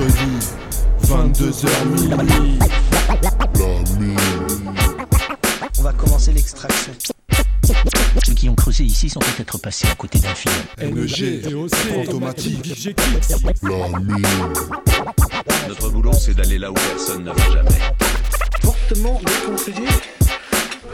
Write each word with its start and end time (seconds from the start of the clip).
mercredi, 0.00 0.46
22h 1.04 1.86
minuit. 1.86 2.58
On 5.78 5.82
va 5.82 5.92
commencer 5.92 6.32
l'extraction. 6.32 6.92
Ceux 8.24 8.34
qui 8.34 8.48
ont 8.48 8.54
creusé 8.54 8.84
ici 8.84 9.08
sont 9.08 9.20
peut-être 9.20 9.58
passés 9.58 9.86
à 9.90 9.94
côté 9.94 10.18
d'un 10.18 10.34
film. 10.34 10.54
NG, 10.80 11.42
fantomatique, 11.68 12.88
Notre 15.68 15.90
boulot, 15.90 16.12
c'est 16.12 16.34
d'aller 16.34 16.58
là 16.58 16.70
où 16.70 16.74
personne 16.74 17.24
ne 17.24 17.30
va 17.30 17.50
jamais. 17.52 17.78
Fortement 18.62 19.20
déconseillé 19.24 19.88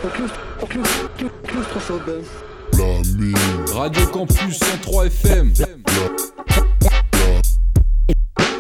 aux 0.05 0.09
claustre- 0.09 0.41
aux 0.63 0.67
claustre- 0.67 1.11
clau- 1.19 1.31
claustrophobes. 1.47 2.23
Radio 3.75 4.07
Campus 4.09 4.59
103 4.59 5.07
FM. 5.07 5.53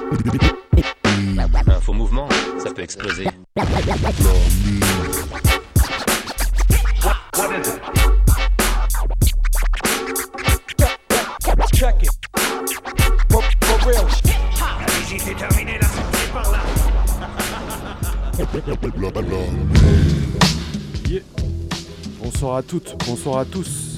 Un 0.08 1.80
faux 1.80 1.92
mouvement, 1.92 2.28
ça 2.58 2.70
peut 2.70 2.82
exploser. 2.82 3.26
Bonsoir 22.22 22.56
à 22.56 22.62
toutes, 22.62 22.96
bonsoir 23.06 23.38
à 23.38 23.44
tous. 23.44 23.96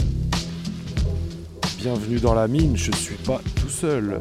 Bienvenue 1.78 2.18
dans 2.18 2.34
la 2.34 2.48
mine, 2.48 2.76
je 2.76 2.92
suis 2.92 3.16
pas 3.16 3.42
tout 3.56 3.68
seul. 3.68 4.18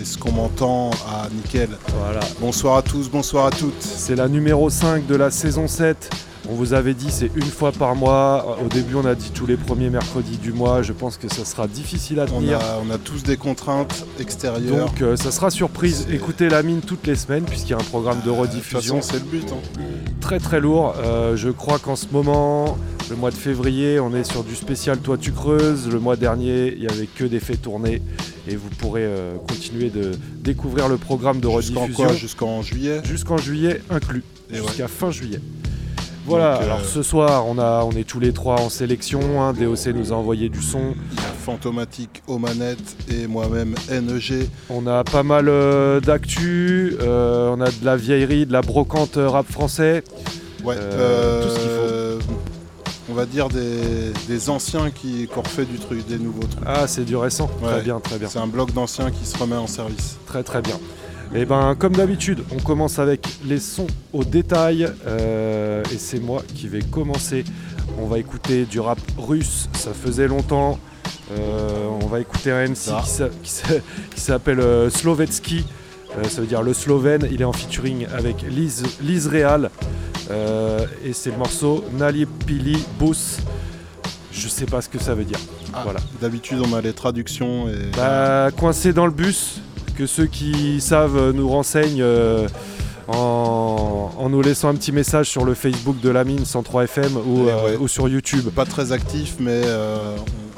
Est-ce 0.00 0.18
qu'on 0.18 0.32
m'entend 0.32 0.90
Ah, 1.08 1.28
nickel. 1.34 1.70
Voilà, 2.00 2.20
Bonsoir 2.40 2.76
à 2.76 2.82
tous, 2.82 3.08
bonsoir 3.10 3.46
à 3.46 3.50
toutes. 3.50 3.80
c'est 3.80 4.14
la 4.16 4.28
numéro 4.28 4.70
5 4.70 5.06
de 5.06 5.14
la 5.16 5.30
saison 5.30 5.66
7. 5.66 6.10
On 6.50 6.54
vous 6.54 6.72
avait 6.72 6.94
dit 6.94 7.08
c'est 7.10 7.30
une 7.34 7.42
fois 7.42 7.72
par 7.72 7.94
mois. 7.94 8.58
Au 8.64 8.68
début 8.68 8.94
on 8.94 9.04
a 9.04 9.14
dit 9.14 9.30
tous 9.34 9.44
les 9.46 9.56
premiers 9.56 9.90
mercredis 9.90 10.38
du 10.38 10.52
mois. 10.52 10.82
Je 10.82 10.92
pense 10.94 11.16
que 11.18 11.28
ça 11.28 11.44
sera 11.44 11.66
difficile 11.66 12.20
à 12.20 12.24
On 12.32 12.40
tenir. 12.40 12.58
a, 12.58 12.80
on 12.86 12.90
a 12.94 12.96
tous 12.96 13.22
des 13.22 13.36
contraintes 13.36 14.06
extérieures. 14.18 14.86
Donc 14.86 15.02
euh, 15.02 15.16
ça 15.16 15.30
sera 15.30 15.50
surprise. 15.50 16.06
Écoutez 16.10 16.48
la 16.48 16.62
mine 16.62 16.80
toutes 16.80 17.06
les 17.06 17.16
semaines 17.16 17.44
puisqu'il 17.44 17.70
y 17.70 17.74
a 17.74 17.78
un 17.78 17.84
programme 17.84 18.20
de 18.24 18.30
Euh, 18.30 18.34
rediffusion 18.34 18.96
De 18.96 19.00
toute 19.00 19.10
façon, 19.10 19.18
c'est 19.24 19.32
le 19.32 19.40
but. 19.40 19.52
hein. 19.52 19.82
très 20.22 20.38
très 20.38 20.60
lourd. 20.60 20.94
Euh, 21.04 21.36
je 21.36 21.50
crois 21.50 21.78
qu'en 21.78 21.96
ce 21.96 22.06
moment, 22.12 22.78
le 23.10 23.16
mois 23.16 23.30
de 23.30 23.36
février, 23.36 24.00
on 24.00 24.14
est 24.14 24.24
sur 24.24 24.42
du 24.42 24.54
spécial 24.54 24.98
Toi 24.98 25.18
tu 25.18 25.32
creuses. 25.32 25.88
Le 25.90 25.98
mois 25.98 26.16
dernier, 26.16 26.72
il 26.72 26.80
n'y 26.80 26.86
avait 26.88 27.08
que 27.08 27.24
des 27.24 27.40
faits 27.40 27.60
tournés. 27.60 28.00
Et 28.48 28.56
vous 28.56 28.70
pourrez 28.78 29.04
euh, 29.04 29.34
continuer 29.46 29.90
de 29.90 30.12
découvrir 30.40 30.88
le 30.88 30.96
programme 30.96 31.40
de 31.40 31.46
rediffusion 31.46 32.08
Jusqu'en 32.12 32.62
juillet? 32.62 33.00
Jusqu'en 33.04 33.36
juillet 33.36 33.82
inclus, 33.90 34.24
ouais. 34.50 34.56
jusqu'à 34.58 34.88
fin 34.88 35.10
juillet. 35.10 35.40
Voilà, 36.26 36.54
Donc, 36.54 36.62
euh, 36.62 36.64
alors 36.66 36.84
ce 36.84 37.02
soir, 37.02 37.46
on, 37.46 37.58
a, 37.58 37.84
on 37.84 37.90
est 37.92 38.04
tous 38.04 38.20
les 38.20 38.32
trois 38.32 38.60
en 38.60 38.68
sélection. 38.68 39.42
hein. 39.42 39.52
DOC 39.52 39.86
nous 39.94 40.12
a 40.12 40.16
envoyé 40.16 40.48
du 40.48 40.62
son. 40.62 40.94
Il 41.12 41.16
y 41.16 41.20
a 41.20 41.22
Fantomatique 41.44 42.22
aux 42.26 42.38
manettes 42.38 42.96
et 43.10 43.26
moi-même 43.26 43.74
NEG. 43.90 44.46
On 44.68 44.86
a 44.86 45.04
pas 45.04 45.22
mal 45.22 45.48
euh, 45.48 46.00
d'actu. 46.00 46.94
on 47.00 47.60
a 47.60 47.70
de 47.70 47.84
la 47.84 47.96
vieillerie, 47.96 48.44
de 48.46 48.52
la 48.52 48.60
brocante 48.62 49.16
rap 49.16 49.50
français. 49.50 50.02
Ouais, 50.64 50.74
tout 50.74 50.80
ce 50.80 51.58
qu'il 51.60 51.68
euh, 51.70 51.77
On 53.10 53.14
va 53.14 53.24
dire 53.24 53.48
des, 53.48 54.12
des 54.28 54.50
anciens 54.50 54.90
qui, 54.90 55.26
qui 55.26 55.38
ont 55.38 55.42
refait 55.42 55.64
du 55.64 55.78
truc, 55.78 56.06
des 56.06 56.18
nouveaux 56.18 56.46
trucs. 56.46 56.64
Ah, 56.66 56.86
c'est 56.86 57.04
du 57.04 57.16
récent. 57.16 57.48
Très 57.62 57.80
bien, 57.82 58.00
très 58.00 58.18
bien. 58.18 58.28
C'est 58.28 58.38
un 58.38 58.46
bloc 58.46 58.72
d'anciens 58.72 59.10
qui 59.10 59.24
se 59.24 59.36
remet 59.38 59.56
en 59.56 59.66
service. 59.66 60.18
Très 60.26 60.42
très 60.42 60.60
bien. 60.60 60.78
Et 61.34 61.44
ben 61.44 61.74
comme 61.74 61.94
d'habitude, 61.94 62.42
on 62.52 62.58
commence 62.58 62.98
avec 62.98 63.26
les 63.44 63.58
sons 63.60 63.86
au 64.12 64.24
détail. 64.24 64.88
euh, 65.06 65.82
et 65.92 65.98
c'est 65.98 66.20
moi 66.20 66.42
qui 66.54 66.68
vais 66.68 66.80
commencer. 66.82 67.44
On 68.00 68.06
va 68.06 68.18
écouter 68.18 68.64
du 68.64 68.78
rap 68.80 68.98
russe, 69.18 69.68
ça 69.74 69.92
faisait 69.92 70.28
longtemps. 70.28 70.78
Euh, 71.32 71.88
on 72.02 72.06
va 72.06 72.20
écouter 72.20 72.50
un 72.50 72.66
MC 72.68 72.92
qui 73.42 74.20
s'appelle 74.20 74.60
euh, 74.60 74.88
Slovetsky. 74.90 75.64
Euh, 76.16 76.24
ça 76.24 76.40
veut 76.40 76.46
dire 76.46 76.62
le 76.62 76.72
Slovène. 76.72 77.28
Il 77.30 77.42
est 77.42 77.44
en 77.44 77.52
featuring 77.52 78.06
avec 78.16 78.42
Liz, 78.42 78.82
Liz 79.02 79.26
Real. 79.26 79.70
Euh, 80.30 80.86
et 81.04 81.12
c'est 81.12 81.30
le 81.30 81.36
morceau 81.38 81.84
Nali 81.98 82.26
Pili 82.26 82.78
Bus. 82.98 83.38
Je 84.32 84.48
sais 84.48 84.66
pas 84.66 84.80
ce 84.82 84.88
que 84.88 84.98
ça 85.00 85.14
veut 85.14 85.24
dire. 85.24 85.38
Ah, 85.72 85.80
Voilà. 85.84 86.00
D'habitude, 86.20 86.58
on 86.64 86.74
a 86.74 86.80
les 86.80 86.92
traductions 86.92 87.68
et 87.68 87.90
Bah, 87.96 88.50
coincé 88.56 88.92
dans 88.92 89.06
le 89.06 89.12
bus, 89.12 89.60
que 89.96 90.06
ceux 90.06 90.26
qui 90.26 90.80
savent 90.80 91.32
nous 91.32 91.48
renseignent 91.48 92.02
euh, 92.02 92.46
en, 93.08 94.10
en 94.16 94.28
nous 94.28 94.42
laissant 94.42 94.68
un 94.68 94.74
petit 94.74 94.92
message 94.92 95.28
sur 95.28 95.44
le 95.44 95.54
Facebook 95.54 95.98
de 96.00 96.10
la 96.10 96.24
mine 96.24 96.44
103 96.44 96.84
FM 96.84 97.16
ou, 97.16 97.48
Et 97.48 97.52
ouais. 97.52 97.76
ou 97.80 97.88
sur 97.88 98.08
YouTube. 98.08 98.48
pas 98.54 98.66
très 98.66 98.92
actif, 98.92 99.36
mais 99.40 99.62
euh, 99.64 100.14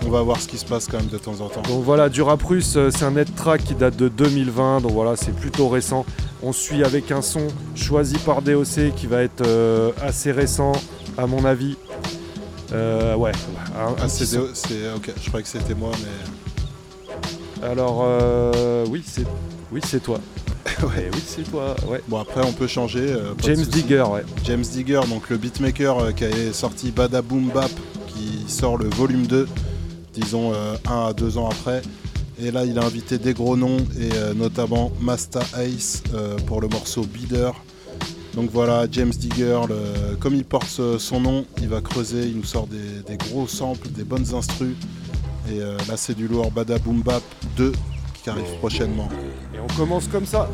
on, 0.07 0.11
va 0.11 0.23
voir 0.23 0.41
ce 0.41 0.49
qui 0.49 0.59
se 0.59 0.65
passe 0.65 0.87
quand 0.87 0.99
même 0.99 1.09
de 1.09 1.19
temps 1.19 1.41
en 1.41 1.49
temps. 1.49 1.63
Donc 1.63 1.85
voilà, 1.85 2.09
du 2.09 2.23
rap 2.23 2.43
russe, 2.43 2.75
euh, 2.77 2.91
c'est 2.91 3.05
un 3.05 3.13
net 3.13 3.35
track 3.35 3.65
qui 3.65 3.75
date 3.75 3.97
de 3.97 4.09
2020, 4.09 4.81
donc 4.81 4.93
voilà, 4.93 5.17
c'est 5.17 5.35
plutôt 5.35 5.69
récent. 5.69 6.05
On 6.43 6.53
suit 6.53 6.83
avec 6.85 7.11
un 7.13 7.23
son 7.23 7.47
choisi 7.75 8.17
par 8.19 8.43
DOC 8.43 8.95
qui 8.97 9.07
va 9.07 9.23
être 9.23 9.47
euh, 9.47 9.91
assez 10.03 10.33
récent, 10.33 10.73
à 11.19 11.27
mon 11.27 11.45
avis. 11.45 11.77
Euh, 12.73 13.15
ouais, 13.17 13.33
un- 13.77 13.95
Ah, 14.01 14.09
c'est 14.09 14.37
ok. 14.39 15.11
Je 15.23 15.29
croyais 15.29 15.43
que 15.45 15.49
c'était 15.51 15.75
moi, 15.75 15.91
mais 16.03 17.67
Alors, 17.67 18.03
euh, 18.05 18.85
oui, 18.89 19.03
c'est 19.07 19.25
oui, 19.73 19.81
c'est 19.85 20.03
toi. 20.03 20.19
Ouais. 20.83 21.09
Eh 21.09 21.15
oui, 21.15 21.23
c'est 21.27 21.43
toi, 21.51 21.75
ouais. 21.89 22.01
bon 22.09 22.19
après 22.19 22.41
on 22.43 22.53
peut 22.53 22.67
changer. 22.67 23.01
euh, 23.13 23.35
James. 23.43 23.57
Digger, 23.67 24.05
ouais. 24.11 24.23
James 24.45 24.63
Digger, 24.63 25.01
donc 25.11 25.29
le 25.29 25.37
beatmaker 25.37 25.99
euh, 25.99 26.13
qui 26.13 26.25
a 26.25 26.53
sorti 26.55 26.91
Bada 26.91 27.21
Boom 27.21 27.49
Bap, 27.53 27.71
qui 28.09 28.45
sort 28.51 28.79
le 28.79 28.89
volume 28.89 29.27
2, 29.27 29.47
disons 30.21 30.53
euh, 30.55 30.77
un 30.89 31.07
à 31.07 31.13
deux 31.13 31.39
ans 31.39 31.49
après. 31.49 31.83
Et 32.43 32.51
là, 32.51 32.65
il 32.65 32.79
a 32.79 32.85
invité 32.85 33.19
des 33.19 33.35
gros 33.35 33.57
noms, 33.57 33.79
et 33.99 34.11
euh, 34.15 34.35
notamment 34.35 34.93
Masta 35.01 35.41
Ace 35.59 36.03
euh, 36.15 36.37
pour 36.47 36.61
le 36.61 36.69
morceau 36.69 37.03
Beader. 37.03 37.51
Donc 38.35 38.51
voilà, 38.53 38.87
James 38.91 39.11
Digger, 39.11 39.61
comme 40.21 40.37
il 40.37 40.45
porte 40.45 40.81
son 40.99 41.21
nom, 41.21 41.45
il 41.61 41.69
va 41.69 41.81
creuser, 41.81 42.29
il 42.29 42.37
nous 42.37 42.45
sort 42.45 42.69
des, 42.69 43.17
gros 43.17 43.49
samples, 43.49 43.89
des 43.89 44.05
bonnes 44.05 44.35
instrus. 44.35 44.77
Et 45.51 45.59
là, 45.59 45.97
c'est 45.97 46.15
du 46.15 46.29
lourd 46.29 46.53
Bada 46.53 46.77
2 47.57 47.73
qui 48.23 48.31
arrive 48.31 48.45
prochainement. 48.61 49.09
Et 49.53 49.59
on 49.59 49.67
commence 49.77 50.07
comme 50.07 50.27
ça. 50.27 50.49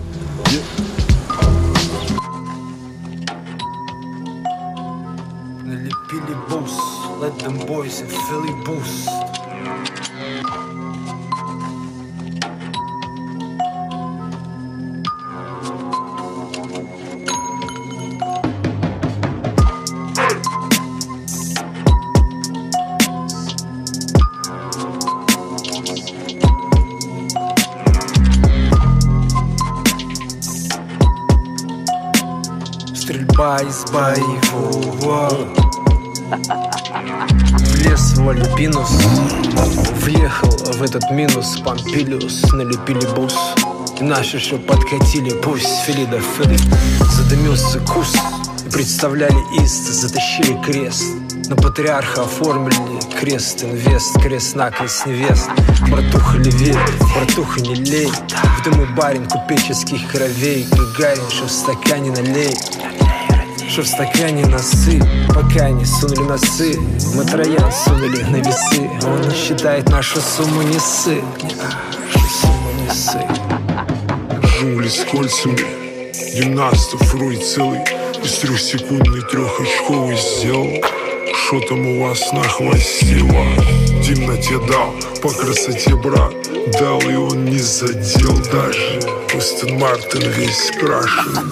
Let 7.20 7.38
them 7.38 7.56
boys. 7.66 8.02
Боевого 33.96 35.30
Влез 37.72 38.18
в 38.18 38.28
Альпинус 38.28 38.90
Въехал 40.02 40.50
в 40.50 40.82
этот 40.82 41.10
минус 41.10 41.56
Помпилиус. 41.64 42.52
Налепили 42.52 43.06
бус. 43.14 43.34
Наши 44.00 44.38
что 44.38 44.58
подкатили 44.58 45.30
Пусть. 45.40 45.80
Филида 45.86 46.20
Фили 46.20 46.58
Задымился 47.10 47.80
кус 47.80 48.14
представляли 48.70 49.64
ист 49.64 49.86
Затащили 49.86 50.60
крест. 50.62 51.02
На 51.48 51.56
патриарха 51.56 52.24
оформили 52.24 53.00
крест 53.18 53.62
инвест, 53.62 54.20
крест-накрест 54.20 55.06
невест. 55.06 55.48
Братуха 55.88 56.36
левее, 56.36 56.78
братуха 57.14 57.60
не 57.60 57.74
лей. 57.76 58.12
В 58.58 58.62
дыму 58.62 58.86
барин 58.94 59.26
купеческих 59.26 60.10
кровей. 60.12 60.66
Гагарин, 60.70 61.30
что 61.30 61.46
в 61.46 61.50
стакане 61.50 62.10
налей 62.10 62.52
что 63.76 63.82
в 63.82 63.88
стакане 63.88 64.46
носы, 64.46 64.98
пока 65.28 65.68
не 65.68 65.84
сунули 65.84 66.28
носы. 66.28 66.80
Мы 67.14 67.26
троян 67.26 67.70
сунули 67.70 68.22
на 68.22 68.36
весы. 68.36 68.88
Он 69.04 69.30
считает 69.34 69.90
нашу 69.90 70.18
сумму 70.18 70.62
не 70.62 70.78
сы. 70.78 71.22
Нашу 71.42 72.26
сумму 72.40 72.70
не 72.80 74.46
Джунгли 74.46 74.88
с 74.88 75.04
кольцами 75.04 75.58
Гимнастов 76.34 77.14
рой 77.16 77.36
целый. 77.36 77.80
Из 78.24 78.32
трехсекундной 78.38 79.20
трехочковый 79.20 80.16
сделал 80.16 80.82
Что 81.34 81.60
там 81.68 81.86
у 81.86 82.04
вас 82.06 82.32
на 82.32 82.44
хвосте, 82.44 83.18
ва? 83.24 83.44
Темноте 84.02 84.58
дал, 84.66 84.94
по 85.20 85.28
красоте 85.28 85.94
брат 85.96 86.32
Дал 86.80 86.98
и 87.02 87.14
он 87.14 87.44
не 87.44 87.58
задел 87.58 88.38
даже 88.50 89.15
Астон 89.36 89.78
Мартин 89.78 90.30
весь 90.30 90.70
крашеный. 90.80 91.42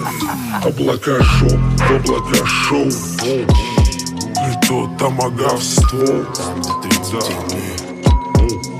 Облака 0.64 1.22
шоу, 1.22 1.50
в 1.50 1.90
облака 1.90 2.46
шоу 2.46 2.88
И 3.26 4.66
то 4.66 4.90
томогавство 4.98 6.24
Да, 6.34 7.20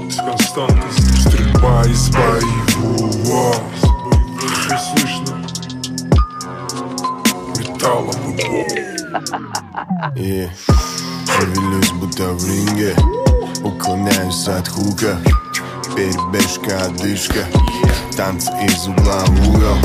с 0.09 0.17
константностью 0.17 1.17
Стрельба 1.21 1.85
из 1.85 2.09
боевого. 2.09 3.55
Все 4.59 4.79
слышно 4.79 5.35
Металлом 7.59 8.17
и 8.31 8.43
бомб 8.43 8.73
И 10.17 10.49
шевелюсь 11.27 11.91
будто 11.91 12.33
в 12.33 12.49
ринге 12.49 12.97
Уклоняюсь 13.63 14.49
от 14.49 14.67
хука. 14.67 15.19
Перебежка, 15.95 16.87
одышка 16.87 17.47
Танцы 18.17 18.53
из 18.63 18.87
угла 18.87 19.25
в 19.27 19.49
угол. 19.49 19.77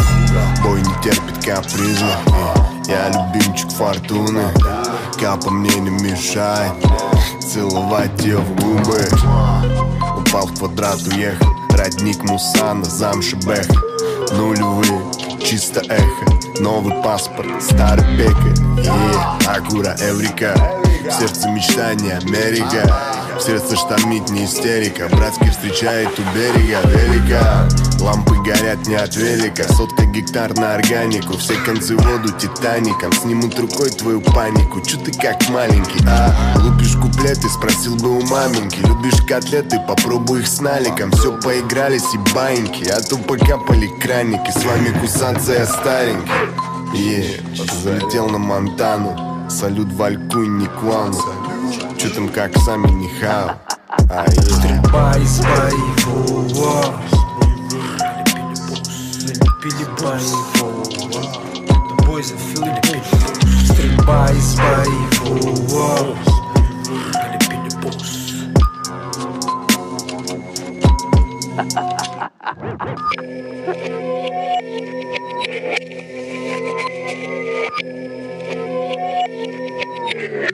Бой 0.63 0.81
не 0.81 1.01
терпит 1.01 1.43
капризма 1.43 2.15
Я 2.87 3.09
любимчик 3.09 3.71
фортуны. 3.71 4.43
Капа 5.19 5.49
мне 5.49 5.73
не 5.75 5.89
мешает. 5.89 6.73
Целовать 7.41 8.23
ее 8.23 8.37
в 8.37 8.55
губы. 8.55 9.01
Упал 10.17 10.45
в 10.45 10.59
квадрат, 10.59 11.01
уехал. 11.07 11.47
Родник 11.71 12.21
Мусана, 12.23 12.85
замши 12.85 13.35
Бэх 13.37 13.67
Нулевые, 14.31 15.01
чисто 15.43 15.79
эхо. 15.79 16.61
Новый 16.61 17.01
паспорт, 17.01 17.63
старый 17.63 18.05
пека 18.17 18.53
yeah. 18.83 19.57
Акура, 19.57 19.95
Эврика 20.01 20.78
В 20.99 21.11
сердце 21.11 21.47
мечтания 21.49 22.17
Америка. 22.17 22.93
В 23.37 23.41
сердце 23.41 23.77
штормит 23.77 24.29
не 24.29 24.45
истерика. 24.45 25.07
Братский 25.07 25.49
встречает 25.49 26.09
у 26.19 26.23
берега 26.35 26.81
велика. 26.89 27.69
Лампы 28.01 28.35
горят 28.43 28.85
не 28.85 28.95
от 28.95 29.15
велика. 29.15 29.63
Сотка 29.73 30.03
гектар 30.05 30.53
на 30.57 30.75
органику. 30.75 31.37
Все 31.37 31.53
концы 31.65 31.95
воду 31.95 32.33
титаником. 32.37 33.13
Снимут 33.13 33.57
рукой 33.57 33.89
твою 33.91 34.19
панику. 34.19 34.81
Чё 34.81 34.97
ты 34.97 35.13
как 35.13 35.47
маленький, 35.49 36.03
а? 36.05 36.33
Лупишь 36.57 36.97
куплеты, 36.97 37.47
спросил 37.47 37.95
бы 37.95 38.17
у 38.17 38.21
маменьки. 38.25 38.79
Любишь 38.79 39.21
котлеты, 39.25 39.79
попробуй 39.87 40.41
их 40.41 40.47
с 40.47 40.59
наликом. 40.59 41.11
Все 41.11 41.31
поигрались 41.39 42.13
и 42.13 42.17
баиньки 42.33 42.89
А 42.89 43.01
то 43.01 43.17
покапали 43.17 43.87
краники. 43.87 44.51
С 44.51 44.65
вами 44.65 44.89
кусаться 44.99 45.53
я 45.53 45.65
старенький. 45.65 46.31
Е, 46.93 47.39
залетел 47.83 48.29
на 48.29 48.39
Монтану 48.39 49.28
Салют 49.49 49.91
Валькунь, 49.93 50.59
не 50.59 50.67
Куану 50.67 51.17
Чё 51.97 52.09
там 52.11 52.29
как, 52.29 52.55
сами 52.59 52.87
не 52.91 53.09
хау 53.19 53.49
Стрельба 54.07 55.13
из 55.17 55.39
боевого 55.39 56.93
Налепили 59.21 59.85
боевого 59.99 60.85
Бой 62.05 62.23
за 62.23 62.37
фил 62.37 62.63
Стрельба 63.65 64.29
из 64.31 64.55
боевого 64.55 66.15
Налепили 67.13 67.69
босс 67.81 68.19
Ha 71.59 71.65
ha 71.73 71.81
ha 71.97 72.23
ha! 72.23 72.29
Bada, 80.29 80.45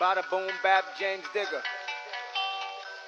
bada 0.00 0.22
boom 0.30 0.48
bap 0.62 0.84
James 0.98 1.22
Digger. 1.34 1.60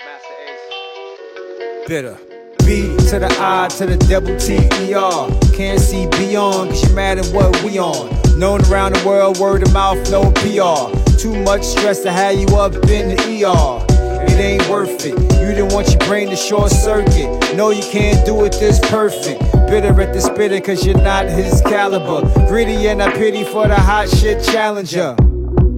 Master 0.05 0.35
Ace. 0.45 1.89
bitter. 1.89 2.19
B 2.67 2.95
to 3.09 3.19
the 3.21 3.35
I 3.41 3.69
to 3.69 3.87
the 3.87 3.97
double 4.07 4.37
T 4.39 4.59
E 4.85 4.93
R. 4.93 5.31
Can't 5.55 5.81
see 5.81 6.07
beyond, 6.09 6.69
cause 6.71 6.87
you 6.87 6.95
mad 6.95 7.19
at 7.19 7.27
what 7.29 7.63
we 7.63 7.79
on. 7.79 8.11
Known 8.39 8.61
around 8.67 8.97
the 8.97 9.03
world, 9.07 9.39
word 9.39 9.63
of 9.63 9.73
mouth, 9.73 10.11
no 10.11 10.31
PR. 10.33 10.91
Too 11.17 11.35
much 11.43 11.65
stress 11.65 12.03
to 12.03 12.13
have 12.13 12.35
you 12.35 12.49
up 12.49 12.75
in 12.91 13.17
the 13.17 13.45
ER. 13.47 13.96
It 14.29 14.39
ain't 14.39 14.69
worth 14.69 15.05
it. 15.05 15.19
You 15.41 15.55
didn't 15.55 15.73
want 15.73 15.89
your 15.89 16.01
brain 16.01 16.29
to 16.31 16.37
short 16.37 16.71
circuit. 16.71 17.57
No, 17.57 17.71
you 17.71 17.83
can't 17.83 18.25
do 18.27 18.45
it 18.45 18.53
this 18.53 18.79
perfect. 18.91 19.41
Bitter 19.69 20.01
at 20.01 20.13
the 20.13 20.21
spitter, 20.21 20.61
cause 20.61 20.85
you're 20.85 21.01
not 21.01 21.27
his 21.27 21.61
caliber. 21.63 22.23
Gritty 22.47 22.89
and 22.89 23.03
I 23.03 23.13
pity 23.13 23.45
for 23.45 23.67
the 23.69 23.77
hot 23.77 24.09
shit 24.09 24.45
challenger. 24.45 25.15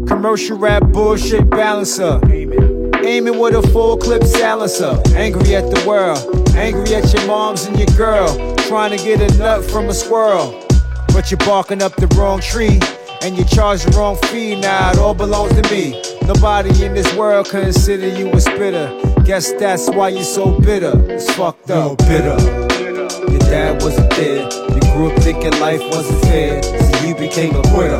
Commercial 0.07 0.57
rap 0.59 0.83
bullshit 0.89 1.49
balancer. 1.51 2.21
Aiming 3.05 3.39
with 3.39 3.55
a 3.55 3.63
full 3.71 3.97
clip 3.97 4.25
silencer. 4.25 5.01
Angry 5.15 5.55
at 5.55 5.71
the 5.71 5.85
world. 5.87 6.19
Angry 6.57 6.95
at 6.95 7.13
your 7.13 7.27
moms 7.27 7.67
and 7.67 7.79
your 7.79 7.89
girl. 7.97 8.29
Trying 8.69 8.97
to 8.97 9.03
get 9.05 9.21
a 9.21 9.39
nut 9.39 9.65
from 9.65 9.89
a 9.89 9.95
squirrel. 9.95 10.65
But 11.09 11.31
you're 11.31 11.39
barking 11.39 11.83
up 11.83 11.95
the 11.97 12.07
wrong 12.19 12.41
tree. 12.41 12.81
And 13.23 13.37
you 13.37 13.45
charge 13.45 13.85
the 13.85 13.97
wrong 13.97 14.17
fee. 14.27 14.61
Now 14.61 14.91
it 14.91 14.99
all 14.99 15.15
belongs 15.15 15.61
to 15.61 15.71
me. 15.71 16.18
Nobody 16.29 16.85
in 16.85 16.93
this 16.93 17.11
world 17.15 17.49
consider 17.49 18.07
you 18.07 18.31
a 18.33 18.39
spitter. 18.39 18.87
Guess 19.25 19.53
that's 19.53 19.89
why 19.89 20.11
you're 20.11 20.23
so 20.23 20.61
bitter. 20.61 20.93
It's 21.11 21.33
fucked 21.35 21.71
up. 21.71 21.99
You're 22.03 22.09
bitter. 22.09 23.33
Your 23.33 23.39
dad 23.39 23.83
wasn't 23.83 24.11
there. 24.11 24.45
You 24.45 24.81
grew 24.93 25.11
up 25.11 25.23
thinking 25.23 25.59
life 25.59 25.81
wasn't 25.89 26.21
fair. 26.25 26.63
So 26.63 27.07
you 27.07 27.15
became 27.15 27.57
a 27.57 27.63
quitter. 27.73 27.97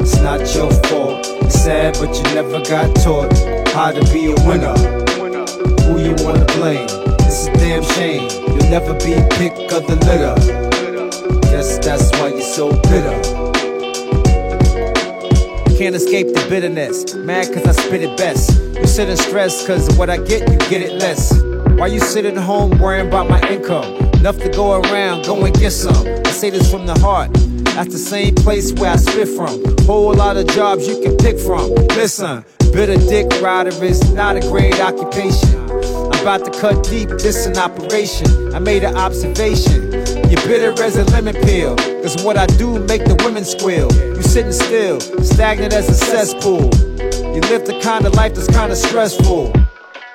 It's 0.00 0.16
not 0.22 0.40
your 0.54 0.70
fault. 0.84 1.26
It's 1.42 1.60
sad, 1.60 1.98
but 2.00 2.16
you 2.16 2.22
never 2.34 2.58
got 2.64 2.96
taught 3.04 3.30
how 3.68 3.92
to 3.92 4.00
be 4.14 4.32
a 4.32 4.36
winner. 4.48 4.74
Who 5.84 6.00
you 6.00 6.16
wanna 6.24 6.46
blame? 6.56 6.88
It's 7.20 7.48
a 7.48 7.52
damn 7.58 7.82
shame. 7.82 8.30
You'll 8.48 8.70
never 8.70 8.94
be 8.94 9.12
pick 9.36 9.52
of 9.72 9.86
the 9.86 9.96
litter. 10.08 11.40
Guess 11.50 11.84
that's 11.84 12.10
why 12.12 12.28
you're 12.28 12.40
so 12.40 12.72
bitter. 12.88 13.45
Can't 15.76 15.94
escape 15.94 16.28
the 16.28 16.46
bitterness. 16.48 17.14
Mad 17.14 17.52
cause 17.52 17.66
I 17.66 17.72
spit 17.72 18.00
it 18.00 18.16
best. 18.16 18.58
You 18.78 18.86
sit 18.86 19.10
in 19.10 19.16
stress 19.18 19.66
cause 19.66 19.94
what 19.98 20.08
I 20.08 20.16
get, 20.16 20.50
you 20.50 20.58
get 20.70 20.80
it 20.80 20.94
less. 20.94 21.38
Why 21.78 21.88
you 21.88 22.00
sit 22.00 22.24
at 22.24 22.34
home 22.38 22.78
worrying 22.78 23.08
about 23.08 23.28
my 23.28 23.46
income? 23.50 23.96
Enough 24.14 24.38
to 24.38 24.48
go 24.48 24.80
around, 24.80 25.26
go 25.26 25.44
and 25.44 25.54
get 25.54 25.72
some. 25.72 26.06
I 26.24 26.30
say 26.30 26.48
this 26.48 26.70
from 26.70 26.86
the 26.86 26.98
heart. 27.00 27.30
That's 27.74 27.92
the 27.92 27.98
same 27.98 28.34
place 28.36 28.72
where 28.72 28.92
I 28.92 28.96
spit 28.96 29.28
from. 29.28 29.62
Whole 29.84 30.14
lot 30.14 30.38
of 30.38 30.46
jobs 30.46 30.88
you 30.88 30.98
can 31.02 31.14
pick 31.18 31.38
from. 31.38 31.68
Listen, 31.94 32.42
bitter 32.72 32.96
dick 32.96 33.30
rider 33.42 33.84
is 33.84 34.00
not 34.14 34.36
a 34.36 34.40
great 34.40 34.80
occupation. 34.80 35.65
About 36.26 36.44
to 36.44 36.60
cut 36.60 36.82
deep, 36.82 37.08
this 37.08 37.46
an 37.46 37.56
operation. 37.56 38.52
I 38.52 38.58
made 38.58 38.82
an 38.82 38.96
observation. 38.96 39.92
You're 40.28 40.42
bitter 40.42 40.72
as 40.82 40.96
a 40.96 41.04
lemon 41.04 41.36
peel. 41.44 41.76
Cause 41.76 42.20
what 42.24 42.36
I 42.36 42.46
do 42.46 42.80
make 42.80 43.04
the 43.04 43.14
women 43.22 43.44
squeal. 43.44 43.92
You 43.92 44.22
sitting 44.24 44.50
still, 44.50 44.98
stagnant 45.22 45.72
as 45.72 45.88
a 45.88 45.94
cesspool. 45.94 46.74
You 47.32 47.40
live 47.42 47.64
the 47.64 47.78
kind 47.80 48.06
of 48.06 48.14
life 48.14 48.34
that's 48.34 48.48
kinda 48.48 48.74
stressful. 48.74 49.54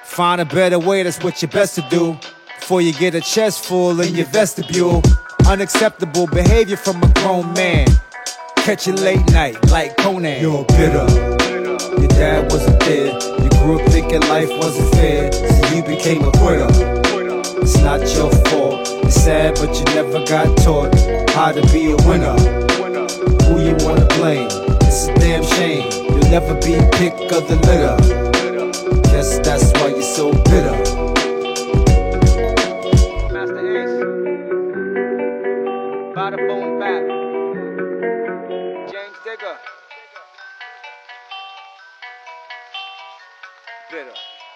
Find 0.03 0.41
a 0.41 0.45
better 0.45 0.79
way, 0.79 1.01
that's 1.03 1.23
what 1.23 1.41
you're 1.41 1.49
best 1.49 1.75
to 1.75 1.81
do. 1.89 2.19
Before 2.59 2.81
you 2.81 2.91
get 2.91 3.15
a 3.15 3.21
chest 3.21 3.63
full 3.63 4.01
in 4.01 4.13
your 4.13 4.25
vestibule. 4.25 5.01
Unacceptable 5.47 6.27
behavior 6.27 6.75
from 6.75 7.01
a 7.01 7.07
grown 7.21 7.53
man. 7.53 7.87
Catch 8.57 8.85
you 8.85 8.95
late 8.95 9.25
night 9.31 9.55
like 9.71 9.95
Conan. 9.95 10.41
You're 10.41 10.65
bitter. 10.65 11.07
Your 11.97 12.07
dad 12.09 12.51
wasn't 12.51 12.81
there. 12.81 13.40
Grew 13.61 13.79
up 13.79 13.91
thinking 13.91 14.21
life 14.21 14.49
wasn't 14.57 14.91
fair. 14.95 15.31
So 15.31 15.75
you 15.75 15.83
became 15.83 16.23
a 16.23 16.31
quitter. 16.31 16.67
It's 17.61 17.77
not 17.77 18.01
your 18.15 18.31
fault. 18.49 18.89
It's 19.03 19.13
sad, 19.13 19.53
but 19.55 19.77
you 19.77 19.85
never 19.93 20.25
got 20.25 20.57
taught 20.57 20.93
how 21.29 21.51
to 21.51 21.61
be 21.71 21.91
a 21.91 21.95
winner. 22.09 22.33
Who 23.45 23.61
you 23.61 23.75
wanna 23.85 24.07
blame? 24.17 24.49
It's 24.81 25.07
a 25.07 25.13
damn 25.19 25.43
shame. 25.43 25.87
You'll 26.09 26.31
never 26.31 26.55
be 26.55 26.73
pick 26.97 27.13
of 27.31 27.47
the 27.47 27.57
litter. 27.67 29.01
Guess 29.11 29.39
that's 29.45 29.71
why 29.73 29.89
you're 29.89 30.01
so 30.01 30.31
bitter. 30.49 30.80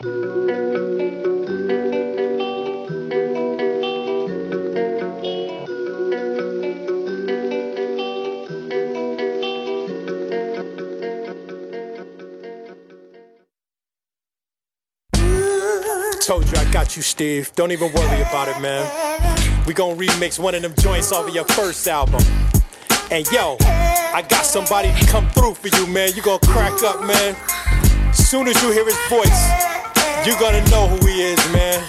Told 0.02 0.12
you 16.52 16.58
I 16.58 16.68
got 16.74 16.98
you, 16.98 17.02
Steve. 17.02 17.54
Don't 17.56 17.72
even 17.72 17.94
worry 17.94 18.22
about 18.22 18.50
it, 18.50 18.60
man. 18.62 18.86
We 19.66 19.74
gon' 19.74 19.98
remix 19.98 20.38
one 20.38 20.56
of 20.56 20.62
them 20.62 20.74
joints 20.80 21.14
off 21.14 21.30
of 21.30 21.34
your 21.34 21.46
first 21.46 21.88
album. 21.88 22.22
And 23.10 23.25
yo, 23.32 23.56
I 23.62 24.25
got 24.28 24.46
somebody 24.46 24.92
to 24.92 25.06
come 25.08 25.30
through 25.30 25.54
for 25.54 25.70
you, 25.70 25.88
man. 25.88 26.12
You 26.16 26.22
gon' 26.22 26.40
crack 26.40 26.84
up, 26.84 27.02
man. 27.06 27.34
Soon 28.14 28.50
as 28.50 28.62
you 28.62 28.72
hear 28.72 28.84
his 28.84 28.98
voice, 29.08 29.75
you're 30.25 30.39
gonna 30.39 30.63
know 30.70 30.88
who 30.88 31.05
he 31.05 31.22
is, 31.22 31.51
man. 31.51 31.84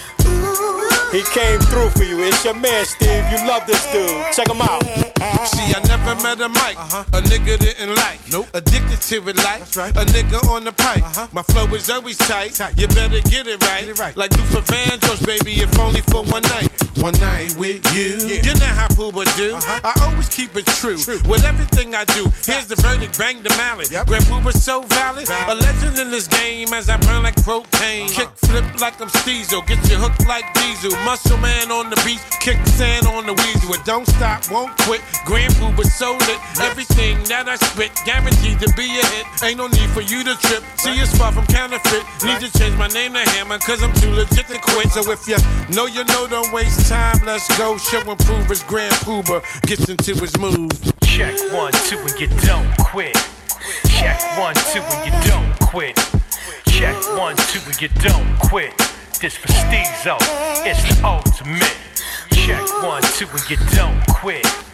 He 1.11 1.23
came 1.33 1.59
through 1.59 1.89
for 1.91 2.03
you. 2.03 2.21
It's 2.23 2.43
your 2.43 2.53
man, 2.53 2.85
Steve. 2.85 3.23
You 3.31 3.47
love 3.47 3.65
this 3.65 3.83
dude. 3.91 4.33
Check 4.33 4.49
him 4.49 4.61
out. 4.61 5.06
See, 5.47 5.73
I 5.73 5.81
never 5.87 6.15
met 6.23 6.41
a 6.41 6.49
mic. 6.49 6.77
A 7.13 7.21
nigga 7.21 7.57
didn't 7.59 7.95
like. 7.95 8.19
Nope. 8.31 8.47
Addicted 8.53 9.01
to 9.01 9.29
it 9.29 9.37
like 9.37 9.61
a 9.61 10.05
nigga 10.11 10.43
on 10.49 10.63
the 10.63 10.71
pipe. 10.71 11.33
My 11.33 11.43
flow 11.43 11.65
is 11.75 11.89
always 11.89 12.17
tight. 12.17 12.59
You 12.77 12.87
better 12.87 13.21
get 13.29 13.47
it 13.47 13.61
right. 13.63 14.15
Like 14.15 14.31
Luther 14.37 14.61
Vandross, 14.61 15.25
baby, 15.25 15.61
if 15.61 15.77
only 15.79 16.01
for 16.01 16.23
one 16.23 16.43
night. 16.43 16.69
One 16.97 17.13
night 17.19 17.55
with 17.57 17.85
you. 17.93 18.17
You 18.41 18.53
know 18.57 18.73
how 18.73 18.87
Pooba 18.87 19.23
do. 19.37 19.53
I 19.61 19.93
always 20.01 20.29
keep 20.29 20.55
it 20.55 20.65
true. 20.65 20.97
With 21.29 21.45
everything 21.45 21.93
I 21.93 22.05
do. 22.05 22.23
Here's 22.43 22.65
the 22.65 22.75
verdict, 22.81 23.17
bang 23.19 23.43
the 23.43 23.49
mallet. 23.49 23.89
Grand 24.07 24.25
Pooba's 24.25 24.63
so 24.63 24.81
valid. 24.81 25.29
A 25.29 25.55
legend 25.55 25.99
in 25.99 26.09
this 26.09 26.27
game 26.27 26.73
as 26.73 26.89
I 26.89 26.97
burn 26.97 27.23
like 27.23 27.35
propane. 27.35 28.09
Kick 28.09 28.29
flip 28.37 28.65
like 28.81 28.99
I'm 28.99 29.09
Steezel. 29.09 29.65
Get 29.67 29.77
you 29.89 29.97
hooked 29.97 30.27
like 30.27 30.51
Diesel. 30.55 30.91
Muscle 31.05 31.37
man 31.37 31.71
on 31.71 31.89
the 31.91 32.01
beat. 32.03 32.19
Kick 32.41 32.57
sand 32.65 33.05
on 33.05 33.27
the 33.27 33.33
weasel. 33.33 33.73
It 33.73 33.85
don't 33.85 34.07
stop, 34.07 34.49
won't 34.49 34.75
quit. 34.79 35.01
Grand 35.25 35.53
Pooba 35.55 35.83
so 35.85 36.13
lit. 36.27 36.39
Everything 36.61 37.17
that 37.25 37.47
I 37.47 37.55
spit, 37.55 37.91
guaranteed 38.05 38.59
to 38.59 38.69
be 38.75 38.87
a 38.99 39.05
hit. 39.15 39.25
Ain't 39.43 39.57
no 39.57 39.67
need 39.67 39.89
for 39.91 40.01
you 40.01 40.23
to 40.23 40.35
trip. 40.45 40.63
See, 40.77 40.95
it's 40.99 41.15
far 41.17 41.31
from 41.31 41.45
counterfeit. 41.47 42.03
Need 42.23 42.39
to 42.41 42.51
change 42.57 42.75
my 42.77 42.87
name 42.89 43.13
to 43.13 43.23
Hammer, 43.35 43.59
cause 43.59 43.81
I'm 43.83 43.93
too 43.93 44.11
legit 44.11 44.47
to 44.47 44.59
quit. 44.59 44.89
So 44.91 45.01
if 45.11 45.27
you 45.27 45.37
know 45.73 45.85
you 45.85 46.03
know, 46.05 46.27
don't 46.27 46.51
waste 46.51 46.89
time. 46.89 47.19
Let's 47.25 47.47
go. 47.57 47.77
Show 47.77 48.01
and 48.01 48.19
prove 48.19 48.47
his 48.47 48.63
Grand 48.63 48.93
gets 49.65 49.89
into 49.89 50.13
his 50.15 50.37
move. 50.37 50.69
Check 51.03 51.35
one, 51.51 51.71
two, 51.87 51.97
and 51.97 52.19
you 52.19 52.27
don't 52.45 52.77
quit. 52.77 53.15
Check 53.89 54.19
one, 54.37 54.55
two, 54.71 54.81
and 54.81 55.05
you 55.05 55.31
don't 55.31 55.59
quit. 55.59 55.95
Check 56.67 56.95
one, 57.17 57.35
two, 57.35 57.59
and 57.65 57.81
you 57.81 57.89
don't 57.99 58.39
quit. 58.39 58.77
This 59.19 59.37
Steezo, 59.37 60.17
it's 60.65 60.83
the 60.83 61.05
ultimate. 61.05 61.77
Check 62.31 62.61
one, 62.83 63.01
two, 63.01 63.27
and 63.27 63.49
you 63.49 63.57
don't 63.75 64.07
quit. 64.07 64.66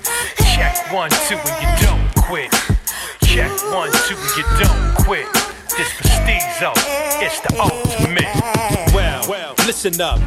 Check 0.56 0.92
one, 0.92 1.10
two, 1.28 1.38
and 1.38 1.58
you 1.62 1.88
don't 1.88 2.16
quit. 2.26 2.52
Check 3.24 3.52
one, 3.72 3.92
two, 4.08 4.16
and 4.16 4.38
you 4.38 4.46
don't 4.60 4.96
quit. 5.06 5.28
This 5.76 5.90
Steezo, 6.06 6.74
it's 7.22 7.40
the 7.42 7.52
ultimate. 7.60 8.93
Well, 9.28 9.54
well, 9.58 9.66
listen 9.66 10.00
up, 10.02 10.20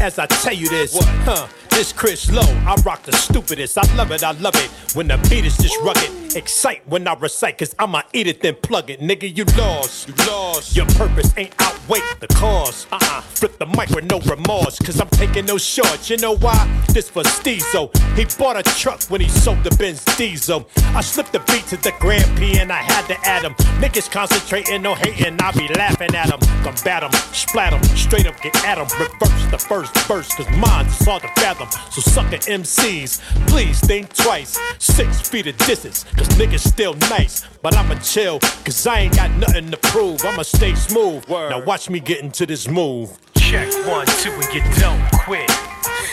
as 0.00 0.18
I 0.18 0.26
tell 0.26 0.54
you 0.54 0.68
this. 0.68 0.96
Huh, 1.24 1.48
this 1.70 1.92
Chris 1.92 2.30
Low, 2.30 2.42
I 2.42 2.80
rock 2.84 3.02
the 3.02 3.12
stupidest. 3.12 3.76
I 3.76 3.96
love 3.96 4.12
it, 4.12 4.22
I 4.22 4.30
love 4.32 4.54
it. 4.56 4.70
When 4.94 5.08
the 5.08 5.18
beat 5.28 5.44
is 5.44 5.56
just 5.56 5.76
rugged, 5.82 6.36
excite 6.36 6.86
when 6.86 7.08
I 7.08 7.14
recite, 7.14 7.58
cause 7.58 7.74
I'ma 7.80 8.02
eat 8.12 8.28
it, 8.28 8.42
then 8.42 8.54
plug 8.62 8.90
it. 8.90 9.00
Nigga, 9.00 9.36
you 9.36 9.44
lost, 9.58 10.08
you 10.08 10.14
lost. 10.26 10.76
Your 10.76 10.86
purpose 10.86 11.32
ain't 11.36 11.52
outweigh 11.58 12.00
the 12.20 12.28
cause. 12.28 12.86
Uh 12.92 12.98
uh, 13.02 13.20
flip 13.22 13.58
the 13.58 13.66
mic 13.66 13.90
with 13.90 14.08
no 14.08 14.20
remorse, 14.20 14.78
cause 14.78 15.00
I'm 15.00 15.08
taking 15.08 15.46
no 15.46 15.58
shorts. 15.58 16.08
You 16.08 16.16
know 16.18 16.36
why? 16.36 16.56
This 16.90 17.10
for 17.10 17.24
Steezo. 17.24 17.90
He 18.16 18.24
bought 18.38 18.56
a 18.56 18.62
truck 18.62 19.02
when 19.04 19.20
he 19.20 19.28
sold 19.28 19.64
the 19.64 19.74
Benz 19.76 20.04
Diesel. 20.16 20.68
I 20.94 21.00
slipped 21.00 21.32
the 21.32 21.40
beat 21.40 21.66
to 21.68 21.76
the 21.76 21.92
Grand 21.98 22.38
P 22.38 22.58
and 22.58 22.70
I 22.72 22.82
had 22.82 23.06
to 23.08 23.18
add 23.26 23.42
him. 23.42 23.54
Niggas 23.82 24.10
concentrating, 24.10 24.82
no 24.82 24.94
hating, 24.94 25.40
I 25.40 25.50
be 25.50 25.66
laughing 25.74 26.14
at 26.14 26.30
him. 26.30 26.40
Combat 26.62 27.02
him, 27.02 27.12
splat 27.32 27.72
him, 27.72 27.82
straight 27.96 28.26
up 28.26 28.40
get 28.44 28.64
at 28.64 28.78
him. 28.78 28.86
Reverse 29.00 29.46
the 29.50 29.58
first 29.58 29.96
verse, 30.06 30.34
cause 30.34 30.48
mine 30.50 30.86
is 30.86 31.04
hard 31.04 31.22
to 31.22 31.28
fathom. 31.40 31.68
So 31.90 32.00
sucker 32.02 32.36
MCs, 32.36 33.20
please 33.48 33.80
think 33.80 34.14
twice. 34.14 34.58
Six 34.78 35.28
feet 35.28 35.46
of 35.46 35.56
distance, 35.58 36.04
cause 36.16 36.28
niggas 36.36 36.60
still 36.60 36.94
nice. 37.10 37.44
But 37.62 37.76
I'ma 37.76 37.94
chill, 37.96 38.38
cause 38.64 38.86
I 38.86 39.00
ain't 39.00 39.16
got 39.16 39.30
nothing 39.32 39.70
to 39.70 39.76
prove. 39.78 40.24
I'ma 40.24 40.42
stay 40.42 40.74
smooth. 40.74 41.26
Now 41.28 41.64
watch 41.64 41.88
me 41.88 42.00
get 42.00 42.20
into 42.20 42.44
this 42.46 42.68
move. 42.68 43.18
Check 43.36 43.72
one, 43.88 44.06
two, 44.20 44.30
and 44.30 44.54
you 44.54 44.62
don't 44.80 45.02
quit. 45.24 45.48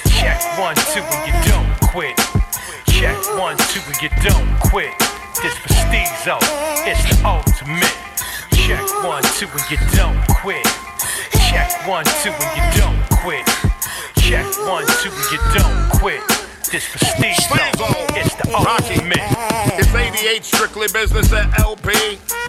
Check 0.07 0.39
one, 0.57 0.75
two, 0.93 1.01
and 1.01 1.27
you 1.27 1.51
don't 1.51 1.91
quit. 1.91 2.17
Check 2.87 3.17
one, 3.37 3.57
two, 3.57 3.81
and 3.85 4.01
you 4.01 4.09
don't 4.23 4.59
quit. 4.71 4.93
This 5.41 5.55
Steezo, 5.67 6.37
it's 6.85 7.03
the 7.09 7.25
ultimate. 7.25 7.97
Check 8.53 8.83
one, 9.03 9.23
two, 9.35 9.47
and 9.47 9.71
you 9.71 9.77
don't 9.97 10.27
quit. 10.27 10.67
Check 11.51 11.85
one, 11.85 12.05
two, 12.23 12.31
and 12.31 12.55
you 12.55 12.81
don't 12.81 13.09
quit. 13.19 13.45
Check 14.15 14.45
one, 14.65 14.85
two, 15.03 15.11
and 15.11 15.31
you 15.33 15.39
don't 15.53 15.99
quit. 15.99 16.23
This 16.71 16.87
for 16.87 16.99
Steezo, 16.99 17.91
it's 18.15 18.33
the 18.35 18.55
ultimate. 18.55 19.19
It's 19.77 19.93
88 19.93 20.45
strictly 20.45 20.87
business 20.93 21.33
at 21.33 21.59
LP. 21.59 21.91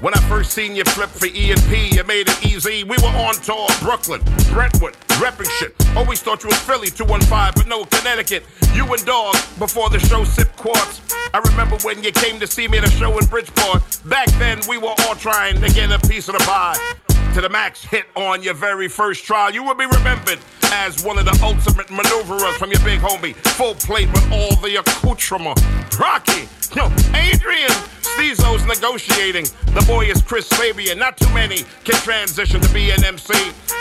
When 0.02 0.14
I 0.14 0.20
first 0.28 0.52
seen 0.52 0.76
you 0.76 0.84
flip 0.84 1.08
for 1.08 1.26
E 1.26 1.50
and 1.50 1.60
P, 1.64 1.96
you 1.96 2.04
made 2.04 2.28
it 2.28 2.46
easy. 2.46 2.84
We 2.84 2.96
were 2.98 3.08
on 3.08 3.34
tour, 3.34 3.66
Brooklyn, 3.80 4.20
Brentwood, 4.52 4.94
repping 5.18 5.50
shit. 5.58 5.74
Always 5.96 6.22
thought 6.22 6.44
you 6.44 6.50
was 6.50 6.60
Philly, 6.60 6.86
215, 6.86 7.54
but 7.56 7.66
no 7.66 7.84
Connecticut. 7.86 8.44
You 8.72 8.86
and 8.86 9.04
Dog 9.04 9.34
before 9.58 9.90
the 9.90 9.98
show 9.98 10.22
sip 10.22 10.54
quartz. 10.54 11.00
I 11.34 11.38
remember 11.38 11.76
when 11.82 12.04
you 12.04 12.12
came 12.12 12.38
to 12.38 12.46
see 12.46 12.68
me 12.68 12.78
at 12.78 12.84
a 12.84 12.90
show 12.92 13.18
in 13.18 13.26
Bridgeport. 13.26 13.82
Back 14.04 14.28
then, 14.38 14.60
we 14.68 14.78
were 14.78 14.94
all 15.00 15.16
trying 15.16 15.60
to 15.60 15.68
get 15.70 15.90
a 15.90 15.98
piece 16.06 16.28
of 16.28 16.38
the 16.38 16.44
pie. 16.44 16.78
To 17.34 17.40
the 17.40 17.48
max 17.48 17.82
hit 17.82 18.04
on 18.14 18.42
your 18.42 18.52
very 18.52 18.88
first 18.88 19.24
trial. 19.24 19.50
You 19.54 19.62
will 19.62 19.74
be 19.74 19.86
remembered 19.86 20.38
as 20.64 21.02
one 21.02 21.16
of 21.16 21.24
the 21.24 21.38
ultimate 21.42 21.88
maneuverers 21.90 22.54
from 22.58 22.70
your 22.70 22.80
big 22.80 23.00
homie. 23.00 23.34
Full 23.56 23.74
plate 23.76 24.12
with 24.12 24.30
all 24.30 24.54
the 24.56 24.76
accoutrement. 24.76 25.58
Rocky, 25.98 26.46
no, 26.76 26.92
Adrian, 27.16 27.72
Steezo's 28.04 28.66
negotiating. 28.66 29.44
The 29.72 29.82
boy 29.86 30.10
is 30.10 30.20
Chris 30.20 30.46
Fabian. 30.46 30.98
Not 30.98 31.16
too 31.16 31.32
many 31.32 31.64
can 31.84 31.94
transition 32.02 32.60
to 32.60 32.74
be 32.74 32.90
an 32.90 33.02
MC. 33.02 33.32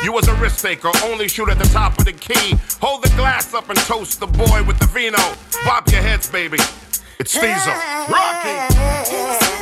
You 0.01 0.13
was 0.13 0.29
a 0.29 0.36
risk 0.36 0.62
taker, 0.62 0.89
only 1.03 1.27
shoot 1.27 1.50
at 1.50 1.60
the 1.60 1.65
top 1.65 2.00
of 2.00 2.05
the 2.05 2.13
key. 2.13 2.55
Hold 2.79 3.03
the 3.03 3.10
glass 3.17 3.53
up 3.53 3.67
and 3.67 3.77
toast 3.79 4.22
the 4.22 4.27
boy 4.27 4.63
with 4.63 4.79
the 4.79 4.88
vino. 4.88 5.20
Bop 5.65 5.91
your 5.91 6.01
heads, 6.01 6.31
baby. 6.31 6.58
It's 7.20 7.36
Steezo. 7.36 7.75
Rocky. 8.08 9.62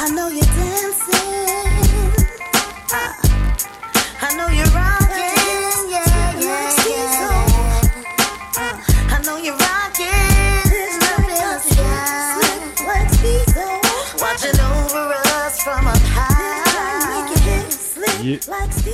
Uh. 0.00 0.04
Uh. 2.92 3.28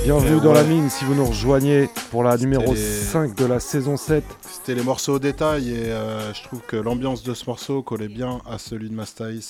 Bienvenue 0.05 0.39
dans 0.41 0.53
la 0.53 0.63
mine 0.63 0.89
si 0.89 1.05
vous 1.05 1.13
nous 1.13 1.25
rejoignez 1.25 1.87
pour 2.09 2.23
la 2.23 2.37
numéro 2.37 2.73
les- 2.73 2.79
5 2.79 3.35
de 3.35 3.45
la 3.45 3.59
saison 3.59 3.95
7. 3.95 4.23
C'était 4.41 4.73
les 4.73 4.83
morceaux 4.83 5.13
au 5.15 5.19
détail 5.19 5.69
et 5.69 5.91
euh, 5.91 6.33
je 6.33 6.43
trouve 6.43 6.61
que 6.61 6.75
l'ambiance 6.75 7.21
de 7.21 7.33
ce 7.35 7.45
morceau 7.45 7.83
collait 7.83 8.07
bien 8.07 8.41
à 8.49 8.57
celui 8.57 8.89
de 8.89 8.95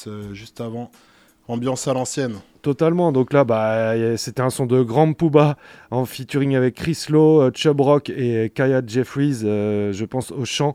euh, 0.08 0.34
juste 0.34 0.60
avant. 0.60 0.92
Ambiance 1.48 1.88
à 1.88 1.94
l'ancienne. 1.94 2.36
Totalement, 2.64 3.12
donc 3.12 3.32
là 3.32 3.44
bah, 3.44 3.94
c'était 4.18 4.42
un 4.42 4.50
son 4.50 4.66
de 4.66 4.82
Grand 4.82 5.14
Pouba 5.14 5.56
en 5.92 6.06
featuring 6.06 6.56
avec 6.56 6.74
Chris 6.74 7.06
Lowe, 7.10 7.42
euh, 7.42 7.52
Chubb 7.54 7.80
Rock 7.80 8.10
et 8.10 8.50
Kaya 8.50 8.82
Jeffries, 8.86 9.42
euh, 9.44 9.94
je 9.94 10.04
pense 10.06 10.32
au 10.32 10.46
chant. 10.46 10.74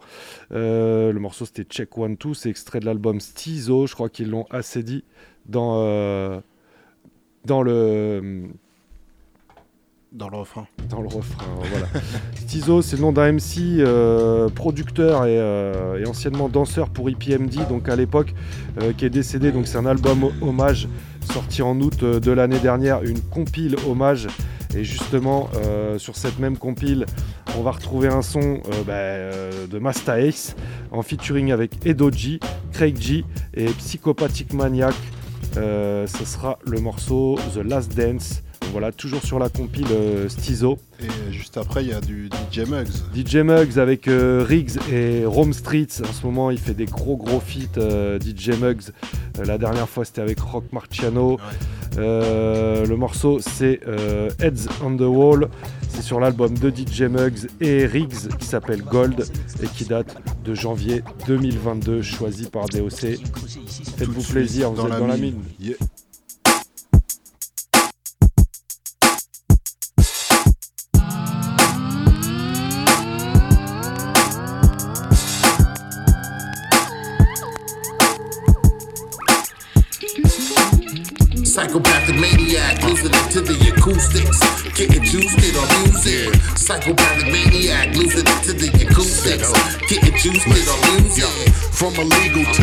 Euh, 0.53 1.13
le 1.13 1.19
morceau 1.19 1.47
c'était 1.47 1.65
Check 1.65 1.99
One 1.99 2.17
Two, 2.17 2.35
c'est 2.35 2.49
extrait 2.49 2.79
de 2.79 2.87
l'album 2.87 3.19
Stizo, 3.19 3.89
je 3.89 3.95
crois 3.95 4.09
qu'ils 4.09 4.31
l'ont 4.31 4.47
assez 4.51 4.85
dit 4.85 5.03
dans 5.47 5.83
le 7.49 8.43
Dans 10.13 10.29
le 10.29 10.39
refrain. 10.39 10.67
Dans 10.89 11.01
le 11.01 11.07
refrain, 11.09 11.45
voilà. 11.71 11.87
Stizo, 12.35 12.83
c'est 12.83 12.97
le 12.97 13.03
nom 13.03 13.13
d'un 13.13 13.31
MC, 13.33 13.79
euh, 13.79 14.49
producteur 14.49 15.25
et, 15.25 15.39
euh, 15.39 16.03
et 16.03 16.09
anciennement 16.09 16.49
danseur 16.49 16.89
pour 16.89 17.09
EPMD, 17.09 17.69
donc 17.69 17.89
à 17.89 17.95
l'époque, 17.95 18.35
euh, 18.83 18.93
qui 18.93 19.05
est 19.05 19.11
décédé. 19.11 19.53
Donc 19.53 19.69
c'est 19.69 19.79
un 19.79 19.87
album 19.87 20.25
ho- 20.25 20.33
hommage 20.43 20.89
sorti 21.33 21.63
en 21.63 21.79
août 21.81 22.03
de 22.03 22.31
l'année 22.33 22.59
dernière, 22.59 23.05
une 23.05 23.21
compile 23.21 23.77
hommage. 23.89 24.27
Et 24.75 24.85
justement, 24.85 25.49
sur 25.99 26.17
cette 26.17 26.39
même 26.39 26.57
compile, 26.57 27.05
on 27.59 27.63
va 27.63 27.73
retrouver 27.73 28.07
un 28.07 28.23
son 28.23 28.61
euh, 28.89 29.67
de 29.67 29.79
Masta 29.81 30.21
Ace 30.21 30.55
en 30.93 31.03
featuring 31.03 31.51
avec 31.51 31.85
Edoji, 31.85 32.39
Craig 32.73 32.97
G 33.01 33.25
et 33.55 33.65
Psychopathic 33.67 34.53
Maniac. 34.55 34.95
Ce 35.55 36.25
sera 36.25 36.59
le 36.65 36.81
morceau 36.81 37.37
The 37.55 37.59
Last 37.65 37.97
Dance. 37.97 38.43
Donc 38.61 38.71
Voilà, 38.73 38.93
toujours 38.93 39.23
sur 39.23 39.39
la 39.39 39.49
compile 39.49 39.87
euh, 39.91 40.29
Stizo. 40.29 40.79
Et 41.01 41.33
juste 41.33 41.57
après, 41.57 41.83
il 41.83 41.89
y 41.89 41.93
a 41.93 42.01
du 42.01 42.29
DJ 42.53 42.69
Muggs. 42.69 42.89
DJ 43.15 43.37
Muggs 43.37 43.79
avec 43.79 44.07
euh, 44.07 44.45
Riggs 44.47 44.77
et 44.93 45.25
Rome 45.25 45.53
Streets. 45.53 46.03
En 46.09 46.13
ce 46.13 46.27
moment, 46.27 46.51
il 46.51 46.59
fait 46.59 46.75
des 46.75 46.85
gros 46.85 47.17
gros 47.17 47.41
feats. 47.41 47.79
euh, 47.79 48.19
DJ 48.21 48.51
Muggs. 48.61 48.91
Euh, 49.39 49.45
la 49.45 49.59
dernière 49.59 49.89
fois, 49.89 50.05
c'était 50.05 50.21
avec 50.21 50.39
Rock 50.41 50.65
Marciano. 50.73 51.39
Euh, 51.99 52.87
le 52.87 52.97
morceau, 52.97 53.41
c'est 53.41 53.81
euh, 53.89 54.31
Heads 54.41 54.69
on 54.85 54.97
the 54.97 55.01
Wall. 55.01 55.49
C'est 55.89 56.03
sur 56.03 56.21
l'album 56.21 56.57
de 56.57 56.71
DJ 56.71 57.03
Muggs 57.03 57.49
et 57.61 57.85
Riggs 57.87 58.29
qui 58.39 58.47
s'appelle 58.47 58.83
Gold 58.83 59.25
et 59.63 59.67
qui 59.67 59.85
date 59.87 60.17
de 60.45 60.55
janvier 60.55 61.03
2022, 61.27 62.01
choisi 62.03 62.45
par 62.49 62.67
DOC. 62.69 63.19
Faites-vous 63.97 64.23
plaisir, 64.23 64.71
vous 64.71 64.77
dans 64.77 64.85
êtes 64.87 64.93
la 64.93 64.99
dans 65.01 65.07
la 65.09 65.17
mine. 65.17 65.35
mine. 65.35 65.43
Yeah. 65.69 65.77
Psychopathic 86.71 87.33
maniac, 87.33 87.97
losing 87.97 88.21
it 88.21 88.43
to 88.45 88.53
the 88.53 88.71
acoustics. 88.87 89.51
Getting 89.91 90.15
juiced 90.15 90.47
it 90.47 90.69
on 90.71 91.03
music. 91.03 91.53
From 91.75 91.93
illegal 91.97 92.45
to 92.45 92.60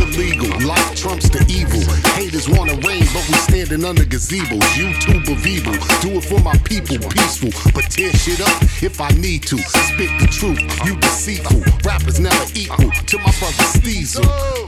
standing 3.77 3.85
under 3.85 4.03
gazebos. 4.03 4.61
YouTube 4.75 5.29
of 5.31 5.45
evil, 5.45 5.73
do 6.01 6.17
it 6.17 6.23
for 6.23 6.39
my 6.41 6.55
people, 6.59 6.97
peaceful, 7.09 7.49
but 7.73 7.89
tear 7.89 8.11
shit 8.13 8.41
up 8.41 8.61
if 8.81 8.99
I 9.01 9.09
need 9.11 9.43
to. 9.43 9.57
Spit 9.57 10.09
the 10.19 10.27
truth, 10.27 10.59
you 10.85 10.95
deceitful. 10.97 11.61
Rappers 11.83 12.19
never 12.19 12.45
equal 12.53 12.91
to 12.91 13.17
my 13.19 13.31
brother 13.39 13.65
Steezel. 13.75 14.25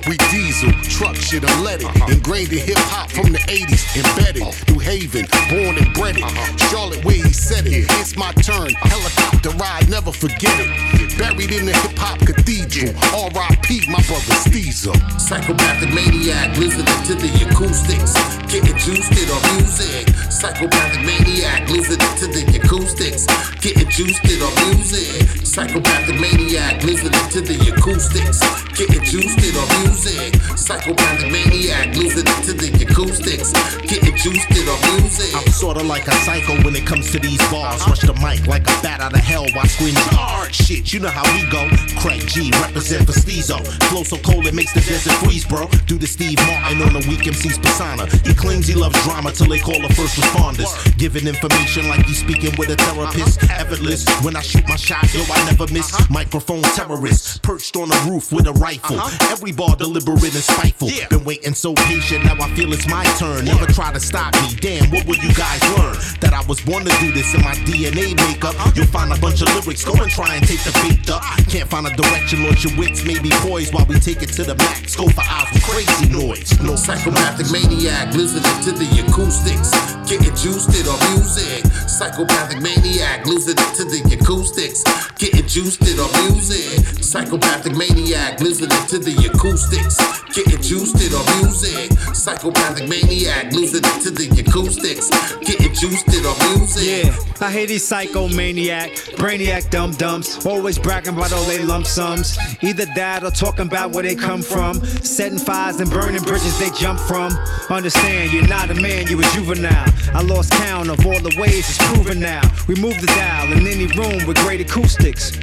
We 0.08 0.18
diesel, 0.32 0.72
truck 0.90 1.16
shit 1.16 1.44
I'm 1.44 1.64
unleaded, 1.64 2.12
ingrained 2.12 2.54
in 2.54 2.60
hip 2.60 2.78
hop 2.78 3.12
from 3.12 3.32
the 3.32 3.40
80s, 3.40 3.84
embedded. 3.98 4.44
New 4.70 4.80
Haven, 4.80 5.26
born 5.50 5.78
and 5.78 5.94
bred 5.94 6.18
it. 6.18 6.60
Charlotte, 6.70 7.04
where 7.06 7.16
he 7.16 7.34
said 7.34 7.66
it. 7.68 7.86
It's 8.00 8.16
my 8.16 8.32
turn, 8.34 8.72
helicopter 8.74 9.52
ride, 9.52 9.90
never 9.90 10.12
forget 10.12 10.56
it. 10.60 11.00
Buried 11.20 11.52
in 11.52 11.66
the 11.66 11.74
hip 11.74 11.98
hop 11.98 12.20
cathedral. 12.20 12.96
R.I.P. 13.12 13.92
my 13.92 14.00
brother 14.08 14.40
Steezel. 14.40 14.96
Psychopathic 15.20 15.94
maniac, 15.94 16.56
it 16.56 16.72
to 17.08 17.16
the 17.16 17.28
acoustics. 17.44 18.16
Getting 18.48 18.78
juiced 18.78 18.99
it 19.08 19.30
on 19.32 19.42
music. 19.56 20.10
Psychopathic 20.32 21.06
maniac, 21.06 21.70
losing 21.70 22.00
it 22.00 22.14
to 22.20 22.28
the 22.28 22.44
acoustics. 22.60 23.26
Getting 23.62 23.90
juiced 23.90 24.24
it 24.26 24.42
on 24.42 24.76
music. 24.76 25.46
Psychopathic 25.46 26.20
maniac, 26.20 26.84
losing 26.84 27.14
it 27.14 27.32
to 27.32 27.42
the 27.42 27.56
acoustics. 27.72 28.40
Getting 28.76 29.04
juiced 29.04 29.40
it 29.40 29.56
on 29.56 29.68
music. 29.84 30.36
Psychopathic 30.58 31.32
maniac, 31.32 31.96
losing 31.96 32.28
it 32.28 32.40
to 32.44 32.54
the 32.54 32.70
acoustics. 32.84 33.52
Getting 33.84 34.16
juiced 34.16 34.52
it 34.52 34.68
on 34.68 34.80
music. 35.00 35.36
I'm 35.36 35.52
sorta 35.52 35.84
like 35.84 36.08
a 36.08 36.16
psycho 36.24 36.56
when 36.64 36.76
it 36.76 36.86
comes 36.86 37.12
to 37.12 37.20
these 37.20 37.40
bars. 37.52 37.86
Rush 37.88 38.02
the 38.02 38.14
mic 38.16 38.48
like 38.48 38.64
a 38.64 38.76
bat 38.82 39.02
out 39.02 39.14
of 39.14 39.20
hell 39.20 39.46
while 39.54 39.68
screaming 39.68 40.04
charge. 40.12 40.56
Shit, 40.56 40.94
you 40.94 41.00
know 41.00 41.10
how 41.10 41.24
we 41.36 41.44
go. 41.50 41.68
Craig 42.00 42.26
G 42.28 42.52
represent 42.62 43.06
for 43.06 43.14
Steezo. 43.14 43.60
Flow 43.90 44.04
so 44.04 44.18
cold 44.18 44.46
it 44.48 44.54
makes 44.54 44.74
the 44.74 44.82
desert 44.82 45.14
freeze, 45.24 45.46
bro. 45.46 45.68
Do 45.88 45.98
the 45.98 46.08
Steve 46.08 46.38
Martin 46.48 46.82
on 46.82 46.94
the 46.94 47.04
weak 47.10 47.28
MC's 47.28 47.58
persona. 47.60 48.08
He 48.26 48.34
claims 48.34 48.68
he 48.68 48.76
loves 48.76 48.89
drama 49.04 49.32
till 49.32 49.48
they 49.48 49.60
call 49.60 49.80
the 49.82 49.94
first 49.94 50.18
responders. 50.18 50.70
Giving 50.98 51.28
information 51.28 51.88
like 51.88 52.06
he's 52.06 52.20
speaking 52.20 52.54
with 52.58 52.70
a 52.70 52.76
therapist. 52.76 53.44
Effortless 53.44 54.08
when 54.24 54.36
I 54.36 54.42
shoot 54.42 54.68
my 54.68 54.76
shot, 54.76 55.14
yo, 55.14 55.22
I 55.32 55.46
never 55.46 55.72
miss. 55.74 55.92
Microphone 56.10 56.64
terrorist 56.76 57.42
perched 57.42 57.76
on 57.76 57.92
a 57.92 58.10
roof 58.10 58.32
with 58.32 58.48
a 58.48 58.54
rifle. 58.54 58.98
Uh-huh. 58.98 59.32
Every 59.32 59.52
bar 59.52 59.76
deliberate 59.76 60.34
and 60.36 60.44
spiteful. 60.44 60.90
Been 61.10 61.24
waiting 61.24 61.54
so 61.54 61.74
patient, 61.74 62.26
now 62.26 62.36
I 62.40 62.50
feel 62.56 62.72
it's 62.74 62.88
my 62.88 63.04
turn. 63.18 63.46
Never 63.46 63.66
try 63.68 63.94
to 63.94 64.00
stop 64.00 64.34
me. 64.42 64.56
Damn, 64.60 64.90
what 64.92 65.06
will 65.06 65.18
you 65.18 65.34
guys 65.34 65.62
learn? 65.78 65.96
That 66.22 66.34
I 66.34 66.46
was 66.48 66.62
born 66.62 66.86
to 66.86 66.94
do 67.00 67.12
this 67.12 67.34
in 67.34 67.42
my 67.42 67.56
DNA 67.68 68.16
makeup. 68.16 68.56
Uh-huh. 68.56 68.72
You'll 68.76 68.88
find 68.88 69.12
a 69.12 69.20
bunch 69.20 69.42
of 69.42 69.48
lyrics. 69.56 69.84
Go 69.86 69.94
and 69.94 70.12
try 70.12 70.36
and 70.36 70.48
take 70.48 70.64
the 70.64 70.74
bait 70.84 71.10
up. 71.10 71.22
Ah. 71.24 71.38
Can't 71.50 71.70
find 71.70 71.88
a 71.88 71.96
direction, 71.96 72.44
launch 72.44 72.64
your 72.64 72.78
wits, 72.78 73.04
maybe 73.06 73.30
poised 73.46 73.74
while 73.74 73.86
we 73.86 74.00
take 74.00 74.22
it 74.22 74.30
to 74.34 74.44
the 74.44 74.56
max. 74.56 74.96
Go 74.96 75.08
for 75.08 75.22
eyes 75.22 75.48
with 75.54 75.64
crazy 75.64 76.10
noise. 76.10 76.60
No 76.62 76.76
Psychopathic 76.76 77.52
maniac, 77.52 78.14
it 78.16 78.64
to 78.64 78.72
the 78.80 79.04
acoustics. 79.06 79.72
Getting 80.10 80.36
juiced 80.36 80.74
it 80.74 80.88
on 80.88 80.98
music. 81.14 81.66
Psychopathic 81.88 82.62
maniac, 82.62 83.26
losing 83.28 83.54
it 83.60 83.72
to 83.76 83.84
the 83.84 84.02
acoustics. 84.16 84.84
Getting 85.20 85.46
juiced 85.48 85.84
it 85.84 86.00
on 86.00 86.10
music. 86.32 86.80
Psychopathic 87.04 87.76
maniac, 87.76 88.40
losing 88.40 88.72
it 88.72 88.88
to 88.88 88.98
the 88.98 89.14
acoustics. 89.30 89.98
Getting 90.34 90.62
juiced 90.62 90.96
it 90.98 91.14
on 91.14 91.26
music. 91.44 91.92
Psychopathic 92.16 92.88
maniac, 92.88 93.52
losing 93.52 93.84
it 93.84 94.02
to 94.02 94.10
the 94.12 94.26
acoustics. 94.40 95.10
Getting 95.46 95.74
juiced 95.76 96.08
it 96.08 96.26
on 96.26 96.58
music. 96.58 97.06
Yeah, 97.06 97.46
I 97.46 97.52
hate 97.52 97.68
these 97.68 97.88
psychomaniac, 97.88 99.16
brainiac 99.18 99.70
dum 99.70 99.92
dums, 99.92 100.46
always 100.46 100.80
bragging 100.80 101.16
about 101.16 101.34
all 101.34 101.44
they 101.44 101.64
lump 101.64 101.86
sums. 101.86 102.38
Either 102.62 102.86
that 102.96 103.24
or 103.24 103.32
talking 103.32 103.68
about 103.68 103.92
where 103.92 104.04
they 104.04 104.16
come 104.16 104.42
from, 104.42 104.84
setting 105.04 105.38
fires 105.38 105.80
and 105.80 105.92
burning 105.92 106.24
bridges 106.24 106.58
they 106.60 106.70
jump 106.72 107.00
from. 107.00 107.32
Understand, 107.70 108.32
you're 108.32 108.48
not 108.48 108.69
a 108.72 108.82
man, 108.82 109.08
you 109.08 109.20
a 109.20 109.24
juvenile. 109.34 109.86
I 110.14 110.22
lost 110.22 110.52
count 110.52 110.90
of 110.90 111.06
all 111.06 111.20
the 111.20 111.36
ways 111.40 111.70
it's 111.70 111.78
proven 111.94 112.20
now. 112.20 112.42
We 112.68 112.76
move 112.76 113.00
the 113.00 113.08
dial 113.08 113.52
in 113.52 113.66
any 113.66 113.88
room 113.88 114.28
with 114.28 114.38
great 114.38 114.62
acoustics. 114.62 115.36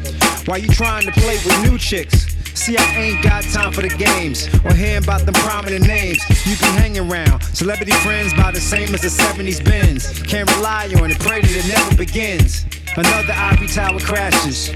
Why 0.46 0.58
you 0.58 0.68
trying 0.68 1.06
to 1.06 1.12
play 1.12 1.36
with 1.44 1.70
new 1.70 1.78
chicks. 1.78 2.34
See, 2.54 2.76
I 2.76 2.84
ain't 2.96 3.22
got 3.22 3.44
time 3.44 3.72
for 3.72 3.82
the 3.82 3.88
games 3.88 4.48
or 4.64 4.72
hearing 4.72 5.04
about 5.04 5.26
them 5.26 5.34
prominent 5.34 5.86
names 5.86 6.18
you 6.46 6.56
be 6.56 6.66
hanging 6.80 7.10
around. 7.10 7.42
Celebrity 7.42 7.92
friends 7.92 8.32
by 8.34 8.50
the 8.50 8.60
same 8.60 8.94
as 8.94 9.02
the 9.02 9.08
70s 9.08 9.64
bins. 9.64 10.22
Can't 10.22 10.50
rely 10.56 10.90
on 11.00 11.10
it, 11.10 11.18
pray 11.18 11.40
that 11.40 11.50
it 11.50 11.68
never 11.68 11.96
begins. 11.96 12.64
Another 12.96 13.32
ivory 13.32 13.68
tower 13.68 14.00
crashes. 14.00 14.70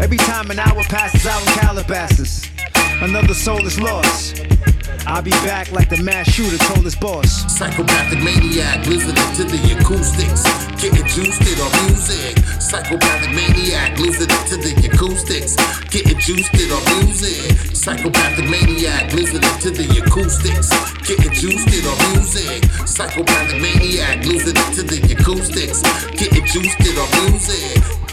Every 0.00 0.18
time 0.18 0.50
an 0.50 0.58
hour 0.58 0.82
passes 0.84 1.24
out 1.26 1.40
in 1.40 1.52
Calabasas, 1.54 2.44
another 3.02 3.34
soul 3.34 3.64
is 3.66 3.80
lost. 3.80 4.40
I'll 5.06 5.22
be 5.22 5.30
back 5.44 5.70
like 5.72 5.90
the 5.90 6.02
mass 6.02 6.30
shooter 6.30 6.56
told 6.64 6.84
his 6.84 6.96
boss. 6.96 7.44
Psychopathic 7.52 8.22
maniac, 8.22 8.86
it 8.86 9.00
to 9.36 9.44
the 9.44 9.60
acoustics. 9.76 10.42
Getting 10.80 11.06
juiced 11.06 11.44
it 11.44 11.60
on 11.60 11.70
music. 11.86 12.38
Psychopathic 12.60 13.30
maniac, 13.36 13.92
it 14.00 14.16
to 14.16 14.56
the 14.56 14.72
acoustics. 14.88 15.56
Getting 15.90 16.18
juiced 16.18 16.54
it 16.54 16.72
on 16.72 17.04
music. 17.04 17.52
Psychopathic 17.76 18.48
maniac, 18.48 19.12
it 19.12 19.60
to 19.60 19.70
the 19.70 19.86
acoustics. 20.00 20.70
Getting 21.06 21.32
juiced 21.32 21.68
on 21.84 21.96
music. 22.12 22.64
Psychopathic 22.88 23.60
maniac, 23.60 24.24
it 24.24 24.44
to 24.74 24.82
the 24.82 24.98
acoustics. 25.12 25.82
Getting 26.16 26.46
juiced 26.46 26.80
on 26.98 27.30
music. 27.30 28.03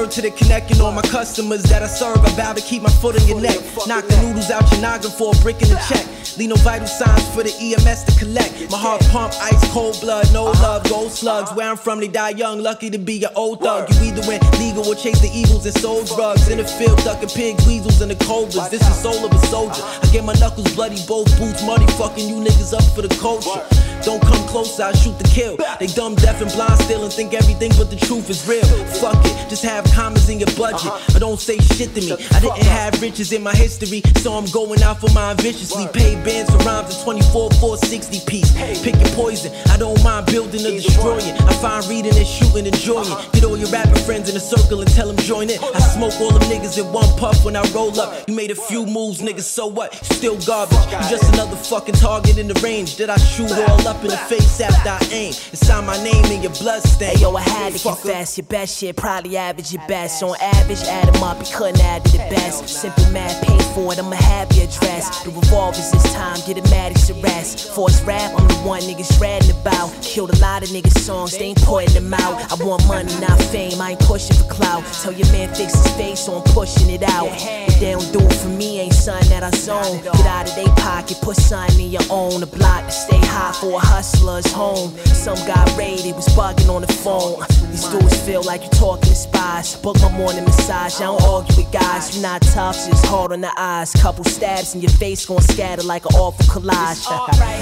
Word 0.00 0.10
to 0.10 0.22
the 0.22 0.30
connecting 0.30 0.80
all 0.80 0.92
my 0.92 1.02
customers 1.02 1.62
that 1.64 1.82
I 1.82 1.86
serve. 1.86 2.18
I 2.24 2.30
vow 2.30 2.52
to 2.52 2.60
keep 2.60 2.82
my 2.82 2.90
foot 2.90 3.20
on 3.20 3.26
your 3.28 3.40
neck. 3.40 3.58
Knock 3.86 4.06
the 4.06 4.16
noodles 4.22 4.50
out 4.50 4.70
your 4.72 4.80
noggin 4.80 5.10
for 5.10 5.34
a 5.34 5.38
brick 5.42 5.60
in 5.62 5.68
the 5.68 5.80
check. 5.88 6.06
Leave 6.38 6.48
no 6.48 6.56
vital 6.56 6.86
signs 6.86 7.26
for 7.34 7.42
the 7.42 7.52
EMS 7.60 8.04
to 8.04 8.12
collect. 8.18 8.70
My 8.70 8.78
heart 8.78 9.02
pump, 9.10 9.34
ice 9.42 9.60
cold 9.72 10.00
blood, 10.00 10.32
no 10.32 10.44
love, 10.64 10.88
gold 10.88 11.12
slugs. 11.12 11.52
Where 11.52 11.68
I'm 11.68 11.76
from, 11.76 12.00
they 12.00 12.08
die 12.08 12.30
young. 12.30 12.62
Lucky 12.62 12.88
to 12.90 12.98
be 12.98 13.14
your 13.14 13.30
old 13.36 13.60
thug. 13.60 13.92
You 13.94 14.12
either 14.12 14.26
went 14.26 14.42
legal 14.58 14.86
or 14.86 14.94
chase 14.94 15.20
the 15.20 15.30
evils 15.34 15.66
and 15.66 15.74
sold 15.74 16.06
drugs. 16.06 16.48
In 16.48 16.58
the 16.58 16.64
field, 16.64 16.98
ducking 17.04 17.28
pigs, 17.28 17.66
weasels, 17.66 18.00
and 18.00 18.10
the 18.10 18.24
cobras. 18.24 18.70
This 18.70 18.82
is 18.86 18.96
soul 19.02 19.24
of 19.24 19.32
a 19.32 19.46
soldier. 19.46 19.82
I 19.82 20.06
get 20.12 20.24
my 20.24 20.34
knuckles 20.34 20.72
bloody, 20.74 21.00
both 21.06 21.28
boots 21.38 21.62
muddy. 21.64 21.86
Fucking 22.00 22.26
you 22.28 22.36
niggas 22.36 22.72
up 22.72 22.84
for 22.94 23.02
the 23.02 23.12
culture. 23.20 23.60
Don't 24.02 24.22
come 24.22 24.46
close, 24.48 24.80
I 24.80 24.92
shoot 24.92 25.18
the 25.18 25.28
kill. 25.28 25.56
They 25.78 25.86
dumb, 25.86 26.14
deaf, 26.14 26.40
and 26.40 26.50
blind 26.52 26.80
still 26.80 27.04
and 27.04 27.12
think 27.12 27.34
everything 27.34 27.70
but 27.76 27.90
the 27.90 27.96
truth 27.96 28.30
is 28.30 28.46
real. 28.48 28.64
Fuck 29.00 29.20
it, 29.26 29.50
just 29.50 29.62
have 29.64 29.84
commas 29.92 30.28
in 30.28 30.38
your 30.40 30.50
budget. 30.56 30.92
But 31.12 31.20
don't 31.20 31.38
say 31.38 31.58
shit 31.58 31.94
to 31.94 32.00
me. 32.00 32.12
I 32.32 32.40
didn't 32.40 32.64
have 32.64 33.00
riches 33.02 33.32
in 33.32 33.42
my 33.42 33.54
history, 33.54 34.02
so 34.22 34.32
I'm 34.32 34.46
going 34.50 34.82
out 34.82 35.00
for 35.00 35.10
mine 35.12 35.36
viciously. 35.36 35.86
Pay 35.92 36.16
bands 36.24 36.50
for 36.50 36.58
rhymes 36.64 36.96
in 36.96 37.04
24, 37.04 37.50
460 37.60 38.24
piece. 38.26 38.50
Pick 38.82 38.96
your 38.96 39.12
poison, 39.14 39.52
I 39.68 39.76
don't 39.76 40.02
mind 40.02 40.26
building 40.26 40.64
or 40.64 40.70
destroying. 40.70 41.36
I 41.44 41.52
find 41.60 41.84
reading 41.86 42.16
and 42.16 42.26
shooting, 42.26 42.66
enjoying. 42.66 43.12
Get 43.32 43.44
all 43.44 43.56
your 43.56 43.68
rapping 43.68 44.02
friends 44.04 44.30
in 44.30 44.36
a 44.36 44.40
circle 44.40 44.80
and 44.80 44.90
tell 44.90 45.08
them 45.08 45.16
join 45.18 45.50
in. 45.50 45.60
I 45.74 45.80
smoke 45.80 46.18
all 46.20 46.32
them 46.32 46.48
niggas 46.48 46.78
in 46.78 46.90
one 46.92 47.08
puff 47.18 47.44
when 47.44 47.54
I 47.54 47.62
roll 47.72 47.92
up. 48.00 48.28
You 48.28 48.34
made 48.34 48.50
a 48.50 48.56
few 48.56 48.86
moves, 48.86 49.20
niggas, 49.20 49.48
so 49.48 49.66
what? 49.66 49.92
You 49.92 50.16
still 50.16 50.38
garbage. 50.46 50.78
You 50.88 51.10
just 51.12 51.32
another 51.34 51.56
fucking 51.56 51.96
target 51.96 52.38
in 52.38 52.48
the 52.48 52.58
range 52.64 52.96
that 52.96 53.10
I 53.10 53.16
shoot 53.18 53.50
all 53.52 53.86
up 53.86 53.89
in 54.02 54.08
the 54.08 54.16
face 54.16 54.60
after 54.60 54.90
I 54.90 55.00
aim. 55.12 55.34
It's 55.52 55.68
on 55.70 55.86
my 55.86 56.02
name 56.02 56.24
in 56.26 56.42
your 56.42 56.52
blood 56.52 56.82
stain. 56.82 57.16
Hey 57.16 57.22
yo, 57.22 57.34
I 57.34 57.42
had 57.42 57.72
to 57.72 57.78
get 57.78 57.98
fast. 57.98 58.38
Your 58.38 58.46
bad 58.46 58.68
shit, 58.68 58.96
probably 58.96 59.36
average 59.36 59.74
at 59.74 59.86
best. 59.88 60.22
On 60.22 60.36
average, 60.40 60.82
add 60.84 61.14
'em 61.14 61.22
up, 61.22 61.38
he 61.42 61.52
couldn't 61.52 61.80
add 61.80 62.04
to 62.04 62.12
the 62.12 62.18
best. 62.30 62.68
Simple 62.68 63.06
math, 63.10 63.40
paid 63.42 63.62
for 63.74 63.92
it, 63.92 63.98
I'ma 63.98 64.16
have 64.16 64.52
your 64.52 64.64
address. 64.64 65.24
The 65.24 65.30
revolvers 65.30 65.90
this 65.90 66.12
time, 66.12 66.38
get 66.46 66.58
a 66.58 66.70
Maddox 66.70 67.10
arrest. 67.10 67.70
Force 67.74 68.00
rap, 68.02 68.32
I'm 68.38 68.46
the 68.48 68.54
one 68.66 68.82
niggas 68.82 69.20
ratting 69.20 69.50
about. 69.50 69.90
Killed 70.02 70.30
a 70.30 70.38
lot 70.38 70.62
of 70.62 70.68
niggas' 70.70 70.98
songs, 71.00 71.36
they 71.36 71.46
ain't 71.50 71.62
putting 71.62 71.94
them 71.94 72.14
out. 72.14 72.34
I 72.52 72.64
want 72.64 72.86
money, 72.86 73.12
not 73.20 73.40
fame, 73.44 73.80
I 73.80 73.92
ain't 73.92 74.00
pushing 74.00 74.36
for 74.36 74.44
clout. 74.44 74.84
Tell 75.02 75.12
your 75.12 75.30
man 75.32 75.48
fix 75.54 75.74
his 75.74 75.92
face, 75.96 76.20
so 76.20 76.34
I'm 76.36 76.42
pushing 76.54 76.90
it 76.90 77.02
out. 77.02 77.28
If 77.68 77.80
they 77.80 77.92
don't 77.92 78.12
do 78.12 78.20
it 78.20 78.34
for 78.34 78.48
me, 78.48 78.80
ain't 78.80 78.94
something 78.94 79.28
that 79.30 79.42
I 79.42 79.50
zone. 79.50 80.00
Get 80.02 80.26
out 80.26 80.48
of 80.48 80.54
they 80.54 80.66
pocket, 80.82 81.18
put 81.22 81.36
something 81.36 81.80
in 81.80 81.90
your 81.90 82.06
own. 82.10 82.42
A 82.42 82.46
block 82.46 82.86
to 82.86 82.92
stay 82.92 83.18
high 83.18 83.52
for 83.52 83.76
a 83.76 83.79
hustler's 83.80 84.50
home. 84.52 84.96
Some 85.06 85.36
got 85.46 85.76
raided, 85.76 86.14
was 86.14 86.28
bugging 86.28 86.68
on 86.68 86.82
the 86.82 86.92
phone. 86.92 87.44
These 87.70 87.84
dudes 87.88 88.20
feel 88.26 88.42
like 88.42 88.62
you 88.62 88.70
talking 88.70 89.08
to 89.08 89.14
spies. 89.14 89.76
Book 89.76 89.96
my 90.00 90.10
morning 90.16 90.44
massage, 90.44 91.00
I 91.00 91.04
don't 91.04 91.22
argue 91.22 91.56
with 91.56 91.72
guys. 91.72 92.14
You're 92.14 92.22
not 92.22 92.42
tough, 92.42 92.76
just 92.76 93.06
hard 93.06 93.32
on 93.32 93.40
the 93.40 93.52
eyes. 93.56 93.92
Couple 93.92 94.24
stabs 94.24 94.74
in 94.74 94.80
your 94.80 94.90
face, 94.92 95.24
gon' 95.26 95.40
scatter 95.42 95.82
like 95.82 96.04
an 96.04 96.14
awful 96.16 96.44
collage. 96.46 97.04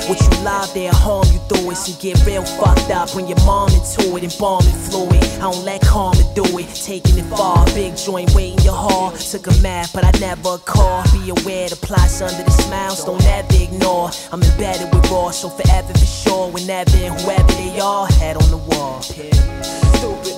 what 0.09 0.21
you 0.21 0.45
love, 0.45 0.73
they'll 0.75 0.93
harm 0.95 1.27
you 1.33 1.41
through 1.49 1.73
it. 1.73 1.77
So 1.77 1.93
get 2.01 2.25
real 2.27 2.45
fucked 2.45 2.91
up 2.91 3.15
when 3.15 3.27
your 3.27 3.39
mom 3.45 3.71
into 3.71 4.17
it 4.17 4.23
and 4.25 4.35
bombing 4.39 4.73
fluid. 4.73 5.25
I 5.39 5.51
don't 5.51 5.65
let 5.65 5.83
karma 5.83 6.23
do 6.35 6.45
it, 6.59 6.69
taking 6.75 7.19
it 7.19 7.27
far. 7.37 7.65
Big 7.75 7.97
joint 7.97 8.35
waiting 8.35 8.59
your 8.65 8.75
hall. 8.75 9.13
Took 9.13 9.47
a 9.47 9.63
map, 9.63 9.91
but 9.93 10.05
I 10.05 10.13
never 10.21 10.59
call. 10.59 11.03
Be 11.13 11.31
aware 11.31 11.69
the 11.69 11.77
plots 11.77 12.21
under 12.21 12.43
the 12.43 12.51
smiles, 12.51 13.05
don't 13.05 13.25
ever 13.25 13.49
ignore. 13.55 14.11
I'm 14.33 14.43
embedded 14.43 14.93
with 14.95 15.11
raw, 15.11 15.31
so 15.31 15.49
forever 15.49 15.93
for 15.93 16.08
sure. 16.09 16.51
Whenever 16.51 16.97
and 16.97 17.21
whoever 17.21 17.53
they 17.53 17.79
are, 17.81 18.07
head 18.07 18.37
on 18.37 18.51
the 18.51 18.57
wall. 18.57 19.03
Stupid. 19.03 20.37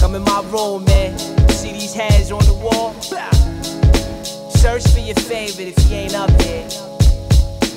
Come 0.00 0.14
in 0.14 0.22
my 0.22 0.42
room, 0.50 0.84
man. 0.84 1.18
See 1.50 1.72
these 1.72 1.94
heads 1.94 2.30
on 2.30 2.44
the 2.44 2.54
wall? 2.54 2.94
Search 4.58 4.86
for 4.88 5.00
your 5.00 5.14
favorite 5.14 5.68
if 5.68 5.76
he 5.84 5.94
ain't 5.94 6.14
up 6.14 6.30
here. 6.42 6.66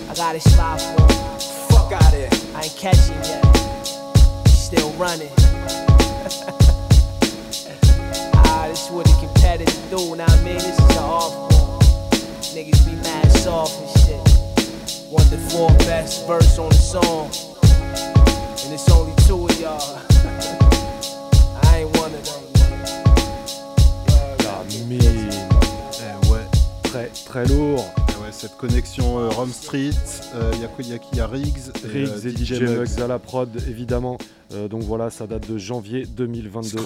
I 0.09 0.13
got 0.15 0.35
a 0.35 0.39
spot 0.39 0.81
for 0.81 1.01
him. 1.01 1.09
Fuck 1.69 1.91
out 1.93 2.13
here. 2.13 2.29
I 2.55 2.63
ain't 2.63 2.75
catching 2.77 3.15
yet. 3.23 3.43
Still 4.47 4.91
running. 4.91 5.29
ah, 8.33 8.65
this 8.69 8.85
is 8.85 8.91
what 8.91 9.05
the 9.05 9.15
competitors 9.19 9.77
do. 9.89 10.15
Now 10.15 10.25
I 10.27 10.35
mean, 10.43 10.55
this 10.55 10.77
is 10.77 10.79
an 10.79 10.97
art 10.97 11.31
form. 11.51 11.79
Niggas 12.53 12.85
be 12.85 12.95
mad 13.03 13.31
soft 13.31 13.79
and 13.81 13.89
shit. 14.05 14.30
Want 15.11 15.29
the 15.29 15.37
fourth 15.49 15.77
best 15.79 16.25
verse 16.25 16.57
on 16.57 16.69
the 16.69 16.75
song. 16.75 17.29
And 18.63 18.73
it's 18.73 18.89
only 18.89 19.13
two 19.27 19.45
of 19.45 19.59
y'all. 19.59 19.99
I 21.63 21.79
ain't 21.79 21.97
one 21.97 22.13
of 22.13 22.23
them. 22.23 22.43
La 24.39 24.63
mine. 24.87 25.01
Eh 25.99 26.29
ouais. 26.29 26.45
Très, 26.83 27.07
très 27.25 27.45
lourd. 27.45 27.83
Eh 28.07 28.23
ouais, 28.23 28.31
cette 28.31 28.55
connexion 28.55 29.19
euh, 29.19 29.27
Rome 29.27 29.51
Street, 29.51 29.91
il 30.53 30.61
y 30.61 30.63
a 30.63 30.69
quoi 30.69 30.85
Il 30.85 30.87
y 30.87 30.93
a 30.93 30.97
qui 30.97 31.09
Il 31.11 31.17
y 31.17 31.21
a 31.21 31.27
Riggs 31.27 31.71
Riggs 31.83 32.09
euh, 32.09 32.29
et 32.29 32.31
DJ 32.31 32.61
Muggs 32.61 33.01
à 33.01 33.07
la 33.07 33.19
prod, 33.19 33.49
évidemment. 33.67 34.17
Euh, 34.53 34.69
donc 34.69 34.83
voilà, 34.83 35.09
ça 35.09 35.27
date 35.27 35.45
de 35.51 35.57
janvier 35.57 36.05
2022. 36.05 36.77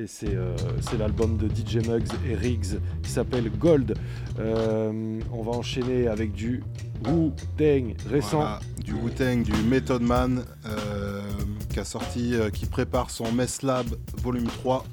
Euh, 0.00 0.56
c'est 0.80 0.96
l'album 0.96 1.36
de 1.36 1.46
DJ 1.46 1.86
Muggs 1.86 2.08
et 2.26 2.34
Riggs 2.34 2.80
qui 3.02 3.10
s'appelle 3.10 3.50
Gold. 3.50 3.98
Euh, 4.38 5.20
on 5.30 5.42
va 5.42 5.52
enchaîner 5.52 6.08
avec 6.08 6.32
du 6.32 6.62
Wu-Tang 7.06 7.96
récent. 8.08 8.58
Du 8.82 8.94
Wu-Tang, 8.94 9.42
du 9.42 9.52
Method 9.64 10.00
Man, 10.00 10.44
euh, 10.64 11.20
qui 11.68 11.80
a 11.80 11.84
sorti, 11.84 12.34
qui 12.54 12.66
prépare 12.66 13.10
son 13.10 13.30
Mess 13.32 13.62
Lab 13.62 13.86
volume 14.22 14.46
3. 14.46 14.86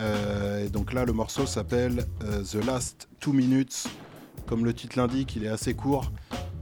Euh, 0.00 0.66
et 0.66 0.70
donc 0.70 0.92
là, 0.92 1.04
le 1.04 1.12
morceau 1.12 1.46
s'appelle 1.46 2.04
The 2.20 2.66
Last 2.66 3.08
Two 3.20 3.32
Minutes. 3.32 3.84
Comme 4.46 4.64
le 4.64 4.74
titre 4.74 4.98
l'indique, 4.98 5.36
il 5.36 5.44
est 5.44 5.48
assez 5.48 5.74
court. 5.74 6.10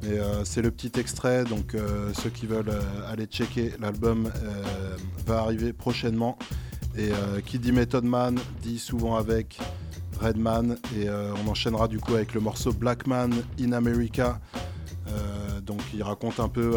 Mais 0.02 0.18
c'est 0.44 0.62
le 0.62 0.70
petit 0.70 0.98
extrait, 0.98 1.44
donc 1.44 1.76
ceux 2.14 2.30
qui 2.30 2.46
veulent 2.46 2.72
aller 3.10 3.26
checker 3.26 3.72
l'album 3.80 4.30
va 5.26 5.40
arriver 5.40 5.74
prochainement. 5.74 6.38
Et 6.96 7.12
euh, 7.12 7.40
qui 7.44 7.59
dit 7.59 7.72
Method 7.72 8.05
Man 8.05 8.38
dit 8.62 8.79
souvent 8.79 9.16
avec 9.16 9.59
Redman. 10.20 10.76
Et 10.96 11.09
euh, 11.09 11.33
on 11.44 11.50
enchaînera 11.50 11.88
du 11.88 11.98
coup 11.98 12.14
avec 12.14 12.35
le 12.35 12.40
morceau 12.40 12.72
Black 12.72 13.07
Man 13.07 13.33
in 13.61 13.72
America. 13.72 14.40
Euh, 15.09 15.61
donc 15.61 15.81
il 15.94 16.03
raconte 16.03 16.40
un 16.40 16.48
peu 16.48 16.76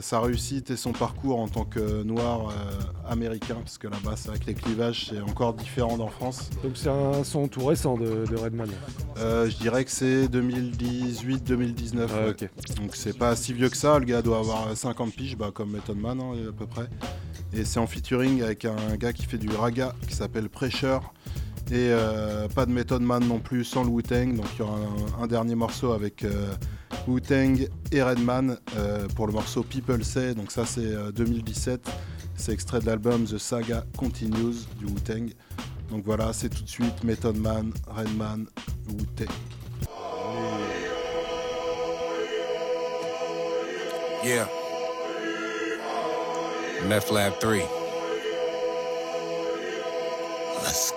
sa 0.00 0.20
réussite 0.20 0.70
et 0.70 0.76
son 0.76 0.92
parcours 0.92 1.40
en 1.40 1.48
tant 1.48 1.64
que 1.64 2.02
noir 2.02 2.52
américain, 3.08 3.56
parce 3.56 3.78
que 3.78 3.88
là-bas 3.88 4.14
c'est 4.16 4.38
que 4.38 4.46
les 4.46 4.54
clivages 4.54 5.08
c'est 5.10 5.20
encore 5.20 5.54
différent 5.54 5.96
d'en 5.96 6.08
France. 6.08 6.50
Donc 6.62 6.72
c'est 6.76 6.90
un 6.90 7.24
son 7.24 7.48
tout 7.48 7.64
récent 7.64 7.96
de, 7.96 8.26
de 8.26 8.36
Redman. 8.36 8.68
Je 9.16 9.56
dirais 9.56 9.84
que 9.84 9.90
c'est 9.90 10.26
2018-2019. 10.26 11.96
Ouais, 11.96 12.04
ouais. 12.04 12.30
ok. 12.30 12.48
Donc 12.76 12.94
c'est 12.94 13.16
pas 13.16 13.34
si 13.34 13.52
vieux 13.52 13.70
que 13.70 13.76
ça, 13.76 13.98
le 13.98 14.04
gars 14.04 14.22
doit 14.22 14.38
avoir 14.38 14.76
50 14.76 15.12
piges, 15.14 15.36
bah, 15.36 15.50
comme 15.52 15.72
Method 15.72 15.98
Man 15.98 16.20
hein, 16.20 16.32
à 16.48 16.52
peu 16.52 16.66
près. 16.66 16.88
Et 17.52 17.64
c'est 17.64 17.80
en 17.80 17.86
featuring 17.86 18.42
avec 18.42 18.64
un 18.64 18.96
gars 18.96 19.12
qui 19.12 19.24
fait 19.24 19.38
du 19.38 19.48
raga 19.48 19.94
qui 20.06 20.14
s'appelle 20.14 20.48
Pressure. 20.48 21.12
Et 21.70 21.90
euh, 21.90 22.48
pas 22.48 22.64
de 22.64 22.72
Method 22.72 23.02
Man 23.02 23.26
non 23.26 23.40
plus 23.40 23.64
sans 23.64 23.84
le 23.84 23.90
Wu-Tang. 23.90 24.36
Donc 24.36 24.46
il 24.54 24.58
y 24.60 24.62
aura 24.62 24.78
un, 25.20 25.26
dernier 25.26 25.54
morceau 25.54 25.92
avec 25.92 26.24
euh, 26.24 26.54
Wu-Tang 27.06 27.68
et 27.92 28.02
Redman 28.02 28.56
euh, 28.76 29.06
pour 29.08 29.26
le 29.26 29.32
morceau 29.32 29.62
People 29.62 30.04
Say. 30.04 30.34
Donc 30.34 30.50
ça 30.50 30.64
c'est 30.64 30.80
euh, 30.80 31.12
2017. 31.12 31.88
C'est 32.36 32.52
extrait 32.52 32.80
de 32.80 32.86
l'album 32.86 33.24
The 33.24 33.38
Saga 33.38 33.84
Continues 33.96 34.66
du 34.78 34.86
Wu-Tang. 34.86 35.30
Donc 35.90 36.04
voilà, 36.04 36.32
c'est 36.32 36.48
tout 36.48 36.62
de 36.62 36.68
suite 36.68 37.04
Method 37.04 37.36
Man, 37.36 37.72
Redman, 37.86 38.46
Wu-Tang. 38.88 39.28
Yeah. 44.24 44.67
Meth 46.86 47.10
Lab 47.10 47.40
3. 47.40 47.60
Let's 50.62 50.92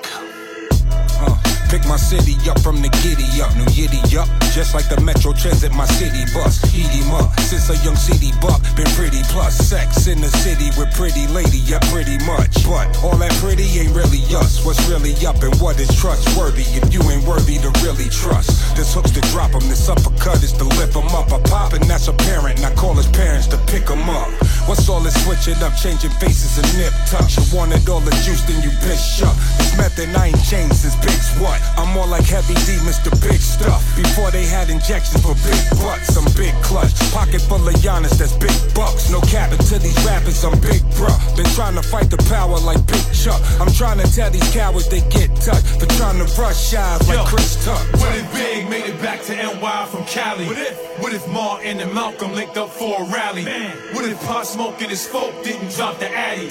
pick 1.72 1.88
my 1.88 1.96
city 1.96 2.36
up 2.52 2.60
from 2.60 2.84
the 2.84 2.92
giddy 3.00 3.40
up, 3.40 3.56
new 3.56 3.64
yiddy 3.72 4.04
up. 4.20 4.28
Just 4.52 4.76
like 4.76 4.92
the 4.92 5.00
Metro 5.00 5.32
Transit, 5.32 5.72
my 5.72 5.88
city 5.88 6.28
bus. 6.36 6.60
Eat 6.76 6.92
him 6.92 7.16
up. 7.16 7.32
Since 7.48 7.72
a 7.72 7.78
young 7.88 7.96
city 7.96 8.36
buck, 8.44 8.60
been 8.76 8.92
pretty 9.00 9.24
plus 9.32 9.56
sex 9.56 10.08
in 10.12 10.20
the 10.20 10.28
city 10.44 10.68
with 10.76 10.92
pretty 10.92 11.32
lady, 11.32 11.64
yeah, 11.64 11.80
pretty 11.88 12.20
much. 12.28 12.68
But 12.68 12.92
all 13.00 13.16
that 13.24 13.32
pretty 13.40 13.64
ain't 13.80 13.96
really 13.96 14.20
us. 14.36 14.60
What's 14.68 14.84
really 14.92 15.16
up 15.24 15.40
and 15.48 15.56
what 15.64 15.80
is 15.80 15.88
trustworthy 15.96 16.68
if 16.76 16.92
you 16.92 17.00
ain't 17.08 17.24
worthy 17.24 17.56
to 17.64 17.72
really 17.80 18.12
trust? 18.12 18.76
This 18.76 18.92
hook's 18.92 19.16
to 19.16 19.24
drop 19.32 19.56
him, 19.56 19.64
this 19.72 19.88
uppercut 19.88 20.44
is 20.44 20.52
to 20.60 20.68
lift 20.76 20.92
him 20.92 21.08
up. 21.16 21.32
I 21.32 21.40
pop 21.48 21.72
and 21.72 21.88
that's 21.88 22.12
apparent, 22.12 22.60
and 22.60 22.68
I 22.68 22.76
call 22.76 23.00
his 23.00 23.08
parents 23.16 23.48
to 23.48 23.58
pick 23.72 23.88
him 23.88 24.04
up. 24.12 24.28
What's 24.68 24.90
all 24.92 25.00
this 25.00 25.16
switching 25.24 25.56
up, 25.64 25.72
changing 25.80 26.12
faces 26.20 26.60
and 26.60 26.68
nip 26.76 26.92
tucks? 27.08 27.40
You 27.40 27.48
wanted 27.56 27.88
all 27.88 28.04
the 28.04 28.12
juice, 28.28 28.44
then 28.44 28.60
you 28.60 28.76
bitch 28.84 29.24
up. 29.24 29.36
This 29.56 29.72
method 29.80 30.12
I 30.20 30.36
ain't 30.36 30.44
changed 30.44 30.76
since 30.84 31.00
Big's 31.00 31.32
what? 31.40 31.61
I'm 31.78 31.94
more 31.94 32.08
like 32.08 32.26
Heavy 32.26 32.54
D, 32.66 32.78
Mr. 32.84 33.12
Big 33.22 33.40
Stuff. 33.40 33.82
Before 33.96 34.32
they 34.32 34.46
had 34.46 34.70
injections 34.70 35.22
for 35.24 35.36
big 35.46 35.62
butts, 35.80 36.16
I'm 36.18 36.26
big 36.36 36.54
clutch. 36.64 36.94
Pocket 37.12 37.42
full 37.42 37.68
of 37.68 37.76
Giannis, 37.76 38.18
that's 38.18 38.34
big 38.38 38.54
bucks. 38.74 39.10
No 39.10 39.22
capping 39.22 39.60
to 39.70 39.80
these 39.80 39.98
rappers, 40.06 40.44
I'm 40.44 40.60
big 40.60 40.82
bruh. 40.98 41.18
Been 41.36 41.46
trying 41.58 41.76
to 41.76 41.84
fight 41.84 42.10
the 42.10 42.18
power 42.30 42.60
like 42.60 42.86
Big 42.88 43.04
Chuck. 43.14 43.42
I'm 43.60 43.72
trying 43.72 44.00
to 44.00 44.08
tell 44.14 44.30
these 44.30 44.50
cowards 44.54 44.88
they 44.90 45.02
get 45.10 45.36
touched 45.42 45.68
for 45.80 45.88
trying 45.98 46.18
to 46.20 46.28
rush 46.40 46.72
shies 46.72 47.08
like 47.08 47.18
Yo, 47.18 47.26
Chris 47.26 47.64
Tuck. 47.66 47.82
What 48.00 48.16
if 48.16 48.32
Big 48.34 48.70
made 48.70 48.86
it 48.86 49.02
back 49.02 49.22
to 49.24 49.36
NY 49.36 49.88
from 49.92 50.04
Cali? 50.06 50.46
What 50.46 50.58
if, 50.58 51.00
what 51.00 51.14
if 51.14 51.28
Martin 51.30 51.80
and 51.80 51.94
Malcolm 51.94 52.34
linked 52.34 52.58
up 52.58 52.70
for 52.70 53.02
a 53.02 53.06
rally? 53.06 53.46
What 53.94 54.06
if 54.06 54.20
Pot 54.26 54.46
Smoke 54.48 54.82
and 54.82 54.90
his 54.90 55.06
folk 55.08 55.32
didn't 55.44 55.72
drop 55.72 56.00
the 56.00 56.10
Addy? 56.10 56.48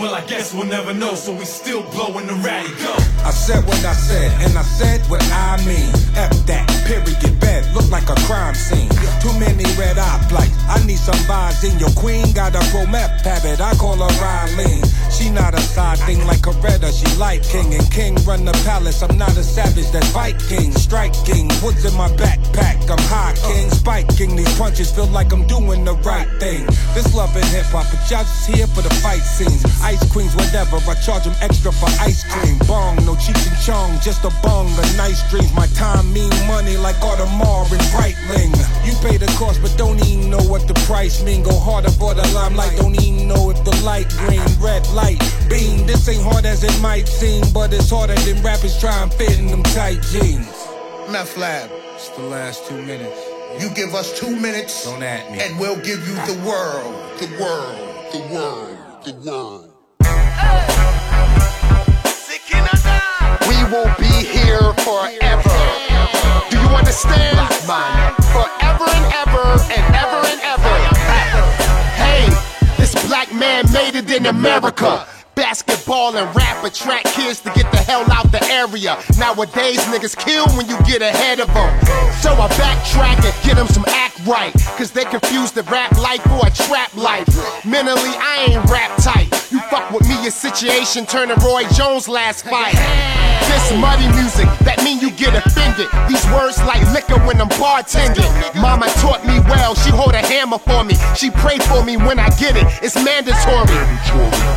Well, 0.00 0.14
I 0.14 0.24
guess 0.26 0.54
we'll 0.54 0.66
never 0.66 0.92
know, 0.94 1.14
so 1.14 1.32
we 1.32 1.44
still 1.44 1.82
blowing 1.90 2.26
the 2.26 2.34
ratty. 2.34 2.72
Go! 2.82 2.94
I 3.24 3.30
said 3.30 3.64
what 3.66 3.84
I 3.84 3.92
said, 3.92 4.30
and 4.42 4.51
I 4.56 4.62
said 4.62 5.00
what 5.10 5.22
I 5.32 5.56
mean. 5.66 5.90
F 6.14 6.46
that, 6.46 6.68
period, 6.86 7.41
bed, 7.42 7.66
look 7.74 7.90
like 7.90 8.08
a 8.08 8.16
crime 8.24 8.54
scene. 8.54 8.88
Too 9.20 9.34
many 9.38 9.66
red 9.76 9.98
eye 9.98 10.22
flights, 10.30 10.56
I 10.70 10.78
need 10.86 10.98
some 10.98 11.18
vibes 11.26 11.66
in 11.68 11.78
your 11.78 11.92
queen. 11.98 12.32
Got 12.32 12.54
a 12.54 12.62
pro 12.70 12.86
habit, 12.86 13.60
I 13.60 13.74
call 13.74 13.98
her 13.98 14.14
Riley. 14.22 14.80
She 15.10 15.28
not 15.28 15.54
a 15.54 15.60
side 15.60 15.98
thing 16.06 16.24
like 16.26 16.40
Coretta, 16.40 16.90
she 16.90 17.06
like 17.18 17.42
king. 17.42 17.74
And 17.74 17.90
king 17.90 18.14
run 18.24 18.44
the 18.44 18.52
palace, 18.64 19.02
I'm 19.02 19.18
not 19.18 19.36
a 19.36 19.44
savage, 19.44 19.90
that's 19.90 20.08
Viking. 20.10 20.72
Striking, 20.72 21.48
woods 21.62 21.84
in 21.84 21.94
my 21.94 22.08
backpack, 22.16 22.88
I'm 22.88 23.02
high 23.10 23.34
king. 23.46 23.70
Spiking, 23.70 24.36
these 24.36 24.52
punches 24.58 24.90
feel 24.90 25.08
like 25.08 25.32
I'm 25.32 25.46
doing 25.46 25.84
the 25.84 25.94
right 26.06 26.28
thing. 26.40 26.66
This 26.94 27.14
love 27.14 27.34
and 27.36 27.44
hip 27.46 27.66
hop, 27.66 27.86
but 27.90 28.00
y'all 28.10 28.22
just 28.22 28.46
here 28.46 28.66
for 28.66 28.82
the 28.82 28.94
fight 29.02 29.22
scenes. 29.22 29.64
Ice 29.82 30.02
queens, 30.10 30.34
whatever, 30.34 30.76
I 30.76 30.94
charge 30.94 31.24
them 31.24 31.34
extra 31.40 31.72
for 31.72 31.90
ice 32.00 32.24
cream. 32.24 32.58
Bong, 32.66 32.96
no 33.04 33.14
Cheech 33.14 33.46
and 33.46 33.58
Chong, 33.64 34.00
just 34.00 34.24
a 34.24 34.32
bong, 34.42 34.66
the 34.76 34.86
nice 34.96 35.22
dreams. 35.30 35.52
My 35.54 35.66
time 35.78 36.12
mean 36.12 36.30
money 36.46 36.76
like 36.76 36.98
the 37.00 37.26
Lamar 37.32 37.64
and 37.70 37.80
Breitling. 37.92 38.52
You 38.86 38.92
pay 39.00 39.16
the 39.16 39.26
cost, 39.38 39.62
but 39.62 39.74
don't 39.78 40.04
even 40.06 40.30
know 40.30 40.42
what 40.42 40.66
the 40.68 40.74
price 40.86 41.22
mean. 41.22 41.42
Go 41.42 41.58
harder 41.58 41.90
for 41.90 42.14
the 42.14 42.26
limelight, 42.34 42.76
don't 42.76 43.00
even 43.02 43.28
know 43.28 43.50
if 43.50 43.62
the 43.64 43.74
light 43.84 44.08
green, 44.10 44.42
red 44.60 44.86
light, 44.90 45.18
beam. 45.48 45.86
This 45.86 46.08
ain't 46.08 46.22
hard 46.22 46.44
as 46.44 46.62
it 46.62 46.78
might 46.80 47.08
seem, 47.08 47.44
but 47.52 47.72
it's 47.72 47.90
harder 47.90 48.14
than 48.14 48.42
rappers 48.42 48.78
try 48.78 49.02
and 49.02 49.12
fit 49.14 49.38
in 49.38 49.46
them 49.46 49.62
tight 49.62 50.00
jeans. 50.10 50.46
Meth 51.10 51.36
Lab. 51.36 51.70
It's 51.94 52.08
the 52.10 52.22
last 52.22 52.66
two 52.66 52.80
minutes. 52.82 53.18
You 53.60 53.68
give 53.70 53.94
us 53.94 54.18
two 54.18 54.34
minutes, 54.34 54.84
Don't 54.84 55.02
at 55.02 55.30
me. 55.30 55.40
and 55.40 55.58
we'll 55.58 55.76
give 55.76 56.06
you 56.08 56.14
the 56.26 56.38
world, 56.44 56.94
the 57.20 57.28
world, 57.40 58.12
the 58.12 58.34
world, 58.34 59.04
the 59.04 59.30
world. 59.30 59.68
We 63.48 63.64
will 63.70 63.94
be 63.98 64.26
here 64.26 64.72
forever. 64.84 65.71
Do 66.50 66.58
you 66.58 66.68
understand? 66.68 67.38
Forever 68.32 68.84
and 68.84 69.06
ever 69.14 69.44
and 69.70 69.86
ever 69.94 70.20
and 70.28 70.40
ever. 70.42 70.74
Hey, 71.96 72.28
this 72.76 72.92
black 73.06 73.32
man 73.34 73.64
made 73.72 73.94
it 73.94 74.10
in 74.10 74.26
America. 74.26 75.06
Basketball 75.34 76.16
and 76.16 76.34
rap 76.36 76.62
attract 76.64 77.06
kids 77.14 77.40
to 77.40 77.50
get 77.50 77.70
the 77.72 77.78
hell 77.78 78.04
out 78.12 78.30
the 78.32 78.42
area. 78.50 78.98
Nowadays, 79.18 79.78
niggas 79.86 80.16
kill 80.16 80.46
when 80.56 80.68
you 80.68 80.76
get 80.84 81.00
ahead 81.02 81.40
of 81.40 81.46
them. 81.54 81.80
So 82.20 82.32
I 82.34 82.48
backtrack 82.60 83.24
and 83.24 83.44
get 83.44 83.56
them 83.56 83.68
some 83.68 83.84
act 83.88 84.20
right. 84.26 84.52
Cause 84.76 84.90
they 84.90 85.04
confuse 85.04 85.52
the 85.52 85.62
rap 85.64 85.96
life 85.98 86.22
for 86.22 86.46
a 86.46 86.50
trap 86.50 86.94
life. 86.94 87.28
Mentally, 87.64 88.12
I 88.16 88.46
ain't 88.50 88.70
rap 88.70 88.96
tight. 88.98 89.41
You 89.52 89.60
fuck 89.68 89.90
with 89.90 90.08
me, 90.08 90.16
your 90.22 90.30
situation 90.30 91.04
turning 91.04 91.36
Roy 91.44 91.68
Jones 91.76 92.08
last 92.08 92.48
fight. 92.48 92.72
This 92.72 93.68
muddy 93.76 94.08
music, 94.16 94.48
that 94.64 94.80
mean 94.80 94.96
you 94.96 95.12
get 95.12 95.36
offended. 95.36 95.92
These 96.08 96.24
words 96.32 96.56
like 96.64 96.80
liquor 96.96 97.20
when 97.28 97.36
I'm 97.36 97.52
bartending. 97.60 98.24
Mama 98.56 98.88
taught 99.04 99.20
me 99.28 99.36
well, 99.44 99.74
she 99.74 99.90
hold 99.90 100.16
a 100.16 100.24
hammer 100.24 100.56
for 100.56 100.84
me. 100.84 100.96
She 101.20 101.28
pray 101.28 101.58
for 101.68 101.84
me 101.84 101.98
when 102.00 102.16
I 102.18 102.32
get 102.40 102.56
it, 102.56 102.64
it's 102.80 102.96
mandatory. 102.96 103.76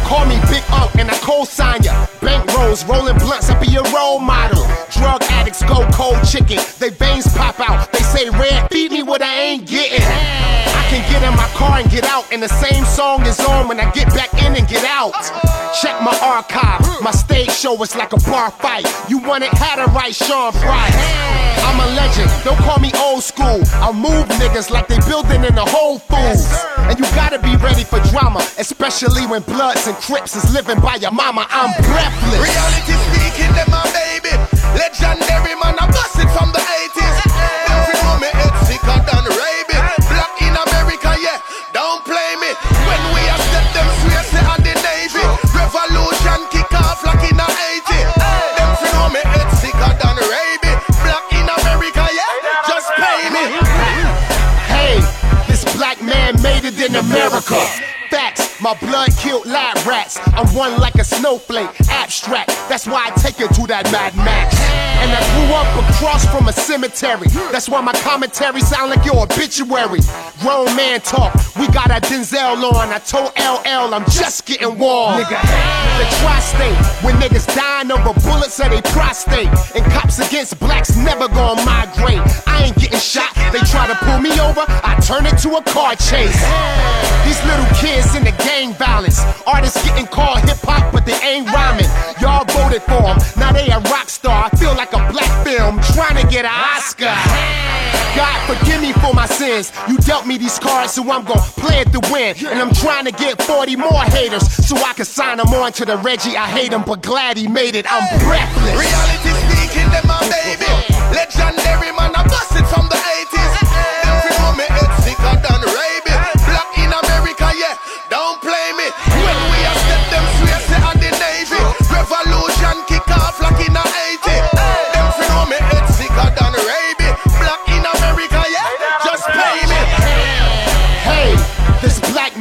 Call 0.08 0.24
me 0.32 0.40
Big 0.48 0.64
Up 0.72 0.96
and 0.96 1.12
I 1.12 1.18
co-sign 1.20 1.84
ya. 1.84 2.08
Bank 2.24 2.48
rolls, 2.56 2.86
rolling 2.86 3.20
blunts, 3.20 3.50
I 3.52 3.60
be 3.60 3.68
your 3.68 3.84
role 3.92 4.24
model. 4.24 4.64
Drug 4.96 5.20
addicts 5.28 5.60
go 5.68 5.84
cold 5.92 6.24
chicken, 6.24 6.64
they 6.80 6.88
veins 6.96 7.28
pop 7.36 7.60
out. 7.60 7.92
They 7.92 8.00
say 8.00 8.30
red, 8.30 8.72
feed 8.72 8.94
me 8.94 9.04
what 9.04 9.22
I 9.22 9.60
ain't 9.60 9.68
getting. 9.68 10.45
I 11.16 11.20
get 11.20 11.32
in 11.32 11.38
my 11.38 11.48
car 11.56 11.80
and 11.80 11.90
get 11.90 12.04
out, 12.12 12.28
and 12.34 12.44
the 12.44 12.52
same 12.60 12.84
song 12.84 13.26
is 13.26 13.40
on 13.40 13.70
when 13.70 13.80
I 13.80 13.90
get 13.92 14.12
back 14.12 14.34
in 14.44 14.52
and 14.52 14.68
get 14.68 14.84
out. 14.84 15.16
Check 15.80 15.96
my 16.04 16.12
archive, 16.20 16.84
my 17.02 17.12
stage 17.12 17.52
show 17.52 17.72
is 17.84 17.96
like 17.96 18.12
a 18.12 18.20
bar 18.28 18.52
fight. 18.52 18.84
You 19.08 19.20
want 19.20 19.46
it, 19.46 19.52
had 19.56 19.80
to 19.80 19.90
write 19.96 20.14
Sean 20.14 20.52
Price. 20.52 21.00
I'm 21.64 21.80
a 21.80 21.88
legend, 21.96 22.28
don't 22.44 22.60
call 22.60 22.80
me 22.80 22.92
old 23.00 23.24
school. 23.24 23.64
I'll 23.80 23.96
move 23.96 24.28
niggas 24.44 24.70
like 24.70 24.90
they 24.90 25.00
building 25.08 25.46
in 25.46 25.56
the 25.56 25.64
Whole 25.64 26.00
Foods. 26.00 26.52
And 26.92 27.00
you 27.00 27.06
gotta 27.16 27.40
be 27.40 27.56
ready 27.64 27.86
for 27.86 28.04
drama, 28.12 28.44
especially 28.60 29.26
when 29.26 29.42
Bloods 29.44 29.88
and 29.88 29.96
Crips 29.96 30.36
is 30.36 30.52
living 30.54 30.82
by 30.82 30.96
your 30.96 31.12
mama. 31.12 31.48
I'm 31.48 31.72
breathless. 31.80 32.44
Reality 32.44 32.92
speaking, 33.08 33.56
them 33.56 33.72
my 33.72 33.88
baby. 33.96 34.36
Legendary 34.76 35.56
man, 35.64 35.80
I 35.80 35.88
bust 35.88 36.20
it 36.20 36.28
from 36.36 36.52
the 36.52 36.60
80s. 36.60 37.15
In 56.86 56.96
America. 56.96 57.95
My 58.66 58.74
blood 58.80 59.16
killed 59.18 59.46
lab 59.46 59.78
rats. 59.86 60.18
I'm 60.34 60.48
one 60.56 60.80
like 60.80 60.96
a 60.96 61.04
snowflake, 61.04 61.70
abstract. 61.88 62.50
That's 62.68 62.88
why 62.88 63.06
I 63.06 63.12
take 63.22 63.40
it 63.40 63.54
to 63.54 63.68
that 63.68 63.86
Mad 63.94 64.18
Max. 64.18 64.58
And 65.06 65.14
I 65.14 65.22
grew 65.38 65.54
up 65.54 65.70
across 65.86 66.26
from 66.34 66.48
a 66.50 66.52
cemetery. 66.52 67.28
That's 67.54 67.70
why 67.70 67.82
my 67.82 67.94
commentary 68.02 68.62
sound 68.62 68.90
like 68.90 69.06
your 69.06 69.22
obituary. 69.22 70.02
Grown 70.42 70.66
man 70.76 71.00
talk, 71.02 71.38
we 71.62 71.68
got 71.70 71.94
a 71.94 72.02
Denzel 72.02 72.58
on. 72.74 72.90
I 72.90 72.98
told 73.06 73.38
LL 73.38 73.94
I'm 73.94 74.06
just 74.10 74.48
getting 74.48 74.80
warm. 74.80 75.22
Nigga, 75.22 75.38
the 76.02 76.06
tri-state, 76.26 77.06
when 77.06 77.22
niggas 77.22 77.46
dying 77.54 77.92
over 77.92 78.18
bullets 78.26 78.60
of 78.60 78.72
they 78.72 78.82
prostate. 78.90 79.46
And 79.78 79.86
cops 79.94 80.18
against 80.18 80.58
blacks 80.58 80.98
never 80.98 81.28
gonna 81.28 81.62
migrate. 81.62 82.18
I 82.48 82.66
ain't 82.66 82.78
getting 82.82 82.98
shot, 82.98 83.30
they 83.54 83.62
try 83.70 83.86
to 83.86 83.96
pull 84.02 84.18
me 84.26 84.34
over, 84.42 84.66
I 84.66 84.98
turn 85.06 85.28
it 85.28 85.38
to 85.46 85.54
a 85.54 85.62
car 85.70 85.94
chase. 86.02 86.42
These 87.30 87.42
little 87.46 87.70
kids 87.78 88.16
in 88.16 88.24
the 88.24 88.34
gang 88.56 88.74
violence. 88.74 89.20
Artists 89.46 89.84
getting 89.84 90.08
called 90.08 90.40
hip 90.48 90.60
hop, 90.64 90.94
but 90.94 91.06
they 91.06 91.18
ain't 91.24 91.48
rhyming. 91.52 91.90
Y'all 92.22 92.46
voted 92.56 92.82
for 92.84 93.04
them, 93.04 93.18
now 93.38 93.52
they 93.52 93.68
a 93.70 93.80
rock 93.92 94.10
star. 94.10 94.48
I 94.48 94.50
feel 94.56 94.74
like 94.76 94.94
a 94.94 95.02
black 95.12 95.32
film 95.46 95.80
trying 95.94 96.16
to 96.22 96.26
get 96.28 96.46
an 96.46 96.56
Oscar. 96.76 97.16
God 98.16 98.38
forgive 98.48 98.80
me 98.82 98.94
for 99.04 99.14
my 99.14 99.28
sins. 99.28 99.74
You 99.90 99.98
dealt 99.98 100.26
me 100.26 100.38
these 100.38 100.58
cards, 100.58 100.94
so 100.94 101.04
I'm 101.12 101.26
gonna 101.26 101.42
play 101.60 101.80
it 101.84 101.92
to 101.92 102.00
win. 102.12 102.36
And 102.48 102.60
I'm 102.60 102.74
trying 102.74 103.06
to 103.06 103.12
get 103.12 103.42
40 103.42 103.76
more 103.76 104.04
haters, 104.16 104.48
so 104.68 104.78
I 104.78 104.94
can 104.94 105.06
sign 105.06 105.38
them 105.38 105.52
on 105.54 105.74
to 105.74 105.86
the 105.86 105.98
Reggie. 105.98 106.38
I 106.38 106.48
hate 106.48 106.72
him, 106.72 106.84
but 106.86 107.02
glad 107.02 107.38
he 107.38 107.48
made 107.48 107.76
it. 107.76 107.86
I'm 107.90 108.08
breathless. 108.24 108.80
Reality 108.80 109.32
speaking, 109.52 109.90
them 109.92 110.08
my 110.08 110.22
baby. 110.32 110.72
Legendary 111.20 111.92
man, 111.92 112.16
I 112.16 112.24
bust 112.24 112.56
it 112.56 112.66
from 112.72 112.88
the 112.88 112.96
80s. 112.96 113.55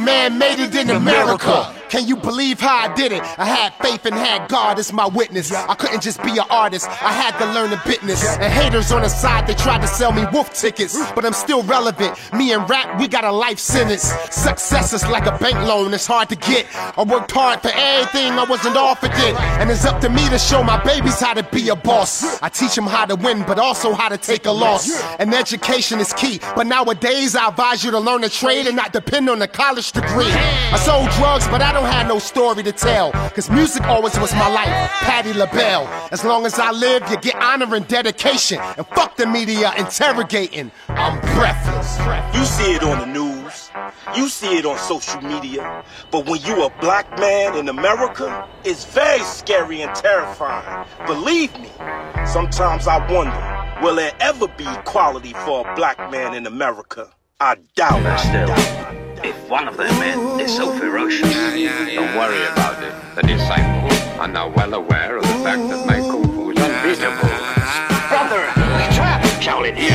Man 0.05 0.37
made 0.37 0.59
it 0.59 0.75
in 0.75 0.89
America. 0.91 1.73
Can 1.89 2.07
you 2.07 2.15
believe 2.15 2.59
how 2.59 2.89
I 2.89 2.93
did 2.93 3.11
it? 3.11 3.21
I 3.37 3.45
had 3.45 3.73
faith 3.75 4.05
and 4.05 4.15
had 4.15 4.49
God 4.49 4.79
as 4.79 4.91
my 4.91 5.07
witness. 5.07 5.51
I 5.51 5.75
couldn't 5.75 6.01
just 6.01 6.21
be 6.23 6.31
an 6.31 6.45
artist, 6.49 6.87
I 6.89 7.11
had 7.11 7.37
to 7.39 7.45
learn 7.53 7.69
the 7.69 7.81
business. 7.85 8.25
And 8.37 8.51
haters 8.51 8.91
on 8.91 9.01
the 9.01 9.09
side, 9.09 9.47
they 9.47 9.53
tried 9.53 9.81
to 9.81 9.87
sell 9.87 10.11
me 10.11 10.25
wolf 10.33 10.53
tickets. 10.53 10.97
But 11.13 11.25
I'm 11.25 11.33
still 11.33 11.63
relevant. 11.63 12.17
Me 12.33 12.53
and 12.53 12.67
rap, 12.69 12.99
we 12.99 13.07
got 13.07 13.23
a 13.23 13.31
life 13.31 13.59
sentence. 13.59 14.03
Success 14.29 14.93
is 14.93 15.03
like 15.07 15.25
a 15.25 15.37
bank 15.37 15.55
loan, 15.67 15.93
it's 15.93 16.07
hard 16.07 16.29
to 16.29 16.35
get. 16.35 16.65
I 16.97 17.03
worked 17.03 17.31
hard 17.31 17.61
for 17.61 17.71
everything 17.73 18.33
I 18.33 18.43
wasn't 18.43 18.77
offered 18.77 19.11
it. 19.13 19.39
And 19.59 19.69
it's 19.69 19.85
up 19.85 20.01
to 20.01 20.09
me 20.09 20.27
to 20.29 20.39
show 20.39 20.63
my 20.63 20.83
babies 20.83 21.19
how 21.19 21.33
to 21.33 21.43
be 21.43 21.69
a 21.69 21.75
boss. 21.75 22.41
I 22.41 22.49
teach 22.49 22.75
them 22.75 22.87
how 22.87 23.05
to 23.05 23.15
win, 23.15 23.43
but 23.43 23.59
also 23.59 23.93
how 23.93 24.09
to 24.09 24.17
take 24.17 24.45
a 24.45 24.51
loss. 24.51 25.01
And 25.19 25.33
education 25.33 25.99
is 25.99 26.13
key. 26.13 26.39
But 26.55 26.67
nowadays, 26.67 27.35
I 27.35 27.49
advise 27.49 27.83
you 27.83 27.91
to 27.91 27.99
learn 27.99 28.23
a 28.23 28.29
trade 28.29 28.67
and 28.67 28.75
not 28.75 28.91
depend 28.91 29.29
on 29.29 29.41
a 29.41 29.47
college 29.47 29.91
degree. 29.95 30.31
I 30.75 30.77
sold 30.77 31.09
drugs, 31.11 31.47
but 31.47 31.61
I 31.61 31.71
don't 31.71 31.85
have 31.85 32.07
no 32.07 32.19
story 32.19 32.61
to 32.63 32.71
tell. 32.71 33.11
Cause 33.11 33.49
music 33.49 33.83
always 33.83 34.19
was 34.19 34.33
my 34.33 34.49
life. 34.49 34.69
Patty 35.07 35.33
LaBelle. 35.33 35.87
As 36.11 36.23
long 36.23 36.45
as 36.45 36.59
I 36.59 36.71
live, 36.71 37.01
you 37.09 37.17
get 37.17 37.35
honor 37.35 37.73
and 37.75 37.87
dedication. 37.87 38.59
And 38.77 38.85
fuck 38.87 39.15
the 39.15 39.25
media 39.25 39.73
interrogating. 39.77 40.71
I'm 40.89 41.19
breathless. 41.35 41.97
You 42.35 42.43
see 42.45 42.73
it 42.75 42.83
on 42.83 42.99
the 42.99 43.05
news. 43.07 43.71
You 44.15 44.27
see 44.29 44.57
it 44.57 44.65
on 44.65 44.77
social 44.77 45.21
media. 45.21 45.83
But 46.11 46.27
when 46.27 46.41
you 46.41 46.65
a 46.65 46.69
black 46.81 47.09
man 47.17 47.55
in 47.57 47.69
America, 47.69 48.47
it's 48.63 48.85
very 48.85 49.23
scary 49.23 49.81
and 49.81 49.95
terrifying. 49.95 50.87
Believe 51.07 51.57
me, 51.59 51.69
sometimes 52.25 52.87
I 52.87 52.97
wonder, 53.11 53.81
will 53.81 53.95
there 53.95 54.13
ever 54.19 54.47
be 54.47 54.65
equality 54.67 55.33
for 55.45 55.67
a 55.67 55.75
black 55.75 55.97
man 56.11 56.33
in 56.33 56.45
America? 56.45 57.09
I 57.39 57.55
doubt 57.75 58.01
it. 58.05 59.04
If 59.23 59.49
one 59.49 59.67
of 59.67 59.77
their 59.77 59.91
men 59.93 60.39
is 60.39 60.55
so 60.55 60.77
ferocious, 60.77 61.33
don't 61.33 62.15
worry 62.17 62.43
about 62.51 62.83
it. 62.83 62.93
The 63.15 63.21
disciples 63.23 63.97
are 64.19 64.27
now 64.27 64.49
well 64.49 64.73
aware 64.73 65.17
of 65.17 65.23
the 65.23 65.37
fact 65.43 65.61
that 65.69 65.85
my 65.87 65.99
kung 65.99 66.23
fu 66.23 66.51
is 66.51 66.57
unbeatable. 66.57 67.29
Brother, 68.09 68.41
we 68.75 68.95
trapped 68.95 69.25
Shaolin 69.41 69.75
hero. 69.75 69.94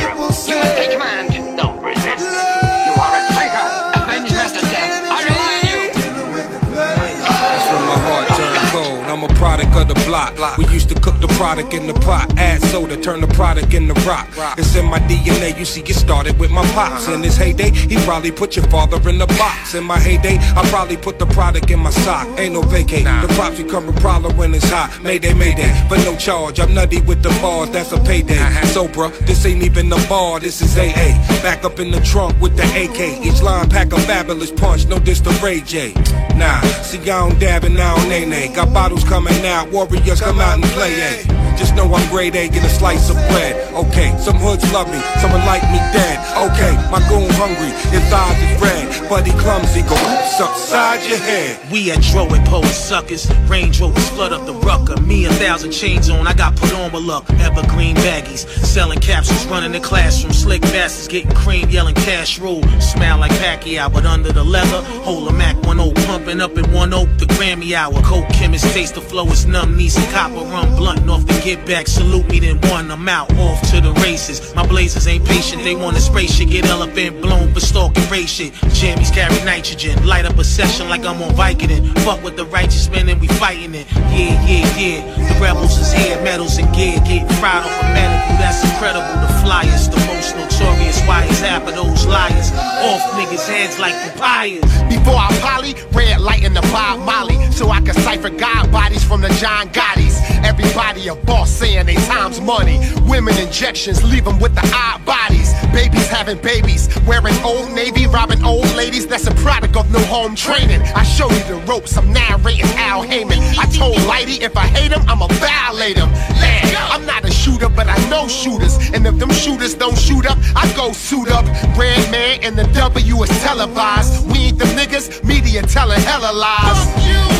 Product 9.41 9.75
of 9.75 9.87
the 9.87 9.95
block. 10.05 10.37
We 10.59 10.67
used 10.67 10.89
to 10.89 10.95
cook 10.99 11.19
the 11.19 11.27
product 11.29 11.73
in 11.73 11.87
the 11.87 11.95
pot, 11.95 12.31
add 12.37 12.61
soda, 12.61 12.95
turn 12.95 13.21
the 13.21 13.27
product 13.27 13.73
into 13.73 13.95
rock. 14.07 14.27
It's 14.55 14.75
in 14.75 14.85
my 14.85 14.99
DNA, 14.99 15.57
you 15.57 15.65
see, 15.65 15.81
it 15.81 15.95
started 15.95 16.37
with 16.37 16.51
my 16.51 16.63
pops. 16.75 17.07
Uh-huh. 17.07 17.15
In 17.15 17.23
his 17.23 17.37
heyday, 17.37 17.71
he 17.71 17.95
probably 18.05 18.31
put 18.31 18.55
your 18.55 18.67
father 18.69 18.97
in 19.09 19.17
the 19.17 19.25
box. 19.41 19.73
In 19.73 19.83
my 19.83 19.97
heyday, 19.97 20.37
I 20.59 20.61
probably 20.69 20.95
put 20.95 21.17
the 21.17 21.25
product 21.25 21.71
in 21.71 21.79
my 21.79 21.89
sock. 21.89 22.27
Ain't 22.39 22.53
no 22.53 22.61
vacate. 22.61 23.05
The 23.05 23.33
props 23.33 23.57
become 23.57 23.89
a 23.89 23.93
problem 23.93 24.37
when 24.37 24.53
it's 24.53 24.69
hot. 24.69 24.99
Mayday, 25.01 25.33
mayday, 25.33 25.71
but 25.89 25.97
no 26.05 26.15
charge. 26.17 26.59
I'm 26.59 26.75
nutty 26.75 27.01
with 27.01 27.23
the 27.23 27.29
bars, 27.41 27.71
that's 27.71 27.91
a 27.93 27.99
payday. 27.99 28.37
Uh-huh. 28.37 28.65
So, 28.67 28.87
bruh, 28.87 29.11
this 29.25 29.43
ain't 29.47 29.63
even 29.63 29.91
a 29.91 29.97
bar, 30.07 30.39
this 30.39 30.61
is 30.61 30.77
AA. 30.77 31.17
Back 31.41 31.65
up 31.65 31.79
in 31.79 31.89
the 31.89 32.01
trunk 32.01 32.39
with 32.39 32.55
the 32.57 32.67
AK. 32.83 33.25
Each 33.25 33.41
line 33.41 33.67
pack 33.71 33.91
a 33.91 33.99
fabulous 34.01 34.51
punch, 34.51 34.85
no 34.85 34.99
diss 34.99 35.19
to 35.21 35.31
Ray 35.43 35.61
J. 35.61 35.93
Nah, 36.35 36.61
see, 36.83 36.99
I 36.99 37.05
don't 37.05 37.39
dab 37.39 37.63
and 37.63 37.79
I 37.79 37.95
don't 37.95 38.07
nay 38.07 38.25
nay. 38.25 38.47
Got 38.53 38.71
bottles 38.71 39.03
coming 39.03 39.30
out, 39.45 39.69
warriors 39.71 40.21
come 40.21 40.39
out 40.39 40.55
and 40.55 40.63
play, 40.65 40.93
eh. 41.01 41.40
Just 41.57 41.75
know 41.75 41.93
I'm 41.93 42.07
grade 42.09 42.35
A, 42.35 42.47
get 42.49 42.63
a 42.63 42.69
slice 42.69 43.09
of 43.09 43.15
bread. 43.29 43.73
Okay, 43.73 44.15
some 44.19 44.37
hoods 44.37 44.65
love 44.73 44.89
me, 44.89 44.99
someone 45.21 45.45
like 45.45 45.63
me 45.71 45.79
dead. 45.93 46.19
Okay, 46.49 46.73
my 46.91 46.99
goon 47.09 47.29
hungry, 47.35 47.71
his 47.91 48.11
eyes 48.11 48.37
is 48.41 48.61
red. 48.61 49.09
Buddy 49.09 49.31
clumsy, 49.31 49.81
go 49.83 49.95
oops 49.95 50.39
upside 50.39 51.07
your 51.09 51.19
head. 51.19 51.59
We 51.71 51.91
at 51.91 52.01
Dro 52.01 52.27
and 52.27 52.45
Poe 52.47 52.63
suckers. 52.63 53.31
Range 53.47 53.79
Rovers 53.79 54.09
flood 54.09 54.33
up 54.33 54.45
the 54.45 54.53
rucker. 54.53 54.99
Me 55.01 55.25
a 55.25 55.31
thousand 55.33 55.71
chains 55.71 56.09
on, 56.09 56.27
I 56.27 56.33
got 56.33 56.55
put 56.55 56.73
on 56.73 56.91
with 56.91 57.03
luck. 57.03 57.29
Evergreen 57.39 57.95
baggies, 57.97 58.47
selling 58.65 58.99
capsules, 58.99 59.45
running 59.47 59.71
the 59.71 59.79
classroom. 59.79 60.33
Slick 60.33 60.61
bastards 60.61 61.07
getting 61.07 61.33
cream, 61.35 61.69
yelling 61.69 61.95
cash 61.95 62.39
rule. 62.39 62.63
Smell 62.79 63.17
like 63.19 63.31
Pacquiao, 63.31 63.91
but 63.91 64.05
under 64.05 64.31
the 64.31 64.43
leather, 64.43 64.81
hold 65.03 65.27
a 65.29 65.33
Mac 65.33 65.61
10 65.61 65.77
pumping 66.05 66.41
up 66.41 66.57
in 66.57 66.71
one 66.71 66.93
oak. 66.93 67.09
The 67.17 67.25
Grammy 67.25 67.73
hour, 67.73 68.01
coke 68.03 68.27
chemist 68.29 68.65
taste 68.73 68.95
the 68.95 69.01
flow. 69.01 69.27
It's 69.27 69.45
numb 69.45 69.77
knees 69.77 69.97
and 69.97 70.07
copper 70.11 70.45
rum 70.45 70.75
blunt 70.75 71.09
off 71.09 71.25
the 71.25 71.40
get 71.43 71.65
back. 71.65 71.87
Salute 71.87 72.27
me 72.29 72.39
then 72.39 72.59
one. 72.69 72.91
I'm 72.91 73.07
out 73.09 73.31
off 73.37 73.61
to 73.71 73.81
the 73.81 73.93
races. 74.03 74.53
My 74.55 74.65
blazers 74.65 75.07
ain't 75.07 75.25
patient. 75.25 75.63
They 75.63 75.75
want 75.75 75.97
spray 75.97 76.27
shit, 76.27 76.49
get 76.49 76.65
elephant 76.65 77.21
blown 77.21 77.51
stalking 77.71 78.09
race 78.09 78.29
shit. 78.29 78.53
Jammies 78.75 79.13
carry 79.13 79.37
nitrogen, 79.45 80.05
light 80.05 80.25
up 80.25 80.37
a 80.37 80.43
session 80.43 80.89
like 80.89 81.05
I'm 81.05 81.21
on 81.21 81.31
Vicodin. 81.35 81.87
Fuck 81.99 82.23
with 82.23 82.35
the 82.35 82.45
righteous 82.45 82.89
men 82.89 83.07
and 83.07 83.21
we 83.21 83.27
fighting 83.27 83.73
it. 83.75 83.87
Yeah, 84.11 84.35
yeah, 84.45 84.77
yeah. 84.77 85.33
The 85.33 85.39
rebels 85.39 85.77
is 85.77 85.91
here, 85.93 86.21
medals 86.21 86.57
and 86.57 86.67
gear, 86.75 86.97
getting 87.05 87.29
fried 87.39 87.63
off 87.63 87.81
a 87.81 87.87
medical. 87.93 88.35
That's 88.41 88.63
incredible. 88.63 89.13
The 89.21 89.31
flyers, 89.41 89.87
the 89.87 90.01
most 90.11 90.35
notorious. 90.35 90.99
Why 91.07 91.23
is 91.25 91.39
half 91.39 91.67
of 91.67 91.75
those 91.75 92.05
liars 92.05 92.51
off 92.51 93.01
niggas' 93.15 93.47
heads 93.47 93.79
like 93.79 93.95
papayas? 94.11 94.65
Before 94.89 95.15
I 95.15 95.29
poly, 95.41 95.75
red 95.93 96.19
light 96.19 96.43
in 96.43 96.53
the 96.53 96.61
Bob 96.73 96.99
Molly, 97.05 97.39
so 97.51 97.69
I 97.69 97.79
can 97.81 97.95
cipher 97.95 98.29
God 98.29 98.71
bodies 98.71 99.03
from 99.03 99.21
the 99.21 99.29
John 99.39 99.69
Gottis. 99.69 100.19
Everybody 100.43 101.07
a 101.07 101.15
boss 101.31 101.49
saying 101.49 101.85
they 101.85 101.95
time's 102.11 102.41
money. 102.41 102.77
Women 103.07 103.35
injections 103.37 104.03
leave 104.03 104.25
them 104.25 104.37
with 104.39 104.53
the 104.53 104.65
odd 104.75 104.99
bodies. 105.05 105.49
Babies 105.71 106.07
having 106.07 106.39
babies, 106.41 106.89
wearing 107.07 107.37
old 107.43 107.71
navy, 107.71 108.05
robbing 108.05 108.43
old 108.43 108.69
ladies. 108.75 109.07
That's 109.07 109.27
a 109.27 109.35
product 109.45 109.77
of 109.77 109.89
no 109.91 109.99
home 110.15 110.35
training. 110.35 110.81
I 111.01 111.03
show 111.03 111.29
you 111.31 111.43
the 111.51 111.57
ropes, 111.69 111.95
I'm 111.97 112.11
narrating 112.11 112.71
Al 112.89 113.03
Heyman. 113.03 113.39
I 113.57 113.65
told 113.79 113.97
Lighty 114.11 114.41
if 114.41 114.57
I 114.57 114.67
hate 114.67 114.91
him, 114.91 115.03
I'ma 115.07 115.27
violate 115.47 115.97
him. 115.97 116.09
Man, 116.43 116.75
I'm 116.93 117.05
not 117.05 117.23
a 117.23 117.31
shooter, 117.31 117.69
but 117.69 117.87
I 117.87 117.97
know 118.09 118.27
shooters. 118.27 118.75
And 118.93 119.07
if 119.07 119.17
them 119.17 119.31
shooters 119.31 119.73
don't 119.73 119.97
shoot 119.97 120.25
up, 120.25 120.37
I 120.55 120.71
go 120.75 120.91
suit 120.91 121.29
up. 121.29 121.45
Red 121.77 122.11
man 122.11 122.43
and 122.43 122.57
the 122.57 122.67
W 122.73 123.23
is 123.23 123.29
televised. 123.41 124.29
We 124.29 124.37
ain't 124.47 124.59
the 124.59 124.65
niggas, 124.79 125.23
media 125.23 125.61
telling 125.61 126.01
hella 126.01 126.33
lies. 126.33 126.81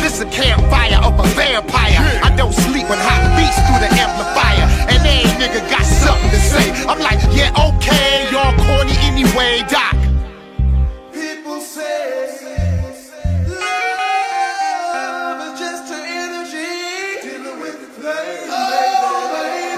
This 0.02 0.20
a 0.20 0.26
campfire 0.26 1.00
of 1.04 1.14
a 1.20 1.26
vampire. 1.34 2.00
I 2.26 2.34
don't 2.36 2.52
sleep 2.52 2.88
when 2.88 2.98
hot 2.98 3.22
beats 3.36 3.58
through 3.66 3.81
the 3.82 3.90
amplifier. 3.98 4.66
And 4.86 5.02
every 5.02 5.26
nigga 5.42 5.60
got 5.68 5.82
something 5.84 6.30
to 6.30 6.38
say. 6.38 6.70
I'm 6.86 7.00
like, 7.00 7.18
yeah, 7.34 7.50
okay, 7.66 8.30
y'all 8.30 8.54
corny 8.62 8.94
anyway, 9.02 9.66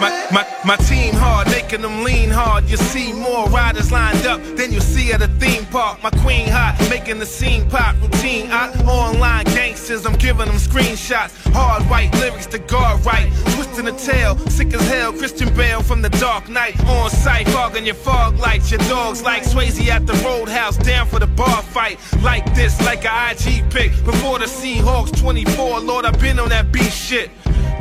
My, 0.04 0.28
my, 0.30 0.46
my 0.66 0.76
team 0.76 1.14
hard, 1.14 1.48
making 1.48 1.80
them 1.80 2.04
lean 2.04 2.28
hard. 2.28 2.68
You 2.68 2.76
see 2.76 3.14
more 3.14 3.48
riders 3.48 3.90
lined 3.90 4.26
up 4.26 4.38
than 4.54 4.70
you 4.70 4.80
see 4.80 5.12
at 5.12 5.22
a 5.22 5.28
theme 5.40 5.64
park. 5.64 6.02
My 6.02 6.10
queen 6.10 6.46
hot, 6.46 6.76
making 6.90 7.20
the 7.20 7.24
scene 7.24 7.70
pop 7.70 7.96
routine. 8.02 8.50
I 8.50 8.68
online 8.84 9.46
gangsters, 9.46 10.04
I'm 10.04 10.18
giving 10.18 10.44
them 10.44 10.56
screenshots. 10.56 11.32
Hard 11.54 11.84
white 11.84 12.12
lyrics 12.16 12.44
to 12.48 12.58
guard 12.58 13.02
right. 13.06 13.32
Twisting 13.54 13.86
the 13.86 13.92
tail, 13.92 14.36
sick 14.50 14.74
as 14.74 14.86
hell. 14.88 15.10
Christian 15.10 15.48
Bale 15.54 15.82
from 15.82 16.02
the 16.02 16.10
dark 16.10 16.50
night. 16.50 16.78
On 16.84 17.08
site, 17.08 17.48
fogging 17.48 17.86
your 17.86 17.94
fog 17.94 18.38
lights. 18.38 18.70
Your 18.70 18.80
dogs 18.80 19.22
like 19.22 19.42
Swayze 19.44 19.88
at 19.88 20.06
the 20.06 20.12
roadhouse, 20.22 20.76
down 20.76 21.06
for 21.06 21.18
the 21.18 21.28
bar 21.28 21.62
fight. 21.62 21.98
Like 22.20 22.44
this, 22.54 22.78
like 22.84 23.06
a 23.06 23.30
IG 23.30 23.70
pick. 23.70 23.90
Before 24.04 24.38
the 24.38 24.44
Seahawks 24.44 25.18
24, 25.18 25.80
Lord, 25.80 26.04
I've 26.04 26.20
been 26.20 26.38
on 26.38 26.50
that 26.50 26.70
beat 26.72 26.92
shit. 26.92 27.30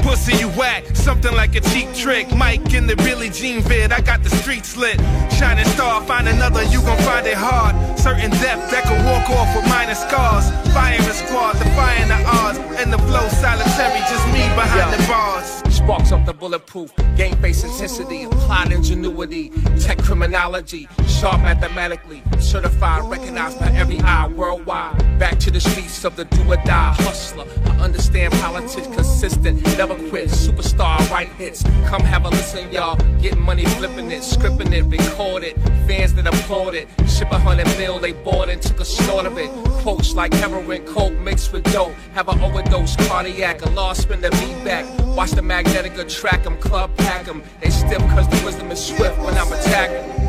Pussy, 0.04 0.36
you 0.36 0.50
whack, 0.50 0.84
something 0.96 1.34
like 1.34 1.56
a 1.56 1.62
cheap 1.62 1.94
trick. 1.94 2.30
Mike 2.36 2.74
in 2.74 2.88
the 2.88 2.96
Billie 2.98 3.30
Jean 3.30 3.62
vid, 3.62 3.94
I 3.94 4.02
got 4.02 4.22
the 4.22 4.30
streets 4.30 4.76
lit. 4.76 5.00
Shining 5.32 5.66
star, 5.66 6.04
find 6.04 6.28
another, 6.28 6.64
you 6.64 6.82
gon' 6.82 6.98
find 7.00 7.26
it 7.26 7.38
hard. 7.38 7.74
Certain 7.98 8.30
depth 8.32 8.70
that 8.72 8.84
can 8.84 9.00
walk 9.06 9.30
off 9.30 9.56
with 9.56 9.66
minor 9.70 9.96
scars. 9.96 10.50
Firing 10.74 11.02
squad, 11.14 11.54
defying 11.54 12.10
the 12.10 12.20
odds. 12.26 12.60
And 12.80 12.92
the 12.92 12.98
flow 12.98 13.28
solitary, 13.30 14.00
just 14.12 14.28
me 14.28 14.44
behind 14.56 14.94
the 14.94 15.08
bars. 15.08 15.64
Sparks 15.74 16.12
up 16.12 16.26
the 16.26 16.34
bulletproof, 16.34 16.94
game 17.16 17.36
face 17.38 17.64
intensity, 17.64 18.24
applied 18.24 18.72
ingenuity, 18.72 19.52
tech 19.80 19.98
criminology, 20.00 20.88
sharp 21.08 21.42
mathematically, 21.42 22.22
certified, 22.40 23.10
recognized 23.10 23.60
by 23.60 23.68
every 23.72 24.00
eye 24.02 24.28
worldwide. 24.28 24.98
Back 25.20 25.40
to 25.40 25.52
the 25.52 25.60
streets 25.60 26.04
of 26.04 26.16
the 26.16 26.26
do 26.26 26.42
or 26.52 26.58
die 26.58 26.94
hustler. 27.00 27.46
I 27.66 27.78
understand 27.80 28.34
politics 28.34 28.88
consistent, 28.88 29.62
never 29.78 29.93
quit, 30.10 30.30
superstar, 30.30 30.98
right 31.10 31.30
hits. 31.30 31.64
Come 31.86 32.02
have 32.02 32.26
a 32.26 32.30
listen, 32.30 32.72
y'all. 32.72 32.96
Get 33.22 33.38
money, 33.38 33.66
flipping 33.66 34.12
it, 34.12 34.22
scripting 34.22 34.72
it, 34.74 34.84
record 34.84 35.44
it. 35.44 35.58
Fans 35.88 36.14
that 36.16 36.28
applaud 36.28 36.76
it, 36.76 36.88
ship 37.08 37.32
a 37.32 37.40
hundred 37.40 37.68
mil, 37.78 38.00
they 38.00 38.14
bought 38.14 38.50
it, 38.50 38.62
took 38.62 38.80
a 38.80 38.86
snort 38.86 39.26
of 39.26 39.38
it. 39.38 39.50
Quotes 39.82 40.14
like 40.14 40.34
heroin, 40.34 40.86
coke 40.86 41.14
mixed 41.20 41.54
with 41.54 41.64
dope. 41.72 41.94
Have 42.14 42.30
an 42.30 42.40
overdose, 42.42 42.96
cardiac, 43.08 43.62
a 43.62 43.70
lost 43.70 44.04
spin 44.04 44.22
the 44.22 44.30
beat 44.32 44.64
back. 44.64 44.86
Watch 45.16 45.32
the 45.32 45.42
magnetic 45.42 45.94
track 46.08 46.46
'em, 46.46 46.58
club 46.58 46.90
pack 46.98 47.28
'em. 47.28 47.44
They 47.62 47.70
stiff 47.70 48.00
cause 48.10 48.28
the 48.28 48.46
wisdom 48.46 48.72
is 48.72 48.84
swift 48.84 49.18
when 49.20 49.38
I'm 49.38 49.52
attacking. 49.52 50.23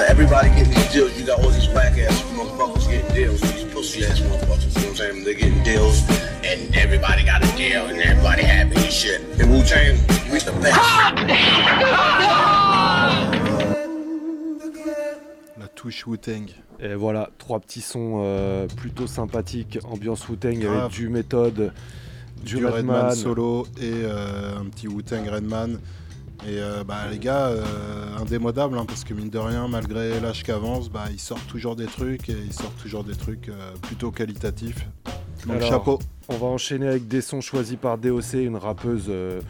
Out 0.00 0.06
of 0.06 0.12
everybody 0.12 0.48
getting 0.48 0.72
these 0.72 0.92
deals, 0.94 1.20
you 1.20 1.26
got 1.26 1.44
all 1.44 1.50
these 1.50 1.68
whack 1.68 1.98
ass 1.98 2.22
motherfuckers 2.32 2.88
getting 2.90 3.14
deals. 3.14 3.38
These 3.42 3.64
pussy 3.64 4.02
ass 4.06 4.20
motherfuckers, 4.20 4.74
you 4.74 4.80
know 4.80 4.88
what 4.88 4.88
I'm 4.88 4.96
saying? 4.96 5.24
They're 5.24 5.34
getting 5.34 5.62
deals, 5.62 6.08
and 6.42 6.74
everybody 6.74 7.22
got 7.22 7.44
a 7.44 7.54
deal, 7.54 7.84
and 7.84 8.00
everybody 8.00 8.42
happy 8.42 8.76
and 8.76 8.90
shit. 8.90 9.20
In 9.38 9.50
Wu 9.50 9.62
Tang, 9.62 9.98
we 10.32 10.38
the 10.38 10.52
best. 10.62 10.80
La 15.58 15.68
touche 15.74 16.06
Wu-Tang. 16.06 16.46
Et 16.80 16.94
voilà, 16.94 17.28
trois 17.36 17.60
petits 17.60 17.82
sons 17.82 18.22
euh, 18.24 18.66
plutôt 18.68 19.06
sympathiques, 19.06 19.80
ambiance 19.84 20.26
Wu-Tang 20.30 20.56
avec 20.56 20.62
Grave. 20.62 20.92
du 20.92 21.10
méthode, 21.10 21.74
du, 22.42 22.56
du 22.56 22.64
Redman, 22.64 22.96
Redman. 22.96 23.14
solo 23.14 23.66
et 23.78 23.92
euh, 24.04 24.60
un 24.60 24.64
petit 24.70 24.88
Wu-Tang 24.88 25.28
Redman. 25.28 25.78
Et 26.46 26.58
euh, 26.58 26.84
bah, 26.84 27.02
les 27.10 27.18
gars, 27.18 27.50
indémodables, 28.20 28.76
hein, 28.78 28.84
parce 28.86 29.04
que 29.04 29.14
mine 29.14 29.30
de 29.30 29.38
rien, 29.38 29.66
malgré 29.68 30.20
l'âge 30.20 30.42
qu'avance, 30.42 30.88
bah, 30.90 31.04
ils 31.10 31.18
sortent 31.20 31.46
toujours 31.46 31.76
des 31.76 31.86
trucs 31.86 32.28
et 32.28 32.36
ils 32.46 32.52
sortent 32.52 32.76
toujours 32.80 33.04
des 33.04 33.14
trucs 33.16 33.48
euh, 33.48 33.72
plutôt 33.82 34.10
qualitatifs. 34.10 34.86
Donc 35.46 35.56
Alors, 35.56 35.68
chapeau. 35.68 35.98
On 36.28 36.36
va 36.36 36.46
enchaîner 36.46 36.86
avec 36.86 37.08
des 37.08 37.20
sons 37.20 37.40
choisis 37.40 37.76
par 37.76 37.98
DOC, 37.98 38.34
une 38.34 38.56
rappeuse 38.56 39.06
euh, 39.08 39.40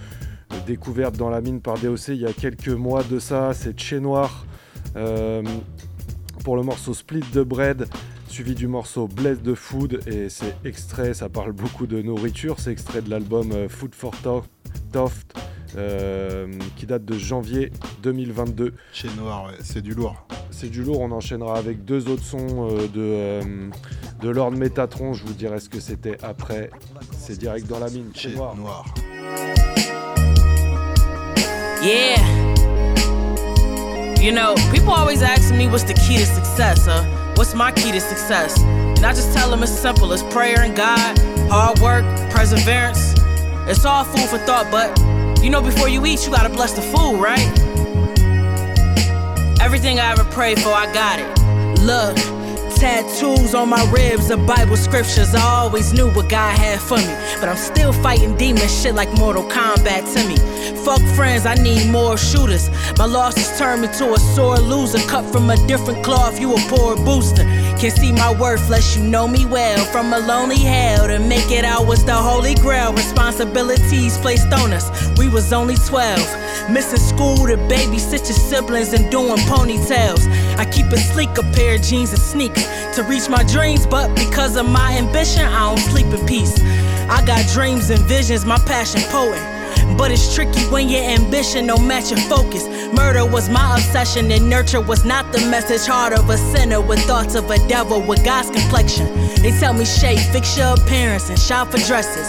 découverte 0.67 1.17
dans 1.17 1.29
la 1.31 1.41
mine 1.41 1.61
par 1.61 1.79
DOC 1.79 2.09
il 2.09 2.17
y 2.17 2.27
a 2.27 2.33
quelques 2.33 2.69
mois 2.69 3.03
de 3.03 3.19
ça. 3.19 3.53
C'est 3.55 3.79
Chez 3.79 4.01
Noir 4.01 4.47
euh, 4.97 5.43
pour 6.45 6.57
le 6.57 6.63
morceau 6.63 6.95
Split 6.95 7.21
the 7.33 7.41
Bread, 7.41 7.87
suivi 8.29 8.55
du 8.55 8.67
morceau 8.67 9.09
Bless 9.09 9.43
the 9.43 9.55
Food. 9.55 10.01
Et 10.07 10.29
c'est 10.29 10.57
extrait, 10.65 11.13
ça 11.13 11.29
parle 11.29 11.53
beaucoup 11.53 11.87
de 11.87 12.01
nourriture. 12.01 12.61
C'est 12.61 12.73
extrait 12.73 13.03
de 13.03 13.11
l'album 13.11 13.69
Food 13.69 13.95
for 13.95 14.13
To- 14.23 14.45
Toft. 14.93 15.37
Euh, 15.77 16.47
qui 16.77 16.87
date 16.87 17.05
de 17.05 17.19
janvier 17.19 17.71
2022. 18.03 18.75
Chez 18.93 19.09
Noir, 19.19 19.47
ouais, 19.47 19.59
c'est 19.63 19.83
du 19.83 19.95
lourd. 19.95 20.27
C'est 20.51 20.69
du 20.69 20.83
lourd, 20.83 21.01
on 21.01 21.13
enchaînera 21.13 21.57
avec 21.57 21.85
deux 21.85 22.09
autres 22.09 22.25
sons 22.25 22.69
euh, 22.71 22.87
de, 22.89 22.99
euh, 22.99 23.43
de 24.21 24.29
Lord 24.29 24.53
Metatron, 24.53 25.15
je 25.15 25.25
vous 25.25 25.33
dirai 25.33 25.61
ce 25.61 25.69
que 25.69 25.81
c'était 25.81 26.19
après. 26.23 26.71
C'est 27.17 27.39
direct 27.39 27.67
dans 27.67 27.79
la 27.79 27.89
mine, 27.89 28.11
chez 28.15 28.31
Chez 28.31 28.37
Noir. 28.37 28.57
Noir. 28.57 28.85
Yeah. 31.83 32.19
You 34.21 34.33
know, 34.33 34.55
people 34.71 34.93
always 34.93 35.23
ask 35.23 35.55
me 35.55 35.67
what's 35.67 35.85
the 35.85 35.95
key 35.95 36.19
to 36.19 36.27
success, 36.27 36.85
huh? 36.87 37.03
What's 37.37 37.55
my 37.55 37.73
key 37.73 37.91
to 37.93 38.01
success? 38.01 38.61
And 38.61 39.07
I 39.07 39.15
just 39.15 39.33
tell 39.35 39.49
them 39.49 39.63
it's 39.63 39.73
simple 39.73 40.13
as 40.13 40.23
prayer 40.25 40.61
and 40.61 40.77
God, 40.77 41.19
hard 41.49 41.79
work, 41.79 42.05
perseverance. 42.31 43.15
It's 43.67 43.87
all 43.87 44.05
food 44.05 44.29
for 44.29 44.37
thought, 44.45 44.71
but 44.71 44.99
you 45.43 45.51
know, 45.51 45.63
before 45.63 45.89
you 45.89 46.05
eat, 46.07 46.25
you 46.25 46.31
gotta 46.31 46.49
bless 46.51 46.73
the 46.73 46.83
food, 46.83 47.21
right? 47.21 47.47
Everything 49.61 49.99
I 49.99 50.13
ever 50.13 50.25
prayed 50.25 50.61
for, 50.61 50.69
I 50.69 50.93
got 50.93 51.19
it. 51.19 51.81
Look, 51.81 52.19
tattoos 52.81 53.55
on 53.55 53.69
my 53.69 53.85
ribs 53.93 54.31
of 54.31 54.47
Bible 54.47 54.77
scriptures. 54.77 55.35
I 55.35 55.43
always 55.43 55.93
knew 55.93 56.09
what 56.13 56.31
God 56.31 56.59
had 56.59 56.81
for 56.81 56.97
me, 56.97 57.15
but 57.39 57.47
I'm 57.51 57.59
still 57.59 57.93
fighting 57.93 58.35
demon 58.39 58.67
shit 58.69 58.95
like 58.95 59.13
Mortal 59.19 59.43
Kombat 59.45 60.11
to 60.15 60.27
me. 60.27 60.37
Fuck 60.83 61.03
friends, 61.15 61.45
I 61.45 61.55
need 61.57 61.91
more 61.91 62.17
shooters. 62.17 62.71
My 62.97 63.05
losses 63.05 63.59
turned 63.59 63.83
me 63.83 63.89
to 63.99 64.15
a 64.15 64.19
sore 64.19 64.57
loser, 64.57 64.99
cut 65.09 65.31
from 65.31 65.51
a 65.51 65.57
different 65.67 66.03
cloth. 66.03 66.41
You 66.41 66.55
a 66.55 66.59
poor 66.69 66.97
booster. 66.97 67.45
Can't 67.79 67.93
see 67.93 68.13
my 68.13 68.33
worth, 68.33 68.71
less 68.71 68.97
you 68.97 69.03
know 69.03 69.29
me 69.29 69.45
well. 69.45 69.85
From 69.87 70.13
a 70.15 70.19
lonely 70.19 70.59
hell 70.59 71.07
to 71.07 71.19
make 71.19 71.51
it 71.51 71.67
out 71.67 71.87
was 71.87 72.03
the 72.07 72.15
holy 72.15 72.55
grail. 72.55 72.95
Responsibilities 72.95 74.17
placed 74.19 74.53
on 74.55 74.73
us. 74.73 74.89
We 75.19 75.29
was 75.29 75.53
only 75.53 75.77
12. 75.77 76.71
Missing 76.71 76.99
school 76.99 77.47
to 77.47 77.59
babysit 77.69 78.29
your 78.29 78.39
siblings 78.49 78.95
and 78.95 79.11
doing 79.11 79.37
ponytails. 79.53 80.27
I 80.57 80.65
keep 80.65 80.87
a 80.87 80.99
sleek, 80.99 81.37
a 81.37 81.43
pair 81.53 81.75
of 81.75 81.83
jeans 81.83 82.11
and 82.13 82.21
sneakers 82.21 82.70
to 82.95 83.03
reach 83.05 83.29
my 83.29 83.43
dreams, 83.45 83.87
but 83.87 84.15
because 84.15 84.57
of 84.57 84.67
my 84.69 84.97
ambition, 84.97 85.43
I 85.43 85.75
don't 85.75 85.79
sleep 85.79 86.07
in 86.07 86.27
peace. 86.27 86.59
I 87.09 87.25
got 87.27 87.47
dreams 87.49 87.91
and 87.91 88.01
visions, 88.03 88.45
my 88.45 88.59
passion 88.59 89.03
poet. 89.11 89.60
But 89.97 90.11
it's 90.11 90.35
tricky 90.35 90.63
when 90.73 90.89
your 90.89 91.03
ambition 91.03 91.67
don't 91.67 91.87
match 91.87 92.11
your 92.11 92.21
focus. 92.21 92.67
Murder 92.93 93.27
was 93.27 93.49
my 93.49 93.77
obsession, 93.77 94.31
and 94.31 94.49
nurture 94.49 94.81
was 94.81 95.05
not 95.05 95.33
the 95.33 95.39
message. 95.51 95.87
Heart 95.87 96.15
of 96.15 96.29
a 96.31 96.39
sinner 96.39 96.81
with 96.81 97.01
thoughts 97.01 97.35
of 97.35 97.51
a 97.51 97.59
devil 97.69 98.01
with 98.01 98.25
God's 98.25 98.51
complexion. 98.51 99.07
They 99.43 99.53
tell 99.59 99.73
me, 99.73 99.85
Shay, 99.85 100.17
fix 100.17 100.57
your 100.57 100.75
appearance 100.75 101.29
and 101.31 101.39
shop 101.39 101.71
for 101.71 101.79
dresses. 101.79 102.27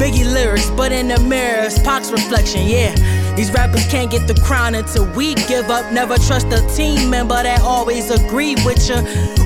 Biggie 0.00 0.24
lyrics, 0.24 0.70
but 0.70 0.92
in 0.92 1.08
the 1.08 1.20
mirror, 1.20 1.64
it's 1.64 1.78
Pac's 1.78 2.10
reflection, 2.10 2.66
yeah. 2.66 2.94
These 3.34 3.52
rappers 3.52 3.86
can't 3.86 4.10
get 4.10 4.26
the 4.26 4.34
crown 4.42 4.74
until 4.74 5.06
we 5.12 5.34
give 5.34 5.70
up. 5.70 5.92
Never 5.92 6.16
trust 6.16 6.48
a 6.48 6.60
team 6.76 7.08
member 7.08 7.42
that 7.42 7.62
always 7.62 8.10
agree 8.10 8.54
with 8.66 8.88
you. 8.88 8.96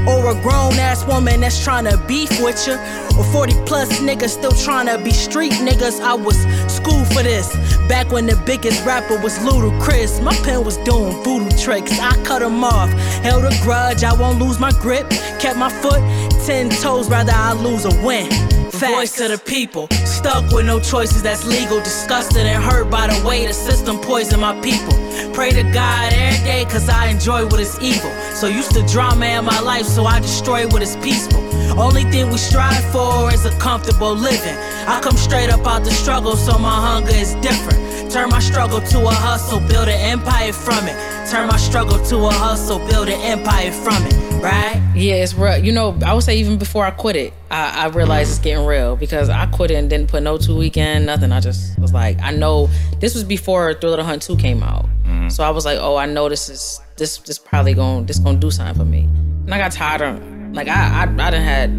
Or 0.09 0.31
a 0.31 0.41
grown 0.43 0.75
ass 0.75 1.05
woman 1.07 1.41
that's 1.41 1.63
trying 1.63 1.85
to 1.85 1.97
beef 2.09 2.31
with 2.43 2.67
you. 2.67 2.75
Or 3.17 3.25
40 3.25 3.53
plus 3.67 4.01
niggas 4.01 4.31
still 4.31 4.53
trying 4.53 4.87
to 4.87 5.03
be 5.03 5.13
street 5.13 5.53
niggas. 5.53 6.01
I 6.01 6.15
was 6.15 6.37
schooled 6.73 7.07
for 7.09 7.23
this. 7.23 7.54
Back 7.89 8.11
when 8.13 8.27
the 8.27 8.37
biggest 8.47 8.85
rapper 8.85 9.19
was 9.21 9.39
Ludacris. 9.39 10.23
My 10.23 10.35
pen 10.45 10.65
was 10.65 10.77
doing 10.79 11.23
voodoo 11.23 11.57
tricks. 11.57 11.99
I 11.99 12.13
cut 12.25 12.43
him 12.43 12.65
off. 12.65 12.91
Held 13.23 13.45
a 13.45 13.57
grudge, 13.63 14.05
I 14.05 14.13
won't 14.15 14.39
lose 14.39 14.59
my 14.59 14.73
grip. 14.73 15.09
Kept 15.39 15.57
my 15.57 15.71
foot 15.71 16.01
10 16.47 16.71
toes, 16.71 17.09
rather 17.09 17.33
I 17.33 17.53
lose 17.53 17.85
or 17.87 17.95
win. 18.05 18.29
Voice 18.75 19.13
to 19.13 19.29
the 19.29 19.39
people, 19.39 19.87
stuck 20.05 20.51
with 20.51 20.67
no 20.67 20.81
choices 20.81 21.23
that's 21.23 21.47
legal. 21.47 21.79
Disgusted 21.79 22.45
and 22.45 22.63
hurt 22.63 22.91
by 22.91 23.07
the 23.07 23.27
way 23.27 23.47
the 23.47 23.53
system 23.53 24.01
poison 24.01 24.41
my 24.41 24.59
people. 24.61 24.93
Pray 25.33 25.51
to 25.51 25.63
God 25.73 26.13
every 26.13 26.45
day, 26.45 26.65
cause 26.65 26.89
I 26.89 27.07
enjoy 27.07 27.47
what 27.47 27.61
is 27.61 27.79
evil. 27.81 28.11
So 28.35 28.49
used 28.49 28.73
to 28.73 28.85
drama 28.87 29.27
in 29.27 29.45
my 29.45 29.61
life, 29.61 29.87
so 29.87 30.05
I 30.05 30.19
destroy 30.19 30.67
what 30.67 30.83
is 30.83 30.97
peaceful. 30.97 31.41
Only 31.79 32.03
thing 32.05 32.31
we 32.31 32.39
strive 32.39 32.85
for 32.91 33.33
is 33.33 33.45
a 33.45 33.57
comfortable 33.59 34.15
living. 34.15 34.57
I 34.89 35.01
come 35.01 35.17
straight 35.17 35.51
up 35.51 35.67
out 35.67 35.85
the 35.85 35.93
struggle, 35.93 36.37
so 36.37 36.59
my 36.59 36.75
hunger 36.75 37.15
is 37.15 37.35
different. 37.37 38.04
Turn 38.15 38.29
my 38.29 38.39
struggle 38.39 38.81
to 38.81 39.07
a 39.09 39.11
hustle, 39.13 39.59
build 39.59 39.89
an 39.89 39.99
empire 39.99 40.53
from 40.53 40.87
it. 40.87 41.29
Turn 41.29 41.49
my 41.49 41.57
struggle 41.57 41.99
to 42.05 42.17
a 42.19 42.31
hustle, 42.31 42.79
build 42.87 43.09
an 43.09 43.21
empire 43.21 43.73
from 43.73 44.07
it, 44.07 44.15
right? 44.41 44.81
Yeah, 44.95 45.15
it's 45.15 45.35
real. 45.35 45.59
You 45.59 45.73
know, 45.73 45.99
I 46.07 46.15
would 46.15 46.23
say 46.23 46.37
even 46.37 46.57
before 46.57 46.85
I 46.85 46.93
quit 46.93 47.17
it, 47.17 47.35
I, 47.51 47.87
I 47.87 47.89
realized 47.89 48.31
it's 48.31 48.39
getting 48.39 48.65
real 48.65 48.95
because 48.95 49.29
I 49.29 49.47
quit 49.47 49.73
it 49.73 49.75
and 49.75 49.91
didn't 49.91 50.11
put 50.11 50.23
no 50.23 50.39
two 50.39 50.57
weekend, 50.57 51.07
nothing. 51.07 51.33
I 51.33 51.41
just 51.41 51.77
was 51.77 51.93
like, 51.93 52.21
I 52.23 52.31
know 52.31 52.69
this 53.01 53.17
was 53.17 53.25
before 53.25 53.75
Thriller 53.75 53.97
the 53.97 54.05
Hunt 54.05 54.23
2 54.23 54.37
came 54.37 54.63
out. 54.63 54.85
Mm-hmm. 55.03 55.31
So 55.31 55.43
I 55.43 55.51
was 55.51 55.65
like, 55.65 55.81
oh, 55.81 55.97
I 55.97 56.07
know 56.07 56.29
this 56.29 56.49
is 56.49 56.81
this 56.97 57.19
this 57.19 57.41
probably 57.41 57.75
gonna 57.75 58.07
this 58.07 58.21
gonna 58.21 58.39
do 58.39 58.53
something 58.53 58.77
for 58.77 58.89
me. 58.89 59.01
And 59.01 59.53
I 59.53 59.59
got 59.59 59.73
tired 59.73 60.03
of 60.03 60.55
like 60.55 60.69
I 60.69 61.01
I, 61.01 61.03
I 61.03 61.31
done 61.33 61.43
had 61.43 61.71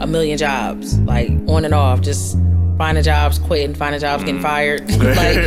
a 0.00 0.06
million 0.06 0.38
jobs, 0.38 0.98
like 1.00 1.28
on 1.48 1.66
and 1.66 1.74
off, 1.74 2.00
just 2.00 2.38
finding 2.76 3.04
jobs, 3.04 3.38
quitting, 3.38 3.74
finding 3.74 4.00
jobs, 4.00 4.24
getting 4.24 4.42
fired. 4.42 4.88
like 5.00 5.38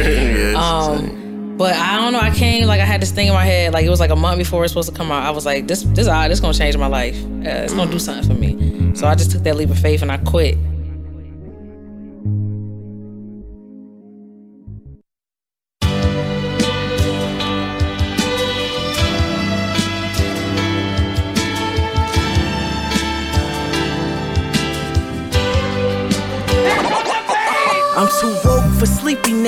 um 0.56 1.26
but 1.58 1.74
I 1.74 2.02
don't 2.02 2.12
know, 2.12 2.20
I 2.20 2.32
came 2.32 2.66
like 2.66 2.82
I 2.82 2.86
had 2.86 3.02
this 3.02 3.12
thing 3.12 3.28
in 3.28 3.34
my 3.34 3.46
head, 3.46 3.74
like 3.74 3.86
it 3.86 3.90
was 3.90 4.00
like 4.00 4.10
a 4.10 4.16
month 4.16 4.38
before 4.38 4.60
it 4.60 4.64
was 4.64 4.72
supposed 4.72 4.90
to 4.90 4.96
come 4.96 5.12
out. 5.12 5.24
I 5.24 5.32
was 5.32 5.46
like, 5.46 5.68
this 5.68 5.84
this 5.84 6.08
uh, 6.08 6.28
this 6.28 6.40
gonna 6.40 6.54
change 6.54 6.76
my 6.78 6.88
life. 6.88 7.16
Uh, 7.24 7.64
it's 7.64 7.74
gonna 7.74 7.92
do 7.92 8.00
something 8.00 8.28
for 8.28 8.40
me. 8.40 8.94
So 8.96 9.08
I 9.08 9.16
just 9.16 9.32
took 9.32 9.44
that 9.44 9.56
leap 9.56 9.70
of 9.70 9.80
faith 9.80 10.02
and 10.02 10.12
I 10.12 10.18
quit. 10.18 10.58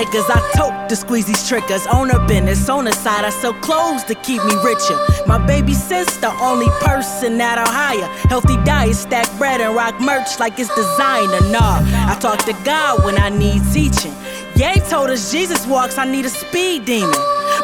Niggas. 0.08 0.30
I 0.30 0.40
tote 0.56 0.90
to 0.90 0.96
squeeze 0.96 1.26
these 1.26 1.48
triggers. 1.48 1.86
On 1.88 2.08
business, 2.28 2.70
on 2.70 2.92
side, 2.92 3.26
I 3.26 3.30
sell 3.30 3.54
clothes 3.54 4.04
to 4.06 4.16
keep 4.16 4.44
me 4.44 4.56
richer. 4.64 4.98
My 5.26 5.38
baby 5.46 5.74
sister, 5.74 6.28
only 6.42 6.68
person 6.82 7.38
that 7.38 7.58
I'll 7.58 7.72
hire. 7.72 8.08
Healthy 8.30 8.58
diet, 8.64 8.96
stack 8.96 9.28
bread, 9.38 9.62
and 9.62 9.76
rock 9.76 10.00
merch 10.00 10.40
like 10.40 10.60
it's 10.60 10.74
designer. 10.76 11.42
Nah, 11.52 11.82
I 12.12 12.18
talk 12.20 12.40
to 12.46 12.54
God 12.64 13.04
when 13.04 13.18
I 13.18 13.30
need 13.30 13.62
teaching. 13.74 14.14
Ye 14.56 14.80
told 14.90 15.10
us 15.10 15.32
Jesus 15.32 15.68
walks, 15.68 15.98
I 15.98 16.06
need 16.06 16.26
a 16.26 16.30
speed 16.30 16.86
demon. 16.86 17.14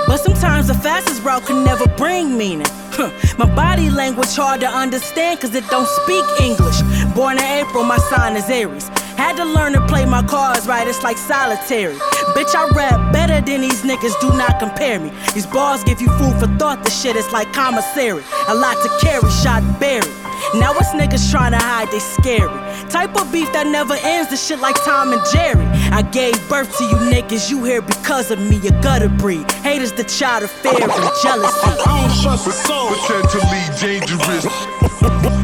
But 0.07 0.17
sometimes 0.17 0.67
the 0.67 0.75
fastest 0.75 1.23
route 1.23 1.45
can 1.45 1.63
never 1.63 1.87
bring 1.97 2.37
meaning. 2.37 2.67
Huh. 2.91 3.09
My 3.39 3.49
body 3.55 3.89
language 3.89 4.35
hard 4.35 4.61
to 4.61 4.67
understand 4.67 5.39
cause 5.39 5.55
it 5.55 5.67
don't 5.69 5.87
speak 5.87 6.25
English. 6.39 6.81
Born 7.15 7.37
in 7.37 7.43
April, 7.43 7.83
my 7.83 7.97
sign 7.97 8.35
is 8.35 8.49
Aries. 8.49 8.89
Had 9.23 9.37
to 9.37 9.45
learn 9.45 9.71
to 9.71 9.79
play 9.87 10.05
my 10.05 10.21
cards 10.21 10.67
right, 10.67 10.85
it's 10.85 11.01
like 11.01 11.17
solitary. 11.17 11.95
Bitch, 12.35 12.53
I 12.53 12.67
rap 12.75 13.13
better 13.13 13.39
than 13.39 13.61
these 13.61 13.81
niggas, 13.81 14.19
do 14.19 14.27
not 14.35 14.59
compare 14.59 14.99
me. 14.99 15.13
These 15.33 15.45
bars 15.45 15.81
give 15.85 16.01
you 16.01 16.09
food 16.19 16.35
for 16.41 16.47
thought, 16.59 16.83
this 16.83 17.01
shit 17.01 17.15
is 17.15 17.31
like 17.31 17.53
commissary. 17.53 18.21
A 18.49 18.53
lot 18.53 18.75
to 18.83 18.89
carry, 18.99 19.31
shot 19.31 19.63
buried. 19.79 20.11
Now 20.55 20.73
it's 20.75 20.89
niggas 20.89 21.31
trying 21.31 21.53
to 21.53 21.57
hide, 21.57 21.89
they 21.89 21.99
scary. 21.99 22.51
Type 22.89 23.15
of 23.15 23.31
beef 23.31 23.49
that 23.53 23.65
never 23.65 23.95
ends, 24.03 24.29
the 24.29 24.35
shit 24.35 24.59
like 24.59 24.75
Tom 24.83 25.13
and 25.13 25.21
Jerry. 25.31 25.65
I 25.95 26.01
gave 26.01 26.35
birth 26.49 26.77
to 26.79 26.83
you 26.83 26.97
niggas, 27.07 27.49
you 27.49 27.63
here 27.63 27.81
because 27.81 28.29
of 28.29 28.39
me, 28.39 28.57
a 28.67 28.71
gutter 28.83 29.07
breed. 29.07 29.49
Haters 29.63 29.93
the 29.93 30.03
child 30.03 30.43
of 30.43 30.51
fear 30.51 30.83
and 30.83 30.91
jealousy. 31.23 31.63
I 31.63 31.79
don't 31.79 32.11
trust 32.21 32.45
a 32.45 32.51
soul. 32.51 32.91
Potentially 33.07 33.63
dangerous. 33.79 34.43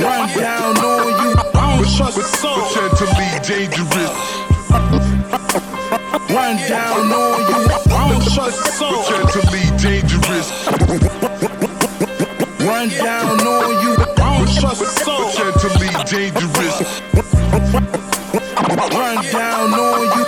Run 0.00 0.28
down 0.36 0.76
on 0.78 0.89
you. 1.80 1.96
Trust 1.96 2.18
a 2.18 2.22
soul. 2.22 2.56
Potentially 2.68 3.30
dangerous. 3.46 4.16
Run 6.30 6.56
down 6.68 7.12
on 7.12 7.40
you. 7.50 7.68
Don't 7.88 8.22
trust 8.34 8.78
soul. 8.78 9.02
Potentially 9.04 9.66
dangerous. 9.78 10.66
Run 12.60 12.88
down 12.88 13.40
on 13.40 13.70
you. 13.82 13.96
Don't 14.16 14.48
trust 14.60 14.84
soul. 15.04 15.30
Potentially 15.32 15.90
dangerous. 16.04 17.00
Run 18.92 19.24
down 19.32 19.74
on 19.74 20.00
you. 20.16 20.24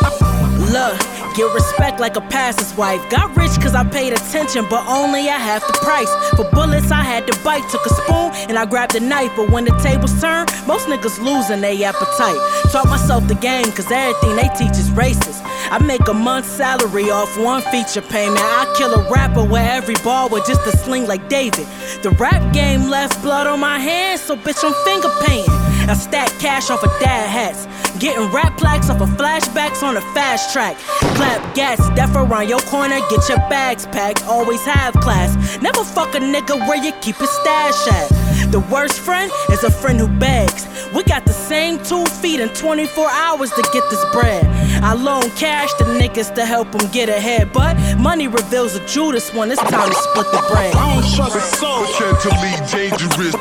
Look, 0.72 1.11
get 1.34 1.52
respect 1.54 2.00
like 2.00 2.16
a 2.16 2.20
pastor's 2.20 2.74
wife. 2.76 3.00
Got 3.10 3.36
rich 3.36 3.52
cause 3.60 3.74
I 3.74 3.84
paid 3.84 4.12
attention, 4.12 4.66
but 4.68 4.86
only 4.86 5.28
at 5.28 5.40
half 5.40 5.66
the 5.66 5.72
price. 5.74 6.10
For 6.36 6.48
bullets, 6.50 6.90
I 6.90 7.02
had 7.02 7.26
to 7.26 7.44
bite. 7.44 7.68
Took 7.70 7.84
a 7.86 7.90
spoon 7.90 8.48
and 8.48 8.58
I 8.58 8.66
grabbed 8.66 8.94
a 8.94 9.00
knife. 9.00 9.32
But 9.36 9.50
when 9.50 9.64
the 9.64 9.76
tables 9.82 10.20
turn, 10.20 10.46
most 10.66 10.86
niggas 10.86 11.22
losing 11.22 11.60
their 11.60 11.76
appetite. 11.88 12.38
Taught 12.70 12.88
myself 12.88 13.26
the 13.28 13.34
game 13.34 13.70
cause 13.72 13.90
everything 13.90 14.36
they 14.36 14.48
teach 14.56 14.76
is 14.78 14.90
racist. 14.90 15.40
I 15.70 15.78
make 15.78 16.06
a 16.08 16.14
month's 16.14 16.50
salary 16.50 17.10
off 17.10 17.30
one 17.38 17.62
feature 17.72 18.02
payment. 18.02 18.40
I 18.40 18.72
kill 18.76 18.92
a 18.94 19.10
rapper 19.10 19.44
with 19.44 19.62
every 19.62 19.96
ball 20.04 20.28
with 20.28 20.46
just 20.46 20.66
a 20.66 20.76
sling 20.78 21.06
like 21.06 21.28
David. 21.28 21.66
The 22.02 22.10
rap 22.18 22.52
game 22.52 22.88
left 22.88 23.22
blood 23.22 23.46
on 23.46 23.60
my 23.60 23.78
hands, 23.78 24.20
so 24.20 24.36
bitch, 24.36 24.62
I'm 24.64 24.74
finger 24.84 25.10
painting. 25.24 25.54
I 25.88 25.94
stack 25.94 26.28
cash 26.38 26.70
off 26.70 26.84
of 26.84 26.90
dad 27.00 27.28
hats. 27.28 27.66
Getting 28.02 28.32
rap 28.32 28.58
plaques 28.58 28.90
off 28.90 29.00
of 29.00 29.10
flashbacks 29.10 29.84
on 29.84 29.96
a 29.96 30.00
fast 30.12 30.52
track. 30.52 30.76
Clap 31.14 31.54
gas, 31.54 31.78
deaf 31.94 32.12
around 32.16 32.48
your 32.48 32.58
corner, 32.62 32.98
get 33.08 33.28
your 33.28 33.38
bags 33.48 33.86
packed. 33.86 34.24
Always 34.24 34.60
have 34.64 34.92
class. 34.94 35.36
Never 35.62 35.84
fuck 35.84 36.16
a 36.16 36.18
nigga 36.18 36.58
where 36.66 36.82
you 36.82 36.90
keep 37.00 37.20
your 37.20 37.28
stash 37.28 37.86
at. 37.86 38.50
The 38.50 38.58
worst 38.72 38.98
friend 38.98 39.30
is 39.52 39.62
a 39.62 39.70
friend 39.70 40.00
who 40.00 40.08
begs. 40.08 40.66
We 40.92 41.04
got 41.04 41.24
the 41.26 41.32
same 41.32 41.78
two 41.84 42.04
feet 42.06 42.40
in 42.40 42.48
24 42.48 43.08
hours 43.08 43.50
to 43.50 43.62
get 43.72 43.88
this 43.88 44.04
bread. 44.10 44.46
I 44.82 44.94
loan 44.94 45.30
cash 45.36 45.72
to 45.74 45.84
niggas 45.84 46.34
to 46.34 46.44
help 46.44 46.72
them 46.72 46.90
get 46.90 47.08
ahead. 47.08 47.52
But 47.52 47.76
money 48.00 48.26
reveals 48.26 48.74
a 48.74 48.84
Judas 48.84 49.32
one. 49.32 49.52
It's 49.52 49.62
time 49.62 49.88
to 49.88 49.94
split 49.94 50.26
the 50.32 50.44
bread. 50.50 50.74
I 50.74 50.94
don't 50.94 51.14
trust 51.14 51.36
a 51.36 51.40
soul. 51.56 51.86
Potentially 51.86 52.50
dangerous. 52.72 53.36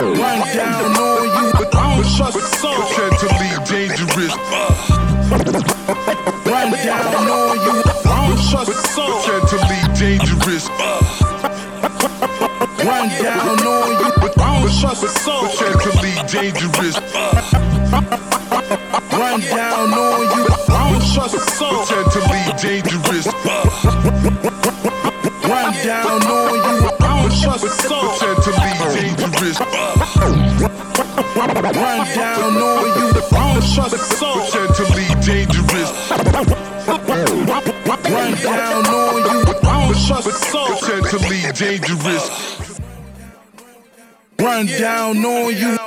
Run 0.00 0.38
down 0.56 0.84
on 0.84 0.94
you, 0.94 1.09
but 2.00 2.08
trust 2.16 2.36
a 2.36 2.40
soul. 2.56 2.80
Potentially 2.88 3.50
dangerous. 3.68 4.34
Run 6.46 6.70
down 6.72 7.14
on 7.28 7.56
you, 7.60 7.74
I 7.84 8.04
don't 8.04 8.40
trust 8.50 8.70
a 8.70 8.74
soul. 8.88 9.20
Potentially 9.20 9.80
dangerous. 9.98 10.64
Run 12.88 13.08
down 13.22 13.60
on 13.66 13.90
you, 14.00 14.10
but 14.16 14.32
I 14.38 14.60
don't 14.60 14.80
trust 14.80 15.04
a 15.04 15.08
soul. 15.08 15.48
Potentially 15.48 16.14
dangerous. 16.32 16.96
Run 19.12 19.40
down 19.40 19.92
on 19.92 20.20
you, 20.36 20.44
I 20.48 20.88
don't 20.90 21.04
trust 21.14 21.36
soul. 21.58 21.84
Potentially 21.84 22.44
dangerous. 22.62 23.26
Run 25.44 25.72
down 25.84 26.22
on 26.22 26.54
you, 26.64 26.76
I 26.88 26.96
don't 26.98 27.32
trust 27.42 27.68
soul. 27.88 28.08
Potentially 28.18 28.72
dangerous. 28.94 29.19
Run 31.40 31.56
down 31.56 32.52
on 32.52 32.84
you, 33.00 33.12
don't 33.30 33.62
trust 33.74 33.96
soul. 34.18 34.44
Potentially 34.44 35.08
dangerous. 35.24 36.10
Run 38.10 38.34
down 38.34 38.86
on 38.86 39.16
you, 39.30 39.44
don't 39.62 39.96
trust 40.06 40.32
soul. 40.50 40.66
Potentially 40.76 41.40
dangerous. 41.52 42.70
Run 44.38 44.66
down 44.66 45.24
on 45.24 45.56
you. 45.56 45.78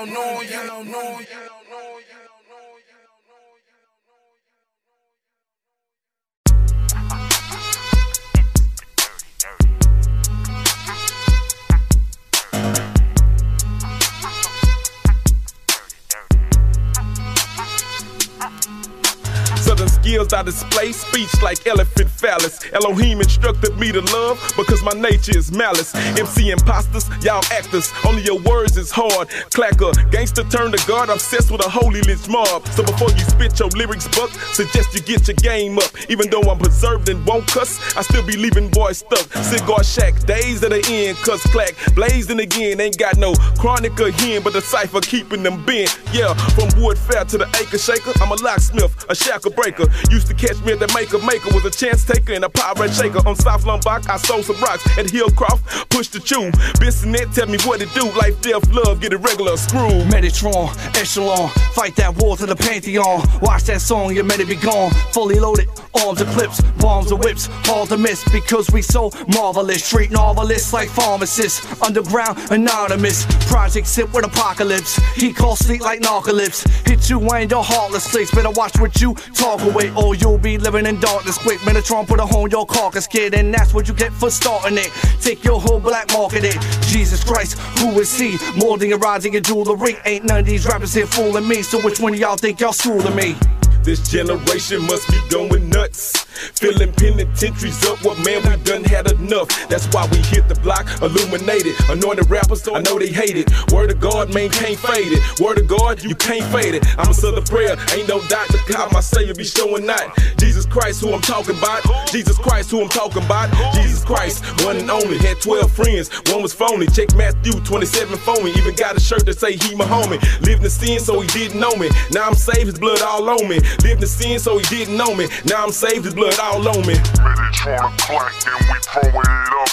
Skills 20.03 20.33
I 20.33 20.43
display, 20.43 20.91
speech 20.91 21.41
like 21.41 21.65
elephant 21.65 22.09
phallus. 22.09 22.59
Elohim 22.73 23.21
instructed 23.21 23.77
me 23.77 23.91
to 23.93 24.01
love 24.11 24.37
because 24.57 24.83
my 24.83 24.91
nature 24.91 25.37
is 25.37 25.51
malice. 25.51 25.95
MC 26.19 26.51
imposters, 26.51 27.07
y'all 27.23 27.43
actors, 27.51 27.89
only 28.05 28.21
your 28.23 28.39
words 28.41 28.77
is 28.77 28.91
hard. 28.91 29.29
Clacker, 29.55 29.93
gangster 30.11 30.43
turn 30.43 30.71
to 30.73 30.87
God, 30.87 31.09
obsessed 31.09 31.51
with 31.51 31.65
a 31.65 31.69
holy 31.69 32.01
lynch 32.01 32.27
mob. 32.27 32.67
So 32.75 32.83
before 32.83 33.11
you 33.11 33.23
spit 33.23 33.57
your 33.59 33.69
lyrics 33.69 34.07
buck, 34.09 34.29
suggest 34.51 34.93
you 34.93 34.99
get 35.01 35.25
your 35.27 35.37
game 35.37 35.77
up. 35.79 35.91
Even 36.09 36.29
though 36.29 36.43
I'm 36.51 36.59
preserved 36.59 37.07
and 37.07 37.25
won't 37.25 37.47
cuss, 37.47 37.79
I 37.95 38.01
still 38.01 38.25
be 38.25 38.35
leaving 38.35 38.69
boys 38.69 38.97
stuck. 38.97 39.31
Cigar 39.43 39.83
shack, 39.85 40.19
days 40.25 40.63
at 40.63 40.71
the 40.71 40.83
end, 40.91 41.17
cuss 41.19 41.41
clack, 41.53 41.75
blazing 41.95 42.41
again. 42.41 42.81
Ain't 42.81 42.97
got 42.97 43.17
no 43.17 43.33
chronic 43.57 43.97
hen, 43.97 44.43
but 44.43 44.51
the 44.51 44.61
cipher 44.61 44.99
keeping 44.99 45.43
them 45.43 45.63
bent. 45.65 45.97
Yeah, 46.11 46.33
from 46.55 46.67
wood 46.81 46.97
fair 46.97 47.23
to 47.23 47.37
the 47.37 47.47
acre 47.61 47.77
shaker, 47.77 48.11
I'm 48.21 48.31
a 48.31 48.35
locksmith, 48.43 49.05
a 49.09 49.15
shackle 49.15 49.51
breaker. 49.51 49.85
Used 50.09 50.27
to 50.27 50.33
catch 50.33 50.59
me 50.63 50.73
at 50.73 50.79
the 50.79 50.91
maker 50.93 51.19
maker, 51.19 51.53
was 51.53 51.65
a 51.65 51.71
chance 51.71 52.03
taker 52.05 52.33
and 52.33 52.43
a 52.43 52.49
pirate 52.49 52.93
shaker. 52.93 53.21
On 53.27 53.35
South 53.35 53.65
Lombok, 53.65 54.09
I 54.09 54.17
sold 54.17 54.45
some 54.45 54.59
rocks 54.61 54.85
at 54.97 55.07
Hillcroft, 55.07 55.89
push 55.89 56.07
the 56.07 56.19
chew. 56.19 56.51
Bissonnet, 56.79 57.33
tell 57.33 57.47
me 57.47 57.57
what 57.65 57.81
it 57.81 57.93
do. 57.93 58.05
Life, 58.17 58.41
death, 58.41 58.69
love, 58.71 59.01
get 59.01 59.13
it 59.13 59.17
regular, 59.17 59.57
screw. 59.57 60.03
Metatron, 60.11 60.69
echelon, 60.95 61.49
fight 61.73 61.95
that 61.95 62.15
war 62.17 62.37
to 62.37 62.45
the 62.45 62.55
pantheon. 62.55 63.21
Watch 63.41 63.63
that 63.63 63.81
song, 63.81 64.13
you're 64.13 64.23
meant 64.23 64.41
to 64.41 64.47
be 64.47 64.55
gone. 64.55 64.91
Fully 65.11 65.39
loaded, 65.39 65.67
arms 66.03 66.21
and 66.21 66.29
clips, 66.31 66.61
bombs 66.79 67.11
and 67.11 67.23
whips, 67.23 67.47
hard 67.67 67.89
to 67.89 67.97
miss 67.97 68.23
because 68.31 68.69
we 68.71 68.81
so 68.81 69.11
marvelous. 69.35 69.83
Street 69.83 70.11
novelists 70.11 70.73
like 70.73 70.89
pharmacists, 70.89 71.81
underground, 71.81 72.37
anonymous. 72.51 73.25
Project 73.47 73.87
sit 73.87 74.11
with 74.13 74.25
apocalypse. 74.25 74.97
He 75.15 75.33
calls 75.33 75.59
sleep 75.59 75.81
like 75.81 76.01
narcolepsy. 76.01 76.87
Hit 76.87 77.09
you 77.09 77.19
and 77.31 77.49
your 77.49 77.63
heartless 77.63 78.03
stakes. 78.03 78.31
Better 78.31 78.51
watch 78.51 78.79
what 78.79 79.01
you 79.01 79.13
talk 79.33 79.61
away, 79.83 80.03
or 80.03 80.15
you'll 80.15 80.37
be 80.37 80.57
living 80.57 80.85
in 80.85 80.99
darkness 80.99 81.37
quick. 81.37 81.59
Metatron 81.59 82.07
put 82.07 82.19
a 82.19 82.25
hole 82.25 82.45
in 82.45 82.51
your 82.51 82.65
carcass, 82.65 83.07
kid, 83.07 83.33
and 83.33 83.53
that's 83.53 83.73
what 83.73 83.87
you 83.87 83.93
get 83.93 84.11
for 84.13 84.29
starting 84.29 84.77
it. 84.77 84.91
Take 85.21 85.43
your 85.43 85.59
whole 85.59 85.79
black 85.79 86.11
market 86.11 86.43
it. 86.43 86.59
Jesus 86.81 87.23
Christ, 87.23 87.57
who 87.79 87.99
is 87.99 88.17
he? 88.17 88.37
More 88.57 88.77
than 88.77 88.89
your 88.89 88.99
and 89.03 89.45
jewelry. 89.45 89.97
Ain't 90.05 90.25
none 90.25 90.39
of 90.39 90.45
these 90.45 90.65
rappers 90.65 90.93
here 90.93 91.07
fooling 91.07 91.47
me. 91.47 91.61
So 91.61 91.79
which 91.81 91.99
one 91.99 92.13
of 92.13 92.19
y'all 92.19 92.37
think 92.37 92.59
y'all 92.59 92.73
schooling 92.73 93.15
me? 93.15 93.35
This 93.83 93.99
generation 94.07 94.81
must 94.83 95.09
be 95.09 95.19
going 95.29 95.69
nuts. 95.69 96.23
Filling 96.55 96.91
penitentiaries 96.93 97.85
up, 97.85 98.03
what 98.03 98.17
man 98.25 98.41
we 98.43 98.63
done 98.63 98.83
had 98.83 99.11
enough. 99.11 99.47
That's 99.69 99.87
why 99.93 100.07
we 100.11 100.17
hit 100.17 100.47
the 100.47 100.55
block, 100.55 100.87
illuminated. 101.01 101.75
Anointed 101.89 102.29
rappers, 102.29 102.67
I 102.67 102.79
know 102.81 102.97
they 102.97 103.09
hate 103.09 103.35
it. 103.35 103.51
Word 103.71 103.91
of 103.91 103.99
God, 103.99 104.33
man, 104.33 104.49
can't 104.49 104.79
fade 104.79 105.11
it. 105.11 105.39
Word 105.39 105.59
of 105.59 105.67
God, 105.67 106.01
you 106.01 106.15
can't 106.15 106.45
fade 106.51 106.75
it. 106.75 106.85
I'm 106.97 107.09
a 107.09 107.13
southern 107.13 107.43
prayer, 107.43 107.75
ain't 107.93 108.07
no 108.07 108.21
doctor. 108.27 108.57
God, 108.67 108.91
my 108.93 109.01
savior 109.01 109.33
be 109.33 109.43
showing 109.43 109.85
not. 109.85 110.17
Jesus 110.37 110.65
Christ, 110.65 111.01
who 111.01 111.13
I'm 111.13 111.21
talking 111.21 111.57
about. 111.57 111.83
Jesus 112.07 112.37
Christ, 112.37 112.71
who 112.71 112.81
I'm 112.81 112.89
talking 112.89 113.23
about. 113.23 113.51
Jesus 113.75 114.03
Christ, 114.03 114.43
one 114.63 114.77
and 114.77 114.89
only. 114.89 115.17
Had 115.17 115.41
12 115.41 115.71
friends, 115.71 116.09
one 116.31 116.41
was 116.41 116.53
phony. 116.53 116.87
Check 116.87 117.15
Matthew 117.15 117.59
27 117.61 118.17
phony. 118.19 118.51
Even 118.51 118.75
got 118.75 118.95
a 118.95 118.99
shirt 118.99 119.25
that 119.25 119.37
say 119.37 119.57
he 119.57 119.75
my 119.75 119.85
homie. 119.85 120.21
Lived 120.45 120.63
in 120.63 120.69
sin, 120.69 120.99
so 120.99 121.19
he 121.19 121.27
didn't 121.27 121.59
know 121.59 121.75
me. 121.75 121.89
Now 122.11 122.27
I'm 122.27 122.35
saved, 122.35 122.67
his 122.67 122.79
blood 122.79 123.01
all 123.01 123.29
on 123.29 123.47
me. 123.47 123.59
Lived 123.81 124.01
in 124.01 124.07
sin, 124.07 124.39
so 124.39 124.57
he 124.57 124.63
didn't 124.69 124.97
know 124.97 125.15
me. 125.15 125.27
Now 125.45 125.63
I'm 125.63 125.71
saved, 125.71 126.05
his 126.05 126.13
blood 126.13 126.37
all 126.39 126.67
on 126.67 126.85
me. 126.85 126.93
Metatron 126.93 127.97
clack 127.97 128.33
and 128.45 128.61
we 128.69 128.77
throwing 128.85 129.15
it 129.15 129.53
up. 129.57 129.69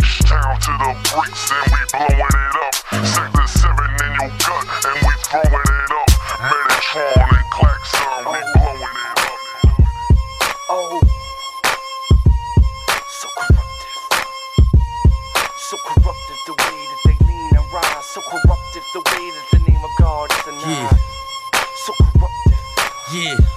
H-Town 0.00 0.60
to 0.60 0.72
the 0.80 0.90
bricks 1.12 1.50
and 1.52 1.66
we 1.70 1.80
blowing 1.92 2.38
it 2.40 2.56
up. 2.64 2.74
Sector 3.04 3.46
7 3.46 3.74
in 4.04 4.12
your 4.16 4.30
gut 4.40 4.66
and 4.86 4.98
we 5.04 5.12
throwing 5.28 5.68
it 5.68 5.92
up. 5.92 6.08
Metatron 6.40 7.28
and 7.34 7.50
clack, 7.50 7.80
son, 7.84 8.22
we 8.24 8.40
blowing 8.54 8.80
it 8.80 9.18
up. 9.18 9.38
Oh, 10.70 11.00
so 13.20 13.28
corruptive. 13.36 13.98
So 15.68 15.76
corruptive 15.84 16.40
the 16.46 16.52
way 16.52 16.78
that 16.90 17.00
they 17.04 17.16
lean 17.26 17.52
and 17.56 17.66
rise. 17.72 18.06
So 18.06 18.20
corruptive 18.20 18.86
the 18.94 19.00
way 19.00 19.24
that 19.30 19.46
the 19.52 19.58
name 19.70 19.84
of 19.84 19.90
God 19.98 20.30
is 20.30 20.42
denied. 20.44 20.62
So 20.62 20.88
corruptive. 20.88 21.13
Yeah. 23.14 23.53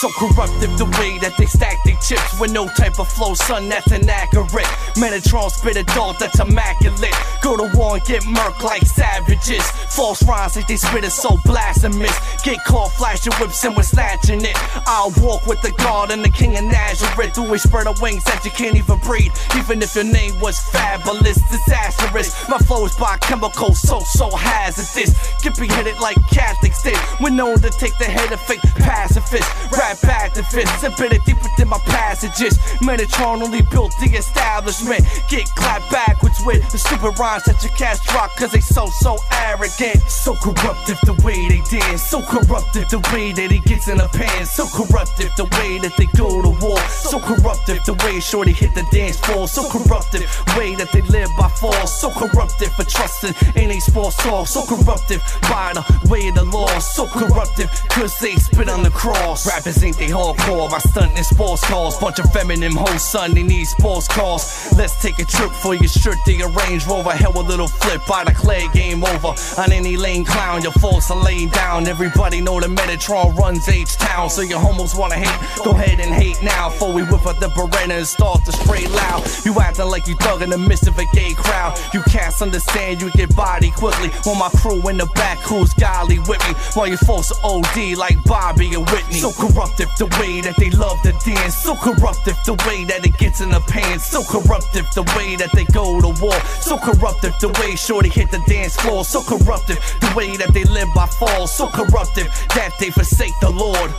So 0.00 0.08
corruptive. 0.10 0.78
The 0.78 0.84
way 1.02 1.18
that 1.18 1.34
they 1.36 1.46
stack 1.46 1.82
their 1.84 1.96
chips 1.96 2.38
with 2.38 2.52
no 2.52 2.68
type 2.68 3.00
of 3.00 3.08
flow, 3.08 3.34
son, 3.34 3.68
that's 3.68 3.90
inaccurate. 3.90 4.70
Metatron 4.94 5.50
spit 5.50 5.76
a 5.76 5.82
dart 5.82 6.20
that's 6.20 6.38
immaculate. 6.38 7.14
Go 7.42 7.56
to 7.56 7.76
war 7.76 7.96
and 7.96 8.04
get 8.04 8.22
murked 8.22 8.62
like 8.62 8.86
savages. 8.86 9.68
False 9.90 10.22
rhymes 10.22 10.54
like 10.54 10.68
they 10.68 10.76
spit 10.76 11.02
is 11.02 11.14
so 11.14 11.36
blasphemous. 11.44 12.14
Get 12.44 12.62
caught 12.64 12.92
flashing 12.92 13.32
whips 13.40 13.64
and 13.64 13.76
we're 13.76 13.82
snatching 13.82 14.44
it. 14.44 14.54
I'll 14.86 15.12
walk 15.18 15.46
with 15.48 15.60
the 15.62 15.72
God 15.72 16.12
and 16.12 16.24
the 16.24 16.30
King 16.30 16.56
of 16.56 16.62
Nazareth. 16.62 17.34
Through 17.34 17.54
a 17.54 17.58
spread 17.58 17.88
of 17.88 18.00
wings 18.00 18.22
that 18.22 18.44
you 18.44 18.52
can't 18.52 18.76
even 18.76 18.98
breathe. 19.00 19.32
Even 19.56 19.82
if 19.82 19.96
your 19.96 20.04
name 20.04 20.38
was 20.38 20.60
fabulous, 20.70 21.42
disastrous. 21.50 22.48
My 22.48 22.58
flow 22.58 22.84
is 22.84 22.94
biochemical, 22.94 23.74
so, 23.74 23.98
so 23.98 24.30
hazardous. 24.30 25.10
Get 25.42 25.58
beheaded 25.58 25.98
like 25.98 26.16
Catholics 26.30 26.84
did. 26.84 26.98
We're 27.20 27.30
known 27.30 27.58
to 27.58 27.70
take 27.70 27.98
the 27.98 28.04
head 28.04 28.30
of 28.30 28.40
fake 28.42 28.62
pacifists. 28.78 29.50
Rap 29.76 29.87
activists, 29.96 30.84
embedded 30.84 31.24
deeper 31.24 31.48
than 31.56 31.68
my 31.68 31.78
passages. 31.86 32.58
Metatron 32.82 33.42
only 33.42 33.62
built 33.70 33.92
the 34.00 34.10
establishment. 34.16 35.04
Get 35.28 35.46
clapped 35.54 35.90
backwards 35.90 36.38
with 36.44 36.68
the 36.70 36.78
stupid 36.78 37.18
rhymes 37.18 37.44
that 37.44 37.62
your 37.62 37.72
cats 37.72 38.04
drop, 38.06 38.34
cause 38.36 38.52
they 38.52 38.60
so, 38.60 38.86
so 39.00 39.16
arrogant. 39.32 40.00
So 40.08 40.34
corruptive 40.34 40.98
the 41.04 41.14
way 41.24 41.48
they 41.48 41.62
dance. 41.70 42.02
So 42.02 42.22
corruptive 42.22 42.88
the 42.90 42.98
way 43.12 43.32
that 43.32 43.50
he 43.50 43.60
gets 43.60 43.88
in 43.88 43.98
the 43.98 44.08
pants. 44.08 44.52
So 44.52 44.66
corruptive 44.66 45.30
the 45.36 45.44
way 45.58 45.78
that 45.78 45.96
they 45.96 46.06
go 46.16 46.42
to 46.42 46.50
war. 46.64 46.78
So 46.88 47.18
corruptive 47.18 47.84
the 47.84 47.94
way 48.04 48.20
Shorty 48.20 48.52
hit 48.52 48.74
the 48.74 48.86
dance 48.92 49.18
floor. 49.20 49.48
So 49.48 49.68
corruptive 49.68 50.28
way 50.56 50.74
that 50.76 50.92
they 50.92 51.02
live 51.02 51.30
by 51.38 51.48
force. 51.48 51.92
So 52.00 52.10
corruptive 52.10 52.72
for 52.74 52.84
trusting 52.84 53.34
in 53.56 53.70
a 53.70 53.80
sports 53.80 54.16
talk. 54.16 54.46
So 54.46 54.64
corruptive 54.64 55.22
by 55.42 55.72
the 55.74 55.84
way 56.10 56.28
of 56.28 56.34
the 56.34 56.44
law. 56.44 56.78
So 56.78 57.06
corruptive 57.06 57.70
cause 57.88 58.18
they 58.18 58.34
spit 58.36 58.68
on 58.68 58.82
the 58.82 58.90
cross. 58.90 59.46
Rappers 59.46 59.77
ain't 59.82 59.98
they 59.98 60.08
hardcore 60.08 60.70
by 60.70 60.78
stunting 60.78 61.22
sports 61.22 61.64
cars. 61.66 61.96
Bunch 61.98 62.18
of 62.18 62.32
feminine 62.32 62.72
hoes, 62.72 63.02
son, 63.02 63.34
they 63.34 63.42
need 63.42 63.64
sports 63.64 64.08
cars. 64.08 64.72
Let's 64.76 65.00
take 65.02 65.18
a 65.18 65.24
trip 65.24 65.50
for 65.50 65.74
your 65.74 65.88
shirt, 65.88 66.16
dig 66.24 66.40
a 66.40 66.48
Range 66.48 66.86
Rover. 66.86 67.10
Hell, 67.10 67.38
a 67.38 67.42
little 67.42 67.68
flip 67.68 68.00
by 68.06 68.24
the 68.24 68.32
clay 68.32 68.68
game 68.72 69.04
over. 69.04 69.34
On 69.58 69.72
any 69.72 69.96
lane 69.96 70.24
clown, 70.24 70.62
your 70.62 70.72
false 70.72 71.10
are 71.10 71.22
laying 71.22 71.48
down. 71.48 71.86
Everybody 71.86 72.40
know 72.40 72.60
the 72.60 72.68
Metatron 72.68 73.36
runs 73.36 73.68
H 73.68 73.96
Town. 73.96 74.30
So 74.30 74.42
your 74.42 74.60
homos 74.60 74.94
wanna 74.94 75.16
hate, 75.16 75.64
go 75.64 75.72
ahead 75.72 76.00
and 76.00 76.12
hate 76.12 76.42
now. 76.42 76.70
Before 76.70 76.92
we 76.92 77.02
whip 77.02 77.26
up 77.26 77.38
the 77.38 77.48
Beretta 77.48 77.90
and 77.90 78.06
start 78.06 78.44
to 78.44 78.52
spray 78.52 78.86
loud. 78.86 79.24
You 79.44 79.58
acting 79.60 79.86
like 79.86 80.06
you 80.06 80.16
thugging 80.16 80.50
the 80.50 80.58
midst 80.58 80.86
of 80.86 80.98
a 80.98 81.04
gay 81.14 81.34
crowd. 81.34 81.78
You 81.92 82.02
can't 82.02 82.34
understand, 82.40 83.00
you 83.00 83.10
get 83.12 83.34
body 83.34 83.70
quickly. 83.70 84.08
When 84.24 84.38
my 84.38 84.48
crew 84.50 84.88
in 84.88 84.96
the 84.98 85.06
back, 85.14 85.38
who's 85.38 85.72
golly 85.74 86.18
with 86.20 86.40
me? 86.46 86.54
While 86.74 86.88
you 86.88 86.96
folks 86.96 87.32
are 87.32 87.38
OD 87.44 87.96
like 87.96 88.22
Bobby 88.24 88.74
and 88.74 88.88
Whitney. 88.90 89.20
So 89.20 89.32
corruptive 89.68 89.96
the 89.98 90.06
way 90.20 90.40
that 90.40 90.56
they 90.56 90.70
love 90.70 91.00
to 91.02 91.12
dance. 91.24 91.56
So 91.56 91.74
corruptive 91.74 92.36
the 92.44 92.54
way 92.66 92.84
that 92.84 93.04
it 93.04 93.16
gets 93.18 93.40
in 93.40 93.50
the 93.50 93.60
pants. 93.60 94.06
So 94.06 94.22
corruptive 94.22 94.86
the 94.94 95.02
way 95.16 95.36
that 95.36 95.50
they 95.52 95.64
go 95.66 96.00
to 96.00 96.22
war. 96.22 96.38
So 96.60 96.78
corruptive 96.78 97.34
the 97.40 97.48
way 97.60 97.76
Shorty 97.76 98.08
hit 98.08 98.30
the 98.30 98.42
dance 98.46 98.76
floor. 98.76 99.04
So 99.04 99.22
corruptive 99.22 99.78
the 100.00 100.12
way 100.16 100.36
that 100.36 100.52
they 100.54 100.64
live 100.64 100.88
by 100.94 101.06
fall. 101.06 101.46
So 101.46 101.68
corruptive 101.68 102.26
that 102.54 102.72
they 102.80 102.90
forsake 102.90 103.34
the 103.40 103.50
Lord. 103.50 103.92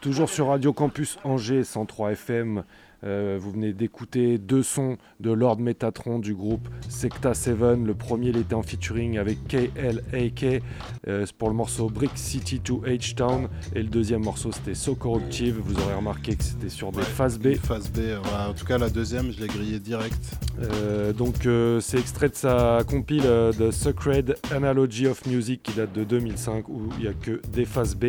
Toujours 0.00 0.30
sur 0.30 0.44
Radio 0.44 0.72
Campus 0.72 1.18
Angers 1.24 1.74
103 1.74 2.14
FM. 2.14 2.64
Euh, 3.06 3.38
vous 3.40 3.52
venez 3.52 3.72
d'écouter 3.72 4.36
deux 4.36 4.64
sons 4.64 4.96
de 5.20 5.30
Lord 5.30 5.60
Metatron 5.60 6.18
du 6.18 6.34
groupe 6.34 6.68
Secta 6.88 7.34
7. 7.34 7.56
Le 7.84 7.94
premier, 7.94 8.30
il 8.30 8.36
était 8.36 8.54
en 8.54 8.62
featuring 8.62 9.18
avec 9.18 9.38
KLAK 9.46 10.62
euh, 11.06 11.24
pour 11.38 11.48
le 11.48 11.54
morceau 11.54 11.88
Brick 11.88 12.10
City 12.16 12.58
to 12.58 12.82
H-Town. 12.84 13.48
Et 13.74 13.82
le 13.82 13.88
deuxième 13.88 14.24
morceau, 14.24 14.50
c'était 14.50 14.74
So 14.74 14.96
Corruptive. 14.96 15.56
Vous 15.60 15.80
aurez 15.80 15.94
remarqué 15.94 16.34
que 16.34 16.42
c'était 16.42 16.68
sur 16.68 16.90
des 16.90 17.02
phases 17.02 17.38
B. 17.38 17.54
Phase 17.54 17.90
B, 17.90 17.98
ouais, 17.98 18.18
en 18.48 18.54
tout 18.54 18.64
cas 18.64 18.78
la 18.78 18.90
deuxième, 18.90 19.30
je 19.30 19.40
l'ai 19.40 19.46
grillé 19.46 19.78
direct. 19.78 20.38
Euh, 20.60 21.12
donc 21.12 21.46
c'est 21.80 21.98
extrait 21.98 22.28
de 22.28 22.34
sa 22.34 22.80
compile 22.88 23.22
The 23.58 23.70
Sacred 23.70 24.36
Analogy 24.50 25.06
of 25.06 25.24
Music 25.26 25.62
qui 25.62 25.74
date 25.74 25.92
de 25.92 26.02
2005 26.02 26.68
où 26.68 26.88
il 26.98 27.04
n'y 27.04 27.08
a 27.08 27.12
que 27.12 27.40
des 27.52 27.64
phases 27.64 27.94
B. 27.94 28.06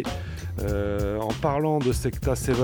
En 0.60 1.34
parlant 1.41 1.78
de 1.78 1.91
Secta 1.91 2.36
7, 2.36 2.56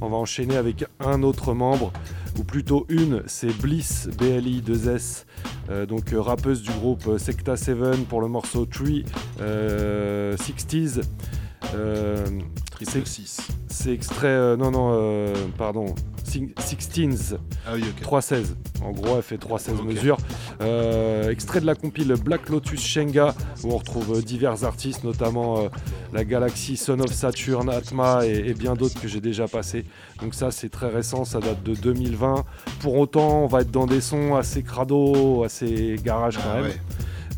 on 0.00 0.08
va 0.08 0.16
enchaîner 0.16 0.56
avec 0.56 0.84
un 0.98 1.22
autre 1.22 1.54
membre, 1.54 1.92
ou 2.38 2.44
plutôt 2.44 2.86
une, 2.88 3.22
c'est 3.26 3.56
Bliss 3.60 4.08
BLI 4.18 4.62
2S, 4.62 5.24
euh, 5.70 5.86
donc 5.86 6.12
euh, 6.12 6.20
rappeuse 6.20 6.62
du 6.62 6.70
groupe 6.70 7.06
euh, 7.06 7.18
Secta 7.18 7.56
7 7.56 8.06
pour 8.08 8.20
le 8.20 8.28
morceau 8.28 8.66
Tree 8.66 9.04
euh, 9.40 10.36
60s. 10.36 11.02
C'est 12.88 13.06
6. 13.06 13.40
C'est 13.68 13.92
extrait, 13.92 14.26
euh, 14.28 14.56
non 14.56 14.70
non, 14.70 14.90
euh, 14.94 15.34
pardon, 15.58 15.94
six- 16.24 16.48
16s. 16.58 17.36
Ah 17.66 17.72
oui, 17.74 17.82
ok. 17.88 18.00
316. 18.02 18.56
En 18.82 18.90
gros, 18.92 19.16
elle 19.16 19.22
fait 19.22 19.38
316 19.38 19.82
mesures. 19.82 20.16
Euh, 20.60 21.30
extrait 21.30 21.60
de 21.60 21.66
la 21.66 21.74
compile 21.74 22.14
Black 22.22 22.48
Lotus 22.48 22.80
Shenga, 22.84 23.34
où 23.62 23.72
on 23.72 23.76
retrouve 23.78 24.22
divers 24.24 24.64
artistes, 24.64 25.04
notamment 25.04 25.68
la 26.12 26.24
Galaxy 26.24 26.76
Son 26.76 26.98
of 27.00 27.12
Saturn, 27.12 27.68
Atma 27.70 28.26
et, 28.26 28.48
et 28.48 28.54
bien 28.54 28.74
d'autres 28.74 29.00
que 29.00 29.08
j'ai 29.08 29.20
déjà 29.20 29.46
passés. 29.46 29.84
Donc 30.20 30.34
ça, 30.34 30.50
c'est 30.50 30.68
très 30.70 30.88
récent, 30.88 31.24
ça 31.24 31.40
date 31.40 31.62
de 31.62 31.74
2020. 31.74 32.44
Pour 32.80 32.98
autant, 32.98 33.44
on 33.44 33.46
va 33.46 33.60
être 33.60 33.70
dans 33.70 33.86
des 33.86 34.00
sons 34.00 34.34
assez 34.36 34.62
crado, 34.62 35.44
assez 35.44 35.96
garage 36.02 36.36
quand 36.38 36.42
Ah 36.50 36.56
même. 36.56 36.64
ouais. 36.70 36.80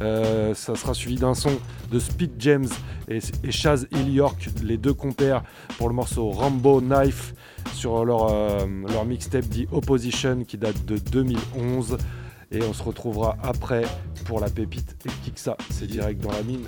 Euh, 0.02 0.54
ça 0.54 0.74
sera 0.74 0.94
suivi 0.94 1.16
d'un 1.16 1.34
son 1.34 1.52
de 1.90 1.98
Speed 1.98 2.32
James 2.38 2.68
et, 3.08 3.20
Chaz 3.50 3.86
Hill 3.92 4.12
York, 4.12 4.48
les 4.62 4.76
deux 4.76 4.94
compères, 4.94 5.42
pour 5.78 5.88
le 5.88 5.94
morceau 5.94 6.30
Rambo 6.30 6.80
Knife 6.80 7.34
sur 7.74 8.04
leur, 8.04 8.32
euh, 8.32 8.66
mixtape 9.06 9.46
dit 9.46 9.66
Opposition 9.70 10.44
qui 10.44 10.58
date 10.58 10.84
de 10.84 10.98
2011. 10.98 11.98
Et 12.50 12.62
on 12.62 12.72
se 12.74 12.82
retrouvera 12.82 13.36
après 13.42 13.84
pour 14.26 14.40
la 14.40 14.50
pépite 14.50 14.96
et 15.06 15.08
Kiksa, 15.24 15.56
c'est 15.70 15.86
direct 15.86 16.22
dans 16.22 16.32
la 16.32 16.42
mine. 16.42 16.66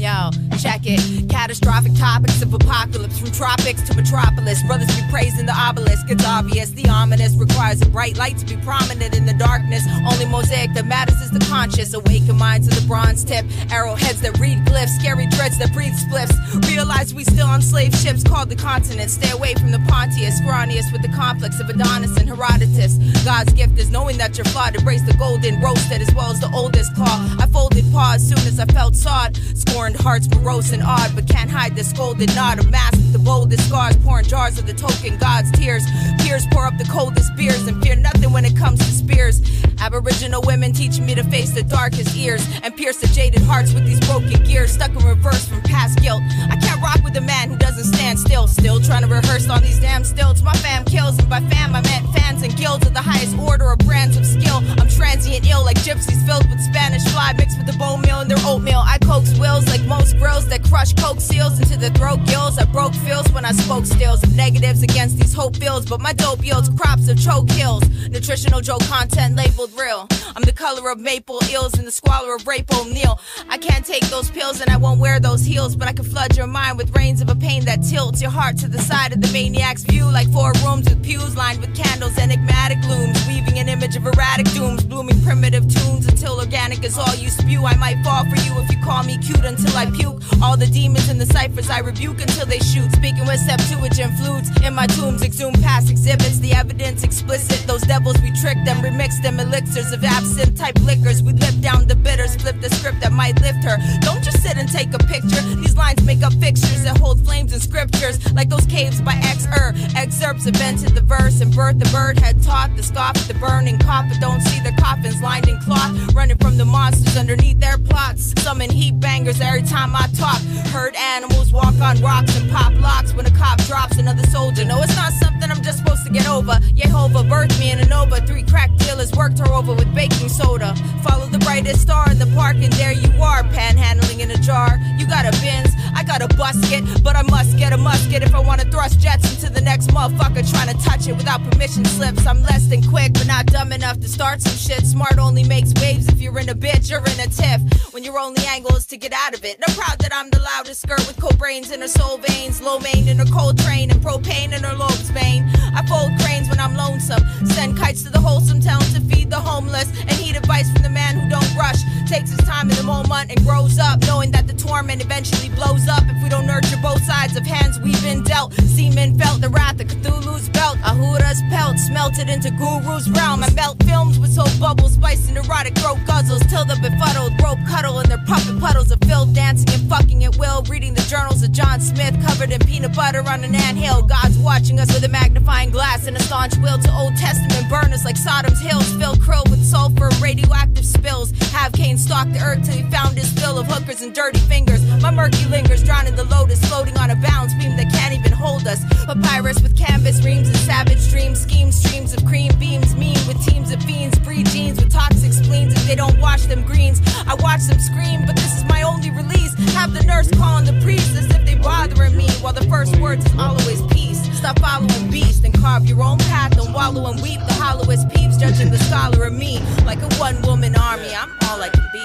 Yo, 0.00 0.39
check 0.58 0.80
it. 0.84 1.28
Catastrophic 1.28 1.94
topics 1.94 2.42
of 2.42 2.52
apocalypse 2.52 3.18
from 3.18 3.30
tropics 3.30 3.82
to 3.88 3.94
metropolis. 3.94 4.62
Brothers 4.64 4.94
be 4.94 5.02
praising 5.10 5.46
the 5.46 5.54
obelisk. 5.54 6.10
It's 6.10 6.24
obvious 6.24 6.70
the 6.70 6.88
ominous 6.88 7.34
requires 7.36 7.82
a 7.82 7.88
bright 7.88 8.16
light 8.16 8.38
to 8.38 8.46
be 8.46 8.56
prominent 8.62 9.16
in 9.16 9.26
the 9.26 9.34
darkness. 9.34 9.84
Only 10.10 10.26
mosaic 10.26 10.74
that 10.74 10.86
matters 10.86 11.20
is 11.20 11.30
the 11.30 11.44
conscious. 11.46 11.94
Awaken 11.94 12.36
minds 12.36 12.68
to 12.68 12.80
the 12.80 12.86
bronze 12.86 13.24
tip. 13.24 13.44
Arrowheads 13.70 14.20
that 14.22 14.38
read 14.38 14.58
glyphs. 14.66 14.98
Scary 14.98 15.26
dreads 15.26 15.58
that 15.58 15.72
breathe 15.72 15.94
spliffs. 15.94 16.34
Realize 16.68 17.14
we 17.14 17.24
still 17.24 17.46
on 17.46 17.62
slave 17.62 17.94
ships 17.94 18.22
called 18.22 18.48
the 18.48 18.56
continent. 18.56 19.10
Stay 19.10 19.30
away 19.30 19.54
from 19.54 19.70
the 19.70 19.80
Pontius, 19.88 20.40
Scronius 20.40 20.92
with 20.92 21.02
the 21.02 21.08
complex 21.08 21.60
of 21.60 21.68
Adonis 21.68 22.16
and 22.16 22.28
Herodotus. 22.28 22.96
God's 23.24 23.52
gift 23.52 23.78
is 23.78 23.90
knowing 23.90 24.18
that 24.18 24.36
you're 24.36 24.44
flawed. 24.46 24.76
Embrace 24.76 25.02
the 25.02 25.14
golden 25.14 25.60
roasted 25.60 26.00
as 26.02 26.14
well 26.14 26.30
as 26.30 26.40
the 26.40 26.50
oldest 26.54 26.94
claw. 26.94 27.36
I 27.38 27.46
folded 27.46 27.84
paws 27.92 28.22
as 28.22 28.28
soon 28.28 28.46
as 28.48 28.58
I 28.60 28.66
felt 28.66 28.94
sawed. 28.94 29.36
Scorned 29.54 29.96
hearts 29.96 30.26
morose 30.40 30.72
and 30.72 30.82
odd, 30.82 31.14
but 31.14 31.28
can't 31.28 31.50
hide 31.50 31.76
the 31.76 31.84
scolded 31.84 32.34
nod. 32.34 32.58
A 32.58 32.66
mask 32.68 32.94
with 32.94 33.12
the 33.12 33.18
boldest 33.18 33.68
scars, 33.68 33.96
pouring 33.98 34.26
jars 34.26 34.58
of 34.58 34.66
the 34.66 34.72
token 34.72 35.18
God's 35.18 35.50
tears. 35.52 35.84
Peers 36.20 36.46
pour 36.50 36.66
up 36.66 36.76
the 36.78 36.84
coldest 36.84 37.34
beers 37.36 37.66
and 37.66 37.82
fear 37.82 37.96
nothing 37.96 38.32
when 38.32 38.44
it 38.44 38.56
comes 38.56 38.78
to 38.78 38.84
spears. 38.84 39.40
Aboriginal 39.80 40.42
women 40.42 40.72
teaching 40.72 41.06
me 41.06 41.14
to 41.14 41.24
face 41.24 41.52
the 41.52 41.62
darkest 41.62 42.16
ears 42.16 42.46
and 42.62 42.76
pierce 42.76 42.98
the 42.98 43.06
jaded 43.08 43.42
hearts 43.42 43.72
with 43.72 43.84
these 43.86 44.00
broken 44.00 44.42
gears. 44.44 44.72
Stuck 44.72 44.90
in 44.90 45.04
reverse 45.06 45.46
from 45.46 45.60
past 45.62 46.00
guilt. 46.00 46.22
I 46.50 46.56
can't 46.56 46.80
rock 46.82 47.02
with 47.04 47.16
a 47.16 47.20
man 47.20 47.50
who 47.50 47.56
doesn't 47.56 47.84
stand 47.84 48.18
still. 48.18 48.46
Still 48.46 48.80
trying 48.80 49.02
to 49.02 49.08
rehearse 49.08 49.48
on 49.48 49.62
these 49.62 49.80
damn 49.80 50.04
stilts. 50.04 50.42
My 50.42 50.54
fam 50.54 50.84
kills, 50.84 51.18
and 51.18 51.28
by 51.28 51.40
fam 51.40 51.74
I 51.74 51.82
meant 51.82 52.08
fans 52.14 52.42
and 52.42 52.56
guilds 52.56 52.86
of 52.86 52.94
the 52.94 53.02
highest 53.02 53.36
order 53.38 53.70
of 53.72 53.78
brands 53.80 54.16
of 54.16 54.26
skill. 54.26 54.62
I'm 54.78 54.88
transient 54.88 55.46
ill 55.48 55.64
like 55.64 55.78
gypsies 55.78 56.24
filled 56.26 56.48
with 56.48 56.60
Spanish 56.60 57.04
fly 57.12 57.32
mixed 57.36 57.58
with 57.58 57.66
the 57.66 57.76
bone 57.78 58.02
meal 58.02 58.20
and 58.20 58.30
their 58.30 58.44
oatmeal. 58.46 58.82
I 58.84 58.98
coax 58.98 59.36
wills 59.38 59.66
like 59.66 59.82
most 59.84 60.16
grills 60.18 60.29
that 60.38 60.62
crush 60.64 60.92
coke 60.94 61.20
seals 61.20 61.58
into 61.58 61.76
the 61.76 61.90
throat 61.90 62.24
gills. 62.26 62.56
I 62.56 62.64
broke 62.64 62.94
feels 62.94 63.30
when 63.32 63.44
I 63.44 63.52
spoke 63.52 63.84
stills 63.84 64.22
of 64.22 64.34
negatives 64.36 64.82
against 64.82 65.18
these 65.18 65.34
hope 65.34 65.56
fields, 65.56 65.86
but 65.86 66.00
my 66.00 66.12
dope 66.12 66.44
yields 66.44 66.68
crops 66.70 67.08
of 67.08 67.20
choke 67.20 67.50
hills. 67.50 67.82
Nutritional 68.08 68.60
Joe 68.60 68.78
content 68.78 69.36
labeled 69.36 69.72
real. 69.78 70.06
I'm 70.36 70.42
the 70.42 70.52
color 70.52 70.90
of 70.90 70.98
maple 70.98 71.40
eels 71.50 71.74
and 71.74 71.86
the 71.86 71.92
squalor 71.92 72.34
of 72.36 72.46
rape 72.46 72.72
O'Neal. 72.72 73.20
I 73.48 73.58
can't 73.58 73.84
take 73.84 74.04
those 74.08 74.30
pills 74.30 74.60
and 74.60 74.70
I 74.70 74.76
won't 74.76 75.00
wear 75.00 75.18
those 75.18 75.44
heels, 75.44 75.74
but 75.74 75.88
I 75.88 75.92
can 75.92 76.04
flood 76.04 76.36
your 76.36 76.46
mind 76.46 76.78
with 76.78 76.94
rains 76.96 77.20
of 77.20 77.28
a 77.28 77.34
pain 77.34 77.64
that 77.64 77.82
tilts 77.82 78.22
your 78.22 78.30
heart 78.30 78.56
to 78.58 78.68
the 78.68 78.78
side 78.78 79.12
of 79.12 79.20
the 79.20 79.32
maniac's 79.32 79.82
view, 79.82 80.04
like 80.04 80.32
four 80.32 80.52
rooms 80.64 80.88
with 80.88 81.02
pews 81.02 81.36
lined 81.36 81.60
with 81.60 81.74
candles, 81.74 82.16
enigmatic 82.18 82.78
looms, 82.88 83.18
weaving 83.26 83.58
an 83.58 83.68
image 83.68 83.96
of 83.96 84.06
erratic 84.06 84.46
dooms, 84.52 84.84
blooming 84.84 85.20
primitive 85.22 85.68
tunes 85.68 86.06
until 86.06 86.38
organic 86.38 86.84
is 86.84 86.96
all 86.96 87.14
you 87.16 87.30
spew. 87.30 87.66
I 87.66 87.74
might 87.76 88.02
fall 88.04 88.24
for 88.24 88.36
you 88.36 88.58
if 88.60 88.70
you 88.70 88.80
call 88.82 89.02
me 89.02 89.18
cute 89.18 89.44
until 89.44 89.76
I 89.76 89.90
puke. 89.90 90.19
All 90.42 90.56
the 90.56 90.66
demons 90.66 91.08
in 91.08 91.18
the 91.18 91.26
ciphers 91.26 91.70
I 91.70 91.80
rebuke 91.80 92.20
until 92.20 92.46
they 92.46 92.58
shoot. 92.58 92.90
Speaking 92.92 93.26
with 93.26 93.40
Septuagint 93.40 94.14
flutes 94.18 94.50
in 94.62 94.74
my 94.74 94.86
tombs, 94.86 95.22
exhume 95.22 95.54
past 95.54 95.90
exhibits, 95.90 96.38
the 96.38 96.52
evidence 96.52 97.04
explicit. 97.04 97.66
Those 97.66 97.82
devils 97.82 98.20
we 98.22 98.30
trick 98.40 98.58
them, 98.64 98.78
remix 98.78 99.22
them 99.22 99.40
elixirs 99.40 99.92
of 99.92 100.04
absinthe 100.04 100.56
type 100.56 100.78
liquors. 100.80 101.22
We 101.22 101.32
lift 101.32 101.60
down 101.60 101.86
the 101.86 101.96
bitters, 101.96 102.36
flip 102.36 102.60
the 102.60 102.70
script 102.70 103.00
that 103.00 103.12
might 103.12 103.40
lift 103.40 103.64
her. 103.64 103.76
Don't 104.00 104.22
just 104.22 104.42
sit 104.42 104.56
and 104.56 104.68
take 104.70 104.92
a 104.94 104.98
picture. 104.98 105.42
These 105.60 105.76
lines 105.76 106.02
make 106.04 106.22
up 106.22 106.32
fixtures 106.34 106.84
that 106.84 106.98
hold 106.98 107.24
flames 107.24 107.52
and 107.52 107.62
scriptures, 107.62 108.18
like 108.32 108.48
those 108.48 108.66
caves 108.66 109.00
by 109.00 109.14
X 109.22 109.46
Er. 109.46 109.74
Excerpts 109.96 110.46
invented 110.46 110.94
the 110.94 111.02
verse 111.02 111.40
and 111.40 111.54
birth. 111.54 111.78
The 111.78 111.88
bird 111.90 112.18
had 112.18 112.42
taught 112.42 112.74
the 112.76 112.82
scoff 112.82 113.14
the 113.28 113.34
burning 113.34 113.78
coffin. 113.78 114.18
Don't 114.20 114.40
see 114.40 114.60
the 114.60 114.72
coffins 114.80 115.20
lined 115.22 115.48
in 115.48 115.58
cloth, 115.60 116.14
running 116.14 116.38
from 116.38 116.56
the 116.56 116.64
monsters 116.64 117.16
underneath 117.16 117.60
their 117.60 117.78
plots. 117.78 118.32
Summon 118.42 118.70
heat 118.70 118.98
bangers 119.00 119.40
every 119.40 119.62
time 119.62 119.94
I 119.94 120.06
talk. 120.16 120.40
Herd 120.72 120.94
animals 120.96 121.52
walk 121.52 121.74
on 121.80 122.00
rocks 122.00 122.36
and 122.36 122.50
pop 122.50 122.72
locks 122.80 123.14
when 123.14 123.26
a 123.26 123.30
cop 123.30 123.58
drops 123.62 123.98
another 123.98 124.24
soldier. 124.28 124.64
No, 124.64 124.80
it's 124.82 124.96
not 124.96 125.12
something 125.12 125.50
I'm 125.50 125.62
just 125.62 125.78
supposed 125.78 126.04
to 126.06 126.12
get 126.12 126.28
over. 126.28 126.58
Jehovah 126.74 127.22
birthed 127.22 127.58
me 127.58 127.70
in 127.70 127.78
a 127.80 127.86
Nova. 127.86 128.20
Three 128.26 128.42
crack 128.42 128.70
dealers 128.76 129.12
worked 129.12 129.38
her 129.38 129.52
over 129.52 129.74
with 129.74 129.92
baking 129.94 130.28
soda. 130.28 130.74
Follow 131.02 131.26
the 131.26 131.38
brightest 131.38 131.80
star 131.82 132.10
in 132.10 132.18
the 132.18 132.26
park, 132.34 132.56
and 132.56 132.72
there 132.74 132.92
you 132.92 133.10
are, 133.22 133.42
panhandling 133.44 134.20
in 134.20 134.30
a 134.30 134.38
jar. 134.38 134.78
You 134.98 135.06
got 135.06 135.24
a 135.26 135.32
Benz, 135.40 135.70
I 135.94 136.02
got 136.04 136.22
a 136.22 136.28
busket, 136.28 137.02
but 137.02 137.16
I 137.16 137.22
must 137.22 137.58
get 137.58 137.72
a 137.72 137.76
musket 137.76 138.22
if 138.22 138.34
I 138.34 138.40
wanna 138.40 138.64
thrust 138.64 139.00
jets 139.00 139.32
into 139.34 139.52
the 139.52 139.60
next 139.60 139.90
motherfucker 139.90 140.48
trying 140.50 140.74
to 140.74 140.84
touch 140.84 141.06
it 141.08 141.12
without 141.12 141.42
permission 141.50 141.84
slips. 141.84 142.26
I'm 142.26 142.42
less 142.42 142.66
than 142.66 142.82
quick, 142.82 143.12
but 143.12 143.26
not 143.26 143.46
dumb 143.46 143.72
enough 143.72 144.00
to 144.00 144.08
start 144.08 144.42
some 144.42 144.56
shit. 144.56 144.84
Smart 144.86 145.18
only 145.18 145.44
makes 145.44 145.72
waves 145.80 146.08
if 146.08 146.20
you're 146.20 146.38
in 146.38 146.48
a 146.48 146.54
bitch 146.54 146.90
or 146.92 146.98
in 146.98 147.20
a 147.20 147.28
tiff. 147.28 147.60
When 147.92 148.04
your 148.04 148.18
only 148.18 148.44
angle 148.46 148.76
is 148.76 148.86
to 148.86 148.96
get 148.96 149.12
out 149.12 149.34
of 149.34 149.44
it. 149.44 149.58
I'm 149.66 149.74
proud 149.74 149.99
that 150.00 150.14
I'm 150.14 150.30
the 150.30 150.40
loudest 150.40 150.82
skirt 150.82 151.06
with 151.06 151.16
cold 151.18 151.38
brains 151.38 151.70
in 151.70 151.80
her 151.80 151.88
soul 151.88 152.18
veins, 152.18 152.60
low 152.60 152.78
main 152.78 153.08
in 153.08 153.18
her 153.18 153.30
cold 153.32 153.58
train, 153.58 153.90
and 153.90 154.00
propane 154.00 154.52
in 154.56 154.62
her 154.64 154.74
lobes 154.74 155.10
vein. 155.10 155.44
I 155.74 155.84
fold 155.86 156.12
cranes 156.20 156.48
when 156.48 156.58
I'm 156.60 156.74
lonesome, 156.74 157.22
send 157.46 157.78
kites 157.78 158.02
to 158.04 158.10
the 158.10 158.20
wholesome 158.20 158.60
town 158.60 158.80
to 158.94 159.00
feed 159.00 159.30
the 159.30 159.40
homeless, 159.40 159.88
and 160.00 160.12
heed 160.12 160.36
advice 160.36 160.70
from 160.72 160.82
the 160.82 160.90
man 160.90 161.18
who 161.18 161.28
don't 161.28 161.56
rush, 161.56 161.80
takes 162.08 162.30
his 162.30 162.40
time 162.40 162.70
in 162.70 162.76
the 162.76 162.82
moment 162.82 163.30
and 163.30 163.40
grows 163.44 163.78
up, 163.78 164.00
knowing 164.06 164.30
that 164.32 164.46
the 164.46 164.54
torment 164.54 165.02
eventually 165.02 165.48
blows 165.50 165.88
up 165.88 166.02
if 166.06 166.22
we 166.22 166.28
don't 166.28 166.46
nurture 166.46 166.78
both 166.82 167.02
sides 167.04 167.36
of 167.36 167.44
hands 167.44 167.78
we've 167.80 168.02
been 168.02 168.22
dealt. 168.22 168.52
Semen 168.54 169.18
felt 169.18 169.40
the 169.40 169.48
wrath 169.48 169.80
of 169.80 169.88
Cthulhu's 169.88 170.48
belt. 170.48 170.78
Ahura's 170.84 171.42
pelt 171.50 171.78
smelted 171.78 172.28
into 172.28 172.50
Guru's 172.50 173.08
realm. 173.10 173.42
I 173.44 173.50
melt 173.52 173.82
films 173.84 174.18
with 174.18 174.32
soap 174.32 174.50
bubbles, 174.58 174.94
spiced 174.94 175.28
in 175.28 175.36
erotic 175.36 175.76
throat 175.78 175.98
guzzles 176.06 176.48
till 176.48 176.64
the 176.64 176.76
befuddled 176.76 177.40
rope 177.42 177.58
cuddle 177.68 178.00
in 178.00 178.08
their 178.08 178.22
puppet 178.26 178.58
puddles 178.58 178.90
of 178.90 178.98
filth, 179.06 179.32
dancing 179.34 179.70
and 179.72 179.88
fucking 179.90 180.22
at 180.24 180.36
will. 180.38 180.62
Reading 180.70 180.94
the 180.94 181.02
journals 181.02 181.42
of 181.42 181.50
John 181.50 181.80
Smith, 181.80 182.14
covered 182.24 182.52
in 182.52 182.60
peanut 182.60 182.94
butter 182.94 183.22
on 183.28 183.42
an 183.42 183.54
anthill. 183.56 184.02
God's 184.02 184.38
watching 184.38 184.78
us 184.78 184.86
with 184.94 185.02
a 185.04 185.08
magnifying 185.08 185.70
glass 185.70 186.06
and 186.06 186.16
a 186.16 186.22
staunch 186.22 186.56
will 186.58 186.78
to 186.78 186.90
Old 186.94 187.16
Testament 187.16 187.68
burners 187.68 188.04
like 188.04 188.16
Sodom's 188.16 188.60
hills. 188.60 188.88
Fill 188.94 189.16
krill 189.16 189.42
with 189.50 189.62
sulfur, 189.64 190.08
radioactive 190.22 190.86
spills. 190.86 191.32
Have 191.50 191.72
Cain 191.72 191.98
stalk 191.98 192.28
the 192.30 192.40
earth 192.40 192.64
till 192.64 192.76
he 192.76 192.84
found 192.84 193.18
his 193.18 193.32
fill 193.32 193.58
of 193.58 193.66
hookers 193.66 194.00
and 194.00 194.14
dirty 194.14 194.38
fingers. 194.38 194.80
My 195.02 195.10
murky 195.10 195.44
lingers, 195.46 195.82
drowning 195.82 196.14
the 196.14 196.24
lotus, 196.24 196.64
floating 196.66 196.96
on 196.96 197.10
a 197.10 197.16
balance 197.16 197.52
beam 197.54 197.76
that 197.76 197.90
can't 197.90 198.14
even 198.14 198.30
hold 198.30 198.68
us. 198.68 198.80
Papyrus 199.06 199.60
with 199.60 199.76
canvas 199.76 200.24
reams 200.24 200.48
and 200.48 200.58
savage 200.58 201.10
dreams, 201.10 201.40
schemes, 201.40 201.74
streams 201.82 202.14
of 202.14 202.24
cream 202.24 202.52
beams, 202.60 202.94
mean 202.94 203.18
with 203.26 203.44
teams 203.44 203.72
of 203.72 203.82
fiends, 203.82 204.16
breed 204.20 204.46
genes 204.46 204.78
with 204.78 204.92
toxic 204.92 205.32
spleens. 205.32 205.74
If 205.74 205.84
they 205.88 205.96
don't 205.96 206.18
wash 206.20 206.46
them 206.46 206.62
greens, 206.62 207.00
I 207.26 207.34
watch 207.34 207.62
them 207.64 207.80
scream, 207.80 208.24
but 208.24 208.36
this 208.36 208.56
is 208.56 208.64
my 208.64 208.82
only 208.82 209.10
release. 209.10 209.40
Have 209.80 209.94
the 209.94 210.02
nurse 210.02 210.30
calling 210.32 210.66
the 210.66 210.78
priest 210.82 211.16
as 211.16 211.24
if 211.34 211.46
they 211.46 211.54
bothering 211.54 212.14
me, 212.14 212.28
while 212.42 212.52
the 212.52 212.66
first 212.66 212.96
words 212.96 213.24
is 213.24 213.34
always 213.38 213.80
peace. 213.86 214.20
Stop 214.36 214.58
following 214.58 215.10
beast 215.10 215.42
and 215.42 215.54
carve 215.54 215.86
your 215.86 216.02
own 216.02 216.18
path. 216.18 216.54
Don't 216.54 216.74
wallow 216.74 217.10
and 217.10 217.18
weep. 217.22 217.40
The 217.48 217.54
hollowest 217.54 218.10
peeps 218.10 218.36
judging 218.36 218.70
the 218.70 218.78
scholar 218.78 219.24
of 219.24 219.32
me 219.32 219.58
like 219.86 220.02
a 220.02 220.14
one 220.16 220.42
woman 220.42 220.76
army. 220.76 221.14
I'm 221.14 221.30
all 221.48 221.62
I 221.62 221.70
can 221.70 221.88
be. 221.94 222.00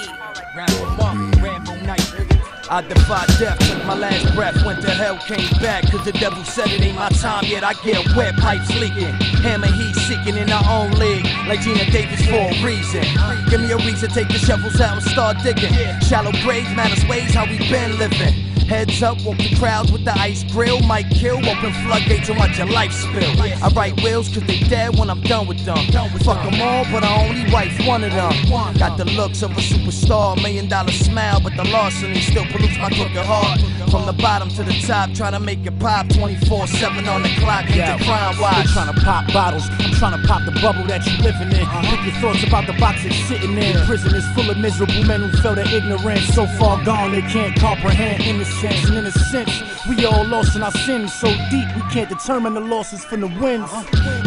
I 2.68 2.82
defied 2.82 3.28
death, 3.38 3.58
took 3.60 3.84
my 3.84 3.94
last 3.94 4.34
breath, 4.34 4.64
went 4.64 4.82
to 4.82 4.90
hell, 4.90 5.18
came 5.18 5.48
back, 5.60 5.88
cause 5.90 6.04
the 6.04 6.12
devil 6.12 6.42
said 6.44 6.68
it 6.68 6.82
ain't 6.82 6.96
my 6.96 7.08
time 7.10 7.44
yet. 7.44 7.62
I 7.62 7.74
get 7.84 8.04
wet, 8.16 8.34
pipes 8.36 8.74
leaking, 8.80 9.14
hammer 9.44 9.68
heat 9.68 9.94
seeking 9.94 10.36
in 10.36 10.50
our 10.50 10.64
own 10.68 10.90
league, 10.98 11.24
like 11.46 11.60
Gina 11.60 11.88
Davis 11.92 12.26
for 12.26 12.34
a 12.34 12.64
reason. 12.64 13.04
Give 13.50 13.60
me 13.60 13.70
a 13.70 13.76
reason, 13.78 14.10
take 14.10 14.28
the 14.28 14.38
shovels 14.38 14.80
out 14.80 14.96
and 14.96 15.06
start 15.06 15.36
digging. 15.44 15.72
Shallow 16.00 16.32
graves, 16.42 16.68
matters 16.74 17.06
ways, 17.06 17.32
how 17.32 17.46
we 17.46 17.58
been 17.70 17.98
living. 17.98 18.55
Heads 18.68 19.00
up, 19.00 19.22
walk 19.22 19.38
the 19.38 19.54
crowds 19.60 19.92
with 19.92 20.04
the 20.04 20.12
ice 20.18 20.42
grill. 20.42 20.80
Might 20.80 21.08
kill, 21.10 21.38
open 21.38 21.72
floodgates 21.86 22.28
and 22.28 22.36
watch 22.36 22.58
your 22.58 22.66
life 22.66 22.90
spill. 22.90 23.40
I 23.40 23.70
write 23.76 24.02
wills 24.02 24.28
cause 24.28 24.42
they 24.44 24.58
dead 24.58 24.98
when 24.98 25.08
I'm 25.08 25.20
done 25.20 25.46
with 25.46 25.64
them. 25.64 25.76
Fuck 25.86 26.42
them 26.42 26.60
all, 26.60 26.84
but 26.90 27.04
I 27.04 27.28
only 27.28 27.52
wife 27.52 27.78
one 27.86 28.02
of 28.02 28.10
them. 28.10 28.32
Got 28.76 28.98
the 28.98 29.04
looks 29.04 29.42
of 29.42 29.52
a 29.52 29.60
superstar, 29.60 30.34
million 30.42 30.68
dollar 30.68 30.90
smile, 30.90 31.40
but 31.40 31.56
the 31.56 31.62
larceny 31.62 32.20
still 32.20 32.44
pollutes 32.46 32.76
my 32.78 32.90
crooked 32.90 33.24
heart. 33.24 33.60
From 33.88 34.04
the 34.04 34.12
bottom 34.12 34.48
to 34.48 34.64
the 34.64 34.74
top, 34.84 35.12
trying 35.14 35.32
to 35.32 35.40
make 35.40 35.64
it 35.64 35.78
pop 35.78 36.08
24 36.08 36.66
7 36.66 37.06
on 37.06 37.22
the 37.22 37.28
clock. 37.38 37.66
Hit 37.66 37.86
the 37.86 38.04
crime 38.04 38.34
watch. 38.40 38.66
trying 38.72 38.92
to 38.92 39.00
pop 39.00 39.32
bottles. 39.32 39.62
I'm 39.78 39.94
trying 39.94 40.20
to 40.20 40.26
pop 40.26 40.44
the 40.44 40.50
bubble 40.60 40.82
that 40.88 41.06
you 41.06 41.16
living 41.22 41.54
in. 41.54 41.62
Uh-huh. 41.62 41.96
Pick 41.96 42.12
your 42.12 42.20
thoughts 42.20 42.42
about 42.42 42.66
the 42.66 42.74
box 42.80 43.04
that's 43.04 43.14
sitting 43.30 43.56
in. 43.56 43.78
Prison 43.86 44.12
is 44.12 44.26
full 44.34 44.50
of 44.50 44.58
miserable 44.58 45.04
men 45.04 45.22
who 45.22 45.30
feel 45.38 45.54
their 45.54 45.68
ignorance. 45.72 46.26
So 46.34 46.46
far 46.58 46.84
gone, 46.84 47.12
they 47.12 47.22
can't 47.22 47.54
comprehend 47.60 48.24
innocence. 48.24 48.55
And 48.64 48.96
in 48.96 49.06
a 49.06 49.12
sense, 49.12 49.52
we 49.86 50.06
all 50.06 50.24
lost 50.26 50.56
in 50.56 50.62
our 50.62 50.72
sins. 50.72 51.12
So 51.12 51.28
deep, 51.50 51.68
we 51.76 51.82
can't 51.92 52.08
determine 52.08 52.54
the 52.54 52.60
losses 52.60 53.04
from 53.04 53.20
the 53.20 53.26
wins. 53.26 53.68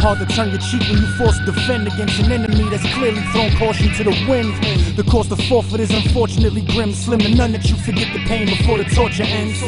Hard 0.01 0.19
to 0.19 0.25
turn 0.27 0.49
your 0.49 0.59
cheek 0.59 0.81
when 0.81 1.01
you 1.01 1.07
forced 1.17 1.39
to 1.45 1.51
defend 1.51 1.87
against 1.87 2.19
an 2.19 2.31
enemy 2.31 2.69
that's 2.69 2.85
clearly 2.93 3.21
thrown 3.31 3.51
caution 3.57 3.91
to 3.95 4.03
the 4.03 4.25
wind. 4.29 4.53
The 4.95 5.03
cost 5.03 5.31
of 5.31 5.39
forfeit 5.45 5.79
is 5.79 5.89
unfortunately 5.89 6.61
grim. 6.61 6.93
Slim 6.93 7.19
to 7.19 7.33
none 7.33 7.53
that 7.53 7.65
you 7.69 7.75
forget 7.77 8.13
the 8.13 8.23
pain 8.25 8.45
before 8.45 8.77
the 8.77 8.85
torture 8.85 9.23
ends. 9.23 9.59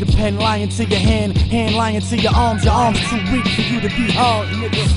The 0.00 0.06
pen 0.16 0.36
lying 0.36 0.68
to 0.70 0.84
your 0.84 0.98
hand, 0.98 1.38
hand 1.38 1.76
lying 1.76 2.00
to 2.00 2.16
your 2.16 2.34
arms. 2.34 2.64
Your 2.64 2.74
arms 2.74 2.98
too 3.08 3.22
weak 3.32 3.46
for 3.46 3.62
you 3.62 3.80
to 3.80 3.88
be 3.88 4.10
hard. 4.10 4.48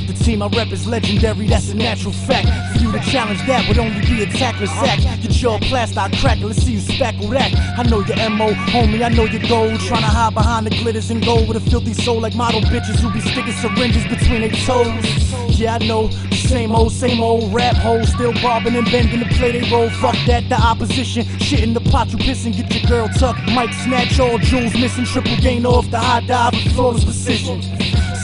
The 0.08 0.14
team 0.24 0.42
I 0.42 0.48
rep 0.48 0.72
is 0.72 0.88
legendary, 0.88 1.48
that's 1.48 1.70
a 1.70 1.76
natural 1.76 2.14
fact. 2.14 2.48
To 2.92 3.00
challenge 3.10 3.40
that 3.48 3.66
would 3.70 3.78
only 3.78 4.02
be 4.02 4.24
a 4.24 4.26
tackler's 4.26 4.70
sack. 4.72 5.00
Get 5.22 5.42
your 5.42 5.60
plaster, 5.60 6.02
I 6.02 6.10
crack 6.20 6.40
let's 6.40 6.62
see 6.62 6.74
you 6.74 6.80
spackle 6.80 7.30
that. 7.32 7.54
I 7.80 7.84
know 7.84 8.02
your 8.02 8.18
MO, 8.30 8.52
homie, 8.68 9.02
I 9.02 9.08
know 9.10 9.24
your 9.24 9.42
goal. 9.48 9.78
Trying 9.78 10.02
to 10.02 10.12
hide 10.12 10.34
behind 10.34 10.66
the 10.66 10.72
glitters 10.72 11.10
and 11.10 11.24
gold 11.24 11.48
with 11.48 11.56
a 11.56 11.70
filthy 11.70 11.94
soul 11.94 12.20
like 12.20 12.36
model 12.36 12.60
bitches 12.62 13.00
who 13.00 13.10
be 13.14 13.22
sticking 13.22 13.54
syringes 13.54 14.04
between 14.08 14.42
their 14.42 14.52
toes. 14.66 15.58
Yeah, 15.58 15.76
I 15.76 15.88
know 15.88 16.10
same 16.52 16.76
old, 16.76 16.92
same 16.92 17.22
old 17.24 17.54
rap 17.54 17.78
hole, 17.78 18.04
still 18.04 18.34
bobbing 18.34 18.76
and 18.76 18.86
bending 18.92 19.22
to 19.22 19.30
play 19.36 19.58
they 19.58 19.72
role. 19.72 19.90
Fuck 19.90 20.18
that, 20.28 20.50
the 20.50 20.56
opposition. 20.56 21.24
Shit 21.40 21.64
in 21.64 21.74
the 21.74 21.80
pot, 21.80 22.12
you 22.12 22.18
pissing, 22.18 22.54
get 22.54 22.76
your 22.76 22.90
girl 22.90 23.08
tucked. 23.08 23.40
Might 23.54 23.74
snatch 23.86 24.20
all 24.20 24.38
jewels, 24.38 24.74
missing 24.74 25.06
triple 25.06 25.38
gain 25.38 25.66
off 25.66 25.90
the 25.90 25.98
high 25.98 26.20
dive 26.28 26.52
with 26.52 26.74
flawless 26.74 27.06
precision. 27.06 27.62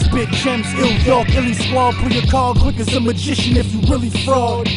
Spit 0.08 0.30
gems, 0.30 0.74
ill 0.76 0.98
dog, 1.04 1.30
illy 1.32 1.54
squad, 1.54 1.96
pull 1.96 2.10
your 2.10 2.26
card 2.32 2.58
quick 2.60 2.80
as 2.80 2.96
a 2.96 3.00
magician 3.02 3.58
if 3.58 3.74
you 3.74 3.82
really 3.92 4.10
fraud. 4.10 4.70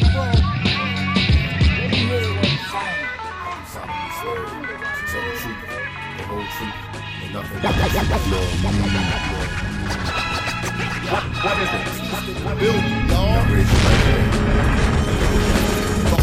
What 11.42 11.58
is 11.58 11.70
it? 11.72 12.58
Build, 12.58 12.84
y'all. 13.08 13.30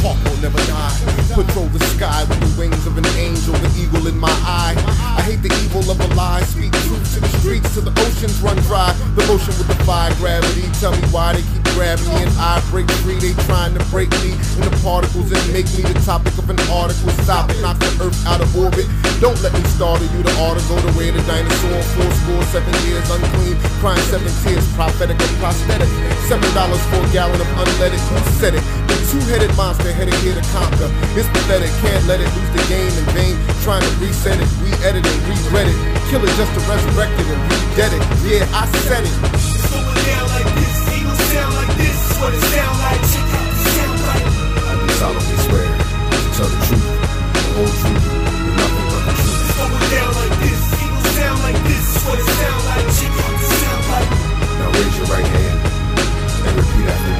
Will 0.03 0.37
never 0.41 0.61
die. 0.69 0.93
Patrol 1.33 1.65
the 1.73 1.83
sky 1.97 2.23
with 2.29 2.39
the 2.39 2.51
wings 2.59 2.85
of 2.87 2.97
an 2.97 3.05
angel, 3.17 3.53
the 3.59 3.69
eagle 3.75 4.07
in 4.07 4.17
my 4.17 4.31
eye. 4.45 4.75
I 5.17 5.21
hate 5.21 5.41
the 5.41 5.51
evil 5.65 5.83
of 5.91 5.99
a 5.99 6.07
lie. 6.15 6.41
Speak 6.43 6.71
truth 6.85 7.03
to 7.15 7.19
the 7.19 7.31
streets, 7.39 7.73
till 7.73 7.83
the 7.83 7.91
oceans 8.05 8.39
run 8.39 8.55
dry. 8.69 8.93
The 9.17 9.25
motion 9.27 9.51
will 9.57 9.67
defy 9.67 10.13
gravity. 10.15 10.63
Tell 10.79 10.95
me 10.95 11.03
why 11.11 11.33
they 11.33 11.43
keep 11.43 11.63
grabbing 11.75 12.07
me 12.13 12.23
and 12.23 12.31
I 12.39 12.61
break 12.71 12.89
free. 13.03 13.19
They 13.19 13.33
trying 13.49 13.73
to 13.75 13.83
break 13.91 14.09
me 14.23 14.37
in 14.57 14.63
the 14.63 14.73
particles 14.85 15.27
and 15.33 15.43
make 15.51 15.67
me 15.75 15.83
the 15.83 15.97
topic 16.05 16.37
of 16.37 16.47
an 16.49 16.59
article. 16.71 17.11
Stop 17.25 17.51
it, 17.51 17.59
knock 17.59 17.77
the 17.81 17.91
earth 17.99 18.17
out 18.25 18.39
of 18.39 18.47
orbit. 18.55 18.87
Don't 19.19 19.37
let 19.43 19.51
me 19.51 19.61
startle 19.75 20.07
you. 20.13 20.23
The 20.23 20.35
article, 20.39 20.77
the 20.87 20.93
way 20.95 21.11
the 21.11 21.21
dinosaur, 21.27 21.81
four 21.97 22.09
score, 22.23 22.43
seven 22.53 22.71
years 22.87 23.03
unclean, 23.11 23.57
crying 23.83 24.01
seven 24.07 24.31
tears, 24.45 24.63
prophetic 24.73 25.19
and 25.19 25.35
prosthetic. 25.41 25.89
Seven 26.31 26.47
dollars 26.55 26.81
for 26.87 27.01
a 27.03 27.09
gallon 27.11 27.41
of 27.41 27.49
unleaded. 27.59 27.99
Who 27.99 28.17
said 28.39 28.55
it? 28.55 28.63
The 28.87 28.95
two-headed 29.11 29.51
monster 29.57 29.86
headed 29.93 30.13
here 30.25 30.35
to 30.35 30.45
conquer. 30.51 30.89
It's 31.15 31.29
pathetic, 31.29 31.71
can't 31.83 32.03
let 32.07 32.19
it 32.19 32.29
lose 32.35 32.51
the 32.55 32.63
game 32.71 32.91
in 32.91 33.05
vain. 33.13 33.35
Trying 33.63 33.83
to 33.83 33.91
reset 33.99 34.39
it, 34.39 34.49
re-edit 34.63 35.05
it, 35.05 35.19
regret 35.27 35.67
it. 35.67 35.77
Kill 36.09 36.23
it 36.23 36.31
just 36.39 36.51
to 36.55 36.61
resurrect 36.65 37.13
it 37.19 37.27
and 37.27 37.41
re-dead 37.51 37.91
it. 37.93 38.03
Yeah, 38.23 38.47
I 38.55 38.65
said 38.87 39.03
it. 39.03 39.15
It's 39.35 39.67
going 39.71 39.85
down 40.07 40.25
like 40.33 40.49
this, 40.55 40.75
ain't 40.91 41.03
no 41.03 41.13
sound 41.31 41.53
like 41.55 41.73
this. 41.77 41.95
It's 41.95 42.17
what 42.19 42.33
it 42.33 42.43
sound 42.51 42.77
like. 42.81 43.01
Check 43.11 43.27
out 43.37 43.47
the 43.47 43.59
sound 43.75 43.99
like. 44.07 44.25
I 44.67 44.73
do 44.79 44.87
solemnly 44.97 45.37
swear 45.45 45.67
to 45.67 46.29
tell 46.35 46.49
the 46.49 46.59
truth, 46.67 46.87
the 46.87 47.43
whole 47.55 47.73
truth, 47.77 48.05
and 48.07 48.55
nothing 48.57 48.87
but 48.87 49.03
the 49.07 49.13
truth. 49.19 49.43
It's 49.45 49.55
going 49.57 49.87
down 49.91 50.11
like 50.15 50.35
this, 50.41 50.61
ain't 50.79 50.93
no 50.95 51.01
sound 51.15 51.39
like 51.43 51.59
this. 51.67 51.85
It's 51.91 52.03
what 52.07 52.17
it 52.17 52.29
sound 52.39 52.61
like. 52.71 52.87
Check 52.97 53.13
out 53.13 53.35
the 53.35 53.47
sound 53.61 53.83
like. 53.93 54.09
Now 54.57 54.67
raise 54.73 54.95
your 54.97 55.07
right 55.11 55.27
hand 55.27 55.59
and 56.47 56.53
repeat 56.55 56.87
after 56.87 57.11
me. 57.11 57.16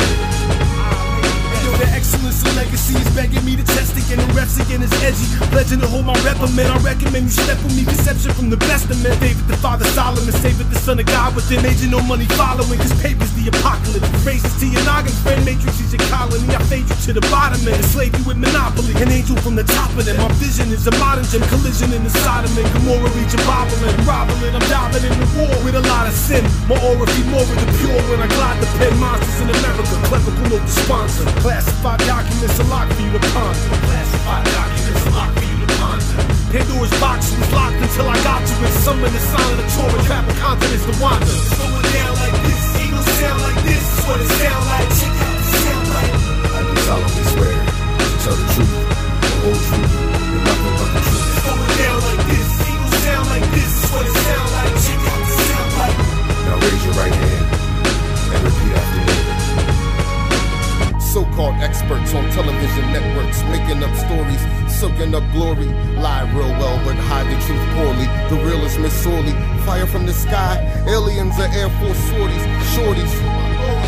Yo, 2.28 2.34
the 2.44 2.52
legacy 2.60 2.92
is 3.00 3.08
begging 3.16 3.40
me 3.48 3.56
to 3.56 3.64
test 3.64 3.96
again. 3.96 4.20
And 4.20 4.28
reps 4.36 4.60
again 4.60 4.84
is 4.84 4.92
edgy. 5.00 5.24
Pledging 5.48 5.80
to 5.80 5.88
hold 5.88 6.04
my 6.04 6.16
rep, 6.28 6.36
man. 6.52 6.68
I 6.68 6.76
recommend 6.84 7.32
you 7.32 7.36
step 7.36 7.56
with 7.64 7.72
me. 7.72 7.88
Deception 7.88 8.36
from 8.36 8.52
the 8.52 8.60
best 8.68 8.92
of 8.92 9.00
men. 9.00 9.16
David 9.24 9.48
the 9.48 9.56
father, 9.64 9.88
Solomon. 9.96 10.36
David 10.44 10.68
the 10.68 10.76
son 10.76 11.00
of 11.00 11.08
God. 11.08 11.40
With 11.40 11.48
an 11.56 11.64
agent, 11.64 11.96
no 11.96 12.04
money 12.04 12.28
following. 12.36 12.80
Cause 12.84 12.92
paper's 13.00 13.32
the 13.40 13.48
apocalypse. 13.48 14.12
Praises 14.28 14.52
to 14.60 14.68
your 14.68 14.84
noggin, 14.84 15.16
friend. 15.24 15.40
Matrix 15.48 15.80
is 15.80 15.96
your 15.96 16.04
colony. 16.12 16.52
I 16.52 16.60
fade 16.68 16.84
you 16.84 16.98
to 17.08 17.12
the 17.16 17.24
bottom 17.32 17.64
and 17.64 17.80
enslave 17.80 18.12
you 18.12 18.24
with 18.28 18.36
monopoly. 18.36 18.92
An 19.00 19.08
angel 19.08 19.40
from 19.40 19.56
the 19.56 19.64
top 19.64 19.96
of 19.96 20.04
them. 20.04 20.20
My 20.20 20.28
vision 20.36 20.68
is 20.76 20.84
a 20.84 20.92
modern 21.00 21.24
gem. 21.32 21.48
Collision 21.48 21.96
in 21.96 22.04
the 22.04 22.12
Sodom 22.28 22.52
and 22.60 22.68
Gomorrah. 22.76 23.08
A 23.08 23.40
bobbling. 23.48 23.96
Robbling. 24.04 24.52
I'm 24.52 24.68
diving 24.68 25.08
in 25.08 25.16
the 25.16 25.28
war 25.40 25.56
with 25.64 25.80
a 25.80 25.84
lot 25.88 26.12
of 26.12 26.16
sin. 26.16 26.44
My 26.68 26.76
aura 26.84 27.08
be 27.08 27.24
more 27.32 27.48
the 27.48 27.56
pure 27.80 28.04
when 28.12 28.20
I 28.20 28.28
glide 28.36 28.60
the 28.60 28.68
pen. 28.76 28.92
Monsters 29.00 29.40
in 29.40 29.48
America. 29.48 29.96
Clever, 30.12 30.32
the 30.36 30.60
sponsor. 30.68 31.24
Classified 31.40 32.04
documents 32.18 32.58
unlocked 32.58 32.94
for 32.94 33.02
you 33.06 33.14
to 33.14 33.22
ponder. 33.30 33.70
Classified 33.86 34.46
documents 34.50 35.06
unlocked 35.06 35.38
for 35.38 35.46
you 35.46 35.58
to 35.62 35.70
ponder. 35.78 36.18
Pandora's 36.50 36.96
box 36.98 37.20
was 37.38 37.50
locked 37.54 37.78
until 37.78 38.10
I 38.10 38.18
got 38.26 38.42
to 38.42 38.54
it. 38.66 38.74
Summon 38.82 39.12
the 39.14 39.22
sign 39.22 39.50
of 39.54 39.58
the 39.62 39.68
Torah, 39.78 40.02
trap 40.10 40.26
of 40.26 40.36
confidence 40.42 40.84
to 40.90 40.94
wander. 40.98 41.30
It's 41.30 41.54
going 41.62 41.88
down 41.94 42.14
like 42.18 42.38
this, 42.42 42.62
ain't 42.82 42.94
no 42.98 43.02
sound 43.22 43.40
like 43.46 43.60
this. 43.70 43.86
It's 43.86 44.06
what 44.10 44.18
it 44.18 44.30
sound 44.42 44.64
like. 44.66 44.90
Check 44.98 45.14
out 45.14 45.36
the 45.38 45.46
sound 45.62 45.88
like. 45.94 46.14
I 46.58 46.62
do 46.66 46.76
solemnly 46.90 47.26
swear 47.38 47.54
to 47.54 48.16
tell 48.26 48.38
the 48.42 48.48
truth, 48.50 48.74
the 49.22 49.30
whole 49.38 49.62
truth, 49.68 49.94
and 50.18 50.42
nothing 50.42 50.74
but 50.74 50.90
the 50.98 51.02
truth. 51.06 51.22
It's 51.22 51.44
going 51.46 51.74
down 51.78 52.00
like 52.02 52.24
this, 52.34 52.50
ain't 52.66 52.82
no 52.82 52.90
sound 53.06 53.26
like 53.30 53.48
this. 53.54 53.72
It's 53.78 53.90
what 53.94 54.06
it 54.10 54.16
sound 54.26 54.50
like. 54.58 54.74
Check 54.90 55.02
out 55.06 55.22
the 55.22 55.36
sound 55.46 55.70
like. 55.86 55.98
Now 56.50 56.56
raise 56.66 56.82
your 56.82 56.96
right 56.98 57.14
hand 57.14 57.46
and 58.34 58.42
repeat 58.42 58.74
after 58.74 58.97
me. 61.08 61.14
So-called 61.14 61.56
experts 61.56 62.14
on 62.14 62.30
television 62.32 62.92
networks 62.92 63.42
making 63.44 63.84
up 63.84 63.96
stories 63.96 64.42
soaking 64.70 65.16
up 65.16 65.24
glory. 65.34 65.68
Lie 65.98 66.30
real 66.34 66.50
well, 66.60 66.78
but 66.86 66.96
hide 66.96 67.26
the 67.26 67.38
truth 67.46 67.66
poorly. 67.76 68.06
The 68.30 68.38
real 68.46 68.64
is 68.66 68.78
miss 68.78 68.94
sorely. 68.94 69.34
Fire 69.66 69.88
from 69.88 70.06
the 70.06 70.14
sky, 70.14 70.62
aliens 70.88 71.40
are 71.40 71.52
Air 71.54 71.70
Force 71.82 71.98
sorties, 72.10 72.46
shorties. 72.76 73.14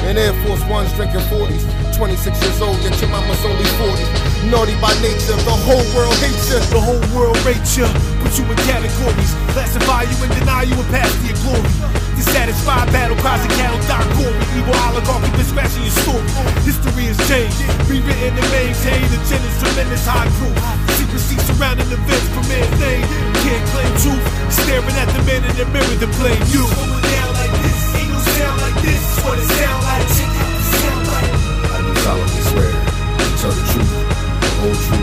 And 0.08 0.18
Air 0.18 0.34
Force 0.46 0.64
Ones 0.66 0.92
drinking 0.94 1.22
40s. 1.30 1.64
26 1.96 2.42
years 2.42 2.62
old, 2.62 2.78
yet 2.82 3.00
your 3.02 3.10
mama's 3.10 3.44
only 3.46 3.66
40. 3.78 4.50
Naughty 4.50 4.76
by 4.82 4.94
nature, 5.02 5.38
the 5.44 5.58
whole 5.68 5.86
world 5.94 6.16
hates 6.24 6.50
you. 6.50 6.60
The 6.72 6.82
whole 6.82 7.04
world 7.16 7.38
rates 7.46 7.78
you, 7.78 7.86
put 8.24 8.38
you 8.40 8.46
in 8.50 8.58
categories, 8.66 9.32
classify 9.54 10.04
you 10.04 10.16
and 10.24 10.34
deny 10.40 10.64
you 10.64 10.74
a 10.74 10.84
pass 10.90 11.12
to 11.22 11.28
your 11.28 11.38
glory. 11.44 11.99
Dissatisfied 12.20 12.92
battle 12.92 13.16
cries 13.24 13.40
and 13.48 13.54
cattle 13.56 13.80
die 13.88 14.04
gory. 14.20 14.36
Evil 14.60 14.76
oligarchy 14.92 15.32
been 15.40 15.48
smashing 15.48 15.88
your 15.88 15.96
story. 16.04 16.28
History 16.68 17.08
has 17.08 17.16
changed, 17.32 17.56
rewritten 17.88 18.36
and 18.36 18.50
maintained. 18.52 19.08
Agenda's 19.08 19.56
tremendous 19.64 20.04
high 20.04 20.28
proof. 20.36 20.52
Secrecy 21.00 21.40
surrounding 21.48 21.88
events 21.88 22.28
from 22.36 22.44
man's 22.52 22.76
name. 22.76 23.08
Can't 23.40 23.64
claim 23.72 23.88
truth, 24.04 24.20
staring 24.52 25.00
at 25.00 25.08
the 25.16 25.24
man 25.24 25.48
in 25.48 25.56
the 25.56 25.64
mirror 25.72 25.96
to 26.04 26.12
blame 26.20 26.44
you. 26.52 26.68
Going 26.68 27.08
down 27.08 27.32
like 27.40 27.56
this, 27.64 27.80
ain't 27.96 28.12
no 28.12 28.20
sound 28.36 28.58
like 28.68 28.78
this. 28.84 29.00
What 29.24 29.40
it 29.40 29.48
sound 29.56 29.80
like, 29.88 30.08
check 30.20 30.32
out 30.44 30.52
the 30.60 30.64
sound 30.76 31.04
like. 31.16 31.32
I 31.72 31.78
do 31.88 31.92
solemnly 32.04 32.44
swear 32.52 32.68
to 32.68 33.28
tell 33.40 33.56
the 33.56 33.64
truth, 33.72 33.96
the 34.44 34.50
whole 34.60 34.76
truth, 34.76 34.99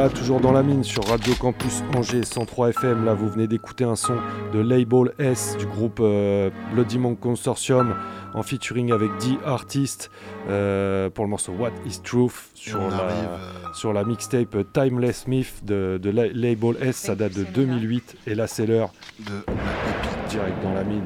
Voilà, 0.00 0.14
toujours 0.14 0.40
dans 0.40 0.52
la 0.52 0.62
mine 0.62 0.82
sur 0.82 1.04
Radio 1.06 1.34
Campus 1.34 1.82
Angers 1.94 2.22
103 2.24 2.70
FM. 2.70 3.04
Là, 3.04 3.12
vous 3.12 3.28
venez 3.28 3.46
d'écouter 3.46 3.84
un 3.84 3.96
son 3.96 4.16
de 4.50 4.58
Label 4.58 5.12
S 5.18 5.58
du 5.58 5.66
groupe 5.66 5.98
euh, 6.00 6.48
Bloody 6.72 6.98
Monk 6.98 7.20
Consortium 7.20 7.94
en 8.32 8.42
featuring 8.42 8.92
avec 8.92 9.10
D 9.18 9.36
Artist 9.44 10.10
euh, 10.48 11.10
pour 11.10 11.24
le 11.26 11.28
morceau 11.28 11.52
What 11.52 11.72
is 11.84 12.00
Truth 12.02 12.32
sur 12.54 12.80
on 12.80 12.88
la, 12.88 12.96
arrive, 12.96 13.28
euh, 13.28 13.72
sur 13.74 13.92
la 13.92 14.04
mixtape 14.04 14.56
Timeless 14.72 15.26
Myth 15.26 15.66
de, 15.66 16.00
de 16.02 16.08
La- 16.08 16.28
Label 16.28 16.76
S. 16.80 16.96
Ça 16.96 17.14
date 17.14 17.34
de 17.34 17.44
2008 17.44 18.16
et 18.26 18.34
là, 18.34 18.46
c'est 18.46 18.64
l'heure 18.64 18.94
de 19.18 19.34
la 19.34 19.52
pépite 19.52 20.30
direct 20.30 20.62
dans 20.62 20.72
la 20.72 20.82
mine. 20.84 21.04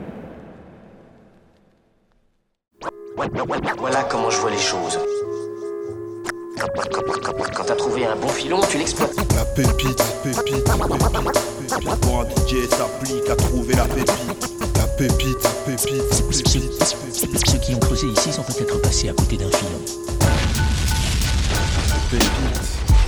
Voilà 3.76 4.05
comment 4.05 4.30
je 4.30 4.38
vois 4.38 4.53
les 4.53 4.57
choses. 4.59 5.01
Quand, 6.59 7.65
t'as 7.67 7.75
trouvé 7.75 8.07
un 8.07 8.17
bon 8.17 8.29
filon, 8.29 8.61
tu 8.71 8.79
l'exploites. 8.79 9.15
La 9.35 9.45
pépite, 9.45 10.03
pépite, 10.23 10.45
pépite, 10.45 10.65
pépite. 10.65 12.01
Pour 12.01 12.21
un 12.21 12.25
DJ 12.29 12.69
s'applique 12.71 13.29
à 13.31 13.37
trouver 13.37 13.75
la 13.75 13.85
pépite. 13.85 14.13
La 14.77 14.87
pépite, 14.87 15.39
pépite, 15.67 16.27
pépite, 16.27 16.45
pépite. 16.45 17.47
Ceux 17.51 17.59
qui 17.59 17.75
ont 17.75 17.79
creusé 17.81 18.07
ici 18.09 18.33
sont 18.33 18.43
peut-être 18.43 18.81
passés 18.83 19.09
à 19.09 19.13
côté 19.13 19.37
d'un 19.37 19.51
filon. 19.51 19.81
pépite. 22.11 22.31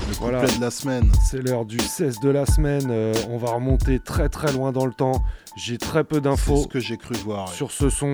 Le 0.08 0.14
Voilà. 0.18 0.42
de 0.44 0.60
la 0.60 0.70
semaine. 0.70 1.10
C'est 1.24 1.38
l'heure 1.38 1.64
du 1.64 1.78
16 1.78 2.20
de 2.20 2.30
la 2.30 2.46
semaine. 2.46 2.88
euh, 2.90 3.12
on 3.30 3.38
va 3.38 3.50
remonter 3.52 4.00
très 4.00 4.28
très 4.28 4.52
loin 4.52 4.72
dans 4.72 4.86
le 4.86 4.92
temps. 4.92 5.22
J'ai 5.56 5.78
très 5.78 6.04
peu 6.04 6.20
d'infos. 6.20 6.56
C'est 6.56 6.62
ce 6.62 6.68
que 6.68 6.80
j'ai 6.80 6.96
cru 6.96 7.14
voir. 7.24 7.48
sur 7.48 7.70
ce 7.70 7.90
son. 7.90 8.12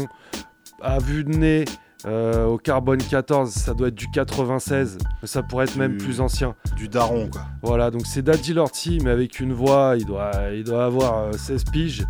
À 0.83 0.99
vue 0.99 1.22
de 1.24 1.30
nez, 1.30 1.64
euh, 2.07 2.46
au 2.46 2.59
carbone 2.59 2.98
14, 3.03 3.50
ça 3.50 3.74
doit 3.74 3.88
être 3.88 3.94
du 3.94 4.11
96. 4.11 4.98
mais 5.20 5.28
Ça 5.28 5.42
pourrait 5.42 5.64
être 5.64 5.76
même 5.76 5.96
plus 5.96 6.20
ancien. 6.20 6.55
Du 6.76 6.88
daron, 6.88 7.28
quoi. 7.28 7.42
Voilà, 7.62 7.90
donc 7.90 8.03
c'est 8.07 8.22
Daddy 8.22 8.55
Lorty, 8.55 8.98
mais 9.03 9.11
avec 9.11 9.40
une 9.40 9.53
voix, 9.53 9.94
il 9.98 10.05
doit, 10.05 10.32
il 10.55 10.64
doit 10.64 10.84
avoir 10.84 11.18
euh, 11.18 11.32
16 11.32 11.64
piges. 11.72 12.05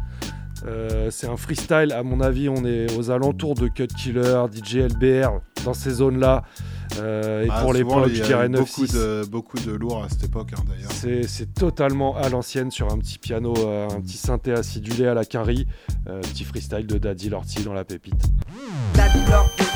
Euh, 0.66 1.09
c'est 1.11 1.26
un 1.26 1.36
freestyle, 1.36 1.93
à 1.93 2.03
mon 2.03 2.20
avis, 2.20 2.49
on 2.49 2.64
est 2.64 2.86
aux 2.97 3.11
alentours 3.11 3.55
de 3.55 3.68
Cut 3.68 3.88
Killer, 3.88 4.45
DJ 4.53 4.76
LBR, 4.76 5.40
dans 5.64 5.74
ces 5.74 5.90
zones-là. 5.90 6.45
Euh, 6.99 7.45
et 7.45 7.49
Ah, 7.51 7.62
pour 7.62 7.74
souvent, 7.74 8.01
l'époque, 8.01 8.05
il 8.09 8.12
y 8.12 8.16
je 8.18 8.22
a 8.22 8.26
dirais 8.26 8.47
eu 8.47 8.51
beaucoup 8.51 8.84
9-6. 8.84 8.95
de, 8.95 9.26
beaucoup 9.26 9.59
de 9.59 9.72
lourds 9.72 10.05
à 10.05 10.09
cette 10.09 10.24
époque, 10.24 10.51
hein, 10.57 10.62
d'ailleurs. 10.68 10.90
C'est, 11.26 11.53
totalement 11.55 12.16
à 12.16 12.28
l'ancienne 12.28 12.70
sur 12.70 12.93
un 12.93 12.99
petit 12.99 13.18
piano, 13.18 13.55
euh, 13.59 13.88
un 13.90 14.01
petit 14.01 14.16
synthé 14.16 14.53
acidulé 14.53 15.07
à 15.07 15.14
la 15.14 15.24
quinri. 15.24 15.66
Euh, 16.09 16.20
petit 16.20 16.45
freestyle 16.45 16.86
de 16.86 16.99
Daddy 16.99 17.28
Lorty 17.28 17.62
dans 17.64 17.72
la 17.74 17.84
pépite. 17.84 18.22
Daddy 18.95 19.18
pas 19.28 19.72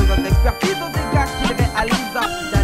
besoin 0.00 0.18
d'expertise 0.18 0.76
aux 0.82 0.92
dégâts 0.92 1.26
qu'il 1.40 1.56
réalise. 1.56 2.57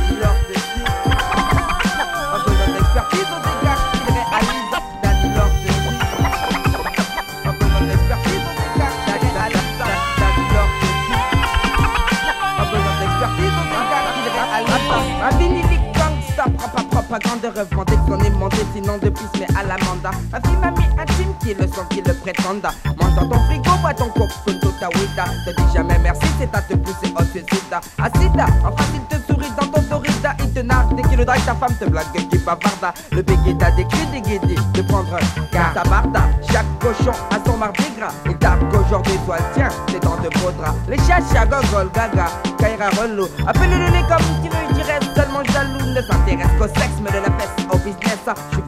Propagande 17.14 18.06
qu'on 18.06 18.18
est 18.18 18.30
monté 18.30 18.56
sinon 18.74 18.98
de 18.98 19.08
plus 19.08 19.26
mais 19.38 19.46
à 19.56 19.62
la 19.62 19.76
manda. 19.84 20.10
Un 20.32 20.40
film 20.48 20.62
ami 20.64 20.84
intime 20.98 21.32
qui 21.40 21.50
est 21.52 21.60
le 21.60 21.66
son 21.68 21.84
qui 21.90 22.02
le 22.02 22.12
prétende 22.14 22.66
Mange 23.00 23.14
dans 23.14 23.28
ton 23.28 23.38
frigo, 23.44 23.70
bois 23.80 23.94
ton 23.94 24.08
coke, 24.08 24.30
ton 24.44 24.70
ta 24.80 24.88
wita 24.88 25.24
Te 25.46 25.50
dis 25.50 25.72
jamais 25.72 25.98
merci, 26.02 26.26
c'est 26.38 26.54
à 26.54 26.60
te 26.62 26.74
pousser 26.74 27.12
au 27.16 27.22
suicide 27.24 27.74
Acide, 28.02 28.44
en 28.64 28.76
face 28.76 28.86
il 28.94 29.16
te 29.16 29.22
sourit 29.26 29.52
dans 29.60 29.66
ton 29.66 29.82
dorida 29.82 30.34
Il 30.40 30.52
te 30.52 30.60
nargue 30.60 30.96
dès 30.96 31.02
qu'il 31.02 31.18
le 31.18 31.24
drague, 31.24 31.44
ta 31.44 31.54
femme 31.54 31.76
te 31.78 31.84
blague 31.84 32.06
qui 32.12 32.38
bavarda. 32.38 32.92
Le 33.12 33.22
béguet 33.22 33.54
t'a 33.58 33.70
décrit 33.72 34.06
des 34.12 34.20
guédés 34.20 34.60
de 34.72 34.82
prendre 34.82 35.16
car 35.52 35.72
ta 35.74 35.84
barda 35.84 36.22
Chaque 36.50 36.66
cochon 36.80 37.16
a 37.30 37.38
son 37.46 37.56
mardi 37.56 37.84
gras 37.96 38.12
Il 38.26 38.36
tarde 38.38 38.60
qu'aujourd'hui 38.72 39.18
soit 39.24 39.38
le 39.38 39.54
tien, 39.54 39.68
c'est 39.88 40.02
dans 40.02 40.16
de 40.16 40.28
beaux 40.40 40.52
draps 40.58 40.76
Les 40.88 40.98
chachas, 40.98 41.46
gogol, 41.46 41.90
gaga, 41.94 42.26
Kaira 42.58 42.90
relou. 43.00 43.28
Appelle-le 43.46 43.86
les 43.92 44.02
comme 44.08 44.24
tu 44.42 44.48
veux, 44.48 44.64
il 44.70 44.74
dirait 44.74 45.00
seulement 45.14 45.44
jaloux 45.52 45.83
Ne 45.94 46.02
s'intéresse 46.02 46.50
qu'au 46.58 46.66
sexe, 46.66 46.98
mais 47.00 47.10
de 47.10 47.22
la 47.22 47.30
peste 47.30 47.54
au 47.70 47.76
business? 47.78 48.18
Je 48.26 48.56
suis 48.56 48.64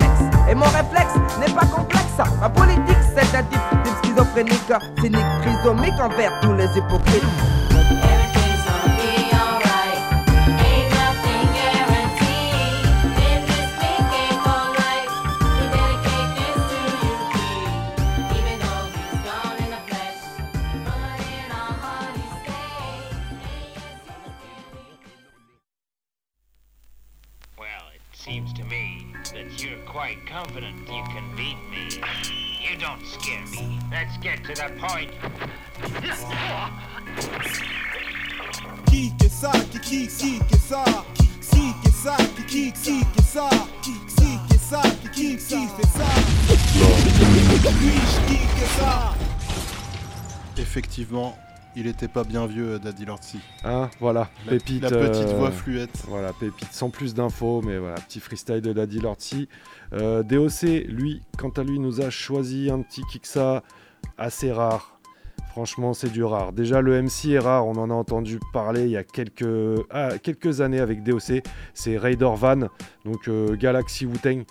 et 0.48 0.54
mon 0.54 0.66
réflexe 0.66 1.14
n'est 1.40 1.52
pas 1.52 1.66
complexe. 1.66 2.04
Ma 2.40 2.48
politique 2.48 3.02
c'est 3.16 3.36
un 3.36 3.42
type, 3.42 3.58
type 3.82 3.94
schizophrénique 4.04 4.72
Cynique, 5.00 5.26
trisomique 5.42 6.00
envers 6.00 6.38
tous 6.40 6.52
les 6.52 6.68
hypocrites 6.78 7.24
quite 30.07 30.26
confident 30.26 30.78
you 30.86 31.02
can 31.09 31.24
beat 31.36 31.57
me. 31.68 31.88
You 32.62 32.78
don't 32.78 33.04
scare 33.04 33.44
me. 33.46 33.80
Let's 33.90 34.16
get 34.18 34.44
to 34.44 34.54
the 34.54 34.70
point. 34.78 35.11
Qui 38.86 39.12
que 39.18 39.28
ça, 39.28 39.50
qui 39.72 39.80
qui 39.80 40.07
qui 40.07 40.38
que 40.38 40.57
ça, 40.59 40.84
qui 41.14 41.72
que 41.82 41.90
ça, 41.90 42.16
qui 42.36 42.44
qui 42.44 42.72
qui 42.72 43.04
que 43.16 43.22
ça, 43.22 43.50
qui 43.82 43.94
qui 44.16 44.38
que 44.48 44.59
ça, 44.59 44.82
qui 44.82 45.09
qui 45.11 45.36
qui 45.38 45.66
fait 45.76 45.88
ça? 45.98 46.09
Oui, 47.82 48.00
qui 48.28 48.38
que 48.61 48.66
ça? 48.78 49.14
Effectivement, 50.57 51.36
il 51.76 51.86
était 51.86 52.08
pas 52.08 52.24
bien 52.24 52.46
vieux, 52.46 52.72
euh, 52.74 52.78
Daddy 52.78 53.04
Lorty. 53.04 53.38
Hein, 53.64 53.90
voilà, 54.00 54.28
La- 54.46 54.52
pépite. 54.52 54.82
la 54.82 54.90
petite 54.90 55.28
euh, 55.28 55.36
voix 55.36 55.50
fluette. 55.50 56.04
Voilà, 56.08 56.32
pépite 56.32 56.72
sans 56.72 56.90
plus 56.90 57.14
d'infos, 57.14 57.62
mais 57.64 57.78
voilà, 57.78 57.96
petit 57.96 58.20
freestyle 58.20 58.60
de 58.62 58.72
Daddy 58.72 58.98
Lorty. 59.00 59.48
Euh, 59.92 60.22
DOC, 60.22 60.62
lui, 60.88 61.22
quant 61.38 61.50
à 61.50 61.62
lui, 61.62 61.78
nous 61.78 62.00
a 62.00 62.10
choisi 62.10 62.70
un 62.70 62.80
petit 62.82 63.02
kicksa 63.10 63.62
assez 64.18 64.50
rare. 64.52 64.98
Franchement, 65.50 65.94
c'est 65.94 66.10
du 66.10 66.22
rare. 66.22 66.52
Déjà, 66.52 66.82
le 66.82 67.00
MC 67.00 67.30
est 67.30 67.38
rare, 67.38 67.66
on 67.66 67.76
en 67.76 67.88
a 67.90 67.94
entendu 67.94 68.38
parler 68.52 68.82
il 68.84 68.90
y 68.90 68.96
a 68.98 69.04
quelques, 69.04 69.46
ah, 69.90 70.18
quelques 70.22 70.60
années 70.60 70.80
avec 70.80 71.02
DOC. 71.02 71.42
C'est 71.72 71.96
Raider 71.96 72.28
Van, 72.36 72.68
donc 73.06 73.28
euh, 73.28 73.56
Galaxy 73.56 74.04
Wu-Tang. 74.04 74.42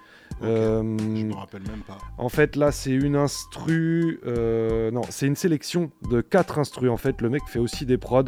Euh, 0.44 0.82
Je 1.00 1.26
me 1.26 1.34
rappelle 1.34 1.62
même 1.64 1.82
pas. 1.88 1.98
en 2.18 2.30
fait, 2.30 2.56
là, 2.56 2.72
c'est 2.72 2.92
une 2.92 3.16
instru. 3.16 4.20
euh, 4.26 4.92
non, 4.92 5.02
c'est 5.10 5.28
une 5.28 5.36
sélection 5.36 5.92
de 6.10 6.22
quatre 6.22 6.60
instrus. 6.60 6.90
En 6.90 6.98
fait, 6.98 7.22
le 7.22 7.30
mec 7.30 7.44
fait 7.48 7.60
aussi 7.60 7.86
des 7.86 7.98
prods. 7.98 8.24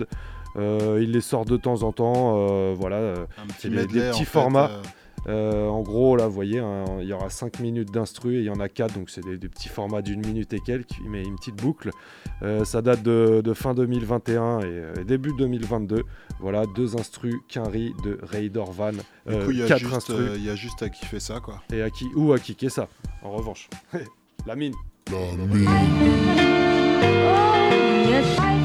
Euh, 0.55 0.99
il 1.01 1.11
les 1.11 1.21
sort 1.21 1.45
de 1.45 1.57
temps 1.57 1.83
en 1.83 1.91
temps. 1.91 2.73
voilà. 2.73 3.13
c'est 3.59 3.69
des, 3.69 3.85
petits 3.85 4.25
formats. 4.25 4.81
Euh, 5.27 5.67
en 5.67 5.81
gros, 5.81 6.15
là, 6.15 6.27
vous 6.27 6.33
voyez, 6.33 6.59
hein, 6.59 6.85
il 7.01 7.07
y 7.07 7.13
aura 7.13 7.29
5 7.29 7.59
minutes 7.59 7.91
d'instru 7.91 8.35
et 8.37 8.39
il 8.39 8.45
y 8.45 8.49
en 8.49 8.59
a 8.59 8.69
4, 8.69 8.93
donc 8.93 9.09
c'est 9.09 9.23
des, 9.25 9.37
des 9.37 9.49
petits 9.49 9.67
formats 9.67 10.01
d'une 10.01 10.25
minute 10.25 10.53
et 10.53 10.59
quelques, 10.59 10.99
mais 11.05 11.21
une 11.23 11.35
petite 11.35 11.55
boucle. 11.55 11.89
Euh, 12.43 12.63
ça 12.63 12.81
date 12.81 13.03
de, 13.03 13.41
de 13.43 13.53
fin 13.53 13.73
2021 13.73 14.59
et, 14.59 14.63
euh, 14.65 14.93
et 15.01 15.03
début 15.03 15.33
2022. 15.37 16.03
Voilà, 16.39 16.65
deux 16.75 16.95
instrus, 16.95 17.35
qu'un 17.49 17.67
riz 17.67 17.93
de 18.03 18.19
Ray 18.21 18.49
Dorvan. 18.49 18.91
Du 18.93 18.99
coup, 19.39 19.51
il 19.51 19.57
y, 19.57 19.63
a 19.63 19.67
quatre 19.67 19.79
juste, 19.79 19.93
instrus. 19.95 20.17
euh, 20.19 20.35
il 20.37 20.45
y 20.45 20.49
a 20.49 20.55
juste 20.55 20.81
à 20.83 20.89
kiffer 20.89 21.19
ça, 21.19 21.39
quoi. 21.39 21.61
Et 21.73 21.81
à 21.81 21.89
qui 21.89 22.05
ou 22.15 22.31
à 22.31 22.39
kicker 22.39 22.69
ça, 22.69 22.87
en 23.23 23.31
revanche. 23.31 23.69
La 24.45 24.55
mine. 24.55 24.73
The 28.07 28.56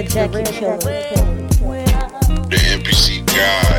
killer. 0.00 0.78
The 2.48 2.56
NPC 2.56 3.26
God. 3.26 3.71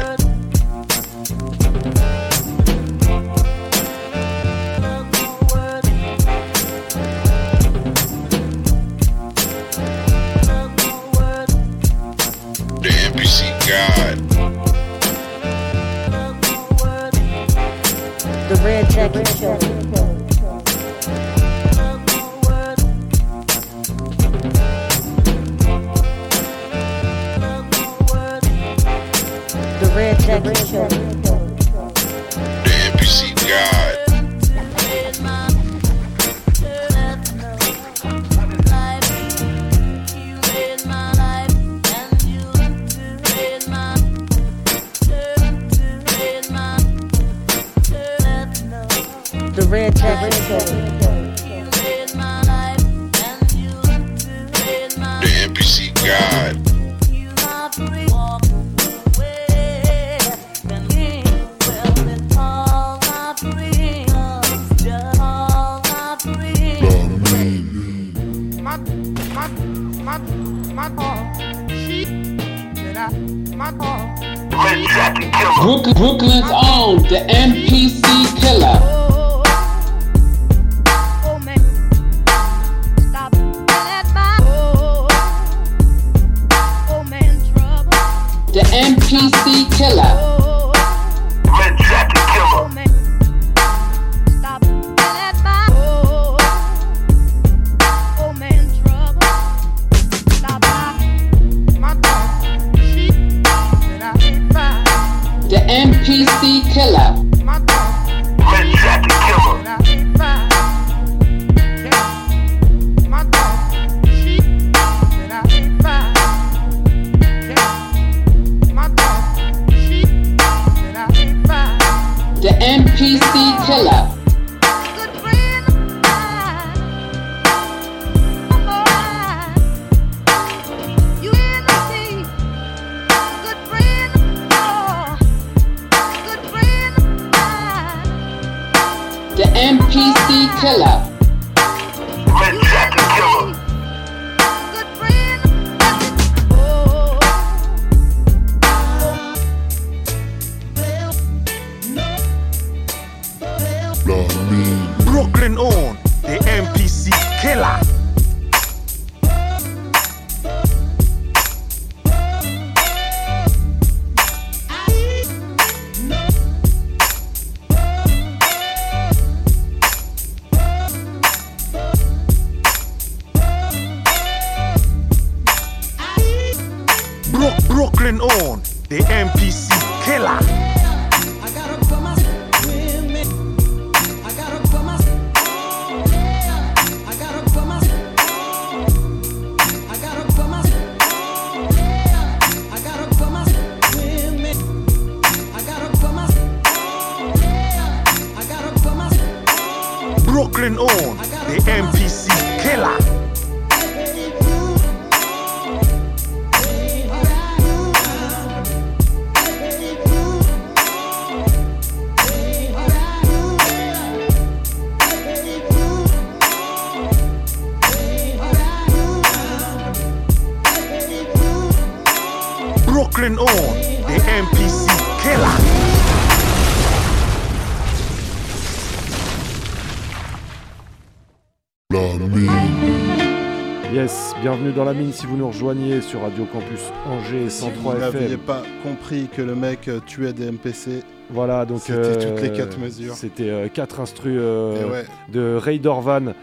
Bienvenue 234.44 234.74
dans 234.74 234.84
la 234.84 234.94
mine 234.94 235.14
si 235.14 235.26
vous 235.26 235.38
nous 235.38 235.48
rejoignez 235.48 236.02
sur 236.02 236.22
Radio 236.22 236.44
Campus 236.44 236.92
Angers 237.10 237.50
Si 237.50 237.64
vous 237.64 237.76
103 237.76 237.98
n'aviez 238.00 238.36
pas 238.36 238.62
compris 238.84 239.30
que 239.34 239.42
le 239.42 239.56
mec 239.56 239.88
euh, 239.88 240.02
tuait 240.06 240.34
des 240.34 240.52
MPC, 240.52 241.02
Voilà, 241.30 241.64
donc 241.66 241.80
C'était 241.80 241.94
euh, 241.98 242.16
toutes 242.30 242.42
les 242.42 242.52
quatre 242.52 242.78
mesures. 242.78 243.14
C'était 243.14 243.50
euh, 243.50 243.70
quatre 243.70 244.02
instrus 244.02 244.36
euh, 244.38 244.90
ouais. 244.92 245.06
de 245.32 245.56
Ray 245.56 245.80
Dorvan, 245.80 246.34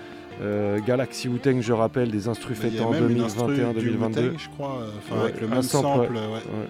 euh, 0.40 0.78
Galaxy 0.80 1.28
Wu-Tang, 1.28 1.61
je 1.61 1.74
rappelle, 1.74 2.11
des 2.11 2.26
instrus 2.26 2.57
faits 2.57 2.80
en 2.80 2.90
même 2.90 3.11
une 3.11 3.20
instru 3.20 3.57
2021, 3.57 3.72
du 3.78 3.90
2022. 3.90 4.20
Wu-Tang, 4.22 4.38
je 4.38 4.48
crois, 4.48 4.78
euh, 5.12 5.20
avec 5.22 5.38
le 5.38 5.48
même 5.48 5.61
sample, 5.61 6.11
ouais. 6.14 6.66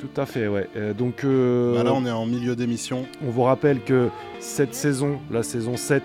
Tout 0.00 0.20
à 0.20 0.24
fait, 0.24 0.48
ouais. 0.48 0.70
Euh, 0.74 0.94
donc, 0.94 1.24
euh, 1.24 1.74
Bah 1.76 1.84
là, 1.84 1.92
on 1.92 2.06
est 2.06 2.10
en 2.10 2.24
milieu 2.24 2.56
d'émission. 2.56 3.04
on 3.22 3.30
vous 3.30 3.42
rappelle 3.42 3.80
que 3.82 4.08
cette 4.40 4.74
saison, 4.74 5.18
la 5.30 5.42
saison 5.42 5.76
7, 5.76 6.02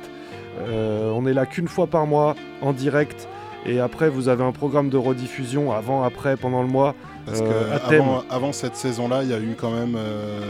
euh, 0.60 1.10
on 1.16 1.26
est 1.26 1.34
là 1.34 1.46
qu'une 1.46 1.70
fois 1.70 1.88
par 1.88 2.06
mois 2.06 2.36
en 2.62 2.74
direct. 2.74 3.30
Et 3.66 3.80
après, 3.80 4.10
vous 4.10 4.28
avez 4.30 4.44
un 4.44 4.52
programme 4.52 4.90
de 4.90 4.98
rediffusion 4.98 5.72
avant, 5.72 6.04
après, 6.04 6.36
pendant 6.38 6.62
le 6.64 6.68
mois. 6.68 6.96
Parce 7.26 7.42
euh, 7.42 7.78
que 7.78 7.96
avant, 7.96 8.24
avant 8.30 8.52
cette 8.54 8.76
saison-là, 8.76 9.24
il 9.24 9.30
y 9.30 9.34
a 9.34 9.40
eu 9.40 9.56
quand 9.60 9.72
même 9.72 9.96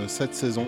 7 0.07 0.33
saisons. 0.33 0.67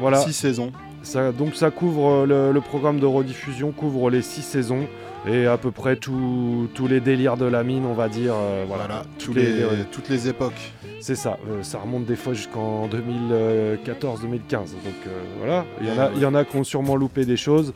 Voilà. 0.00 0.18
6 0.18 0.32
saisons. 0.32 0.72
Ça, 1.04 1.32
donc 1.32 1.54
ça 1.54 1.70
couvre 1.70 2.08
euh, 2.22 2.26
le, 2.26 2.52
le 2.52 2.60
programme 2.62 2.98
de 2.98 3.04
rediffusion 3.06 3.72
couvre 3.72 4.08
les 4.08 4.22
six 4.22 4.40
saisons 4.40 4.86
et 5.28 5.44
à 5.46 5.58
peu 5.58 5.70
près 5.70 5.96
tous 5.96 6.66
les 6.88 7.00
délires 7.00 7.36
de 7.36 7.44
la 7.44 7.62
mine, 7.62 7.84
on 7.84 7.92
va 7.92 8.08
dire. 8.08 8.32
euh, 8.34 8.64
voilà, 8.66 9.02
les- 9.36 9.84
toutes 9.92 10.08
les 10.08 10.28
époques. 10.28 10.72
C'est 11.00 11.14
ça. 11.14 11.36
euh, 11.50 11.62
ça 11.62 11.78
remonte 11.78 12.06
des 12.06 12.16
fois 12.16 12.32
jusqu'en 12.32 12.88
2014-2015. 12.88 14.50
Donc 14.50 14.94
euh, 15.06 15.10
voilà, 15.38 15.64
il 15.80 15.88
y 15.88 15.90
en 15.90 15.98
a, 15.98 16.10
il 16.16 16.22
y 16.22 16.26
en 16.26 16.34
a 16.34 16.44
qui 16.44 16.56
ont 16.56 16.64
sûrement 16.64 16.96
loupé 16.96 17.24
des 17.24 17.36
choses. 17.36 17.74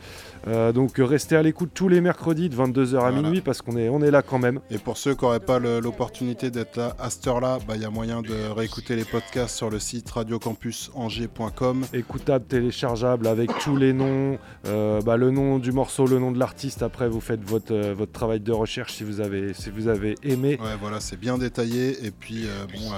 Euh, 0.49 0.71
donc 0.71 0.99
euh, 0.99 1.05
restez 1.05 1.35
à 1.35 1.43
l'écoute 1.43 1.69
tous 1.73 1.87
les 1.87 2.01
mercredis 2.01 2.49
de 2.49 2.55
22h 2.55 2.99
à 2.99 3.11
minuit 3.11 3.41
parce 3.41 3.61
qu'on 3.61 3.77
est, 3.77 3.89
on 3.89 4.01
est 4.01 4.11
là 4.11 4.21
quand 4.21 4.39
même. 4.39 4.59
Et 4.71 4.77
pour 4.77 4.97
ceux 4.97 5.13
qui 5.13 5.23
n'auraient 5.23 5.39
pas 5.39 5.59
l'opportunité 5.59 6.49
d'être 6.49 6.77
là 6.77 6.95
à 6.99 7.09
cette 7.09 7.27
heure-là, 7.27 7.59
bah, 7.67 7.75
il 7.75 7.81
y 7.81 7.85
a 7.85 7.89
moyen 7.89 8.21
de 8.21 8.49
réécouter 8.55 8.95
les 8.95 9.05
podcasts 9.05 9.55
sur 9.55 9.69
le 9.69 9.79
site 9.79 10.09
radiocampusangers.com. 10.09 11.85
Écoutable, 11.93 12.45
téléchargeable 12.45 13.27
avec 13.27 13.55
tous 13.59 13.75
les 13.75 13.93
noms, 13.93 14.39
euh, 14.65 15.01
bah, 15.01 15.17
le 15.17 15.29
nom 15.29 15.59
du 15.59 15.71
morceau, 15.71 16.07
le 16.07 16.19
nom 16.19 16.31
de 16.31 16.39
l'artiste. 16.39 16.81
Après, 16.81 17.07
vous 17.07 17.21
faites 17.21 17.43
votre, 17.43 17.73
euh, 17.73 17.93
votre 17.93 18.11
travail 18.11 18.39
de 18.39 18.51
recherche 18.51 18.93
si 18.93 19.03
vous 19.03 19.21
avez, 19.21 19.53
si 19.53 19.69
vous 19.69 19.87
avez 19.87 20.15
aimé. 20.23 20.57
Ouais, 20.61 20.75
voilà, 20.81 20.99
c'est 20.99 21.19
bien 21.19 21.37
détaillé. 21.37 22.05
Et 22.05 22.11
puis, 22.11 22.47
bon, 22.73 22.91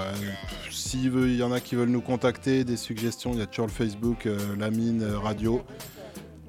s'il 0.70 1.36
y 1.36 1.42
en 1.42 1.52
a 1.52 1.60
qui 1.60 1.74
veulent 1.74 1.88
nous 1.88 2.00
contacter, 2.00 2.64
des 2.64 2.76
suggestions, 2.76 3.32
il 3.32 3.40
y 3.40 3.42
a 3.42 3.46
toujours 3.46 3.66
le 3.66 3.72
Facebook, 3.72 4.28
La 4.58 4.70
Mine 4.70 5.02
euh, 5.02 5.18
Radio. 5.18 5.62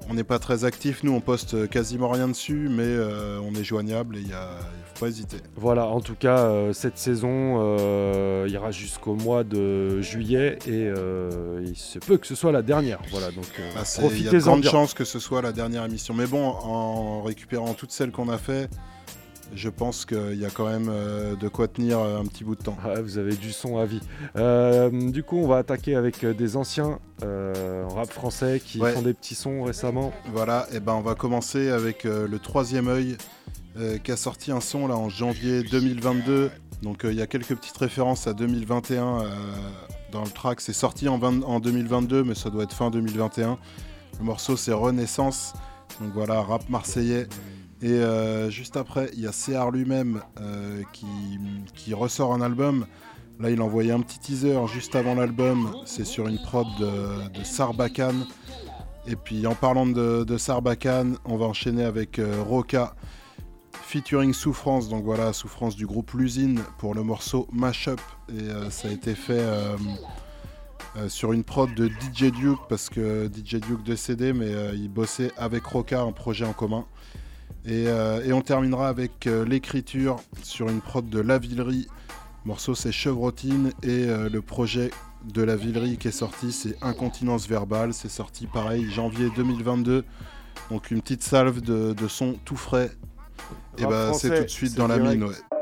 On 0.10 0.14
n'est 0.16 0.24
pas 0.24 0.40
très 0.40 0.66
actif, 0.66 1.04
nous, 1.04 1.14
on 1.14 1.22
poste 1.22 1.70
quasiment 1.70 2.10
rien 2.10 2.28
dessus, 2.28 2.68
mais 2.70 2.84
euh, 2.84 3.40
on 3.44 3.56
est 3.56 3.64
joignable 3.64 4.18
et 4.18 4.22
il 4.22 4.28
ne 4.28 4.34
faut 4.34 5.00
pas 5.00 5.08
hésiter. 5.08 5.38
Voilà, 5.56 5.88
en 5.88 6.02
tout 6.02 6.16
cas, 6.16 6.40
euh, 6.40 6.74
cette 6.74 6.98
saison 6.98 7.58
euh, 7.60 8.46
ira 8.50 8.72
jusqu'au 8.72 9.16
mois 9.16 9.44
de 9.44 10.02
juillet 10.02 10.60
et 10.68 10.90
il 11.64 11.76
se 11.76 12.00
peut 12.00 12.18
que 12.18 12.28
ce 12.28 12.36
soit 12.36 12.52
la 12.52 12.62
dernière. 12.62 13.00
Voilà, 13.12 13.32
donc 13.32 13.46
euh, 13.60 13.70
Bah, 13.76 13.84
Il 13.98 14.02
y 14.02 14.06
a 14.06 14.08
de 14.08 14.08
profitez-en 14.08 14.52
grandes 14.52 14.66
chances 14.66 14.94
que 14.94 15.06
ce 15.06 15.20
soit 15.20 15.42
la 15.42 15.52
dernière 15.54 15.86
émission. 15.86 16.14
Mais 16.14 16.28
bon, 16.28 16.44
en 16.46 17.22
récupérant 17.24 17.74
toutes 17.74 17.92
celles 17.92 18.12
qu'on 18.12 18.30
a 18.30 18.38
fait, 18.38 18.70
je 19.56 19.70
pense 19.70 20.06
qu'il 20.06 20.36
y 20.40 20.46
a 20.46 20.50
quand 20.50 20.68
même 20.68 20.88
euh, 20.90 21.36
de 21.36 21.48
quoi 21.48 21.68
tenir 21.68 22.00
euh, 22.00 22.20
un 22.20 22.26
petit 22.26 22.44
bout 22.44 22.56
de 22.56 22.64
temps. 22.64 22.78
Ouais, 22.86 23.02
vous 23.02 23.18
avez 23.18 23.36
du 23.36 23.52
son 23.52 23.78
à 23.78 23.86
vie. 23.86 24.02
Euh, 24.36 24.90
du 25.12 25.24
coup, 25.24 25.38
on 25.38 25.48
va 25.48 25.58
attaquer 25.58 25.96
avec 25.96 26.26
des 26.26 26.58
anciens 26.58 27.00
euh, 27.24 27.86
rap 27.90 28.12
français 28.12 28.62
qui 28.64 28.80
Ouais. 28.80 28.92
font 28.94 29.02
des 29.02 29.14
petits 29.14 29.36
sons 29.36 29.64
récemment. 29.64 30.12
Voilà, 30.32 30.68
et 30.74 30.80
ben 30.80 30.94
on 30.94 31.02
va 31.02 31.16
commencer 31.16 31.70
avec 31.70 32.06
euh, 32.06 32.28
le 32.28 32.40
troisième 32.40 32.88
œil 32.88 33.18
qui 34.04 34.12
a 34.12 34.18
sorti 34.18 34.52
un 34.52 34.62
son 34.62 34.88
là 34.88 34.96
en 34.96 35.10
janvier 35.10 35.64
2022. 35.64 36.52
Donc 36.84 37.02
il 37.06 37.14
y 37.16 37.22
a 37.24 37.28
quelques 37.28 37.56
petites 37.56 37.78
références 37.78 38.28
à 38.28 38.34
2021 38.34 39.22
euh, 39.22 39.30
dans 40.12 40.24
le 40.24 40.30
track. 40.30 40.62
C'est 40.62 40.74
sorti 40.74 41.08
en, 41.10 41.18
20 41.18 41.42
en 41.44 41.60
2022, 41.60 42.24
mais 42.24 42.36
ça 42.36 42.52
doit 42.52 42.66
être 42.66 42.74
fin 42.74 42.92
2021. 42.92 43.58
Le 44.20 44.26
morceau 44.26 44.58
c'est 44.58 44.74
Renaissance. 44.74 45.54
Donc 46.00 46.12
voilà, 46.14 46.42
rap 46.44 46.70
marseillais. 46.70 47.28
Et 47.84 47.92
euh, 47.92 48.50
juste 48.50 48.78
après, 48.78 49.12
il 49.14 49.20
y 49.20 49.28
a 49.28 49.32
CR 49.32 49.70
lui-même 49.70 50.22
euh, 50.40 50.84
qui, 50.94 51.06
qui 51.76 51.94
ressort 51.94 52.34
un 52.34 52.40
album. 52.40 52.86
Là, 53.42 53.50
il 53.50 53.60
a 53.60 53.64
envoyé 53.64 53.92
un 53.92 54.00
petit 54.00 54.20
teaser 54.20 54.58
juste 54.74 54.96
avant 54.96 55.16
l'album. 55.16 55.76
C'est 55.86 56.06
sur 56.06 56.30
une 56.30 56.42
prod 56.42 56.66
de, 56.80 57.44
Sarbacane. 57.44 58.26
Et 59.06 59.18
puis 59.18 59.46
en 59.46 59.54
parlant 59.54 59.86
de, 59.86 60.38
Sarbacane, 60.38 61.18
on 61.26 61.36
va 61.36 61.46
enchaîner 61.46 61.84
avec 61.84 62.20
euh, 62.20 62.42
Roca 62.42 62.96
featuring 63.74 64.32
Souffrance. 64.32 64.88
Donc 64.88 65.04
voilà, 65.04 65.34
Souffrance 65.34 65.76
du 65.76 65.86
groupe 65.86 66.14
L'usine 66.14 66.62
pour 66.78 66.96
le 66.96 67.04
morceau 67.04 67.50
Mashup. 67.52 68.00
Et 68.30 68.44
euh, 68.44 68.70
ça 68.70 68.88
a 68.88 68.92
été 68.92 69.14
fait 69.14 69.44
sur 71.10 71.34
une 71.34 71.44
prod 71.44 71.74
de 71.74 71.88
DJ 71.88 72.32
Duke 72.32 72.62
parce 72.70 72.88
que 72.88 73.28
DJ 73.28 73.56
Duke 73.56 73.84
décédé, 73.84 74.32
mais 74.32 74.54
il 74.74 74.88
bossait 74.88 75.32
avec 75.36 75.66
Roca, 75.66 76.00
un 76.00 76.14
projet 76.14 76.46
en 76.46 76.54
commun. 76.54 76.86
Et, 77.66 77.88
euh, 77.88 78.24
et 78.24 78.34
on 78.34 78.42
terminera 78.42 78.90
avec 78.90 79.26
euh, 79.26 79.46
l'écriture 79.46 80.18
sur 80.42 80.70
une 80.70 80.82
prod 80.82 81.10
de 81.10 81.20
La 81.20 81.38
Villerie. 81.38 81.88
Le 82.44 82.50
morceau 82.50 82.76
c'est 82.76 82.92
Chevrotine 82.92 83.72
et 83.84 84.06
euh, 84.06 84.30
le 84.30 84.42
projet 84.42 84.92
de 85.34 85.42
La 85.42 85.56
Villerie 85.56 85.98
qui 85.98 86.10
est 86.10 86.12
sorti 86.12 86.52
c'est 86.52 86.76
Incontinence 86.82 87.48
Verbale. 87.48 87.94
C'est 87.94 88.10
sorti 88.10 88.48
pareil 88.48 88.90
janvier 88.92 89.30
2022. 89.36 90.04
Donc 90.72 90.92
une 90.92 91.02
petite 91.02 91.24
salve 91.24 91.62
de, 91.62 91.94
de 91.94 92.08
son 92.08 92.36
tout 92.44 92.58
frais. 92.58 92.92
Et 93.78 93.86
bah 93.86 94.12
c'est 94.14 94.36
tout 94.36 94.44
de 94.44 94.50
suite 94.50 94.76
dans 94.76 94.88
la 94.88 94.98
mine. 94.98 95.24
ouais. 95.24 95.53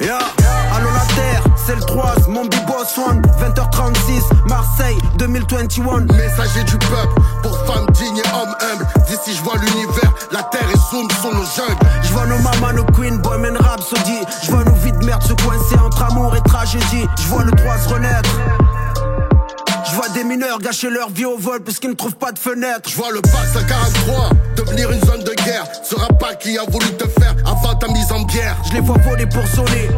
Yeah, 0.00 0.18
allô 0.74 0.90
la 0.90 1.14
terre, 1.14 1.44
c'est 1.64 1.76
le 1.76 1.82
3, 1.82 2.14
mon 2.28 2.44
B-Boss 2.44 2.98
One, 2.98 3.22
20h36, 3.40 4.48
Marseille, 4.48 4.98
2021. 5.18 6.00
Messager 6.12 6.64
du 6.64 6.76
peuple, 6.78 7.20
pour 7.42 7.56
femmes 7.66 7.86
dignes 7.92 8.18
et 8.18 8.28
hommes 8.34 8.54
humbles. 8.60 8.86
D'ici 9.06 9.36
je 9.36 9.42
vois 9.42 9.54
l'univers, 9.56 10.12
la 10.32 10.42
terre 10.42 10.68
et 10.72 10.78
zoom 10.90 11.08
sur 11.20 11.32
nos 11.32 11.44
jungles. 11.44 11.78
Je 12.02 12.12
vois 12.12 12.26
nos 12.26 12.38
mamans, 12.38 12.72
nos 12.74 12.84
queens, 12.92 13.18
bohemian 13.22 13.54
rhapsody. 13.60 14.18
Je 14.42 14.50
vois 14.50 14.64
nos 14.64 14.74
vies 14.74 14.92
de 14.92 15.04
merde 15.04 15.22
se 15.22 15.32
coincer 15.44 15.78
entre 15.78 16.02
amour 16.02 16.34
et 16.36 16.42
tragédie. 16.42 17.06
Je 17.16 17.28
vois 17.28 17.44
le 17.44 17.52
droit 17.52 17.78
se 17.78 17.88
renaître. 17.88 18.30
Des 20.14 20.22
mineurs 20.22 20.60
gâcher 20.60 20.90
leur 20.90 21.10
vie 21.10 21.24
au 21.24 21.36
vol 21.36 21.60
parce 21.64 21.80
qu'ils 21.80 21.90
ne 21.90 21.94
trouvent 21.94 22.14
pas 22.14 22.30
de 22.30 22.38
fenêtre. 22.38 22.88
Je 22.88 22.94
vois 22.94 23.10
le 23.10 23.20
pack 23.20 23.46
143 23.52 24.30
devenir 24.56 24.92
une 24.92 25.00
zone 25.00 25.24
de 25.24 25.32
guerre. 25.42 25.66
Ce 25.82 25.96
pas 26.20 26.34
qui 26.34 26.56
a 26.56 26.62
voulu 26.70 26.86
te 26.96 27.08
faire 27.20 27.34
avant 27.44 27.74
ta 27.74 27.88
mise 27.88 28.12
en 28.12 28.22
bière. 28.22 28.56
Je 28.68 28.74
les 28.74 28.80
vois 28.80 28.96
voler 28.98 29.26
pour 29.26 29.44
sonner. 29.48 29.88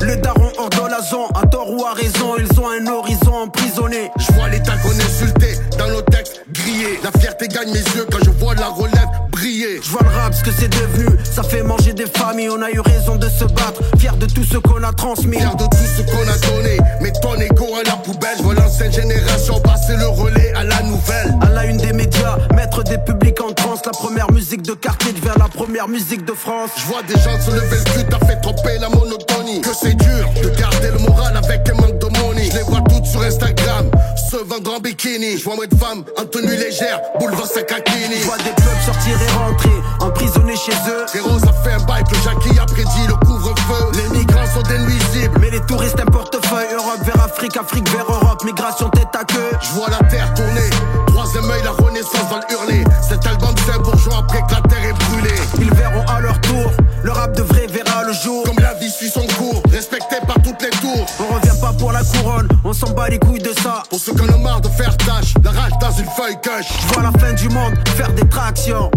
Le 0.00 0.16
daron 0.16 0.50
hors 0.58 0.70
de 0.70 0.90
la 0.90 1.02
zone, 1.02 1.28
à 1.34 1.46
tort 1.46 1.70
ou 1.70 1.84
à 1.84 1.92
raison, 1.92 2.36
ils 2.38 2.60
ont 2.60 2.68
un 2.68 2.86
horizon 2.86 3.34
emprisonné. 3.34 4.10
Je 4.18 4.32
vois 4.32 4.48
l'état 4.48 4.76
qu'on 4.78 4.90
insulté 4.90 5.58
dans 5.78 5.88
nos 5.88 6.02
textes 6.02 6.42
grillés. 6.52 6.98
La 7.02 7.10
fierté 7.18 7.48
gagne 7.48 7.72
mes 7.72 7.78
yeux 7.78 8.06
quand 8.10 8.24
je 8.24 8.30
vois 8.30 8.54
la 8.54 8.68
relève 8.68 9.08
briller. 9.30 9.80
Je 9.82 9.90
vois 9.90 10.02
le 10.02 10.10
rap, 10.10 10.34
ce 10.34 10.42
que 10.42 10.50
c'est 10.52 10.68
devenu. 10.68 11.06
Ça 11.24 11.42
fait 11.42 11.62
manger 11.62 11.92
des 11.92 12.06
familles, 12.06 12.50
on 12.50 12.62
a 12.62 12.70
eu 12.70 12.80
raison 12.80 13.16
de 13.16 13.28
se 13.28 13.44
battre. 13.44 13.82
Fier 13.98 14.16
de 14.16 14.26
tout 14.26 14.44
ce 14.44 14.58
qu'on 14.58 14.82
a 14.82 14.92
transmis. 14.92 15.38
Fier 15.38 15.54
de 15.56 15.64
tout 15.64 15.76
ce 15.96 16.02
qu'on 16.02 16.28
a 16.28 16.38
donné. 16.50 16.78
Mais 17.00 17.12
ton 17.22 17.34
égo 17.34 17.66
à 17.80 17.82
la 17.84 17.96
poubelle. 17.96 18.36
Je 18.38 18.42
vois 18.42 18.54
l'ancienne 18.54 18.92
génération 18.92 19.60
passer 19.66 19.96
le 19.96 20.06
relais 20.06 20.52
à 20.54 20.64
la 20.64 20.82
nouvelle. 20.82 21.34
À 21.42 21.50
la 21.50 21.66
une 21.66 21.76
des 21.78 21.92
médias, 21.92 22.38
mettre 22.54 22.82
des 22.84 22.98
publics 22.98 23.40
en 23.40 23.52
transe. 23.52 23.80
La 23.84 23.92
première 23.92 24.30
musique 24.32 24.62
de 24.62 24.74
quartier 24.74 25.12
devient 25.12 25.34
la 25.38 25.48
première 25.48 25.88
musique 25.88 26.24
de 26.24 26.32
France. 26.32 26.70
Je 26.76 26.86
vois 26.86 27.02
des 27.02 27.14
gens 27.14 27.38
se 27.40 27.50
lever 27.50 27.76
le 27.76 27.92
cul, 27.92 28.06
t'as 28.08 28.24
fait 28.26 28.40
tromper 28.40 28.78
la 28.78 28.88
monotonie. 28.88 29.60
Que 29.60 29.74
c'est 29.80 29.94
dur 29.94 30.24
de 30.42 30.48
garder 30.58 30.90
le 30.92 30.98
moral 30.98 31.36
avec 31.36 31.68
un 31.68 31.74
manque 31.74 31.98
de 31.98 32.06
money. 32.18 32.48
Je 32.50 32.56
les 32.56 32.62
vois 32.62 32.80
toutes 32.88 33.06
sur 33.06 33.22
Instagram, 33.22 33.90
se 34.30 34.36
vendre 34.36 34.74
en 34.76 34.80
bikini. 34.80 35.38
Je 35.38 35.44
vois 35.44 35.56
moins 35.56 35.66
de 35.66 35.76
femmes 35.76 36.04
en 36.16 36.24
tenue 36.24 36.56
légère, 36.56 37.00
boulevard 37.18 37.46
Sakakini. 37.46 38.16
Je 38.20 38.26
vois 38.26 38.38
des 38.38 38.54
peuples 38.56 38.84
sortir 38.84 39.18
et 39.20 39.32
rentrer, 39.32 39.76
emprisonnés 40.00 40.56
chez 40.56 40.72
eux. 40.72 41.06
Frérot, 41.08 41.38
ça 41.40 41.52
fait 41.64 41.72
un 41.72 41.84
bail 41.84 42.04
que 42.04 42.16
Jackie 42.24 42.58
a 42.58 42.66
prédit 42.66 43.06
le 43.08 43.14
couvre-feu. 43.26 43.84
Les 43.94 44.18
migrants 44.18 44.45
des 44.62 44.78
nuisibles. 44.78 45.38
Mais 45.40 45.50
les 45.50 45.60
touristes 45.60 46.00
un 46.00 46.06
portefeuille, 46.06 46.68
Europe 46.72 47.00
vers 47.04 47.22
Afrique 47.22 47.36
Afrique, 47.36 47.56
Afrique 47.58 47.88
vers 47.90 48.06
Europe, 48.10 48.42
migration 48.44 48.88
tête 48.90 49.14
à 49.14 49.24
queue. 49.24 49.50
Je 49.60 49.68
vois 49.74 49.88
la 49.90 49.98
terre 50.08 50.32
tourner, 50.34 50.70
troisième 51.06 51.50
œil, 51.50 51.62
la 51.62 51.70
renaissance 51.70 52.30
va 52.30 52.40
le 52.48 52.54
hurler. 52.54 52.84
Cet 53.06 53.26
album 53.26 53.54
c'est 53.64 53.78
bourgeois 53.82 54.18
après 54.18 54.40
que 54.48 54.54
la 54.54 54.60
terre 54.62 54.84
est 54.84 54.92
brûlée. 54.92 55.40
Ils 55.60 55.74
verront 55.74 56.04
à 56.06 56.20
leur 56.20 56.40
tour, 56.40 56.70
le 57.02 57.10
rap 57.10 57.36
de 57.36 57.42
vrai 57.42 57.66
verra 57.66 58.04
le 58.04 58.12
jour. 58.12 58.42
Comme 58.44 58.58
la 58.58 58.74
vie 58.74 58.90
suit 58.90 59.10
son 59.10 59.26
cours, 59.38 59.62
respecté 59.70 60.16
par 60.26 60.36
toutes 60.42 60.62
les 60.62 60.70
tours. 60.70 61.06
On 61.20 61.34
revient 61.34 61.60
pas 61.60 61.72
pour 61.78 61.92
la 61.92 62.02
couronne, 62.02 62.48
on 62.64 62.72
s'en 62.72 62.90
bat 62.90 63.08
les 63.08 63.18
couilles 63.18 63.42
de 63.42 63.52
ça. 63.62 63.82
Pour 63.90 64.00
ceux 64.00 64.14
qui 64.14 64.22
en 64.22 64.34
ont 64.34 64.38
marre 64.38 64.60
de 64.60 64.68
faire 64.68 64.96
tâche, 64.96 65.34
la 65.44 65.50
rage 65.50 65.72
dans 65.80 65.92
une 65.92 66.08
feuille 66.16 66.40
cache. 66.42 66.66
Je 66.88 66.94
vois 66.94 67.02
la 67.02 67.12
fin 67.18 67.32
du 67.34 67.48
monde, 67.50 67.74
faire 67.96 68.12
des 68.12 68.26
tractions. 68.28 68.90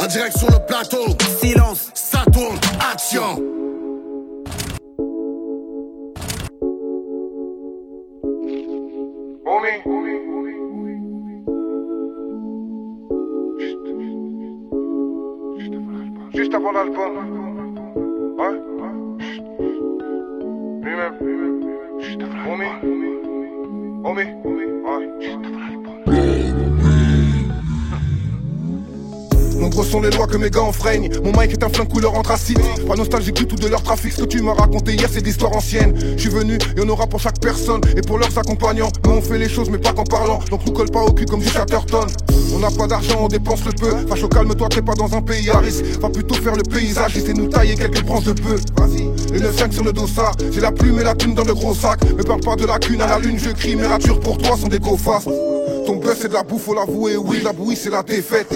En 0.00 0.06
direct 0.06 0.36
sur 0.36 0.50
le 0.50 0.58
plateau, 0.66 1.16
silence, 1.40 1.90
ça 1.94 2.24
tourne, 2.32 2.58
action. 2.92 3.63
Juste 16.34 16.54
avant 16.54 16.72
l'album. 16.72 17.12
Ouais. 18.38 18.60
Lui-même. 20.82 21.14
Juste 22.00 22.22
avant 22.22 22.56
l'album. 22.56 22.84
Homie. 24.04 24.26
Homie. 24.44 24.64
Ouais. 24.84 25.08
Juste 25.20 25.38
avant 25.44 25.58
l'album. 25.58 26.63
Nombreux 29.56 29.84
sont 29.84 30.00
les 30.00 30.10
lois 30.10 30.26
que 30.26 30.36
mes 30.36 30.50
gars 30.50 30.62
enfreignent. 30.62 31.10
Mon 31.22 31.32
mic 31.32 31.52
est 31.52 31.62
un 31.62 31.68
flingue 31.68 31.88
couleur 31.88 32.14
anthracite. 32.14 32.58
Pas 32.86 32.96
nostalgique 32.96 33.36
du 33.36 33.46
tout 33.46 33.56
de 33.56 33.68
leur 33.68 33.82
trafic. 33.82 34.12
Ce 34.12 34.22
que 34.22 34.26
tu 34.26 34.42
m'as 34.42 34.54
raconté 34.54 34.94
hier, 34.94 35.08
c'est 35.10 35.22
d'histoire 35.22 35.54
ancienne. 35.56 35.94
Je 36.16 36.20
suis 36.20 36.30
venu, 36.30 36.54
et 36.54 36.80
on 36.84 36.88
aura 36.88 37.06
pour 37.06 37.20
chaque 37.20 37.40
personne 37.40 37.80
et 37.96 38.00
pour 38.00 38.18
leurs 38.18 38.36
accompagnants. 38.36 38.90
Mais 39.04 39.12
on 39.12 39.22
fait 39.22 39.38
les 39.38 39.48
choses, 39.48 39.70
mais 39.70 39.78
pas 39.78 39.92
qu'en 39.92 40.04
parlant. 40.04 40.40
Donc 40.50 40.66
nous 40.66 40.72
colle 40.72 40.90
pas 40.90 41.02
au 41.02 41.12
cul 41.12 41.24
comme 41.26 41.40
du 41.40 41.48
Chatterton. 41.48 42.06
On 42.54 42.58
n'a 42.58 42.70
pas 42.70 42.86
d'argent, 42.86 43.18
on 43.20 43.28
dépense 43.28 43.64
le 43.64 43.72
peu. 43.72 44.06
Fâche 44.08 44.22
au 44.22 44.28
calme-toi, 44.28 44.68
t'es 44.68 44.82
pas 44.82 44.94
dans 44.94 45.12
un 45.14 45.22
pays 45.22 45.50
à 45.50 45.58
risque. 45.58 45.84
Va 46.00 46.08
plutôt 46.08 46.34
faire 46.34 46.56
le 46.56 46.62
paysage, 46.62 47.16
et 47.16 47.32
nous 47.32 47.48
tailler 47.48 47.74
quelques 47.74 48.02
branches 48.02 48.24
de 48.24 48.32
peu. 48.32 48.56
Vas-y, 48.78 49.34
et 49.34 49.38
le 49.38 49.52
5 49.52 49.72
sur 49.72 49.84
le 49.84 49.92
dossard. 49.92 50.32
J'ai 50.52 50.60
la 50.60 50.72
plume 50.72 51.00
et 51.00 51.04
la 51.04 51.14
thune 51.14 51.34
dans 51.34 51.44
le 51.44 51.54
gros 51.54 51.74
sac. 51.74 52.00
Me 52.16 52.22
parle 52.22 52.40
pas 52.40 52.56
de 52.56 52.66
la 52.66 52.78
cune 52.78 53.00
à 53.00 53.06
la 53.06 53.18
lune, 53.18 53.38
je 53.38 53.50
crie. 53.50 53.76
Mes 53.76 53.86
ratures 53.86 54.20
pour 54.20 54.38
toi 54.38 54.56
sont 54.56 54.68
des 54.68 54.78
go-fast. 54.78 55.28
Ton 55.86 55.96
buzz 55.96 56.16
c'est 56.18 56.28
de 56.28 56.34
la 56.34 56.42
bouffe, 56.42 56.62
faut 56.62 56.74
l'avouer, 56.74 57.16
oui, 57.16 57.40
la 57.44 57.52
bouillie 57.52 57.76
c'est 57.76 57.90
la 57.90 58.02
défaite. 58.02 58.48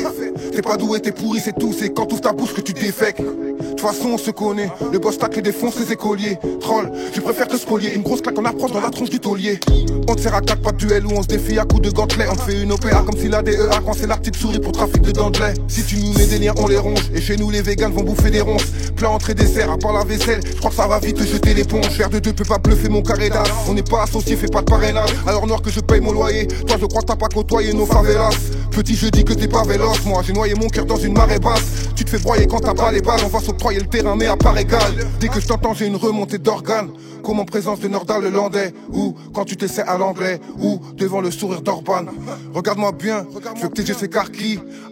T'es 0.52 0.62
pas 0.62 0.76
doué, 0.76 1.00
t'es 1.00 1.12
pourri, 1.12 1.40
c'est 1.44 1.56
tout, 1.58 1.74
c'est 1.78 1.92
quand 1.92 2.06
tout 2.06 2.18
ta 2.18 2.32
bouche 2.32 2.54
que 2.54 2.60
tu 2.60 2.72
défèques. 2.72 3.20
De 3.20 3.70
toute 3.70 3.80
façon, 3.80 4.08
on 4.14 4.18
se 4.18 4.30
connaît, 4.30 4.70
le 4.92 4.98
boss 4.98 5.18
tacle 5.18 5.38
et 5.38 5.42
défonce 5.42 5.78
les 5.78 5.92
écoliers. 5.92 6.38
Troll, 6.60 6.90
je 7.14 7.20
préfère 7.20 7.46
te 7.46 7.56
spolier, 7.56 7.94
une 7.94 8.02
grosse 8.02 8.22
claque 8.22 8.38
en 8.38 8.44
approche 8.44 8.72
dans 8.72 8.80
la 8.80 8.90
tronche 8.90 9.10
du 9.10 9.20
taulier. 9.20 9.60
On 10.08 10.14
te 10.14 10.22
sert 10.22 10.34
à 10.34 10.40
quatre 10.40 10.62
pas 10.62 10.72
de 10.72 10.78
duel 10.78 11.06
où 11.06 11.10
on 11.12 11.22
se 11.22 11.28
défie 11.28 11.58
à 11.58 11.64
coups 11.64 11.82
de 11.82 11.90
gantelet. 11.90 12.26
On 12.30 12.34
te 12.34 12.40
fait 12.40 12.62
une 12.62 12.72
OPA 12.72 13.02
comme 13.02 13.16
si 13.20 13.28
la 13.28 13.42
DEA 13.42 13.68
quand 13.84 13.92
c'est 13.92 14.06
la 14.06 14.16
petite 14.16 14.36
souris 14.36 14.58
pour 14.58 14.72
trafic 14.72 15.02
de 15.02 15.12
dents 15.12 15.30
de 15.30 15.38
lait. 15.38 15.54
Si 15.68 15.84
tu 15.84 15.96
nous 15.98 16.12
mets 16.14 16.26
des 16.26 16.38
liens, 16.38 16.54
on 16.56 16.66
les 16.66 16.78
ronge. 16.78 17.10
Et 17.14 17.20
chez 17.20 17.36
nous, 17.36 17.50
les 17.50 17.62
véganes 17.62 17.92
vont 17.92 18.02
bouffer 18.02 18.30
des 18.30 18.40
ronces. 18.40 18.66
Plat 18.96 19.10
entrée 19.10 19.34
dessert, 19.34 19.70
à 19.70 19.76
part 19.76 19.92
la 19.92 20.04
vaisselle, 20.04 20.40
je 20.44 20.56
crois 20.56 20.70
que 20.70 20.76
ça 20.76 20.86
va 20.88 20.98
vite 20.98 21.22
jeter 21.24 21.54
l'éponge. 21.54 21.88
Faire 21.90 22.10
de 22.10 22.18
deux 22.18 22.32
peut 22.32 22.44
pas 22.44 22.58
bluffer 22.58 22.88
mon 22.88 23.02
carré. 23.02 23.30
On 23.68 23.74
n'est 23.74 23.82
pas 23.82 24.04
associé, 24.04 24.34
fais 24.36 24.48
pas 24.48 24.60
de 24.60 24.66
parrainage. 24.66 25.10
Alors 25.26 25.46
noir 25.46 25.60
que 25.62 25.70
je 25.70 25.80
paye 25.80 26.00
mon 26.00 26.12
loyer. 26.12 26.46
Toi, 26.46 26.78
je 26.80 26.86
crois 26.86 27.02
que 27.02 27.06
pas 27.18 27.28
côtoyé 27.28 27.74
nos 27.74 27.84
favelas. 27.84 28.30
Petit, 28.70 28.94
je 28.94 29.08
dis 29.08 29.24
que 29.24 29.34
t'es 29.34 29.48
pas 29.48 29.64
véloce. 29.64 30.04
Moi, 30.06 30.22
j'ai 30.24 30.32
noyé 30.32 30.54
mon 30.54 30.68
cœur 30.68 30.86
dans 30.86 30.96
une 30.96 31.12
marée 31.12 31.38
basse. 31.38 31.88
Tu 31.96 32.04
te 32.04 32.10
fais 32.10 32.18
broyer 32.18 32.46
quand 32.46 32.60
t'as 32.60 32.74
pas 32.74 32.92
les 32.92 33.02
balles. 33.02 33.20
On 33.24 33.28
va 33.28 33.40
s'octroyer 33.40 33.80
le 33.80 33.86
terrain, 33.86 34.14
mais 34.16 34.26
à 34.26 34.36
part 34.36 34.56
égal. 34.56 34.94
Dès 35.20 35.28
que 35.28 35.40
je 35.40 35.46
t'entends, 35.46 35.74
j'ai 35.74 35.86
une 35.86 35.96
remontée 35.96 36.38
d'organes. 36.38 36.90
Comme 37.24 37.40
en 37.40 37.44
présence 37.44 37.80
de 37.80 37.88
Nordal 37.88 38.22
le 38.22 38.30
Landais? 38.30 38.72
Ou 38.92 39.14
quand 39.34 39.44
tu 39.44 39.56
t'essaies 39.56 39.82
à 39.82 39.98
l'anglais? 39.98 40.40
Ou 40.60 40.80
devant 40.96 41.20
le 41.20 41.30
sourire 41.30 41.60
d'Orban? 41.60 42.06
Regarde-moi 42.54 42.92
bien, 42.92 43.26
je 43.56 43.62
veux 43.62 43.68
que 43.68 43.74
tes 43.74 43.82
yeux. 43.82 43.96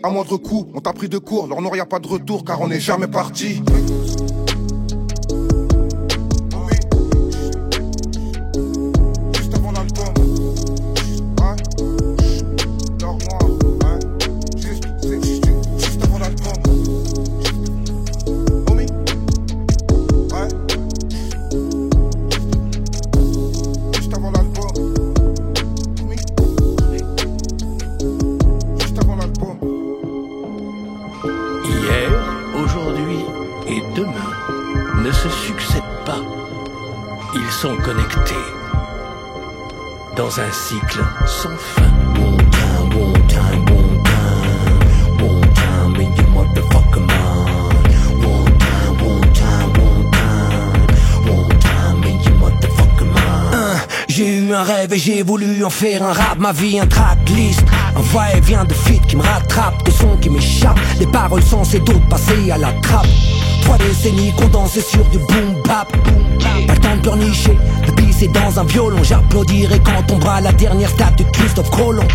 À 0.02 0.10
moindre 0.10 0.36
coup, 0.36 0.66
on 0.74 0.80
t'a 0.80 0.92
pris 0.92 1.08
de 1.08 1.18
court. 1.18 1.46
Leur 1.46 1.62
noir 1.62 1.76
y 1.76 1.80
a 1.80 1.86
pas 1.86 2.00
de 2.00 2.08
retour 2.08 2.44
car 2.44 2.60
on 2.60 2.68
n'est 2.68 2.80
jamais 2.80 3.06
parti. 3.06 3.62
Dans 40.36 40.42
un 40.42 40.52
cycle 40.52 41.02
sans 41.26 41.56
fin. 41.56 41.82
One 42.20 42.36
time, 42.50 43.00
one 43.00 43.26
time, 43.26 43.64
one 43.70 44.02
time, 44.02 45.28
one 45.28 45.54
time 45.54 45.96
in 45.96 46.14
your 46.14 46.26
motherfucking 46.34 47.06
mind. 47.06 47.86
One 48.22 48.58
time, 48.58 48.96
one 48.98 49.32
time, 49.32 49.72
one 49.82 51.58
time, 51.60 52.40
one 52.40 52.60
time 52.60 53.06
mind. 53.06 53.54
Hein, 53.54 53.76
J'ai 54.08 54.38
eu 54.38 54.52
un 54.52 54.62
rêve 54.62 54.92
et 54.92 54.98
j'ai 54.98 55.22
voulu 55.22 55.64
en 55.64 55.70
faire 55.70 56.02
un 56.02 56.12
rap, 56.12 56.38
ma 56.38 56.52
vie 56.52 56.80
un 56.80 56.86
tracklist. 56.86 57.64
Un 57.96 58.00
va-et-vient 58.00 58.64
de 58.64 58.74
feat 58.74 59.06
qui 59.06 59.16
me 59.16 59.22
rattrape, 59.22 59.84
de 59.84 59.90
sons 59.90 60.18
qui 60.20 60.28
m'échappent. 60.28 60.78
Les 60.98 61.06
paroles 61.06 61.42
sensées 61.42 61.80
d'autres 61.80 62.08
passées 62.08 62.50
à 62.50 62.58
la 62.58 62.72
trappe. 62.82 63.06
Trois 63.62 63.78
décennies 63.78 64.32
condensées 64.34 64.82
sur 64.82 65.04
du 65.06 65.18
boom 65.18 65.62
bap. 65.66 65.90
Pas 66.66 66.74
le 66.74 66.80
temps 66.80 66.96
de 66.96 67.00
pleurnicher, 67.00 67.56
pisser 68.16 68.28
dans 68.28 68.58
un 68.58 68.64
violon. 68.64 69.02
J'applaudirai 69.02 69.80
quand 69.80 70.02
tombera 70.06 70.40
la 70.40 70.52
dernière 70.52 70.90
statue 70.90 71.24
de 71.24 71.30
Christophe 71.30 71.70
Colomb. 71.70 72.06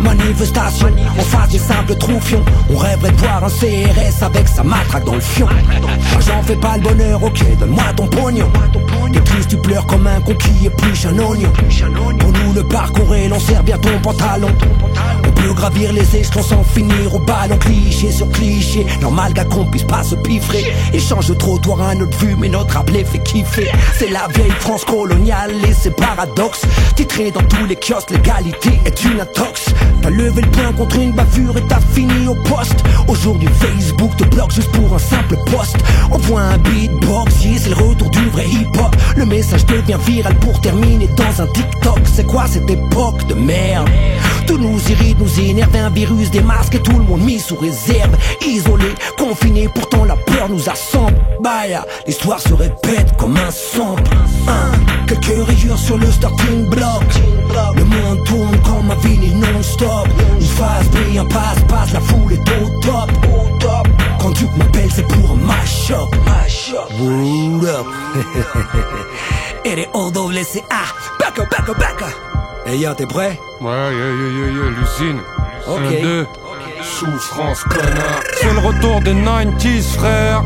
Manifestation, 0.00 0.88
en 1.18 1.22
face 1.22 1.48
du 1.50 1.58
simple 1.58 1.94
troufion. 1.96 2.42
On 2.70 2.76
rêverait 2.76 3.10
de 3.10 3.16
voir 3.16 3.44
un 3.44 3.48
CRS 3.48 4.22
avec 4.22 4.48
sa 4.48 4.62
matraque 4.62 5.04
dans 5.04 5.14
le 5.14 5.20
fion. 5.20 5.48
L'argent 6.12 6.42
fait 6.42 6.56
pas 6.56 6.76
le 6.76 6.82
bonheur, 6.82 7.22
ok, 7.22 7.58
donne-moi 7.58 7.84
ton 7.96 8.06
pognon. 8.06 8.50
T'es 9.12 9.20
triste, 9.20 9.50
tu 9.50 9.56
pleures 9.56 9.86
comme 9.86 10.06
un 10.06 10.20
con 10.20 10.34
qui 10.34 10.66
épluche 10.66 11.06
un 11.06 11.18
oignon 11.18 11.52
le 12.54 12.62
parcours 12.62 13.14
est 13.14 13.28
l'on 13.28 13.40
serre 13.40 13.62
bien 13.62 13.78
ton 13.78 13.98
pantalon. 14.00 14.48
On 15.26 15.32
peut 15.32 15.52
gravir 15.54 15.92
les 15.92 16.16
échelons 16.16 16.42
sans 16.42 16.62
finir 16.62 17.14
au 17.14 17.18
ballon 17.18 17.56
Cliché 17.58 18.12
sur 18.12 18.28
cliché, 18.30 18.86
normal 19.00 19.32
gars 19.32 19.44
qu'on 19.44 19.66
puisse 19.66 19.84
pas 19.84 20.02
se 20.02 20.14
piffrer 20.14 20.64
Échange 20.92 21.28
de 21.28 21.34
trottoir 21.34 21.82
à 21.82 21.94
notre 21.94 22.16
vue 22.18 22.36
mais 22.38 22.48
notre 22.48 22.84
les 22.92 23.04
fait 23.04 23.18
kiffer. 23.18 23.68
C'est 23.98 24.10
la 24.10 24.28
vieille 24.34 24.52
France 24.60 24.84
coloniale 24.84 25.52
et 25.68 25.72
ses 25.72 25.90
paradoxes. 25.90 26.62
Titré 26.94 27.30
dans 27.30 27.42
tous 27.42 27.66
les 27.66 27.76
kiosques, 27.76 28.10
l'égalité 28.10 28.80
est 28.84 29.04
une 29.04 29.20
intox. 29.20 29.66
T'as 30.02 30.10
levé 30.10 30.42
le 30.42 30.50
poing 30.50 30.72
contre 30.72 30.98
une 30.98 31.12
bavure 31.12 31.56
et 31.56 31.62
t'as 31.62 31.80
fini 31.80 32.28
au 32.28 32.34
poste. 32.34 32.84
Aujourd'hui 33.08 33.48
Facebook 33.58 34.16
te 34.16 34.24
bloque 34.24 34.52
juste 34.52 34.70
pour 34.72 34.94
un 34.94 34.98
simple 34.98 35.36
post 35.50 35.76
On 36.10 36.18
voit 36.18 36.42
un 36.42 36.58
beatbox, 36.58 37.44
yeah, 37.44 37.58
c'est 37.58 37.70
le 37.70 37.76
retour 37.76 38.10
du 38.10 38.28
vrai 38.28 38.46
hip-hop. 38.46 38.94
Le 39.16 39.26
message 39.26 39.66
devient 39.66 39.98
viral 40.06 40.34
pour 40.36 40.60
terminer 40.60 41.08
dans 41.08 41.42
un 41.42 41.46
TikTok. 41.46 42.00
C'est 42.04 42.26
quoi 42.26 42.43
cette 42.46 42.68
époque 42.70 43.26
de 43.26 43.34
merde. 43.34 43.88
Tout 44.46 44.58
nous 44.58 44.78
irrite, 44.90 45.18
nous 45.18 45.40
énerve 45.40 45.74
Un 45.74 45.90
virus, 45.90 46.30
des 46.30 46.40
masques 46.40 46.74
et 46.74 46.80
tout 46.80 46.96
le 46.98 47.04
monde 47.04 47.22
mis 47.22 47.38
sous 47.38 47.56
réserve. 47.56 48.16
Isolé, 48.46 48.94
confiné, 49.16 49.68
pourtant 49.68 50.04
la 50.04 50.16
peur 50.16 50.48
nous 50.48 50.68
assemble. 50.68 51.16
Yeah, 51.66 51.86
l'histoire 52.06 52.40
se 52.40 52.52
répète 52.52 53.16
comme 53.16 53.36
un 53.36 53.50
sample. 53.50 54.02
Quelques 55.06 55.46
rayures 55.46 55.78
sur 55.78 55.96
le 55.96 56.10
starting 56.10 56.68
block. 56.68 57.04
Le 57.76 57.84
monde 57.84 58.24
tourne 58.24 58.56
comme 58.58 58.90
un 58.90 58.96
vinyle 58.96 59.38
non-stop. 59.38 60.08
Une 60.40 60.46
phase 60.46 60.88
brille, 60.90 61.18
un 61.18 61.26
passe-passe, 61.26 61.92
la 61.92 62.00
foule 62.00 62.32
est 62.32 62.62
au 62.62 62.80
top. 62.80 63.10
Quand 64.20 64.30
Duke 64.30 64.56
m'appelle 64.56 64.90
c'est 64.90 65.06
pour 65.06 65.32
un 65.32 65.36
mash-up 65.36 66.14
up 67.64 67.86
R-O-W-C-A 69.64 71.18
Back 71.18 71.38
up, 71.38 71.50
back 71.50 71.68
up, 71.68 71.78
back 71.78 72.02
up 72.02 72.34
Hey 72.66 72.78
yo, 72.78 72.94
t'es 72.94 73.06
prêt? 73.06 73.38
Ouais, 73.60 73.70
yeah, 73.70 73.90
yeah, 73.92 74.30
yeah, 74.30 74.50
yeah, 74.52 74.70
l'usine. 74.70 75.20
Ok. 75.66 75.82
1, 75.82 76.02
2. 76.02 76.26
Souffrance, 76.82 77.62
connard. 77.64 78.22
C'est 78.40 78.52
le 78.52 78.58
retour 78.58 79.00
des 79.02 79.12
90s, 79.12 79.94
frère. 79.96 80.42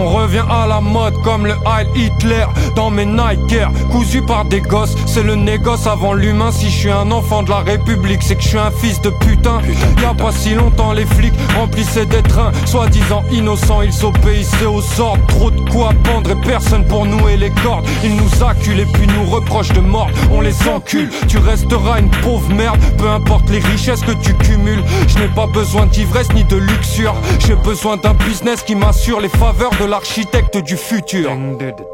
On 0.00 0.10
revient 0.10 0.44
à 0.48 0.68
la 0.68 0.80
mode 0.80 1.20
comme 1.22 1.44
le 1.44 1.54
Heil 1.66 1.88
Hitler 1.96 2.46
dans 2.76 2.88
mes 2.88 3.04
Nike 3.04 3.52
Air, 3.52 3.72
cousu 3.90 4.22
par 4.22 4.44
des 4.44 4.60
gosses. 4.60 4.94
C'est 5.06 5.24
le 5.24 5.34
négoce 5.34 5.88
avant 5.88 6.12
l'humain. 6.12 6.52
Si 6.52 6.66
je 6.66 6.76
suis 6.76 6.90
un 6.90 7.10
enfant 7.10 7.42
de 7.42 7.50
la 7.50 7.58
République, 7.58 8.22
c'est 8.22 8.36
que 8.36 8.42
je 8.42 8.48
suis 8.48 8.58
un 8.58 8.70
fils 8.70 9.00
de 9.00 9.10
putain. 9.10 9.60
Y 10.00 10.04
a 10.04 10.14
pas 10.14 10.30
si 10.30 10.54
longtemps, 10.54 10.92
les 10.92 11.04
flics 11.04 11.34
remplissaient 11.56 12.06
des 12.06 12.22
trains, 12.22 12.52
soi-disant 12.64 13.24
innocents. 13.32 13.82
Ils 13.82 14.04
obéissaient 14.04 14.66
aux 14.66 15.00
ordres. 15.00 15.26
Trop 15.26 15.50
de 15.50 15.68
quoi 15.68 15.90
pendre 16.04 16.30
et 16.30 16.46
personne 16.46 16.84
pour 16.86 17.04
nouer 17.04 17.36
les 17.36 17.50
cordes. 17.50 17.84
Ils 18.04 18.14
nous 18.14 18.44
acculent 18.44 18.78
et 18.78 18.86
puis 18.86 19.08
nous 19.08 19.28
reprochent 19.28 19.72
de 19.72 19.80
mort. 19.80 20.10
On 20.30 20.40
les 20.40 20.68
encule. 20.68 21.10
Tu 21.26 21.38
resteras 21.38 21.98
une 21.98 22.10
pauvre 22.22 22.48
merde, 22.54 22.78
peu 22.98 23.08
importe 23.08 23.50
les 23.50 23.58
richesses 23.58 24.02
que 24.02 24.12
tu 24.12 24.32
cumules. 24.34 24.84
Je 25.08 25.18
n'ai 25.18 25.28
pas 25.28 25.46
besoin 25.46 25.86
d'ivresse 25.86 26.32
ni 26.34 26.44
de 26.44 26.56
luxure. 26.56 27.16
J'ai 27.40 27.56
besoin 27.56 27.96
d'un 27.96 28.14
business 28.14 28.62
qui 28.62 28.76
m'assure 28.76 29.20
les 29.20 29.28
faveurs 29.28 29.72
de 29.80 29.87
l'architecte 29.88 30.58
du 30.58 30.76
futur. 30.76 31.32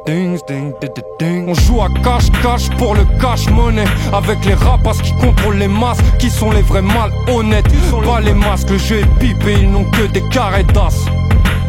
On 0.08 1.54
joue 1.54 1.80
à 1.80 1.88
cache-cache 2.02 2.68
pour 2.76 2.94
le 2.94 3.04
cash-money 3.20 3.84
Avec 4.12 4.44
les 4.44 4.54
rapaces 4.54 5.00
qui 5.00 5.12
contrôlent 5.12 5.56
les 5.58 5.68
masses 5.68 5.98
Qui 6.18 6.30
sont 6.30 6.50
les 6.50 6.62
vrais 6.62 6.82
malhonnêtes. 6.82 7.66
Pas 8.04 8.20
les 8.20 8.34
masques, 8.34 8.70
le 8.70 8.78
jeu 8.78 9.00
est 9.00 9.18
pipé 9.18 9.54
Ils 9.62 9.70
n'ont 9.70 9.84
que 9.90 10.06
des 10.06 10.22
carrés 10.28 10.64
d'as 10.64 11.23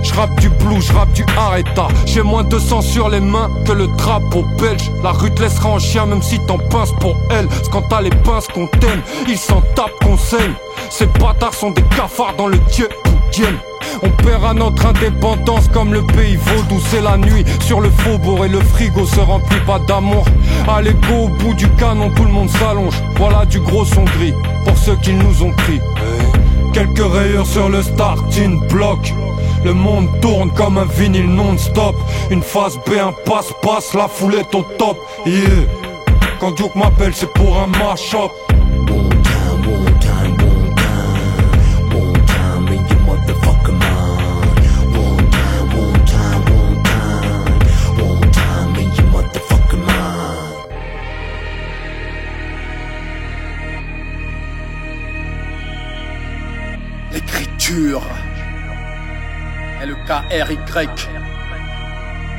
J'rappe 0.06 0.40
du 0.40 0.50
blues, 0.50 0.86
j'rappe 0.86 1.12
du 1.14 1.26
arrêta 1.36 1.88
J'ai 2.06 2.22
moins 2.22 2.44
de 2.44 2.60
sang 2.60 2.82
sur 2.82 3.10
les 3.10 3.20
mains 3.20 3.50
que 3.66 3.72
le 3.72 3.88
drapeau 3.88 4.46
belge. 4.60 4.92
La 5.04 5.12
rue 5.12 5.32
te 5.32 5.42
laissera 5.42 5.70
en 5.70 5.80
chien 5.80 6.06
même 6.06 6.22
si 6.22 6.40
t'en 6.46 6.58
pinces 6.58 6.94
pour 7.02 7.18
elle. 7.32 7.48
C'est 7.64 7.72
quand 7.72 7.84
t'as 7.90 8.02
les 8.02 8.12
pinces 8.12 8.48
qu'on 8.48 8.68
t'aime 8.68 9.02
Ils 9.28 9.38
s'en 9.38 9.62
tapent 9.76 10.00
qu'on 10.04 10.18
saigne 10.18 10.54
Ces 10.90 11.08
bâtards 11.08 11.54
sont 11.54 11.72
des 11.72 11.84
cafards 11.98 12.36
dans 12.38 12.48
le 12.48 12.58
dieu 12.72 12.88
Poudienne 13.04 13.58
on 14.04 14.10
paiera 14.10 14.54
notre 14.54 14.86
indépendance 14.88 15.68
comme 15.70 15.94
le 15.94 16.04
pays 16.04 16.36
vaudou. 16.36 16.82
C'est 16.90 17.02
la 17.02 17.18
nuit 17.18 17.46
sur 17.62 17.80
le 17.80 17.90
faubourg 17.90 18.46
et 18.46 18.50
le 18.50 18.60
frigo 18.60 19.06
se 19.06 19.20
remplit 19.20 19.60
pas 19.66 19.80
d'amour. 19.80 20.26
Allez 20.68 20.94
go 20.94 21.26
au 21.26 21.28
bout 21.30 21.54
du 21.54 21.70
canon 21.72 22.10
tout 22.12 22.26
le 22.26 22.32
monde 22.32 22.50
s'allonge. 22.50 22.96
Voilà 23.18 23.46
du 23.46 23.60
gros 23.60 23.86
son 23.86 24.04
gris 24.04 24.34
pour 24.66 24.78
ceux 24.78 24.96
qui 24.98 25.14
nous 25.14 25.44
ont 25.44 25.52
pris 25.52 25.80
Quelques 26.76 27.00
rayures 27.00 27.48
sur 27.48 27.70
le 27.70 27.82
starting 27.82 28.60
block. 28.68 29.14
Le 29.64 29.74
monde 29.74 30.10
tourne 30.20 30.52
comme 30.52 30.78
un 30.78 30.84
vinyle 30.84 31.30
non-stop. 31.30 31.96
Une 32.30 32.42
phase 32.42 32.78
B, 32.86 33.00
un 33.02 33.14
passe-passe, 33.14 33.94
la 33.94 34.10
foule 34.10 34.36
est 34.36 34.54
au 34.54 34.64
top. 34.78 34.98
Yeah. 35.26 35.42
Quand 36.38 36.52
Duke 36.52 36.76
m'appelle 36.76 37.14
c'est 37.16 37.32
pour 37.32 37.58
un 37.62 37.68
mash-up 37.68 38.32
le 60.30 60.56
K-R-Y 60.56 61.10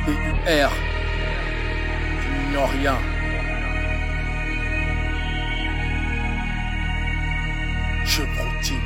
P-U-R 0.05 0.71
Tu 2.21 2.29
n'ignores 2.29 2.69
rien. 2.69 2.95
Je 8.05 8.21
broutine 8.21 8.81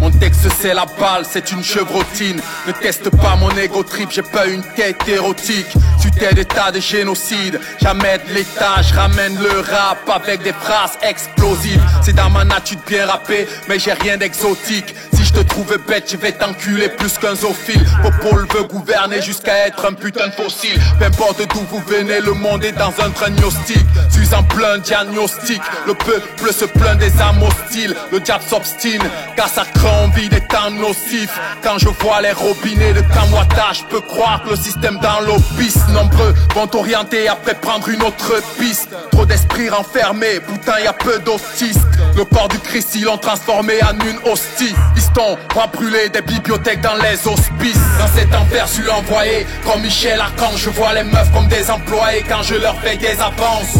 Mon, 0.00 0.10
texte 0.10 0.48
c'est 0.60 0.74
la 0.74 0.84
balle, 0.84 1.24
c'est 1.28 1.52
une 1.52 1.64
chevrotine. 1.64 2.40
Ne 2.66 2.72
teste 2.72 3.10
pas 3.16 3.36
mon 3.36 3.50
ego 3.56 3.82
trip, 3.82 4.10
j'ai 4.10 4.22
pas 4.22 4.46
une 4.46 4.62
tête 4.76 5.08
érotique 5.08 5.74
Tu 6.00 6.10
t'es 6.10 6.32
d'état 6.34 6.70
de 6.70 6.80
génocide, 6.80 7.60
jamais 7.82 8.18
de 8.18 8.34
l'état 8.34 8.82
Je 8.82 8.94
ramène 8.94 9.36
le 9.38 9.60
rap 9.60 9.98
avec 10.08 10.42
des 10.42 10.52
phrases 10.52 10.98
explosives. 11.02 11.82
C'est 12.02 12.14
dans 12.14 12.30
ma 12.30 12.44
nature 12.44 12.78
de 12.78 12.90
bien 12.90 13.06
rapper, 13.06 13.46
mais 13.68 13.78
j'ai 13.78 13.92
rien 13.92 14.16
d'exotique. 14.16 14.94
Si 15.12 15.24
je 15.24 15.32
te 15.32 15.40
trouve 15.40 15.76
bête, 15.86 16.10
je 16.10 16.16
vais 16.16 16.32
t'enculer 16.32 16.88
plus 16.88 17.18
qu'un 17.18 17.34
zoophile. 17.34 17.84
Popol 18.02 18.46
veut 18.54 18.64
gouverner 18.64 19.20
jusqu'à 19.20 19.66
être 19.66 19.84
un 19.86 19.92
putain 19.92 20.28
de 20.28 20.32
fossile. 20.32 20.80
Peu 20.98 21.04
importe 21.06 21.42
d'où 21.52 21.60
vous 21.70 21.82
venez, 21.86 22.20
le 22.20 22.32
monde 22.32 22.64
est 22.64 22.72
dans 22.72 22.92
un 23.04 23.10
train 23.10 23.30
gnostique 23.30 23.86
Suis 24.10 24.34
en 24.34 24.42
plein 24.42 24.78
diagnostic, 24.78 25.60
le 25.86 25.94
peuple 25.94 26.52
se 26.52 26.64
plaint 26.64 26.98
des 26.98 27.12
âmes 27.20 27.42
hostiles. 27.42 27.94
Le 28.12 28.20
diable 28.20 28.44
s'obstine, 28.48 29.02
car 29.36 29.48
sa 29.48 29.64
envie 30.02 30.28
des 30.28 30.40
temps 30.40 30.70
nocifs. 30.70 31.38
Quand 31.62 31.78
je 31.78 31.88
vois 31.88 32.22
les 32.22 32.32
robinets 32.32 32.92
de 32.92 33.00
Kamwata 33.00 33.72
Je 33.72 33.84
peux 33.84 34.00
croire 34.00 34.42
que 34.42 34.50
le 34.50 34.56
système 34.56 34.98
dans 34.98 35.20
l'office 35.20 35.78
Nombreux. 35.92 36.34
Vont 36.54 36.68
orienter 36.74 37.28
après 37.28 37.54
prendre 37.54 37.88
une 37.88 38.02
autre 38.02 38.42
piste. 38.58 38.90
Trop 39.10 39.26
d'esprits 39.26 39.68
renfermés, 39.68 40.40
putain 40.40 40.80
y 40.80 40.86
a 40.86 40.92
peu 40.92 41.18
d'autistes. 41.20 41.86
Le 42.16 42.24
corps 42.24 42.48
du 42.48 42.58
Christ 42.58 42.90
ils 42.94 43.04
l'ont 43.04 43.18
transformé 43.18 43.74
en 43.82 43.94
une 44.06 44.18
hostie. 44.30 44.74
Piston, 44.94 45.36
va 45.54 45.66
brûler 45.66 46.08
des 46.08 46.22
bibliothèques 46.22 46.80
dans 46.80 46.96
les 46.96 47.26
hospices. 47.26 47.80
Dans 47.98 48.08
cet 48.14 48.34
enfer 48.34 48.66
je 48.66 48.82
suis 48.82 48.90
envoyé. 48.90 49.46
Comme 49.64 49.82
Michel 49.82 50.20
Archange 50.20 50.60
je 50.64 50.70
vois 50.70 50.94
les 50.94 51.04
meufs 51.04 51.32
comme 51.32 51.48
des 51.48 51.70
employés 51.70 52.24
Quand 52.28 52.42
je 52.42 52.54
leur 52.54 52.78
fais 52.80 52.96
des 52.96 53.20
avances 53.20 53.76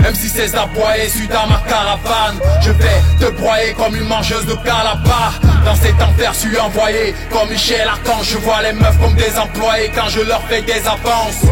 même 0.00 0.14
si 0.14 0.28
c'est 0.28 0.54
aboyé, 0.56 1.08
suis 1.08 1.26
dans 1.26 1.46
ma 1.46 1.60
caravane. 1.68 2.38
Je 2.62 2.70
vais 2.70 3.02
te 3.20 3.30
broyer 3.32 3.72
comme 3.74 3.94
une 3.96 4.06
mangeuse 4.06 4.46
de 4.46 4.54
calaba 4.54 5.32
Dans 5.64 5.74
cet 5.74 6.00
enfer, 6.00 6.34
suis 6.34 6.58
envoyé 6.58 7.14
Comme 7.30 7.48
Michel 7.48 7.86
Archange, 7.88 8.30
je 8.30 8.38
vois 8.38 8.62
les 8.62 8.72
meufs 8.72 8.98
comme 9.00 9.14
des 9.14 9.36
employés 9.38 9.90
Quand 9.94 10.08
je 10.08 10.20
leur 10.20 10.42
fais 10.48 10.62
des 10.62 10.80
avances. 10.86 11.42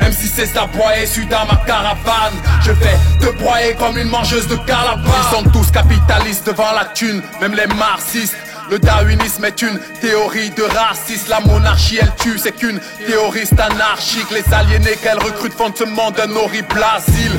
Même 0.00 0.12
si 0.12 0.28
c'est 0.28 0.56
aboyé, 0.56 1.06
suis 1.06 1.26
dans 1.26 1.44
ma 1.46 1.56
caravane. 1.66 2.34
Je 2.62 2.72
vais 2.72 2.96
te 3.20 3.30
broyer 3.38 3.74
comme 3.74 3.96
une 3.98 4.08
mangeuse 4.08 4.48
de 4.48 4.56
calaba 4.56 5.00
Ils 5.04 5.36
sont 5.36 5.50
tous 5.50 5.70
capitalistes 5.70 6.46
devant 6.46 6.72
la 6.72 6.86
thune 6.86 7.22
Même 7.40 7.54
les 7.54 7.66
marxistes. 7.66 8.36
Le 8.70 8.78
darwinisme 8.78 9.44
est 9.44 9.62
une 9.62 9.80
théorie 10.00 10.50
de 10.50 10.62
racisme. 10.62 11.28
La 11.28 11.40
monarchie, 11.40 11.98
elle 12.00 12.14
tue, 12.14 12.38
c'est 12.38 12.52
qu'une 12.52 12.78
théoriste 13.04 13.58
anarchique. 13.58 14.30
Les 14.30 14.44
aliénés 14.54 14.96
qu'elle 15.02 15.18
recrute 15.18 15.52
font 15.54 15.70
de 15.70 15.76
ce 15.76 15.84
monde 15.84 16.14
un 16.22 16.30
horrible 16.36 16.80
asile. 16.94 17.32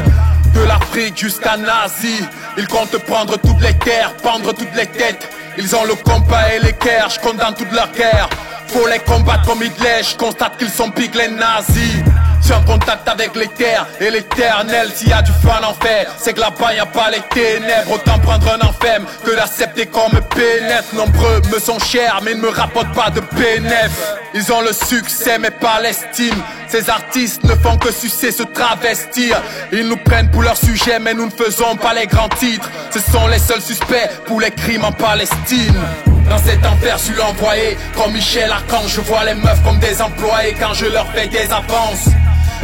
De 0.54 0.62
l'Afrique 0.64 1.18
jusqu'à 1.18 1.58
Nazi, 1.58 2.24
ils 2.58 2.68
comptent 2.68 2.98
prendre 3.06 3.38
toutes 3.38 3.62
les 3.62 3.78
terres, 3.80 4.14
pendre 4.22 4.54
toutes 4.54 4.76
les 4.76 4.88
têtes. 4.88 5.30
Ils 5.58 5.76
ont 5.76 5.86
le 5.86 5.96
compas 5.96 6.50
et 6.56 6.60
l'équerre, 6.60 7.10
je 7.10 7.20
condamne 7.20 7.54
toute 7.56 7.72
leur 7.72 7.92
guerre. 7.92 8.30
Faut 8.68 8.88
les 8.88 9.00
combattre 9.00 9.48
comme 9.48 9.64
Hitler, 9.64 10.02
je 10.02 10.16
constate 10.18 10.58
qu'ils 10.58 10.70
sont 10.70 10.92
piques 10.92 11.16
les 11.16 11.30
nazis. 11.30 12.04
Je 12.42 12.48
suis 12.48 12.54
en 12.54 12.64
contact 12.64 13.08
avec 13.08 13.32
terres 13.56 13.88
et 14.00 14.10
l'éternel. 14.10 14.90
S'il 14.96 15.10
y 15.10 15.14
a 15.14 15.22
du 15.22 15.32
feu 15.32 15.50
en 15.50 15.64
enfer, 15.70 16.08
c'est 16.18 16.34
que 16.34 16.40
là-bas 16.40 16.74
y 16.74 16.80
a 16.80 16.86
pas 16.86 17.10
les 17.12 17.22
ténèbres. 17.30 17.92
Autant 17.94 18.20
prendre 18.20 18.48
un 18.52 18.68
enferme 18.68 19.06
que 19.24 19.36
d'accepter 19.36 19.86
qu'on 19.86 20.10
me 20.10 20.22
pénètre. 20.22 20.94
Nombreux 20.94 21.42
me 21.54 21.60
sont 21.60 21.80
chers 21.80 22.20
mais 22.24 22.34
ne 22.34 22.42
me 22.42 22.50
rapportent 22.50 22.94
pas 22.94 23.10
de 23.10 23.22
bénéf 23.36 23.92
Ils 24.34 24.52
ont 24.52 24.62
le 24.62 24.74
succès 24.74 25.38
mais 25.38 25.52
pas 25.52 25.80
l'estime. 25.82 26.42
Ces 26.68 26.90
artistes 26.90 27.44
ne 27.44 27.56
font 27.56 27.78
que 27.78 27.92
sucer, 27.92 28.32
se 28.32 28.44
travestir. 28.44 29.42
Ils 29.72 29.88
nous 29.88 29.98
prennent 29.98 30.32
pour 30.32 30.42
leur 30.42 30.58
sujet 30.58 31.00
mais 31.00 31.14
nous 31.14 31.26
ne 31.26 31.32
faisons 31.32 31.76
pas 31.76 31.94
les 31.94 32.08
grands 32.08 32.30
titres. 32.30 32.70
Ce 32.92 33.00
sont 33.00 33.28
les 33.28 33.40
seuls 33.40 33.62
suspects 33.62 34.10
pour 34.26 34.42
les 34.42 34.52
crimes 34.52 34.86
en 34.86 34.92
Palestine. 34.92 35.76
Dans 36.30 36.38
cet 36.38 36.66
enfer, 36.66 36.98
je 36.98 37.12
suis 37.12 37.22
envoyé. 37.22 37.78
Comme 37.96 38.14
Michel 38.14 38.50
Archange. 38.52 38.94
Je 38.96 39.02
vois 39.02 39.26
les 39.26 39.36
meufs 39.36 39.62
comme 39.64 39.80
des 39.80 40.02
employés 40.02 40.56
quand 40.60 40.74
je 40.74 40.86
leur 40.86 41.06
fais 41.12 41.28
des 41.28 41.52
avances. 41.52 42.08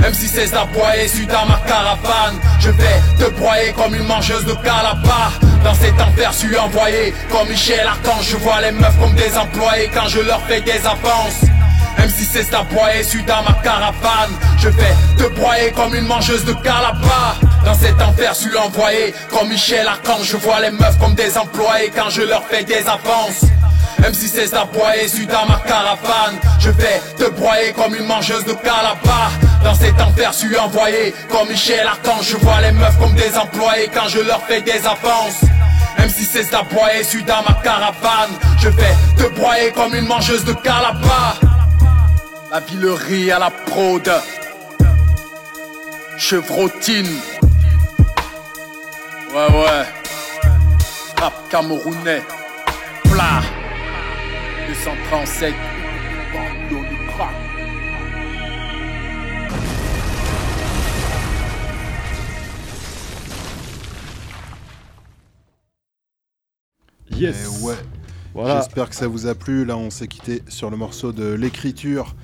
Même 0.08 0.16
si 0.16 0.30
c'est 0.30 0.56
aboyé, 0.56 1.06
suis 1.06 1.28
dans 1.28 1.46
ma 1.48 1.60
caravane. 1.68 2.40
Je 2.62 2.70
vais 2.70 3.02
te 3.20 3.30
broyer 3.32 3.74
comme 3.74 3.94
une 3.94 4.06
mangeuse 4.06 4.46
de 4.46 4.54
calaba. 4.54 5.34
Dans 5.66 5.74
cet 5.74 6.00
enfer, 6.00 6.34
suis 6.34 6.58
envoyé 6.58 7.14
comme 7.30 7.50
Michel 7.50 7.86
Archange. 7.86 8.30
Je 8.30 8.38
vois 8.38 8.62
les 8.62 8.72
meufs 8.72 8.98
comme 9.02 9.14
des 9.16 9.38
employés 9.38 9.92
quand 9.94 10.08
je 10.08 10.22
leur 10.22 10.42
fais 10.44 10.62
des 10.62 10.80
avances. 10.86 11.42
Même 11.98 12.10
si 12.10 12.24
c'est 12.24 12.54
aboyé, 12.54 13.04
suis 13.04 13.22
dans 13.24 13.44
ma 13.44 13.52
caravane. 13.62 14.32
Je 14.58 14.70
vais 14.70 14.96
te 15.18 15.28
broyer 15.36 15.74
comme 15.74 15.94
une 15.94 16.08
mangeuse 16.08 16.46
de 16.46 16.54
calaba. 16.54 17.36
Dans 17.66 17.76
cet 17.76 18.02
enfer, 18.02 18.34
suis 18.34 18.56
envoyé 18.56 19.14
comme 19.30 19.50
Michel 19.50 19.86
Archange. 19.90 20.24
Je 20.24 20.38
vois 20.38 20.62
les 20.62 20.72
meufs 20.72 20.98
comme 21.00 21.16
des 21.16 21.38
employés 21.38 21.92
quand 21.94 22.10
je 22.10 22.22
leur 22.22 22.46
fais 22.46 22.64
des 22.64 22.88
avances. 22.88 23.44
Même 24.00 24.14
si 24.14 24.28
c'est 24.28 24.54
aboyé, 24.54 25.08
suis 25.08 25.26
dans 25.26 25.46
ma 25.48 25.60
caravane. 25.60 26.38
Je 26.60 26.70
vais 26.70 27.02
te 27.18 27.30
broyer 27.32 27.74
comme 27.74 27.96
une 27.96 28.06
mangeuse 28.06 28.46
de 28.46 28.54
calaba. 28.54 29.30
Dans 29.64 29.74
cet 29.76 30.00
enfer, 30.00 30.34
suis 30.34 30.58
envoyé 30.58 31.14
comme 31.30 31.50
Michel 31.50 31.86
Archange. 31.88 32.30
Je 32.30 32.38
vois 32.38 32.62
les 32.62 32.72
meufs 32.72 32.98
comme 33.00 33.14
des 33.16 33.36
employés 33.38 33.90
quand 33.94 34.08
je 34.08 34.20
leur 34.20 34.42
fais 34.44 34.62
des 34.62 34.86
avances. 34.86 35.42
Même 35.98 36.10
si 36.10 36.24
c'est 36.24 36.54
aboyé, 36.54 37.04
suis 37.04 37.24
dans 37.24 37.42
ma 37.48 37.56
caravane. 37.64 38.32
Je 38.60 38.70
vais 38.70 38.96
te 39.18 39.28
broyer 39.36 39.72
comme 39.72 39.94
une 39.96 40.08
mangeuse 40.08 40.46
de 40.46 40.54
calaba. 40.54 41.36
La 42.52 42.60
villerie 42.62 43.32
à 43.32 43.40
la 43.40 43.50
prod. 43.50 44.10
Chevrotine. 46.18 47.20
Ouais, 49.34 49.48
ouais. 49.52 49.86
Rap 51.20 51.34
camerounais. 51.50 52.22
Plat. 53.04 53.42
Le 54.86 54.92
237. 54.92 55.54
Pablo 56.34 56.80
du 56.90 57.08
crack. 57.08 57.36
Yes. 67.12 67.62
Et 67.62 67.66
ouais. 67.66 67.76
Voilà. 68.34 68.58
J'espère 68.62 68.90
que 68.90 68.96
ça 68.96 69.08
vous 69.08 69.28
a 69.28 69.36
plu. 69.36 69.66
Là, 69.66 69.78
on 69.78 69.90
s'est 69.90 70.08
quitté 70.08 70.44
sur 70.48 70.70
le 70.70 70.78
morceau 70.78 71.12
de 71.12 71.34
l'écriture. 71.34 72.16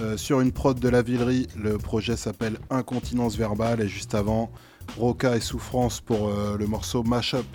euh, 0.00 0.16
sur 0.16 0.40
une 0.40 0.52
prod 0.52 0.78
de 0.80 0.88
la 0.88 1.02
Villerie, 1.02 1.48
le 1.56 1.78
projet 1.78 2.16
s'appelle 2.16 2.58
Incontinence 2.70 3.36
verbale 3.36 3.80
et 3.82 3.88
juste 3.88 4.14
avant, 4.14 4.50
Roca 4.96 5.36
et 5.36 5.40
Souffrance 5.40 6.00
pour 6.00 6.28
euh, 6.30 6.56
le 6.58 6.66
morceau 6.66 7.02
Mashup. 7.02 7.46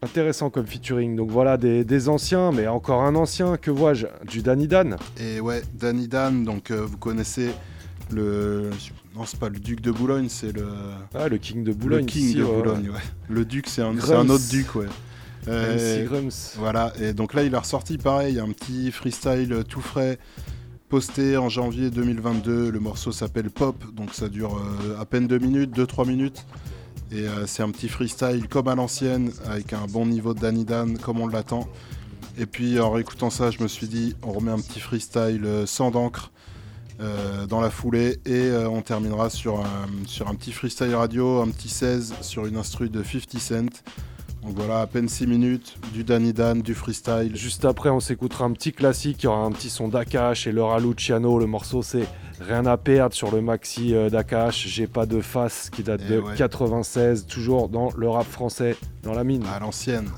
Intéressant 0.00 0.48
comme 0.48 0.66
featuring. 0.66 1.16
Donc 1.16 1.30
voilà, 1.30 1.56
des, 1.56 1.84
des 1.84 2.08
anciens, 2.08 2.52
mais 2.52 2.68
encore 2.68 3.02
un 3.02 3.16
ancien. 3.16 3.56
Que 3.56 3.70
vois-je 3.70 4.06
Du 4.26 4.42
Danny 4.42 4.68
Dan. 4.68 4.96
Et 5.18 5.40
ouais, 5.40 5.62
Danny 5.74 6.06
Dan, 6.06 6.44
donc 6.44 6.70
euh, 6.70 6.86
vous 6.86 6.96
connaissez 6.96 7.50
le. 8.10 8.70
Non, 9.16 9.24
c'est 9.24 9.40
pas 9.40 9.48
le 9.48 9.58
duc 9.58 9.80
de 9.80 9.90
Boulogne, 9.90 10.28
c'est 10.28 10.52
le. 10.52 10.68
Ah, 11.14 11.28
le 11.28 11.38
king 11.38 11.64
de 11.64 11.72
Boulogne. 11.72 12.02
Le 12.02 12.06
king 12.06 12.24
ici, 12.24 12.34
de 12.36 12.44
ouais, 12.44 12.56
Boulogne, 12.56 12.90
ouais. 12.90 13.00
Le 13.28 13.44
duc, 13.44 13.66
c'est 13.66 13.82
un, 13.82 13.96
autre 13.96 14.48
duc, 14.48 14.76
ouais. 14.76 14.86
Grums. 16.04 16.30
Voilà, 16.56 16.92
et 17.00 17.12
donc 17.12 17.34
là, 17.34 17.42
il 17.42 17.54
a 17.54 17.60
ressorti 17.60 17.98
pareil, 17.98 18.38
un 18.38 18.50
petit 18.52 18.92
freestyle 18.92 19.64
tout 19.68 19.80
frais, 19.80 20.18
posté 20.88 21.36
en 21.36 21.48
janvier 21.48 21.90
2022. 21.90 22.70
Le 22.70 22.80
morceau 22.80 23.10
s'appelle 23.10 23.50
Pop, 23.50 23.82
donc 23.94 24.14
ça 24.14 24.28
dure 24.28 24.58
euh, 24.58 25.00
à 25.00 25.04
peine 25.06 25.26
2 25.26 25.38
minutes, 25.38 25.76
2-3 25.76 26.06
minutes. 26.06 26.46
Et 27.10 27.26
euh, 27.26 27.46
c'est 27.46 27.62
un 27.62 27.70
petit 27.70 27.88
freestyle 27.88 28.48
comme 28.48 28.68
à 28.68 28.74
l'ancienne, 28.74 29.32
avec 29.46 29.72
un 29.72 29.86
bon 29.86 30.06
niveau 30.06 30.34
de 30.34 30.40
Danny 30.40 30.64
Dan, 30.64 30.98
comme 30.98 31.20
on 31.20 31.26
l'attend. 31.26 31.66
Et 32.36 32.46
puis 32.46 32.78
en 32.80 32.90
réécoutant 32.90 33.30
ça, 33.30 33.50
je 33.50 33.62
me 33.62 33.68
suis 33.68 33.88
dit, 33.88 34.14
on 34.22 34.32
remet 34.32 34.50
un 34.52 34.60
petit 34.60 34.80
freestyle 34.80 35.44
euh, 35.44 35.66
sans 35.66 35.90
d'encre 35.90 36.30
euh, 37.00 37.46
dans 37.46 37.60
la 37.60 37.70
foulée. 37.70 38.20
Et 38.26 38.50
on 38.52 38.82
terminera 38.82 39.30
sur 39.30 39.60
un, 39.60 39.86
sur 40.06 40.28
un 40.28 40.34
petit 40.34 40.52
freestyle 40.52 40.94
radio, 40.94 41.40
un 41.40 41.48
petit 41.48 41.68
16 41.68 42.14
sur 42.20 42.46
une 42.46 42.56
instru 42.56 42.90
de 42.90 43.02
50 43.02 43.40
Cent. 43.40 43.82
Donc 44.48 44.56
voilà, 44.56 44.80
à 44.80 44.86
peine 44.86 45.10
6 45.10 45.26
minutes, 45.26 45.76
du 45.92 46.04
Danny 46.04 46.32
Dan, 46.32 46.62
du 46.62 46.74
freestyle. 46.74 47.36
Juste 47.36 47.66
après, 47.66 47.90
on 47.90 48.00
s'écoutera 48.00 48.46
un 48.46 48.52
petit 48.52 48.72
classique. 48.72 49.22
Il 49.22 49.24
y 49.24 49.26
aura 49.26 49.44
un 49.44 49.52
petit 49.52 49.68
son 49.68 49.88
d'Akash 49.88 50.46
et 50.46 50.52
Laura 50.52 50.80
Luciano. 50.80 51.38
Le 51.38 51.44
morceau, 51.46 51.82
c'est 51.82 52.06
Rien 52.40 52.64
à 52.64 52.78
perdre 52.78 53.14
sur 53.14 53.30
le 53.30 53.42
maxi 53.42 53.94
euh, 53.94 54.08
d'Akash. 54.08 54.66
J'ai 54.68 54.86
pas 54.86 55.04
de 55.04 55.20
face 55.20 55.68
qui 55.70 55.82
date 55.82 56.00
Eh 56.06 56.14
de 56.14 56.20
ouais. 56.20 56.34
96. 56.34 57.26
Toujours 57.26 57.68
dans 57.68 57.90
le 57.94 58.08
rap 58.08 58.26
français, 58.26 58.74
dans 59.02 59.12
la 59.12 59.22
mine. 59.22 59.44
À 59.54 59.58
l'ancienne. 59.58 60.08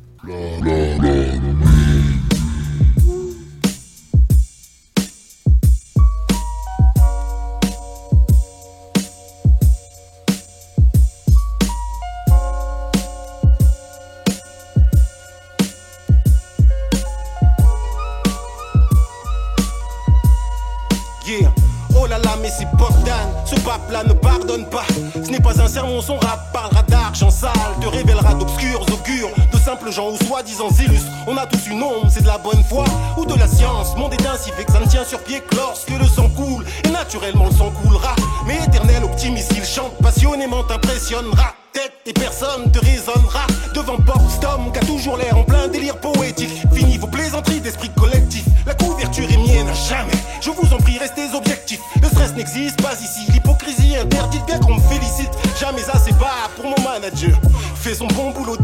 Soi-disant 30.41 30.69
illustres. 30.83 31.11
On 31.27 31.37
a 31.37 31.47
tous 31.47 31.69
une 31.69 31.83
ombre, 31.83 32.07
c'est 32.09 32.23
de 32.23 32.27
la 32.27 32.39
bonne 32.39 32.63
foi 32.65 32.85
ou 33.17 33.27
de 33.27 33.35
la 33.35 33.47
science. 33.47 33.97
Monde 33.97 34.15
est 34.15 34.27
ainsi 34.27 34.51
fait 34.53 34.65
que 34.65 34.73
ça 34.73 34.81
ne 34.81 34.87
tient 34.87 35.05
sur 35.05 35.21
pied 35.21 35.41
que 35.41 35.55
lorsque 35.57 35.91
le 35.91 36.07
sang 36.07 36.29
coule, 36.31 36.65
et 36.85 36.89
naturellement 36.89 37.47
le 37.47 37.53
sang 37.53 37.71
coulera. 37.83 38.15
Mais 38.47 38.57
éternel 38.57 39.05
optimiste, 39.05 39.53
il 39.55 39.65
chante 39.65 39.93
passionnément, 40.03 40.63
t'impressionnera. 40.65 41.55
Tête 41.73 41.93
et 42.07 42.13
personne 42.13 42.73
te 42.73 42.79
raisonnera 42.79 43.47
devant 43.75 43.99
Boxstom 43.99 44.73
qui 44.73 44.79
a 44.79 44.83
toujours 44.83 45.17
l'air 45.17 45.37
en 45.37 45.45
plein 45.45 45.69
délire 45.69 45.99
poétique. 45.99 46.51
Fini 46.73 46.97
vos 46.99 47.07
plaisanteries 47.07 47.61
d'esprit 47.61 47.91
collectif. 47.91 48.45
La 48.67 48.75
couverture 48.75 49.31
est 49.31 49.37
mienne 49.37 49.69
à 49.69 49.75
jamais. 49.75 50.11
Je 50.41 50.51
vous 50.51 50.75
en 50.75 50.79
prie, 50.79 50.99
restez 50.99 51.33
objectifs. 51.35 51.81
Le 52.03 52.09
stress 52.09 52.35
n'existe 52.35 52.81
pas 52.83 52.95
ici. 52.95 53.31
L'hypocrisie 53.33 53.95
interdite, 53.97 54.45
bien 54.47 54.59
qu'on 54.59 54.75
me 54.75 54.81
félicite. 54.81 55.31
Jamais 55.61 55.89
assez 55.93 56.13
bas 56.13 56.49
pour 56.57 56.65
mon 56.65 56.83
manager. 56.83 57.39
Fait 57.77 57.95
son 57.95 58.09
bon 58.09 58.31
boulot 58.33 58.57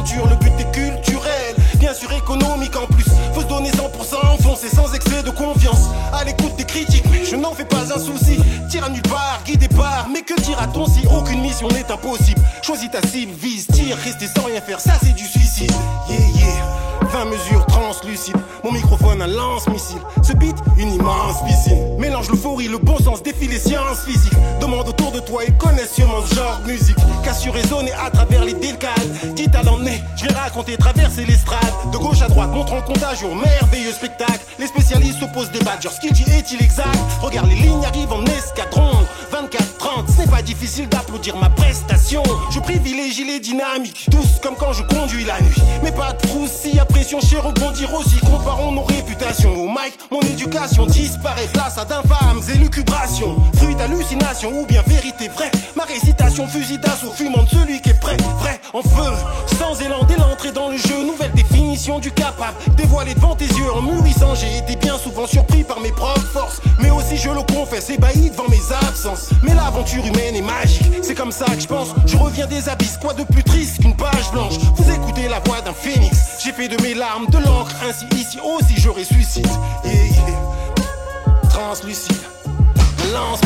le 0.00 0.36
but 0.36 0.52
est 0.58 0.72
culturel, 0.72 1.54
bien 1.76 1.92
sûr 1.92 2.10
économique 2.12 2.74
en 2.76 2.86
plus. 2.86 3.04
Faut 3.34 3.42
se 3.42 3.46
donner 3.46 3.70
100% 3.70 4.34
enfoncé 4.34 4.68
sans 4.68 4.92
excès 4.94 5.22
de 5.22 5.30
confiance. 5.30 5.90
À 6.12 6.24
l'écoute 6.24 6.56
des 6.56 6.64
critiques, 6.64 7.04
mais 7.10 7.24
je 7.24 7.36
n'en 7.36 7.52
fais 7.52 7.64
pas 7.64 7.92
un 7.94 7.98
souci. 7.98 8.38
Tire 8.70 8.84
à 8.84 8.88
nulle 8.88 9.02
part, 9.02 9.40
guidé 9.44 9.68
par. 9.68 10.08
Mais 10.10 10.22
que 10.22 10.40
dira-t-on 10.40 10.86
si 10.86 11.06
aucune 11.06 11.40
mission 11.40 11.68
n'est 11.68 11.90
impossible? 11.90 12.40
Choisis 12.62 12.90
ta 12.90 13.06
cible, 13.06 13.32
vise, 13.38 13.66
tire, 13.66 13.96
rester 13.98 14.26
sans 14.34 14.46
rien 14.46 14.60
faire, 14.60 14.80
ça 14.80 14.94
c'est 15.02 15.14
du 15.14 15.24
suicide. 15.24 15.72
Yeah, 16.08 16.18
yeah. 16.36 16.82
20 17.12 17.26
mesures 17.26 17.66
translucides, 17.66 18.36
mon 18.64 18.72
microphone 18.72 19.20
un 19.20 19.26
lance-missile. 19.26 20.00
Ce 20.22 20.32
beat, 20.32 20.56
une 20.78 20.94
immense 20.94 21.44
piscine. 21.44 21.98
Mélange 21.98 22.30
l'euphorie, 22.30 22.68
le 22.68 22.78
bon 22.78 22.96
sens, 22.98 23.22
défie 23.22 23.48
les 23.48 23.58
sciences 23.58 24.04
physiques. 24.06 24.32
Demande 24.60 24.88
autour 24.88 25.12
de 25.12 25.20
toi 25.20 25.44
et 25.44 25.52
connaissent 25.52 25.94
sûrement 25.94 26.24
ce 26.26 26.34
genre 26.34 26.60
de 26.64 26.72
musique. 26.72 26.96
Qu'a 27.22 27.34
su 27.34 27.50
résonner 27.50 27.92
à 27.92 28.10
travers 28.10 28.44
les 28.44 28.54
décales. 28.54 28.92
Dit 29.34 29.50
à 29.54 29.62
vais 29.62 29.70
raconter, 30.52 30.76
traverser 30.76 31.24
l'estrade. 31.24 31.60
De 31.92 31.98
gauche 31.98 32.20
à 32.20 32.28
droite, 32.28 32.50
montrant 32.50 32.82
contagion, 32.82 33.34
merveilleux 33.34 33.92
spectacle. 33.92 34.40
Les 34.58 34.66
spécialistes 34.66 35.18
s'opposent, 35.18 35.50
débattent, 35.50 35.82
genre 35.82 35.92
ce 35.92 36.00
qu'il 36.00 36.12
dit 36.12 36.24
est-il 36.30 36.62
exact? 36.62 36.98
Regarde, 37.22 37.48
les 37.48 37.56
lignes 37.56 37.84
arrivent 37.84 38.12
en 38.12 38.24
escadron. 38.26 38.92
24-30, 39.32 39.71
ce 40.12 40.22
n'est 40.22 40.26
pas 40.26 40.42
difficile 40.42 40.88
d'applaudir 40.88 41.36
ma 41.36 41.48
prestation. 41.50 42.22
Je 42.50 42.60
privilégie 42.60 43.24
les 43.24 43.40
dynamiques, 43.40 44.06
tous 44.10 44.40
comme 44.42 44.54
quand 44.56 44.72
je 44.72 44.82
conduis 44.82 45.24
la 45.24 45.40
nuit. 45.40 45.62
Mais 45.82 45.92
pas 45.92 46.12
de 46.12 46.26
frousse, 46.26 46.50
si 46.50 46.78
à 46.78 46.84
pression 46.84 47.20
chez 47.20 47.38
rebondir 47.38 47.92
aussi. 47.94 48.18
Comparons 48.20 48.72
nos 48.72 48.82
réputations 48.82 49.54
au 49.54 49.68
mic, 49.68 49.98
mon 50.10 50.20
éducation 50.20 50.86
disparaît. 50.86 51.48
Place 51.52 51.78
à 51.78 51.84
d'infâmes 51.84 52.40
élucubrations. 52.54 53.36
Fruit 53.56 53.74
d'hallucination 53.74 54.50
ou 54.60 54.66
bien 54.66 54.82
vérité 54.86 55.28
vraie. 55.28 55.50
Ma 55.76 55.84
récitation, 55.84 56.46
fusil 56.46 56.78
d'assaut, 56.78 57.12
fumant 57.14 57.42
de 57.42 57.48
celui 57.48 57.80
qui 57.80 57.90
est 57.90 58.00
prêt. 58.00 58.16
Vrai, 58.40 58.60
en 58.72 58.82
feu, 58.82 59.12
sans 59.58 59.80
élan 59.80 60.04
dès 60.04 60.16
l'entrée 60.16 60.52
dans 60.52 60.68
le 60.68 60.76
jeu. 60.76 61.04
Nouvelle 61.04 61.32
du 61.72 62.12
capable. 62.12 62.56
Dévoilé 62.76 63.14
devant 63.14 63.34
tes 63.34 63.46
yeux 63.46 63.72
en 63.74 63.80
mûrissant. 63.80 64.34
J'ai 64.34 64.58
été 64.58 64.76
bien 64.76 64.98
souvent 64.98 65.26
surpris 65.26 65.64
par 65.64 65.80
mes 65.80 65.90
propres 65.90 66.20
forces. 66.20 66.60
Mais 66.80 66.90
aussi, 66.90 67.16
je 67.16 67.30
le 67.30 67.42
confesse, 67.42 67.88
ébahi 67.88 68.30
devant 68.30 68.48
mes 68.48 68.60
absences. 68.86 69.30
Mais 69.42 69.54
l'aventure 69.54 70.04
humaine 70.04 70.36
est 70.36 70.42
magique. 70.42 70.92
C'est 71.02 71.14
comme 71.14 71.32
ça 71.32 71.46
que 71.46 71.60
je 71.60 71.66
pense. 71.66 71.88
Je 72.06 72.16
reviens 72.16 72.46
des 72.46 72.68
abysses, 72.68 72.98
quoi 73.00 73.14
de 73.14 73.24
plus 73.24 73.42
triste 73.42 73.80
qu'une 73.80 73.96
page 73.96 74.30
blanche? 74.32 74.54
Vous 74.76 74.90
écoutez 74.90 75.28
la 75.28 75.40
voix 75.40 75.62
d'un 75.62 75.72
phénix. 75.72 76.38
J'ai 76.44 76.52
fait 76.52 76.68
de 76.68 76.80
mes 76.82 76.94
larmes 76.94 77.26
de 77.28 77.38
l'encre. 77.38 77.72
Ainsi, 77.88 78.04
ici 78.16 78.38
aussi, 78.38 78.78
je 78.78 78.90
ressuscite. 78.90 79.48
Yeah, 79.84 79.94
yeah. 79.94 81.48
Translucide. 81.48 82.16
Lance 83.14 83.40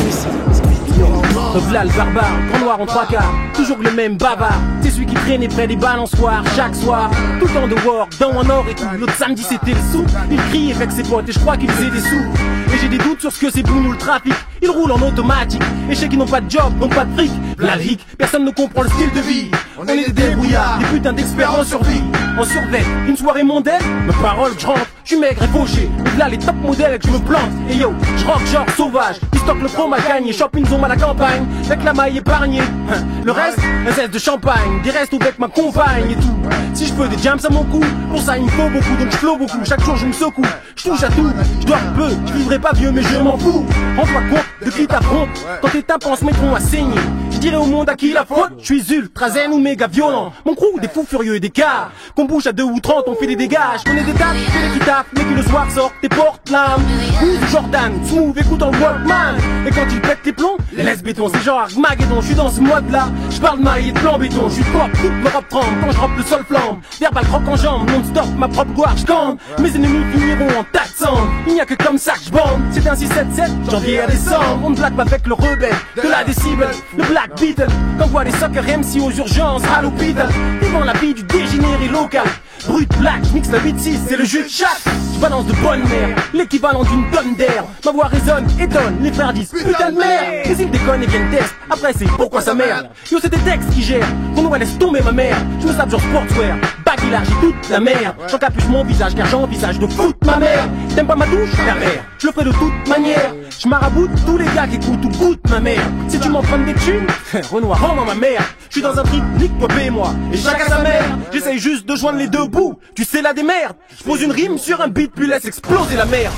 Revla 1.53 1.85
le 1.85 1.91
barbare, 1.91 2.25
grand 2.51 2.59
noir 2.59 2.81
en 2.81 2.85
trois 2.85 3.05
quarts, 3.05 3.33
toujours 3.53 3.77
le 3.77 3.91
même 3.91 4.17
bavard. 4.17 4.59
C'est 4.81 4.89
celui 4.89 5.05
qui 5.05 5.15
traînait 5.15 5.47
près 5.47 5.67
des 5.67 5.75
balançoires 5.75 6.43
chaque 6.55 6.75
soir. 6.75 7.09
Tout 7.39 7.47
le 7.47 7.53
temps 7.53 7.67
de 7.67 7.75
work, 7.87 8.17
dans 8.19 8.31
un 8.31 8.49
or 8.49 8.65
et 8.69 8.75
tout. 8.75 8.85
L'autre 8.97 9.15
samedi 9.15 9.43
c'était 9.43 9.73
le 9.73 9.81
sou. 9.91 10.05
Il 10.31 10.37
criait 10.49 10.73
avec 10.73 10.91
ses 10.91 11.03
potes 11.03 11.29
et 11.29 11.31
je 11.31 11.39
crois 11.39 11.57
qu'il 11.57 11.69
faisait 11.71 11.89
des 11.91 12.01
sous. 12.01 12.25
Et 12.73 12.77
j'ai 12.81 12.89
des 12.89 12.97
doutes 12.97 13.21
sur 13.21 13.31
ce 13.31 13.39
que 13.39 13.51
c'est 13.51 13.63
pour 13.63 13.75
nous 13.75 13.91
le 13.91 13.97
trafic. 13.97 14.33
Ils 14.61 14.69
roulent 14.69 14.91
en 14.91 15.01
automatique. 15.01 15.61
Et 15.89 15.95
je 15.95 15.99
sais 15.99 16.09
qu'ils 16.09 16.19
n'ont 16.19 16.25
pas 16.25 16.41
de 16.41 16.49
job, 16.49 16.73
n'ont 16.79 16.89
pas 16.89 17.05
de 17.05 17.13
fric. 17.13 17.31
La 17.59 17.75
vie, 17.75 17.97
personne 18.19 18.45
ne 18.45 18.51
comprend 18.51 18.83
le 18.83 18.89
style 18.89 19.11
de 19.15 19.19
vie. 19.19 19.49
On 19.79 19.87
est 19.87 20.05
des 20.05 20.11
débrouillards, 20.11 20.77
des 20.77 20.85
putains 20.85 21.13
d'experts 21.13 21.59
en 21.59 21.63
survie. 21.63 22.03
En 22.37 22.43
survêt, 22.43 22.83
une 23.07 23.17
soirée 23.17 23.43
mondaine, 23.43 23.81
mes 24.05 24.13
paroles, 24.21 24.51
je 24.59 24.67
rentre. 24.67 24.85
Je 25.03 25.13
suis 25.13 25.19
maigre 25.19 25.41
et 25.41 25.47
fauché, 25.47 25.89
là 26.19 26.27
les 26.27 26.37
top 26.37 26.55
modèles 26.57 26.95
et 26.95 26.99
que 26.99 27.07
je 27.07 27.13
me 27.13 27.19
plante. 27.19 27.49
Et 27.69 27.75
yo, 27.75 27.93
je 28.17 28.25
rock 28.25 28.45
genre 28.45 28.65
sauvage. 28.75 29.15
Ils 29.33 29.39
stockent 29.39 29.61
le 29.61 29.69
fromage 29.69 30.05
gagné, 30.07 30.33
shopping 30.33 30.65
zone 30.67 30.83
à 30.83 30.89
la 30.89 30.97
campagne. 30.97 31.45
Avec 31.65 31.83
la 31.83 31.93
maille 31.93 32.17
épargnée. 32.17 32.59
Hein, 32.61 33.05
Le 33.23 33.31
reste, 33.31 33.59
un 33.87 33.91
zeste 33.91 34.13
de 34.13 34.19
champagne. 34.19 34.81
Des 34.83 34.91
restes 34.91 35.13
avec 35.13 35.39
ma 35.39 35.47
compagne 35.47 36.11
et 36.11 36.15
tout. 36.15 36.37
Si 36.73 36.85
je 36.85 36.93
veux 36.93 37.07
des 37.07 37.17
jams 37.17 37.39
à 37.43 37.49
mon 37.49 37.63
cou, 37.63 37.79
pour 38.11 38.21
ça 38.21 38.37
il 38.37 38.43
me 38.43 38.49
faut 38.49 38.69
beaucoup. 38.69 38.97
Donc 38.99 39.11
je 39.11 39.17
flow 39.17 39.37
beaucoup, 39.37 39.57
chaque 39.63 39.81
jour 39.81 39.95
je 39.95 40.05
me 40.05 40.13
secoue. 40.13 40.45
Je 40.75 40.83
touche 40.83 41.03
à 41.03 41.07
tout, 41.07 41.31
je 41.61 41.65
dors 41.65 41.79
peu, 41.95 42.09
je 42.27 42.33
vivrai 42.33 42.59
pas 42.59 42.73
vieux 42.73 42.91
mais 42.91 43.01
je 43.01 43.17
m'en 43.17 43.37
fous. 43.37 43.65
Rends-toi 43.97 44.21
compte 44.29 44.45
de 44.65 44.69
qui 44.69 44.85
t'affronte 44.85 45.29
quand 45.61 45.69
tes 45.69 45.81
tympans 45.81 46.15
se 46.15 46.25
mettront 46.25 46.53
à 46.53 46.59
saigner. 46.59 46.99
Je 47.37 47.41
dirais 47.41 47.57
au 47.57 47.67
monde 47.67 47.87
à 47.87 47.93
qui 47.93 48.13
la 48.13 48.25
faute. 48.25 48.53
Je 48.57 48.65
suis 48.65 48.95
ultra 48.95 49.29
zen 49.29 49.51
ou 49.51 49.59
méga 49.59 49.85
violent. 49.85 50.33
Mon 50.43 50.55
crew, 50.55 50.79
des 50.81 50.87
fous 50.87 51.05
furieux 51.07 51.35
et 51.35 51.39
des 51.39 51.51
cas. 51.51 51.89
Qu'on 52.15 52.25
bouge 52.25 52.47
à 52.47 52.51
2 52.51 52.63
ou 52.63 52.79
30, 52.79 53.03
on 53.05 53.13
fait 53.13 53.27
des 53.27 53.35
dégâts. 53.35 53.59
Je 53.77 53.83
connais 53.83 54.03
des 54.03 54.13
dates, 54.13 54.37
je 54.43 54.51
fais 54.51 54.67
des 54.67 54.79
guitares, 54.79 55.05
mais 55.15 55.23
qui 55.23 55.33
le 55.35 55.43
soir 55.43 55.71
sort 55.71 55.91
tes 56.01 56.09
portes 56.09 56.49
l'âme. 56.49 56.81
Ou 57.21 57.45
Jordan, 57.51 57.93
smooth, 58.07 58.35
écoute 58.39 58.63
en 58.63 58.71
Walkman. 58.71 59.35
Et 59.67 59.69
quand 59.69 59.85
il 59.91 60.01
pète 60.01 60.17
les 60.25 60.33
plombs, 60.33 60.57
les 60.73 60.81
laisse 60.81 61.03
béton, 61.03 61.29
c'est 61.31 61.43
genre 61.43 61.59
Armageddon. 61.59 62.21
Je 62.21 62.25
suis 62.25 62.35
dans 62.35 62.49
ce 62.49 62.59
mode 62.59 62.89
là, 62.89 63.07
Je 63.29 63.39
parle 63.39 63.59
maille 63.59 63.89
et 63.89 63.91
de 63.91 63.99
plan 63.99 64.17
béton, 64.17 64.49
je 64.49 64.55
suis 64.55 64.63
propre, 64.63 64.99
tout 64.99 65.11
me 65.11 65.29
reprend 65.29 65.61
quand 65.61 65.91
je 65.91 65.97
rappe 65.99 66.17
le 66.17 66.23
sol 66.23 66.43
flambe. 66.47 66.79
Verbal 66.99 67.25
croque 67.25 67.47
en 67.49 67.55
jambe, 67.55 67.87
non-stop, 67.91 68.25
ma 68.35 68.47
propre 68.47 68.73
gloire, 68.73 68.95
je. 68.97 69.61
Mes 69.61 69.75
ennemis 69.75 70.11
finiront 70.11 70.59
en 70.59 70.63
tas 70.63 70.85
de 70.85 71.05
sang. 71.05 71.27
Il 71.45 71.53
n'y 71.53 71.61
a 71.61 71.67
que 71.67 71.75
comme 71.75 71.99
ça 71.99 72.13
que 72.13 72.23
je 72.25 72.31
bande. 72.31 72.61
C'est 72.71 72.87
un 72.87 72.95
677, 72.95 73.51
janvier 73.69 73.99
à 73.99 74.07
décembre. 74.07 74.59
On 74.63 74.71
ne 74.71 74.75
blague 74.75 74.95
pas 74.95 75.03
avec 75.03 75.27
le 75.27 75.35
rebelle, 75.35 75.75
de 75.95 76.09
la 76.09 76.23
décible, 76.23 76.67
le 76.97 77.03
Black 77.03 77.26
Beetle. 77.35 77.67
Qu'envoie 77.99 78.23
des 78.23 78.31
soccer 78.31 78.63
MC 78.63 79.01
aux 79.01 79.11
urgences, 79.11 79.63
à 79.65 79.81
l'hôpital. 79.81 80.29
Vivant 80.61 80.83
la 80.83 80.93
vie 80.93 81.13
du 81.13 81.23
dégénéré 81.23 81.87
local. 81.91 82.25
Brut, 82.67 82.89
black, 82.97 83.21
mix 83.33 83.49
la 83.51 83.59
8-6, 83.59 83.97
c'est 84.07 84.17
le 84.17 84.25
jeu 84.25 84.43
de 84.43 84.49
chatte. 84.49 84.83
Je 85.13 85.19
balance 85.19 85.45
de 85.45 85.53
bonne 85.53 85.79
merde, 85.79 86.19
l'équivalent 86.33 86.83
d'une 86.83 87.09
tonne 87.11 87.35
d'air. 87.35 87.63
Ma 87.85 87.91
voix 87.91 88.05
résonne, 88.05 88.45
étonne, 88.59 88.97
les 89.01 89.11
frères 89.11 89.33
disent 89.33 89.49
putain 89.49 89.91
de 89.91 89.97
merde. 89.97 90.25
Mais 90.45 90.55
ils 90.59 90.69
déconnent 90.69 91.03
et 91.03 91.07
viennent 91.07 91.29
test, 91.31 91.55
après 91.69 91.93
c'est 91.97 92.05
pourquoi 92.05 92.41
ça 92.41 92.53
merde. 92.53 92.89
Yo, 93.11 93.19
c'est 93.21 93.29
des 93.29 93.39
textes 93.39 93.69
qui 93.71 93.81
gèrent, 93.81 94.07
ton 94.35 94.43
nom 94.43 94.53
laisse 94.53 94.77
tomber 94.77 95.01
ma 95.01 95.11
mère. 95.11 95.37
Je 95.61 95.67
me 95.67 95.73
sape 95.73 95.89
genre 95.89 96.01
sportswear, 96.01 96.57
bague 96.85 96.99
j'ai 96.99 97.33
toute 97.35 97.69
la 97.69 97.79
merde. 97.79 98.15
J'encapuche 98.29 98.67
mon 98.67 98.83
visage 98.83 99.15
car 99.15 99.25
j'envisage 99.27 99.79
de 99.79 99.87
foutre 99.87 100.17
ma 100.25 100.37
mère. 100.37 100.67
T'aimes 100.97 101.05
pas 101.05 101.15
ma 101.15 101.27
douche 101.27 101.51
La 101.67 101.75
mère, 101.75 102.03
je 102.17 102.25
le 102.25 102.33
fais 102.33 102.43
de 102.43 102.51
toute 102.51 102.87
manière. 102.87 103.31
Je 103.51 104.25
tous 104.25 104.37
les 104.39 104.45
gars 104.45 104.65
qui 104.65 104.77
écoutent 104.77 105.05
ou 105.05 105.09
goûtent 105.09 105.47
ma 105.47 105.59
mère. 105.59 105.81
Si 106.07 106.19
tu 106.19 106.27
m'empruntes 106.27 106.65
des 106.65 106.73
thunes, 106.73 107.05
Renoir, 107.51 107.79
rends-moi 107.79 108.03
ma 108.03 108.15
mère. 108.15 108.41
Je 108.69 108.73
suis 108.73 108.81
dans 108.81 108.97
un 108.97 109.03
trip, 109.03 109.23
nique-toi, 109.37 109.67
paie-moi. 109.67 110.09
Et 110.33 110.37
chacun 110.37 110.65
sa 110.65 110.81
mère. 110.81 111.05
J'essaye 111.31 111.59
juste 111.59 111.85
de 111.85 111.95
joindre 111.95 112.17
les 112.17 112.27
deux 112.27 112.47
bouts. 112.47 112.79
Tu 112.95 113.03
sais 113.03 113.21
la 113.21 113.35
démerde. 113.35 113.75
Je 113.95 114.03
pose 114.03 114.23
une 114.23 114.31
rime 114.31 114.57
sur 114.57 114.81
un 114.81 114.87
beat, 114.87 115.11
puis 115.13 115.27
laisse 115.27 115.45
exploser 115.45 115.95
la 115.95 116.05
merde. 116.05 116.33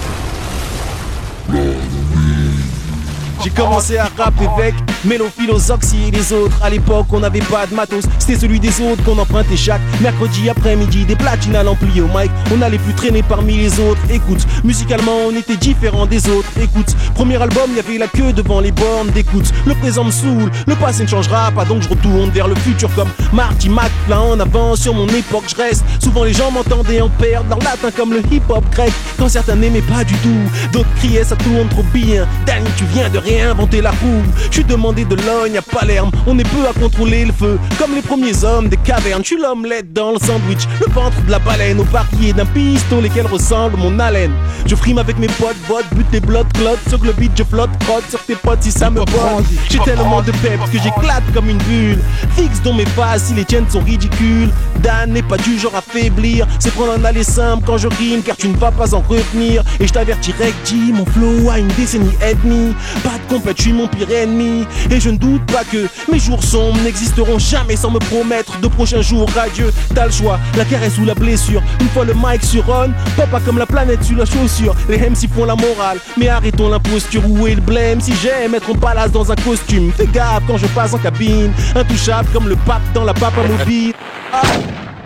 J'ai 3.42 3.52
commencé 3.52 3.98
à 3.98 4.10
rapper 4.18 4.48
avec 4.58 4.76
Mélophile 5.06 5.50
et 5.50 6.12
les 6.12 6.34
autres. 6.34 6.62
À 6.62 6.70
l'époque, 6.70 7.08
on 7.12 7.22
n'avait 7.22 7.40
pas 7.40 7.66
de 7.66 7.74
matos, 7.74 8.04
c'était 8.18 8.38
celui 8.38 8.60
des 8.60 8.82
autres 8.82 9.02
qu'on 9.06 9.18
empruntait 9.18 9.56
chaque 9.56 9.82
mercredi 10.02 10.50
après-midi. 10.50 11.06
Des 11.06 11.16
platines 11.16 11.56
à 11.56 11.64
l'ampli 11.64 12.02
au 12.02 12.08
mic, 12.08 12.30
on 12.54 12.58
n'allait 12.58 12.78
plus 12.78 12.94
traîner 12.94 13.24
parmi 13.24 13.56
les 13.56 13.80
autres. 13.80 14.02
Écoute, 14.10 14.46
musicalement, 14.66 15.28
on 15.28 15.36
était 15.36 15.56
différents 15.56 16.06
des 16.06 16.28
autres. 16.30 16.50
Écoute, 16.62 16.94
premier 17.16 17.42
album, 17.42 17.70
il 17.70 17.78
y 17.78 17.80
avait 17.80 17.98
la 17.98 18.08
queue 18.08 18.34
devant 18.34 18.60
les 18.60 18.74
bornes 18.74 19.10
d'écoute. 19.12 19.54
Le 19.66 19.74
présent 19.76 20.04
me 20.04 20.12
saoule, 20.12 20.52
le 20.68 20.76
passé 20.76 21.04
ne 21.04 21.08
changera 21.08 21.50
pas, 21.52 21.64
donc 21.64 21.82
je 21.84 21.90
retourne 21.90 22.30
vers 22.32 22.48
le 22.50 22.56
futur 22.56 22.94
comme 22.94 23.10
Marty 23.32 23.70
plein 24.06 24.20
en 24.20 24.40
avant 24.40 24.76
sur 24.76 24.94
mon 24.94 25.08
époque. 25.08 25.46
Je 25.48 25.56
reste, 25.56 25.86
souvent 26.04 26.26
les 26.26 26.34
gens 26.34 26.52
m'entendaient 26.52 27.02
en 27.02 27.10
perdre 27.10 27.50
leur 27.50 27.60
latin 27.60 27.90
comme 27.96 28.14
le 28.14 28.22
hip-hop 28.32 28.66
grec. 28.72 28.92
Quand 29.18 29.30
certains 29.30 29.56
n'aimaient 29.56 29.82
pas 29.82 30.04
du 30.04 30.16
tout, 30.16 30.30
d'autres 30.74 30.94
criaient 30.98 31.24
ça 31.24 31.38
tourne 31.38 31.70
trop 31.70 31.84
bien. 31.94 32.28
Danny, 32.46 32.70
tu 32.78 32.84
viens 32.86 33.10
de 33.10 33.20
réinventer 33.30 33.82
la 33.82 33.92
roue. 33.92 34.24
Je 34.50 34.56
suis 34.56 34.64
demandé 34.64 35.06
de 35.06 35.16
logne 35.16 35.58
à 35.58 35.62
Palerme. 35.62 36.12
On 36.28 36.38
est 36.40 36.50
peu 36.50 36.68
à 36.68 36.74
contrôler 36.80 37.26
le 37.26 37.34
feu, 37.34 37.60
comme 37.78 37.94
les 37.96 38.02
premiers 38.02 38.44
hommes 38.44 38.68
des 38.70 38.78
cavernes. 38.78 39.22
Je 39.22 39.28
suis 39.28 39.42
l'omelette 39.42 39.94
dans 39.94 40.12
le 40.12 40.20
sandwich, 40.20 40.68
le 40.80 40.92
ventre 40.92 41.22
de 41.26 41.32
la 41.32 41.40
baleine 41.40 41.80
au 41.80 41.86
parquet 41.86 42.34
d'un 42.34 42.46
piston, 42.46 43.02
lesquels 43.02 43.28
ressemblent 43.28 43.78
mon 43.78 44.00
haleine. 44.00 44.34
Je 44.66 44.76
frime 44.76 44.98
avec 44.98 45.18
mes 45.20 45.28
potes, 45.28 45.58
bottes, 45.68 45.86
bute 45.96 46.10
des 46.12 46.20
blood 46.20 46.48
clots. 46.54 46.78
Sur 46.88 47.04
le 47.04 47.14
beat, 47.14 47.32
je 47.38 47.44
flotte, 47.44 47.70
crotte 47.86 48.10
sur 48.10 48.24
tes 48.26 48.36
potes 48.36 48.62
si 48.62 48.72
ça 48.72 48.90
me 48.90 49.00
botte. 49.00 49.46
J'ai 49.70 49.80
tellement 49.80 50.22
de 50.22 50.32
pep 50.32 50.60
que 50.72 50.80
j'éclate 50.80 51.24
comme 51.34 51.50
une 51.50 51.58
bulle. 51.58 52.00
Fixe 52.36 52.62
dans 52.64 52.74
mes 52.74 52.86
phases 52.86 53.26
si 53.26 53.34
les 53.34 53.46
tiennes 53.46 53.70
sont 53.70 53.82
ridicules. 53.82 54.50
Dan 54.80 55.12
n'est 55.14 55.24
pas 55.24 55.38
du 55.38 55.60
genre 55.60 55.76
à 55.76 55.82
faiblir. 55.82 56.48
C'est 56.60 56.74
prendre 56.74 56.94
un 56.94 57.04
aller 57.06 57.24
simple 57.24 57.64
quand 57.66 57.78
je 57.78 57.88
rime, 57.88 58.22
car 58.22 58.38
tu 58.38 58.48
ne 58.48 58.58
vas 58.58 58.72
pas 58.72 58.94
en 58.94 59.02
retenir. 59.02 59.64
Et 59.80 59.88
je 59.88 59.94
t'avertirai 59.94 60.54
que 60.66 60.94
mon 60.94 61.06
flow 61.06 61.50
a 61.50 61.60
une 61.60 61.68
décennie 61.70 62.16
et 62.28 62.34
demie. 62.36 62.74
Pas 63.04 63.19
de 63.20 63.34
compète, 63.34 63.58
je 63.58 63.64
suis 63.64 63.74
mon 63.74 63.88
pire 63.88 64.10
ennemi. 64.12 64.66
Et 64.90 65.00
je 65.00 65.10
ne 65.10 65.18
doute 65.18 65.46
pas 65.46 65.64
que 65.64 65.88
mes 66.12 66.20
jours 66.20 66.44
sombres 66.44 66.80
n'existeront 66.84 67.40
jamais 67.40 67.76
sans 67.76 67.92
me 67.92 68.00
promettre 68.00 68.60
de 68.60 68.68
prochains 68.68 69.02
jours 69.02 69.30
radieux. 69.36 69.72
T'as 69.94 70.06
le 70.06 70.12
choix, 70.12 70.40
la 70.58 70.66
caresse 70.66 70.98
ou 70.98 71.06
la 71.06 71.16
blessure. 71.16 71.62
Une 71.80 71.90
fois 71.90 72.06
le 72.06 72.14
mic 72.14 72.44
sur 72.44 72.68
on, 72.70 72.92
papa 73.16 73.40
comme 73.46 73.58
la 73.58 73.66
planète 73.66 74.04
sur 74.04 74.18
la 74.18 74.26
chaussure. 74.26 74.76
Les 74.88 74.98
MC 74.98 75.30
font 75.34 75.46
la 75.46 75.56
morale, 75.56 76.00
mais 76.18 76.30
arrêtons 76.30 76.70
l'imposture. 76.70 77.22
Où 77.30 77.48
est 77.48 77.56
le 77.56 77.62
blême 77.62 78.02
Si 78.02 78.14
j'aime 78.22 78.56
être 78.56 78.70
en 78.70 78.76
palace 78.76 79.12
dans 79.12 79.32
un 79.32 79.36
costume, 79.36 79.92
fais 79.96 80.08
gaffe 80.08 80.44
quand 80.48 80.58
je 80.58 80.68
passe 80.68 80.94
en 80.94 80.98
cabine. 80.98 81.52
Intouchable 81.76 82.30
comme 82.34 82.48
le 82.48 82.56
pape 82.56 82.82
dans 82.94 83.04
la 83.04 83.14
papa 83.14 83.42
mobile. 83.48 83.94
Ah. 84.34 84.42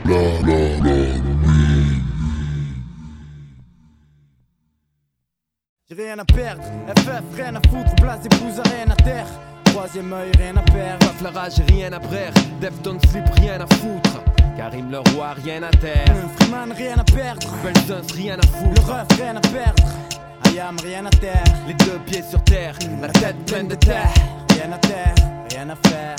J'ai 0.06 1.63
rien 5.94 6.18
à 6.20 6.26
perdre, 6.26 6.64
FF, 6.98 7.24
rien 7.36 7.56
à 7.56 7.62
foutre, 7.70 7.96
place 7.96 8.22
des 8.22 8.30
blues, 8.30 8.62
rien 8.66 8.90
à 8.90 8.96
terre. 8.96 9.28
Troisième 9.66 10.12
œil, 10.14 10.32
rien 10.38 10.56
à 10.58 10.62
perdre. 10.62 11.00
Paf 11.00 11.22
la 11.22 11.32
rage, 11.32 11.62
rien 11.68 11.92
à 11.94 12.00
perdre. 12.00 12.42
Defton 12.62 12.98
slip, 13.10 13.26
rien 13.40 13.60
à 13.60 13.68
foutre. 13.76 14.24
Karim 14.58 14.92
le 14.92 15.00
roi, 15.12 15.34
rien 15.44 15.64
à 15.64 15.72
terre. 15.72 16.06
Freeman, 16.40 16.72
rien 16.74 17.00
à 17.00 17.04
perdre. 17.04 17.48
Belzons, 17.64 18.16
rien 18.16 18.38
à 18.38 18.46
foutre. 18.48 18.82
Le 18.88 18.94
ref, 18.94 19.08
rien 19.20 19.36
à 19.36 19.42
perdre. 19.42 19.84
Ayam, 20.46 20.76
rien 20.84 21.06
à 21.06 21.10
terre. 21.10 21.44
Les 21.68 21.74
deux 21.74 22.00
pieds 22.06 22.24
sur 22.30 22.44
terre, 22.44 22.78
la 23.02 23.10
tête 23.10 23.36
pleine 23.46 23.68
de 23.68 23.76
terre. 23.76 24.14
Rien 24.52 24.72
à 24.72 24.78
terre, 24.78 25.16
rien 25.52 25.70
à 25.70 25.76
faire. 25.90 26.16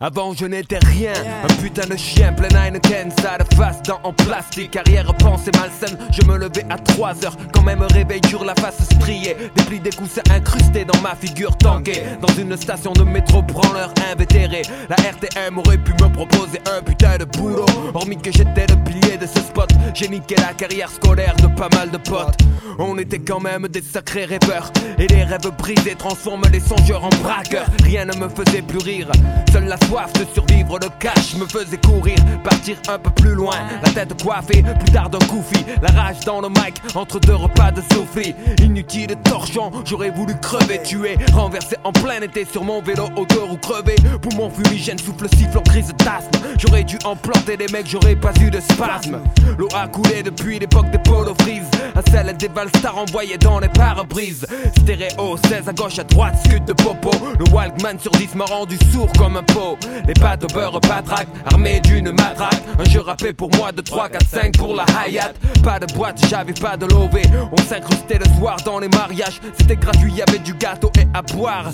Avant 0.00 0.32
je 0.32 0.46
n'étais 0.46 0.78
rien, 0.78 1.12
un 1.42 1.54
putain 1.60 1.84
de 1.88 1.96
chien 1.96 2.32
plein 2.32 2.48
Heineken, 2.50 3.10
ça 3.20 3.36
de 3.36 3.56
face 3.56 3.82
dents 3.82 3.98
en 4.04 4.12
plastique, 4.12 4.76
arrière 4.76 5.12
pensée 5.14 5.50
malsaine, 5.58 5.98
je 6.12 6.24
me 6.24 6.38
levais 6.38 6.64
à 6.70 6.78
3 6.78 7.24
heures, 7.24 7.36
quand 7.52 7.62
même 7.62 7.82
réveil 7.82 8.20
dur, 8.20 8.44
la 8.44 8.54
face 8.54 8.80
striée, 8.84 9.36
des 9.56 9.64
plis 9.64 9.80
des 9.80 9.90
coussins 9.90 10.22
incrustés 10.30 10.84
dans 10.84 11.00
ma 11.00 11.16
figure 11.16 11.56
tankée, 11.58 12.04
dans 12.20 12.32
une 12.34 12.56
station 12.56 12.92
de 12.92 13.02
métro 13.02 13.42
branleur 13.42 13.92
invétéré, 14.12 14.62
la 14.88 14.94
RTM 14.94 15.58
aurait 15.58 15.78
pu 15.78 15.90
me 15.94 16.08
proposer 16.12 16.60
un 16.72 16.80
putain 16.80 17.18
de 17.18 17.24
boulot, 17.24 17.66
hormis 17.92 18.18
que 18.18 18.30
j'étais 18.30 18.68
le 18.68 18.76
pilier 18.84 19.16
de 19.16 19.26
ce 19.26 19.40
spot, 19.40 19.68
j'ai 19.94 20.06
niqué 20.06 20.36
la 20.36 20.54
carrière 20.54 20.90
scolaire 20.90 21.34
de 21.42 21.48
pas 21.48 21.70
mal 21.74 21.90
de 21.90 21.98
potes, 21.98 22.38
on 22.78 22.96
était 22.98 23.18
quand 23.18 23.40
même 23.40 23.66
des 23.66 23.82
sacrés 23.82 24.26
rêveurs, 24.26 24.70
et 24.96 25.08
les 25.08 25.24
rêves 25.24 25.50
brisés 25.58 25.96
transforment 25.96 26.46
les 26.52 26.60
songeurs 26.60 27.04
en 27.04 27.10
braqueurs, 27.20 27.66
rien 27.82 28.04
ne 28.04 28.14
me 28.14 28.28
faisait 28.28 28.62
plus 28.62 28.78
rire, 28.78 29.10
seule 29.52 29.64
la 29.64 29.76
soif 29.88 30.12
de 30.12 30.26
survivre, 30.34 30.78
le 30.78 30.88
cash 30.98 31.34
me 31.36 31.46
faisait 31.46 31.78
courir, 31.78 32.16
partir 32.44 32.76
un 32.88 32.98
peu 32.98 33.08
plus 33.10 33.34
loin, 33.34 33.56
la 33.82 33.90
tête 33.90 34.22
coiffée, 34.22 34.62
plus 34.62 34.92
tard 34.92 35.08
d'un 35.08 35.18
koufi, 35.20 35.64
la 35.80 35.88
rage 35.88 36.20
dans 36.26 36.42
le 36.42 36.48
mic, 36.50 36.74
entre 36.94 37.18
deux 37.18 37.34
repas 37.34 37.70
de 37.70 37.80
souffle, 37.92 38.34
inutile 38.62 39.16
torchon, 39.24 39.70
j'aurais 39.86 40.10
voulu 40.10 40.34
crever, 40.42 40.82
tuer, 40.82 41.16
renversé 41.32 41.76
en 41.84 41.92
plein 41.92 42.20
été 42.20 42.44
sur 42.44 42.64
mon 42.64 42.82
vélo, 42.82 43.04
odeur 43.16 43.50
ou 43.50 43.56
crevé, 43.56 43.94
poumon 44.20 44.50
fumigène, 44.50 44.98
souffle 44.98 45.26
sifflant, 45.34 45.62
crise 45.62 45.94
d'asthme, 46.04 46.38
j'aurais 46.58 46.84
dû 46.84 46.98
en 47.04 47.16
planter 47.16 47.56
des 47.56 47.68
mecs, 47.68 47.88
j'aurais 47.88 48.16
pas 48.16 48.32
eu 48.42 48.50
de 48.50 48.60
spasme, 48.60 49.20
l'eau 49.56 49.68
a 49.74 49.88
coulé 49.88 50.22
depuis 50.22 50.58
l'époque 50.58 50.90
des 50.90 50.98
polo 50.98 51.34
frises, 51.40 51.70
un 51.94 52.10
sel 52.10 52.36
des 52.36 52.48
valstars 52.48 52.98
envoyés 52.98 53.38
dans 53.38 53.58
les 53.58 53.70
pare-brises, 53.70 54.46
stéréo, 54.80 55.38
16 55.48 55.68
à 55.68 55.72
gauche, 55.72 55.98
à 55.98 56.04
droite, 56.04 56.36
scud 56.44 56.66
de 56.66 56.74
popo, 56.74 57.10
le 57.38 57.50
Walkman 57.54 57.98
sur 57.98 58.12
10 58.12 58.34
m'a 58.34 58.44
rendu 58.44 58.76
sourd 58.92 59.10
comme 59.16 59.38
un 59.38 59.42
pot, 59.42 59.77
les 60.06 60.14
pâtes 60.14 60.44
au 60.44 60.46
beurre 60.48 60.80
patraque, 60.80 61.28
armées 61.50 61.80
d'une 61.80 62.10
matraque. 62.12 62.62
Un 62.78 62.84
jeu 62.84 63.00
rappé 63.00 63.32
pour 63.32 63.50
moi 63.56 63.72
de 63.72 63.80
3, 63.80 64.08
4, 64.08 64.26
5 64.26 64.56
pour 64.56 64.74
la 64.74 64.84
Hayat. 65.04 65.32
Pas 65.62 65.78
de 65.78 65.92
boîte, 65.92 66.20
j'avais 66.28 66.52
pas 66.52 66.76
de 66.76 66.86
lové. 66.86 67.22
On 67.52 67.62
s'incrustait 67.62 68.18
le 68.18 68.26
soir 68.38 68.56
dans 68.64 68.78
les 68.78 68.88
mariages. 68.88 69.40
C'était 69.58 69.76
gratuit, 69.76 70.12
y 70.12 70.22
avait 70.22 70.38
du 70.38 70.54
gâteau 70.54 70.90
et 70.98 71.06
à 71.14 71.22
boire. 71.22 71.70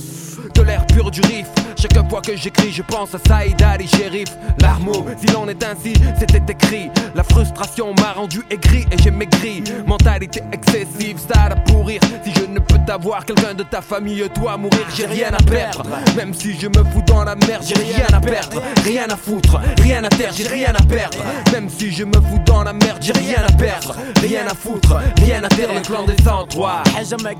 De 0.54 0.62
l'air 0.62 0.86
pur 0.86 1.10
du 1.10 1.20
riff. 1.22 1.46
Chaque 1.76 2.08
fois 2.08 2.20
que 2.20 2.36
j'écris, 2.36 2.72
je 2.72 2.82
pense 2.82 3.14
à 3.14 3.18
Saïd 3.26 3.60
Ali 3.62 3.86
Shérif. 3.86 4.28
L'armeau, 4.60 5.04
s'il 5.18 5.36
en 5.36 5.48
est 5.48 5.62
ainsi, 5.64 5.92
c'était 6.18 6.52
écrit. 6.52 6.90
La 7.14 7.22
frustration 7.22 7.94
m'a 7.94 8.12
rendu 8.12 8.42
aigri 8.50 8.86
et 8.90 8.96
j'ai 9.02 9.10
maigri. 9.10 9.62
Mentalité 9.86 10.40
excessive, 10.52 11.18
ça 11.18 11.44
à 11.44 11.56
pourrir. 11.56 12.00
Si 12.24 12.32
je 12.32 12.46
ne 12.46 12.58
peux 12.58 12.78
t'avoir, 12.86 13.24
quelqu'un 13.24 13.54
de 13.54 13.62
ta 13.62 13.82
famille 13.82 14.24
doit 14.34 14.56
mourir. 14.56 14.86
J'ai 14.94 15.06
rien 15.06 15.28
à 15.32 15.42
perdre, 15.42 15.84
même 16.16 16.32
si 16.32 16.58
je 16.58 16.68
me 16.68 16.84
fous 16.92 17.02
dans 17.06 17.24
la 17.24 17.34
merde. 17.34 17.62
J'ai 17.66 17.74
rien 17.74 17.93
à 18.02 18.20
perdre, 18.20 18.62
rien 18.84 19.06
à 19.10 19.16
foutre, 19.16 19.60
rien 19.82 20.02
à 20.04 20.08
terre, 20.08 20.32
j'ai 20.36 20.48
rien 20.48 20.72
à 20.74 20.82
perdre. 20.82 21.18
Même 21.52 21.68
si 21.68 21.92
je 21.92 22.04
me 22.04 22.14
fous 22.14 22.40
dans 22.46 22.62
la 22.64 22.72
merde, 22.72 22.98
j'ai 23.00 23.12
rien 23.12 23.42
à 23.46 23.52
perdre, 23.52 23.94
rien 24.20 24.46
à 24.46 24.54
foutre, 24.54 24.96
rien 25.18 25.42
à 25.42 25.48
terre. 25.48 25.72
Le 25.74 25.80
clan 25.80 26.04
des 26.04 26.16
103, 26.22 26.82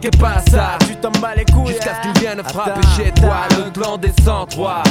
qu'est 0.01 0.18
pas 0.18 0.43
ça 0.51 0.78
Tu 0.86 0.97
t'en 0.97 1.10
bats 1.20 1.35
les 1.36 1.44
couilles. 1.44 1.68
Jusqu'à 1.68 1.97
ce 1.97 2.09
qu'il 2.09 2.20
vienne 2.20 2.43
frapper 2.44 2.81
chez 2.97 3.10
toi. 3.12 3.36
Le 3.51 3.70
clan 3.70 3.97
des 3.97 4.12
103, 4.24 4.82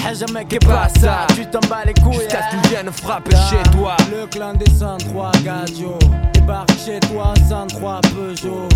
qu'est 0.50 0.66
pas 0.66 0.88
ça 1.00 1.28
Tu 1.36 1.46
t'en 1.46 1.60
bats 1.70 1.84
les 1.86 1.94
couilles. 1.94 2.14
Jusqu'à 2.14 2.44
ce 2.44 2.56
qu'il 2.56 2.70
vienne 2.70 2.92
frapper 2.92 3.36
chez 3.50 3.72
toi. 3.72 3.96
Le 4.12 4.28
clan 4.28 4.54
des 4.54 4.72
103, 4.72 5.32
Gadio. 5.44 5.98
Débarque 6.34 6.72
chez 6.86 7.00
toi, 7.00 7.34
103 7.50 8.02
Peugeot. 8.14 8.68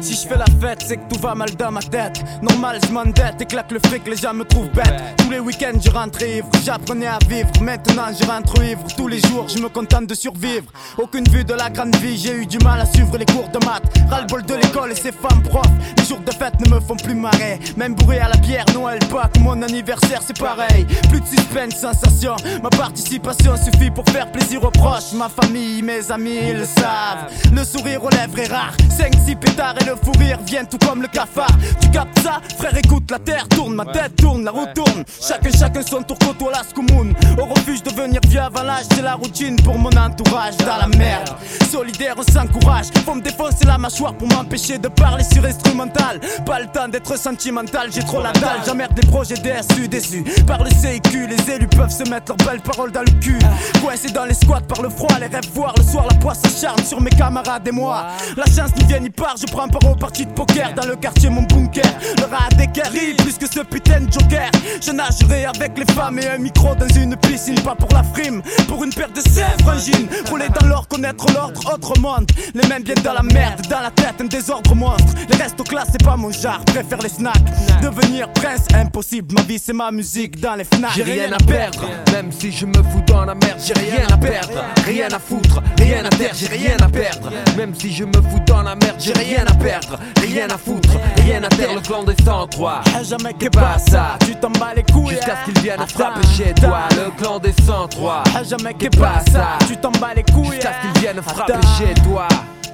Si 0.00 0.14
je 0.14 0.28
fais 0.28 0.36
la 0.36 0.46
fête, 0.60 0.84
c'est 0.86 0.96
que 0.96 1.14
tout 1.14 1.20
va 1.20 1.34
mal 1.34 1.50
dans 1.56 1.70
ma 1.70 1.80
tête. 1.80 2.22
Normal, 2.42 2.78
je 2.86 2.92
m'endette 2.92 3.40
et 3.40 3.46
claque 3.46 3.70
le 3.70 3.78
fric, 3.78 4.06
les 4.06 4.16
gens 4.16 4.34
me 4.34 4.44
trouvent 4.44 4.70
bête. 4.70 5.02
Tous 5.18 5.30
les 5.30 5.38
week-ends, 5.38 5.78
je 5.82 5.90
rentre 5.90 6.22
ivre, 6.22 6.48
j'apprenais 6.64 7.06
à 7.06 7.18
vivre. 7.28 7.48
Maintenant, 7.60 8.06
je 8.18 8.26
rentre 8.26 8.62
ivre. 8.62 8.82
Tous 8.96 9.08
les 9.08 9.20
jours, 9.20 9.48
je 9.48 9.58
me 9.58 9.68
contente 9.68 10.06
de 10.06 10.14
survivre. 10.14 10.66
Aucune 10.98 11.28
vue 11.28 11.44
de 11.44 11.54
la 11.54 11.70
grande 11.70 11.96
vie, 11.96 12.18
j'ai 12.18 12.34
eu 12.34 12.46
du 12.46 12.58
mal 12.58 12.80
à 12.80 12.86
suivre 12.86 13.16
les 13.16 13.26
cours 13.26 13.48
de 13.48 13.64
maths. 13.64 13.84
Ras-le-bol 14.10 14.44
de 14.44 14.54
l'école 14.54 14.92
et 14.92 14.96
ses 14.96 15.12
femmes 15.12 15.42
profs. 15.42 15.64
Les 15.96 16.04
jours 16.04 16.20
de 16.20 16.32
fête 16.32 16.58
ne 16.60 16.74
me 16.74 16.80
font 16.80 16.96
plus 16.96 17.14
marrer. 17.14 17.58
Même 17.76 17.94
bourré 17.94 18.18
à 18.18 18.28
la 18.28 18.36
bière, 18.36 18.64
Noël, 18.74 18.98
Pâques, 19.10 19.38
mon 19.40 19.60
anniversaire, 19.62 20.20
c'est 20.26 20.38
pareil. 20.38 20.86
Plus 21.08 21.20
de 21.20 21.26
suspense, 21.26 21.76
sensation. 21.76 22.36
Ma 22.62 22.70
participation 22.70 23.56
suffit 23.56 23.90
pour 23.90 24.04
faire 24.10 24.30
plaisir 24.30 24.62
aux 24.64 24.70
proches. 24.70 25.12
Ma 25.14 25.28
famille, 25.28 25.82
mes 25.82 26.10
amis, 26.10 26.38
ils 26.50 26.58
le 26.58 26.66
savent. 26.66 27.30
Le 27.52 27.64
sourire 27.64 28.04
aux 28.04 28.10
lèvres 28.10 28.38
est 28.38 28.52
rare. 28.52 28.74
5-6 28.90 29.36
pétards 29.36 29.74
le 29.84 29.96
fou 29.96 30.12
rire 30.18 30.38
viennent 30.46 30.66
tout 30.66 30.78
comme 30.78 31.02
le 31.02 31.08
cafard. 31.08 31.50
Tu 31.80 31.90
captes 31.90 32.18
ça, 32.20 32.40
frère, 32.58 32.76
écoute, 32.76 33.10
la 33.10 33.18
terre 33.18 33.48
tourne, 33.48 33.74
ma 33.74 33.84
tête 33.86 34.16
tourne, 34.16 34.44
la 34.44 34.50
roue 34.50 34.66
tourne. 34.74 35.04
Chacun, 35.20 35.50
chacun 35.50 35.82
son 35.82 36.02
tour 36.02 36.18
côtoie 36.18 36.52
la 36.52 36.62
commun. 36.74 37.12
Au 37.38 37.44
refuge, 37.44 37.82
devenir 37.82 38.20
vieux 38.28 38.40
avant 38.40 38.62
l'âge, 38.62 38.84
c'est 38.94 39.02
la 39.02 39.14
routine 39.14 39.56
pour 39.56 39.78
mon 39.78 39.90
entourage. 39.90 40.56
Dans 40.58 40.76
la 40.76 40.88
merde, 40.96 41.30
solidaire, 41.70 42.14
on 42.16 42.22
s'encourage. 42.22 42.86
Faut 43.04 43.14
me 43.14 43.22
défoncer 43.22 43.66
la 43.66 43.78
mâchoire 43.78 44.14
pour 44.14 44.28
m'empêcher 44.28 44.78
de 44.78 44.88
parler 44.88 45.24
sur 45.24 45.44
instrumental. 45.44 46.20
Pas 46.46 46.60
le 46.60 46.66
temps 46.66 46.88
d'être 46.88 47.18
sentimental, 47.18 47.90
j'ai 47.92 48.02
trop 48.02 48.22
la 48.22 48.32
dalle. 48.32 48.60
J'emmerde 48.66 48.94
des 48.94 49.06
projets 49.06 49.36
DSU 49.36 49.88
déçus. 49.88 50.24
Par 50.46 50.62
le 50.62 50.70
CIQ, 50.70 51.26
les 51.26 51.50
élus 51.50 51.68
peuvent 51.68 51.90
se 51.90 52.08
mettre 52.08 52.32
leurs 52.32 52.48
belles 52.48 52.62
paroles 52.62 52.92
dans 52.92 53.02
le 53.02 53.12
cul. 53.20 53.38
Coincé 53.82 54.10
dans 54.10 54.24
les 54.24 54.34
squats 54.34 54.60
par 54.60 54.82
le 54.82 54.88
froid, 54.88 55.18
les 55.20 55.26
rêves 55.26 55.50
voir. 55.52 55.74
Le 55.76 55.82
soir, 55.82 56.06
la 56.08 56.16
poisse 56.16 56.40
s'acharne 56.40 56.82
sur 56.84 57.00
mes 57.00 57.10
camarades 57.10 57.66
et 57.68 57.72
moi. 57.72 58.06
La 58.36 58.46
chance 58.46 58.74
ni 58.76 58.84
vient 58.84 59.00
ni 59.00 59.10
part, 59.10 59.34
je 59.36 59.46
prends 59.46 59.68
part 59.78 59.90
aux 59.90 59.96
parties 59.96 60.26
de 60.26 60.32
poker 60.32 60.72
dans 60.74 60.86
le 60.86 60.96
quartier, 60.96 61.28
mon 61.28 61.42
bunker. 61.42 61.82
Le 62.18 62.24
rat 62.24 62.48
d'équerre 62.56 62.90
plus 62.90 63.38
que 63.38 63.46
ce 63.46 63.60
putain 63.60 64.00
de 64.00 64.12
joker. 64.12 64.50
Je 64.80 64.92
nagerai 64.92 65.46
avec 65.46 65.76
les 65.76 65.92
femmes 65.92 66.18
et 66.18 66.28
un 66.28 66.38
micro 66.38 66.74
dans 66.74 66.88
une 66.88 67.16
piscine, 67.16 67.60
pas 67.60 67.74
pour 67.74 67.90
la 67.92 68.02
frime, 68.02 68.42
pour 68.68 68.84
une 68.84 68.92
paire 68.92 69.10
de 69.10 69.20
sèvres, 69.20 69.68
un 69.68 69.78
jean. 69.78 70.06
Rouler 70.28 70.48
dans 70.60 70.66
l'or, 70.66 70.86
connaître 70.88 71.26
l'ordre, 71.32 71.60
autre 71.72 71.98
monde. 71.98 72.30
Les 72.54 72.66
mêmes 72.68 72.82
bien 72.82 72.94
dans 73.02 73.14
la 73.14 73.22
merde, 73.22 73.62
dans 73.68 73.80
la 73.80 73.90
tête, 73.90 74.20
un 74.20 74.26
désordre 74.26 74.74
monstre. 74.74 75.12
Les 75.28 75.36
restes 75.36 75.60
aux 75.60 75.64
classes, 75.64 75.88
c'est 75.92 76.04
pas 76.04 76.16
mon 76.16 76.30
genre, 76.30 76.60
préfère 76.66 76.98
les 76.98 77.08
snacks. 77.08 77.34
Devenir 77.82 78.32
prince, 78.32 78.66
impossible, 78.74 79.34
ma 79.34 79.42
vie 79.42 79.58
c'est 79.58 79.72
ma 79.72 79.90
musique 79.90 80.40
dans 80.40 80.54
les 80.54 80.64
fnacks. 80.64 80.92
J'ai 80.94 81.02
rien 81.02 81.32
à 81.32 81.38
perdre, 81.38 81.84
même 82.12 82.30
si 82.30 82.52
je 82.52 82.66
me 82.66 82.82
fous 82.82 83.02
dans 83.06 83.24
la 83.24 83.34
merde, 83.34 83.58
j'ai 83.64 83.74
rien 83.74 84.06
à 84.12 84.16
perdre, 84.16 84.64
rien 84.84 85.08
à 85.08 85.18
foutre, 85.18 85.62
rien 85.78 86.04
à 86.04 86.10
taire, 86.10 86.34
j'ai 86.34 86.46
rien 86.46 86.76
à 86.80 86.88
perdre, 86.88 87.30
même 87.56 87.74
si 87.74 87.92
je 87.92 88.04
me 88.04 88.12
fous 88.12 88.40
dans 88.46 88.62
la 88.62 88.74
merde, 88.74 88.96
j'ai 88.98 89.12
rien 89.12 89.44
à 89.46 89.54
perdre, 89.54 89.63
rien 89.64 90.48
à 90.50 90.58
foutre, 90.58 90.90
rien 91.16 91.42
à 91.42 91.48
taire, 91.48 91.74
le 91.74 91.80
clan 91.80 92.04
des 92.04 92.14
103. 92.24 92.82
Jamais 93.02 93.32
que 93.34 93.48
pas 93.48 93.78
ça, 93.78 94.18
tu 94.24 94.34
t'en 94.36 94.50
bats 94.50 94.74
les 94.74 94.82
couilles. 94.82 95.10
Jusqu'à 95.10 95.36
ce 95.40 95.50
qu'ils 95.50 95.62
viennent 95.62 95.86
frapper 95.86 96.26
chez 96.36 96.54
toi, 96.54 96.80
le 96.90 97.10
clan 97.18 97.38
des 97.38 97.52
103. 97.52 98.24
Jamais 98.48 98.74
que 98.74 98.96
pas 98.96 99.20
ça, 99.30 99.58
tu 99.66 99.76
t'en 99.76 99.90
bats 99.92 100.14
les 100.14 100.24
couilles. 100.24 100.52
Jusqu'à 100.52 100.72
ce 100.74 100.86
qu'ils 100.86 101.00
viennent 101.00 101.22
frapper 101.22 101.54
chez 101.78 101.94
toi. 102.02 102.28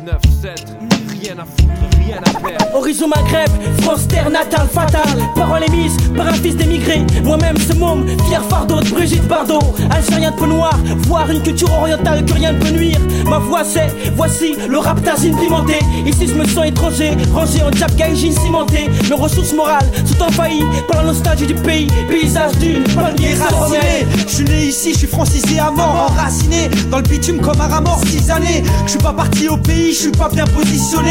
9-7, 0.04 1.09
rien 1.22 1.34
à 1.38 1.44
foutre, 1.44 1.98
rien 1.98 2.18
à 2.18 2.40
perdre. 2.40 2.76
Horizon 2.76 3.08
Maghreb, 3.08 3.50
France 3.82 4.08
terre 4.08 4.30
natale 4.30 4.68
fatale. 4.68 5.18
Parole 5.34 5.64
émise 5.64 5.96
par 6.16 6.28
un 6.28 6.32
fils 6.32 6.56
d'émigré. 6.56 7.04
Moi-même 7.24 7.56
ce 7.58 7.74
môme, 7.74 8.06
fier 8.28 8.42
fardeau 8.44 8.80
de 8.80 8.88
Brigitte 8.88 9.26
Bardot. 9.26 9.60
Algérien 9.90 10.30
de 10.30 10.36
peau 10.36 10.46
noire, 10.46 10.78
voir 11.06 11.30
une 11.30 11.42
culture 11.42 11.72
orientale 11.72 12.24
que 12.24 12.32
rien 12.32 12.52
ne 12.52 12.58
peut 12.58 12.70
nuire. 12.70 12.98
Ma 13.26 13.38
voix 13.38 13.64
c'est, 13.64 13.88
voici 14.16 14.56
le 14.68 14.78
rap 14.78 15.02
tazine 15.02 15.36
pimenté. 15.36 15.78
Ici 16.06 16.26
je 16.26 16.34
me 16.34 16.46
sens 16.46 16.66
étranger, 16.66 17.16
rangé 17.32 17.62
en 17.62 17.72
jab 17.72 17.94
gaijin 17.96 18.32
cimenté. 18.32 18.88
Mes 19.08 19.16
ressources 19.16 19.52
morales 19.52 19.88
sont 20.06 20.22
envahies 20.22 20.64
par 20.88 21.02
la 21.02 21.08
nostalgie 21.08 21.46
du 21.46 21.54
pays. 21.54 21.88
Paysage 22.08 22.56
d'une 22.58 22.84
bonne 22.94 23.16
raciné. 23.38 24.06
Je 24.26 24.34
suis 24.34 24.44
né 24.44 24.66
ici, 24.66 24.92
je 24.92 24.98
suis 24.98 25.06
francisé 25.06 25.58
à 25.58 25.70
mort, 25.70 26.10
enraciné 26.10 26.70
dans 26.90 26.98
le 26.98 27.02
bitume 27.02 27.40
comme 27.40 27.60
un 27.60 27.68
rat 27.68 27.80
mort. 27.80 28.00
Six 28.06 28.30
années, 28.30 28.62
je 28.86 28.90
suis 28.90 28.98
pas 28.98 29.12
parti 29.12 29.48
au 29.48 29.56
pays 29.56 29.90
je 29.92 29.98
suis 29.98 30.10
pas 30.10 30.28
bien 30.28 30.44
positionné 30.46 31.09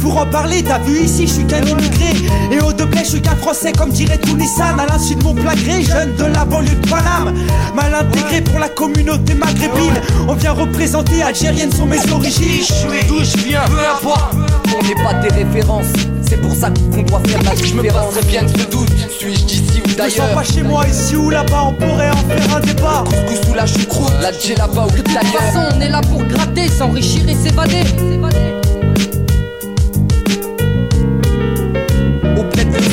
pour 0.00 0.18
en 0.18 0.26
parler. 0.26 0.62
T'as 0.62 0.78
vu 0.78 1.00
ici, 1.00 1.26
je 1.26 1.32
suis 1.32 1.46
qu'un 1.46 1.62
immigré. 1.62 2.12
Et 2.50 2.60
au 2.60 2.72
degré, 2.72 3.00
je 3.04 3.10
suis 3.10 3.22
qu'un 3.22 3.36
français, 3.36 3.72
comme 3.72 3.90
dirait 3.90 4.18
tous 4.18 4.36
Nissan. 4.36 4.78
À 4.78 4.86
l'insu 4.86 5.14
de 5.14 5.22
mon 5.24 5.34
plein 5.34 5.54
gré, 5.54 5.82
jeune 5.82 6.14
de 6.16 6.24
la 6.24 6.44
banlieue 6.44 6.74
de 6.74 6.88
Paname. 6.88 7.34
Mal 7.74 7.94
intégré 7.94 8.40
pour 8.40 8.58
la 8.58 8.68
communauté 8.68 9.34
maghrébine. 9.34 10.00
On 10.28 10.34
vient 10.34 10.52
représenter 10.52 11.22
algérienne 11.22 11.72
sont 11.72 11.86
mes 11.86 12.00
origines. 12.12 12.64
D'où 13.08 13.22
je 13.24 13.36
viens, 13.44 13.64
peu 13.66 14.06
importe. 14.06 14.34
On 14.76 14.86
n'est 14.86 15.02
pas 15.02 15.14
des 15.14 15.34
références. 15.34 15.86
C'est 16.28 16.40
pour 16.40 16.54
ça 16.54 16.70
qu'on 16.70 17.02
doit 17.02 17.20
faire 17.26 17.42
la 17.42 17.54
différence. 17.54 18.14
Très 18.14 18.26
bien 18.26 18.42
de 18.44 18.48
ce 18.48 18.66
doute. 18.70 18.88
Suis-je 19.18 19.44
d'ici 19.44 19.82
ou 19.84 19.88
Je 19.88 19.94
d'ailleurs 19.96 20.28
sens 20.28 20.34
pas 20.34 20.44
chez 20.44 20.62
moi, 20.62 20.86
ici 20.86 21.16
ou 21.16 21.28
là-bas, 21.28 21.64
on 21.68 21.72
pourrait 21.72 22.10
en 22.10 22.16
faire 22.16 22.56
un 22.56 22.60
débat. 22.60 23.04
Couscous 23.04 23.46
sous 23.48 23.54
la 23.54 23.66
choucroute, 23.66 24.12
la 24.22 24.32
djellaba 24.32 24.86
ou 24.86 24.90
le 24.96 25.02
De 25.02 25.02
toute 25.02 25.12
façon, 25.12 25.74
on 25.76 25.80
est 25.80 25.88
là 25.88 26.00
pour 26.02 26.22
gratter, 26.24 26.68
s'enrichir 26.68 27.28
et 27.28 27.34
s'évader. 27.34 27.82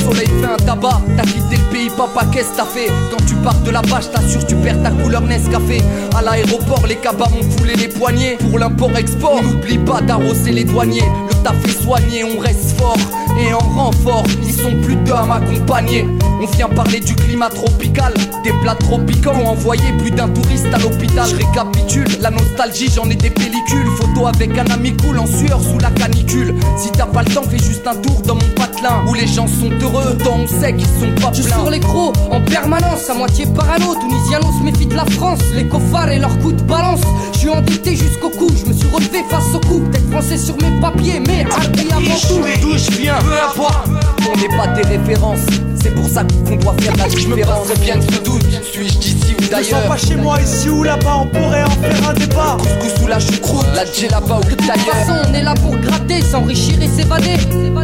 Soleil 0.07 0.27
fait 0.27 0.65
tabac. 0.65 1.01
T'as 1.15 1.23
quitté 1.23 1.57
le 1.57 1.71
pays 1.71 1.89
papa 1.89 2.25
qu'est-ce 2.31 2.51
que 2.51 2.57
t'as 2.57 2.65
fait 2.65 2.87
Quand 3.11 3.25
tu 3.25 3.35
pars 3.35 3.59
de 3.61 3.71
la 3.71 3.81
vache 3.81 4.09
t'assures 4.11 4.45
tu 4.45 4.55
perds 4.55 4.81
ta 4.83 4.91
couleur 4.91 5.21
Nescafé. 5.21 5.81
À 6.15 6.21
l'aéroport 6.21 6.85
les 6.87 6.95
cabas 6.95 7.29
m'ont 7.29 7.49
foulé 7.57 7.75
les 7.75 7.87
poignets. 7.87 8.37
Pour 8.37 8.59
l'import-export 8.59 9.41
N'oublie 9.43 9.77
pas 9.79 10.01
d'arroser 10.01 10.51
les 10.51 10.63
douaniers. 10.63 11.09
Le 11.29 11.35
taf 11.43 11.63
est 11.65 11.83
soigné 11.83 12.23
on 12.23 12.39
reste 12.39 12.77
fort 12.77 12.97
Et 13.39 13.53
en 13.53 13.59
renfort. 13.59 14.23
Ils 14.43 14.53
sont 14.53 14.75
plus 14.83 14.95
deux 14.95 15.13
à 15.13 15.25
m'accompagner 15.25 16.05
On 16.41 16.45
vient 16.45 16.69
parler 16.69 16.99
du 16.99 17.15
climat 17.15 17.49
tropical. 17.49 18.13
Des 18.43 18.53
plats 18.61 18.75
tropicaux 18.75 19.31
ont 19.31 19.47
envoyé 19.47 19.91
plus 19.99 20.11
d'un 20.11 20.29
touriste 20.29 20.67
à 20.73 20.77
l'hôpital. 20.77 21.27
Je 21.29 21.35
récapitule 21.35 22.21
la 22.21 22.31
nostalgie 22.31 22.89
j'en 22.93 23.09
ai 23.09 23.15
des 23.15 23.29
pellicules. 23.29 23.89
Photo 23.97 24.27
avec 24.27 24.57
un 24.57 24.65
ami 24.71 24.95
cool 24.97 25.19
en 25.19 25.27
sueur 25.27 25.61
sous 25.61 25.79
la 25.79 25.91
canicule. 25.91 26.55
Si 26.77 26.91
t'as 26.91 27.05
pas 27.05 27.23
le 27.23 27.33
temps 27.33 27.43
fais 27.43 27.57
juste 27.57 27.85
un 27.87 27.95
tour 27.95 28.21
dans 28.25 28.35
mon 28.35 28.49
Où 29.07 29.13
les 29.15 29.25
gens 29.27 29.47
sont 29.47 29.71
heureux 29.81 30.15
tant 30.23 30.37
on 30.43 30.47
sait 30.47 30.73
qu'ils 30.73 30.85
sont 30.85 31.11
pas 31.21 31.31
Je 31.33 31.41
pleins 31.41 31.55
sur 31.57 31.69
les 31.69 31.79
crocs 31.79 32.13
en 32.29 32.39
permanence, 32.41 33.09
à 33.09 33.13
moitié 33.15 33.45
parano. 33.47 33.95
Tunisiano 33.99 34.47
se 34.57 34.63
méfie 34.63 34.85
de 34.85 34.95
la 34.95 35.05
France, 35.05 35.39
les 35.55 35.67
cofards 35.67 36.09
et 36.11 36.19
leurs 36.19 36.37
coups 36.39 36.55
de 36.57 36.61
balance. 36.63 37.01
Je 37.33 37.39
suis 37.39 37.49
endetté 37.49 37.95
jusqu'au 37.95 38.29
cou, 38.29 38.47
je 38.55 38.69
me 38.69 38.73
suis 38.73 38.87
relevé 38.89 39.23
face 39.29 39.53
au 39.55 39.59
coup. 39.67 39.79
Peut-être 39.79 40.11
français 40.11 40.37
sur 40.37 40.55
mes 40.57 40.79
papiers, 40.79 41.19
mais 41.25 41.45
hardi 41.51 41.87
avant 41.91 42.19
tout. 42.27 42.41
D'où 42.61 42.77
je 42.77 42.91
viens, 42.97 43.17
peu 43.19 43.33
importe. 43.33 43.89
On 44.31 44.37
n'est 44.39 44.55
pas 44.57 44.67
des 44.67 44.83
références, 44.83 45.39
c'est 45.81 45.95
pour 45.95 46.07
ça 46.07 46.23
qu'on 46.23 46.55
doit 46.57 46.75
faire 46.79 46.95
la 46.97 47.07
différence. 47.07 47.67
Très 47.67 47.83
bien 47.83 47.95
de 47.97 48.01
ce 48.03 48.19
doute, 48.19 48.43
suis-je 48.71 48.97
d'ici 48.99 49.35
ou 49.39 49.43
Je 49.43 49.49
d'ailleurs? 49.49 49.87
pas 49.87 49.97
chez 49.97 50.15
moi, 50.15 50.37
ici 50.41 50.69
ou 50.69 50.83
là-bas, 50.83 51.21
on 51.23 51.27
pourrait 51.27 51.63
en 51.63 51.69
faire 51.69 52.09
un 52.09 52.13
débat. 52.13 52.57
Couscous 52.59 52.99
sous 53.01 53.07
la 53.07 53.19
choucroute, 53.19 53.65
la 53.75 53.85
djellaba 53.85 54.35
ou 54.37 54.49
le 54.49 54.55
De 54.55 54.61
toute 54.61 54.65
façon, 54.65 55.13
on 55.29 55.33
est 55.33 55.43
là 55.43 55.53
pour 55.55 55.75
gratter, 55.77 56.21
s'enrichir 56.21 56.79
et 56.81 56.87
s'évader. 56.87 57.37
Mon 57.73 57.81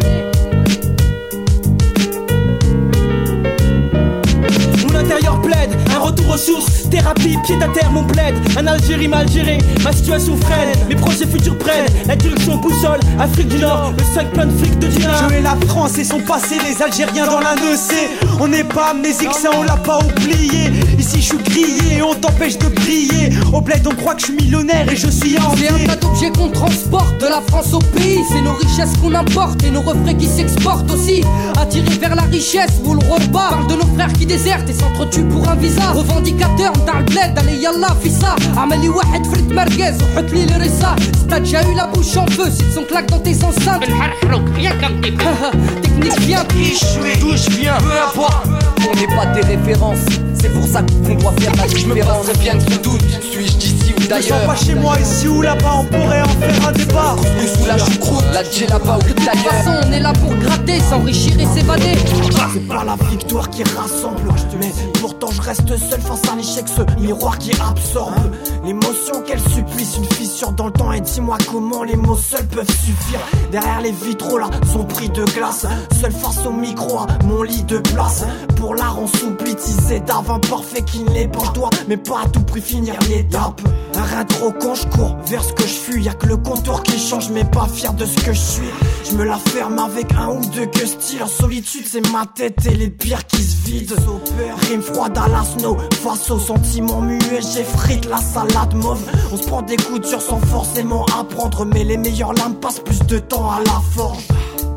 plaide, 5.44 5.83
retour 6.04 6.34
aux 6.34 6.38
sources, 6.38 6.88
thérapie, 6.90 7.36
pied 7.44 7.56
à 7.62 7.68
terre, 7.68 7.90
mon 7.90 8.04
plaide. 8.04 8.34
Un 8.58 8.66
Algérie 8.66 9.08
mal 9.08 9.28
gérée, 9.28 9.58
ma 9.82 9.92
situation 9.92 10.36
freine, 10.36 10.72
mes 10.88 10.94
projets 10.94 11.26
futurs 11.26 11.58
prennent. 11.58 11.86
La 12.06 12.16
direction 12.16 12.56
boussole, 12.56 13.00
Afrique 13.18 13.48
du 13.48 13.58
Nord, 13.58 13.92
le 13.96 14.04
5 14.14 14.30
plein 14.32 14.46
de 14.46 14.58
fric 14.58 14.78
de 14.78 14.86
dinar. 14.88 15.28
Je 15.30 15.36
et 15.36 15.40
la 15.40 15.56
France 15.66 15.98
et 15.98 16.04
son 16.04 16.20
passé, 16.20 16.56
les 16.66 16.82
Algériens 16.82 17.26
dans 17.26 17.40
la 17.40 17.54
sait 17.76 18.10
On 18.40 18.48
n'est 18.48 18.64
pas 18.64 18.90
amnésique, 18.90 19.34
ça 19.34 19.50
on 19.56 19.62
l'a 19.62 19.76
pas 19.76 19.98
oublié. 19.98 20.70
Ici 20.98 21.20
je 21.20 21.26
suis 21.26 21.38
grillé, 21.38 22.02
on 22.02 22.14
t'empêche 22.14 22.58
de 22.58 22.68
briller. 22.68 23.30
Au 23.52 23.60
bled 23.60 23.86
on 23.86 23.94
croit 23.94 24.14
que 24.14 24.20
je 24.20 24.26
suis 24.26 24.36
millionnaire 24.36 24.90
et 24.90 24.96
je 24.96 25.08
suis 25.08 25.38
en 25.38 25.54
C'est 25.56 25.68
un 25.68 25.86
tas 25.86 25.96
d'objets 25.96 26.30
qu'on 26.30 26.48
transporte 26.48 27.20
de 27.20 27.26
la 27.26 27.40
France 27.48 27.72
au 27.72 27.78
pays. 27.78 28.20
C'est 28.30 28.42
nos 28.42 28.54
richesses 28.54 28.96
qu'on 29.00 29.14
importe 29.14 29.62
et 29.64 29.70
nos 29.70 29.82
refrains 29.82 30.14
qui 30.14 30.26
s'exportent 30.26 30.90
aussi. 30.90 31.22
Attirés 31.60 31.98
vers 31.98 32.14
la 32.14 32.22
richesse, 32.22 32.72
vous 32.82 32.94
le 32.94 33.06
repas. 33.06 33.44
Parle 33.50 33.66
de 33.66 33.74
nos 33.74 33.94
frères 33.94 34.12
qui 34.12 34.26
désertent 34.26 34.70
et 34.70 34.72
s'entretuent 34.72 35.28
pour 35.28 35.48
un 35.48 35.56
visa 35.56 35.93
Revendicateur 35.93 36.73
dans 36.85 36.99
le 36.99 37.03
bled, 37.05 37.37
allez 37.37 37.57
yallah, 37.57 37.95
fais 38.01 38.09
ça. 38.09 38.35
Amali 38.57 38.89
wahed 38.89 39.25
frit 39.25 39.53
merguez, 39.53 39.97
وحط 40.01 40.31
لي 40.33 40.45
le 40.45 40.57
ressa. 40.63 40.95
Si 41.17 41.25
t'as 41.27 41.39
déjà 41.39 41.61
eu 41.63 41.75
la 41.75 41.87
bouche 41.87 42.17
en 42.17 42.25
feu, 42.27 42.49
si 42.49 42.63
son 42.73 42.83
claque 42.83 43.09
dans 43.09 43.19
tes 43.19 43.35
enceintes. 43.43 43.85
rien 44.55 44.71
comme 44.81 45.01
tes 45.01 45.13
Technique 45.81 46.19
bien 46.27 46.43
D'où 47.19 47.35
je 47.35 47.49
viens, 47.57 47.77
peu 47.77 47.91
importe. 48.07 48.47
On 48.89 48.95
n'est 48.95 49.15
pas 49.15 49.25
des 49.27 49.41
références, 49.41 50.05
c'est 50.44 50.50
pour 50.50 50.66
ça 50.68 50.82
qu'on 50.82 51.14
doit 51.14 51.32
faire 51.38 51.52
la 51.56 51.66
différence. 51.66 52.26
Je 52.26 52.38
bien 52.38 52.58
que 52.58 52.72
ce 52.72 52.78
doute, 52.78 53.00
suis-je 53.22 53.56
d'ici 53.56 53.94
ou 53.96 54.00
Je 54.00 54.04
me 54.04 54.08
d'ailleurs 54.08 54.44
pas 54.44 54.56
chez 54.56 54.74
moi 54.74 55.00
ici 55.00 55.26
ou 55.26 55.40
là-bas, 55.40 55.80
on 55.80 55.84
pourrait 55.84 56.22
en 56.22 56.28
faire 56.28 56.68
un 56.68 56.72
débat. 56.72 57.16
Ou 57.16 57.58
sous 57.58 57.66
la 57.66 57.78
choucroute, 57.78 58.24
la 58.32 58.42
là-bas 58.42 58.98
ou 58.98 59.02
De 59.02 59.08
toute 59.08 59.24
d'ailleurs. 59.24 59.52
façon, 59.64 59.88
on 59.88 59.92
est 59.92 60.00
là 60.00 60.12
pour 60.12 60.34
gratter, 60.34 60.80
s'enrichir 60.80 61.40
et 61.40 61.46
s'évader. 61.46 61.96
C'est 62.52 62.68
pas 62.68 62.84
la 62.84 62.96
victoire 63.10 63.48
qui 63.48 63.62
rassemble, 63.64 64.28
mais 64.60 64.70
pourtant 65.00 65.28
je 65.32 65.40
reste 65.40 65.76
seul 65.76 66.00
face 66.00 66.22
à 66.30 66.36
l'échec, 66.36 66.64
ce 66.68 67.00
miroir 67.00 67.38
qui 67.38 67.50
absorbe 67.60 68.14
l'émotion 68.64 69.22
qu'elle 69.26 69.40
supplisse, 69.40 69.96
une 69.96 70.04
fissure 70.04 70.52
dans 70.52 70.66
le 70.66 70.72
temps. 70.72 70.92
Et 70.92 71.00
dis-moi 71.00 71.38
comment 71.50 71.82
les 71.84 71.96
mots 71.96 72.16
seuls 72.16 72.46
peuvent 72.46 72.68
suffire. 72.68 73.20
Derrière 73.50 73.80
les 73.80 73.92
vitraux 73.92 74.38
là, 74.38 74.50
sont 74.72 74.84
pris 74.84 75.08
de 75.08 75.24
glace. 75.24 75.66
Seul 76.00 76.12
face 76.12 76.44
au 76.46 76.52
micro, 76.52 76.98
à 76.98 77.06
mon 77.24 77.42
lit 77.42 77.64
de 77.64 77.78
place. 77.78 78.24
Pour 78.56 78.74
l'art, 78.74 78.98
on 79.00 79.06
s'oublie, 79.06 79.54
tisé 79.56 80.00
d'ave 80.38 80.52
imparfait 80.52 80.82
qui 80.82 81.00
n'est 81.00 81.28
pas 81.28 81.48
toi, 81.52 81.70
mais 81.88 81.96
pas 81.96 82.22
à 82.24 82.28
tout 82.28 82.40
prix 82.40 82.60
finir 82.60 82.94
l'étape. 83.08 83.60
Rien 83.94 84.24
trop 84.24 84.52
quand 84.52 84.74
je 84.74 84.86
cours 84.88 85.16
vers 85.26 85.42
ce 85.42 85.52
que 85.52 85.62
je 85.62 85.74
fuis. 85.74 86.02
Y'a 86.04 86.14
que 86.14 86.26
le 86.26 86.36
contour 86.36 86.82
qui 86.82 86.98
change, 86.98 87.30
mais 87.30 87.44
pas 87.44 87.66
fier 87.66 87.92
de 87.94 88.04
ce 88.04 88.16
que 88.16 88.32
je 88.32 88.40
suis. 88.40 88.70
Je 89.04 89.16
me 89.16 89.24
la 89.24 89.38
ferme 89.38 89.78
avec 89.78 90.12
un 90.14 90.28
ou 90.28 90.40
deux 90.46 90.66
que. 90.66 90.84
En 91.22 91.26
solitude, 91.26 91.84
c'est 91.86 92.12
ma 92.12 92.26
tête 92.26 92.66
et 92.66 92.74
les 92.74 92.90
pires 92.90 93.26
qui 93.26 93.42
se 93.42 93.64
vident. 93.64 93.94
Rime 94.68 94.82
froide 94.82 95.16
à 95.16 95.28
la 95.28 95.44
snow, 95.44 95.76
face 96.02 96.30
aux 96.30 96.38
sentiments 96.38 97.00
muets, 97.00 97.40
j'effrite 97.40 98.06
la 98.06 98.18
salade 98.18 98.74
mauve. 98.74 99.02
On 99.32 99.36
se 99.36 99.46
prend 99.46 99.62
des 99.62 99.76
coups 99.76 100.08
durs 100.08 100.20
sans 100.20 100.40
forcément 100.40 101.06
apprendre, 101.18 101.64
mais 101.64 101.84
les 101.84 101.96
meilleures 101.96 102.34
lames 102.34 102.56
passent 102.56 102.80
plus 102.80 103.00
de 103.00 103.18
temps 103.18 103.50
à 103.50 103.60
la 103.60 103.80
forge. 103.94 104.26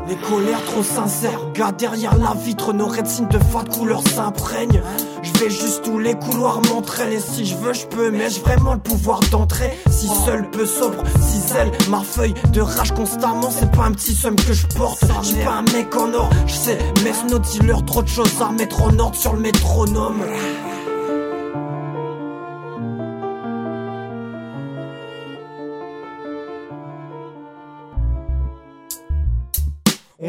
Les 0.08 0.16
colères 0.16 0.64
trop 0.64 0.82
sincères, 0.82 1.52
gars 1.52 1.70
derrière 1.70 2.16
la 2.16 2.32
vitre, 2.32 2.72
nos 2.72 2.86
rétines 2.86 3.28
de 3.28 3.38
fat 3.38 3.64
couleur 3.70 4.00
s'imprègnent. 4.08 4.80
Je 5.22 5.32
vais 5.38 5.50
juste 5.50 5.82
tous 5.84 5.98
les 5.98 6.14
couloirs 6.14 6.62
m'entraînent 6.62 7.12
et 7.12 7.20
si 7.20 7.44
je 7.44 7.54
veux 7.56 7.74
je 7.74 7.84
peux, 7.84 8.10
mais 8.10 8.30
j'ai 8.30 8.40
vraiment 8.40 8.72
le 8.72 8.80
pouvoir 8.80 9.20
d'entrer. 9.30 9.78
Si 9.90 10.08
seul 10.08 10.48
peu 10.50 10.64
sobre, 10.64 11.02
si 11.20 11.40
zèle 11.40 11.70
ma 11.90 12.00
feuille 12.00 12.32
de 12.52 12.62
rage 12.62 12.92
constamment, 12.92 13.50
c'est 13.50 13.70
pas 13.70 13.84
un 13.84 13.92
petit 13.92 14.14
somme 14.14 14.36
que 14.36 14.54
je 14.54 14.66
porte. 14.68 15.04
J'suis 15.22 15.44
pas 15.44 15.56
un 15.56 15.72
mec 15.74 15.94
en 15.94 16.14
or, 16.14 16.30
je 16.46 16.54
sais, 16.54 16.78
mais 17.04 17.12
nos 17.30 17.38
trop 17.82 18.02
de 18.02 18.08
choses 18.08 18.40
à 18.40 18.50
mettre 18.50 18.82
en 18.82 18.98
ordre 18.98 19.16
sur 19.16 19.34
le 19.34 19.40
métronome. 19.40 20.22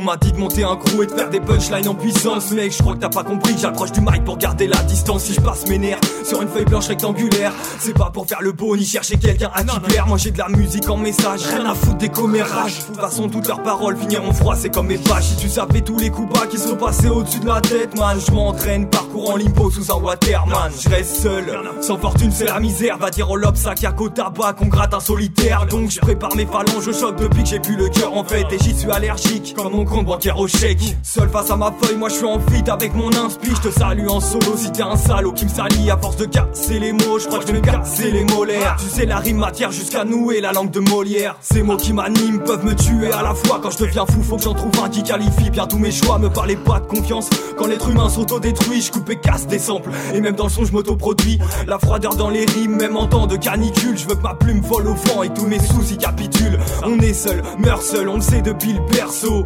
M'a 0.09 0.17
dit 0.17 0.31
de 0.31 0.37
monter 0.37 0.63
un 0.63 0.75
crew 0.75 1.03
et 1.03 1.05
de 1.05 1.11
faire 1.11 1.29
des 1.29 1.39
punchlines 1.39 1.87
en 1.87 1.93
puissance 1.93 2.51
Mec. 2.51 2.71
Je 2.71 2.81
crois 2.81 2.95
que 2.95 2.99
t'as 2.99 3.09
pas 3.09 3.23
compris 3.23 3.53
j'approche 3.59 3.91
du 3.91 4.01
mic 4.01 4.23
pour 4.25 4.37
garder 4.37 4.65
la 4.65 4.81
distance. 4.83 5.25
Si 5.25 5.33
je 5.35 5.41
passe 5.41 5.67
mes 5.67 5.77
nerfs 5.77 5.99
sur 6.23 6.41
une 6.41 6.47
feuille 6.47 6.65
blanche 6.65 6.87
rectangulaire 6.87 7.53
C'est 7.79 7.93
pas 7.93 8.09
pour 8.09 8.25
faire 8.25 8.41
le 8.41 8.51
beau 8.51 8.75
ni 8.75 8.85
chercher 8.85 9.17
quelqu'un 9.17 9.51
à 9.53 9.63
qui 9.63 9.79
plaire. 9.81 10.07
Moi 10.07 10.17
j'ai 10.17 10.31
de 10.31 10.39
la 10.39 10.49
musique 10.49 10.89
en 10.89 10.97
message, 10.97 11.41
rien 11.45 11.63
à 11.65 11.75
foutre 11.75 11.97
des 11.97 12.09
commérages. 12.09 12.79
De 12.79 12.83
toute 12.85 12.95
façon 12.95 13.29
toutes 13.29 13.47
leurs 13.47 13.61
paroles 13.61 13.97
finiront 13.97 14.33
froid 14.33 14.55
c'est 14.55 14.73
comme 14.73 14.87
mes 14.87 14.97
pages. 14.97 15.25
Si 15.25 15.35
tu 15.35 15.47
savais 15.47 15.81
tous 15.81 15.99
les 15.99 16.09
coups 16.09 16.33
bas 16.33 16.47
qui 16.47 16.57
sont 16.57 16.75
passés 16.75 17.09
au-dessus 17.09 17.41
de 17.41 17.45
ma 17.45 17.61
tête 17.61 17.95
man 17.95 18.17
Je 18.19 18.31
m'entraîne, 18.31 18.89
parcours 18.89 19.29
en 19.29 19.35
limbo 19.35 19.69
sous 19.69 19.91
un 19.91 20.01
waterman. 20.01 20.71
Je 20.79 20.89
reste 20.89 21.17
seul, 21.21 21.45
sans 21.81 21.99
fortune 21.99 22.31
c'est 22.31 22.45
la 22.45 22.59
misère. 22.59 22.97
Va 22.97 23.11
dire 23.11 23.29
au 23.29 23.35
lob 23.35 23.55
sac 23.55 23.83
à 23.83 23.91
côte 23.91 24.15
tabac 24.15 24.53
qu'on 24.53 24.67
gratte 24.67 24.95
un 24.95 24.99
solitaire. 24.99 25.67
Donc 25.67 25.91
je 25.91 25.99
prépare 25.99 26.35
mes 26.35 26.47
phalanges, 26.47 26.83
je 26.83 26.91
choque 26.91 27.17
depuis 27.17 27.43
que 27.43 27.49
j'ai 27.49 27.59
plus 27.59 27.75
le 27.75 27.89
cœur 27.89 28.17
en 28.17 28.23
fait. 28.23 28.45
Et 28.51 28.57
j'y 28.57 28.75
suis 28.75 28.89
allergique. 28.89 29.53
Comme 29.55 29.73
mon 29.73 29.85
compte 30.03 30.27
au 30.37 30.47
chèque 30.47 30.79
Seul 31.03 31.29
face 31.29 31.49
à 31.51 31.55
ma 31.55 31.71
feuille, 31.71 31.97
moi 31.97 32.09
je 32.09 32.15
suis 32.15 32.25
en 32.25 32.39
fit 32.39 32.69
avec 32.69 32.93
mon 32.93 33.09
inspi. 33.09 33.49
Je 33.55 33.69
te 33.69 33.71
salue 33.71 34.07
en 34.07 34.19
solo 34.19 34.55
si 34.55 34.71
t'es 34.71 34.81
un 34.81 34.95
salaud. 34.95 35.31
Qui 35.31 35.45
me 35.45 35.49
salit 35.49 35.89
à 35.89 35.97
force 35.97 36.17
de 36.17 36.25
casser 36.25 36.79
les 36.79 36.91
mots. 36.91 37.19
Je 37.19 37.27
crois 37.27 37.39
que 37.39 37.47
je 37.47 37.51
vais 37.51 37.59
me 37.59 37.65
casser 37.65 38.11
les 38.11 38.23
molaires. 38.25 38.75
Tu 38.79 38.85
sais 38.85 39.05
la 39.05 39.17
rime 39.17 39.37
matière 39.37 39.71
jusqu'à 39.71 40.03
nouer 40.05 40.41
la 40.41 40.51
langue 40.51 40.71
de 40.71 40.79
Molière. 40.79 41.35
Ces 41.41 41.63
mots 41.63 41.77
qui 41.77 41.93
m'animent 41.93 42.43
peuvent 42.43 42.65
me 42.65 42.75
tuer 42.75 43.11
à 43.11 43.21
la 43.23 43.33
fois. 43.33 43.59
Quand 43.61 43.71
je 43.71 43.77
deviens 43.79 44.05
fou 44.05 44.21
faut 44.21 44.37
que 44.37 44.43
j'en 44.43 44.53
trouve 44.53 44.71
un 44.83 44.89
qui 44.89 45.03
qualifie 45.03 45.49
bien 45.49 45.67
tous 45.67 45.79
mes 45.79 45.91
choix. 45.91 46.19
Me 46.19 46.29
parlez 46.29 46.55
pas 46.55 46.79
de 46.79 46.85
confiance 46.85 47.29
Quand 47.57 47.67
l'être 47.67 47.89
humain 47.89 48.09
s'auto-détruit. 48.09 48.81
Je 48.81 48.91
coupe 48.91 49.09
et 49.09 49.17
casse 49.17 49.47
des 49.47 49.59
samples. 49.59 49.89
Et 50.13 50.21
même 50.21 50.35
dans 50.35 50.45
le 50.45 50.49
son 50.49 50.65
je 50.65 50.71
m'auto-produis. 50.71 51.39
La 51.67 51.79
froideur 51.79 52.15
dans 52.15 52.29
les 52.29 52.45
rimes 52.45 52.75
même 52.75 52.97
en 52.97 53.07
temps 53.07 53.27
de 53.27 53.35
canicule. 53.35 53.97
Je 53.97 54.07
veux 54.07 54.15
que 54.15 54.23
ma 54.23 54.35
plume 54.35 54.61
vole 54.61 54.87
au 54.87 54.93
vent 54.93 55.23
et 55.23 55.29
tous 55.29 55.45
mes 55.45 55.59
soucis 55.59 55.97
capitulent. 55.97 56.59
On 56.83 56.99
est 56.99 57.13
seul, 57.13 57.41
meurt 57.57 57.81
seul, 57.81 58.07
on 58.09 58.15
le 58.15 58.21
sait 58.21 58.41
depuis 58.41 58.73
le 58.73 58.81
berceau 58.91 59.45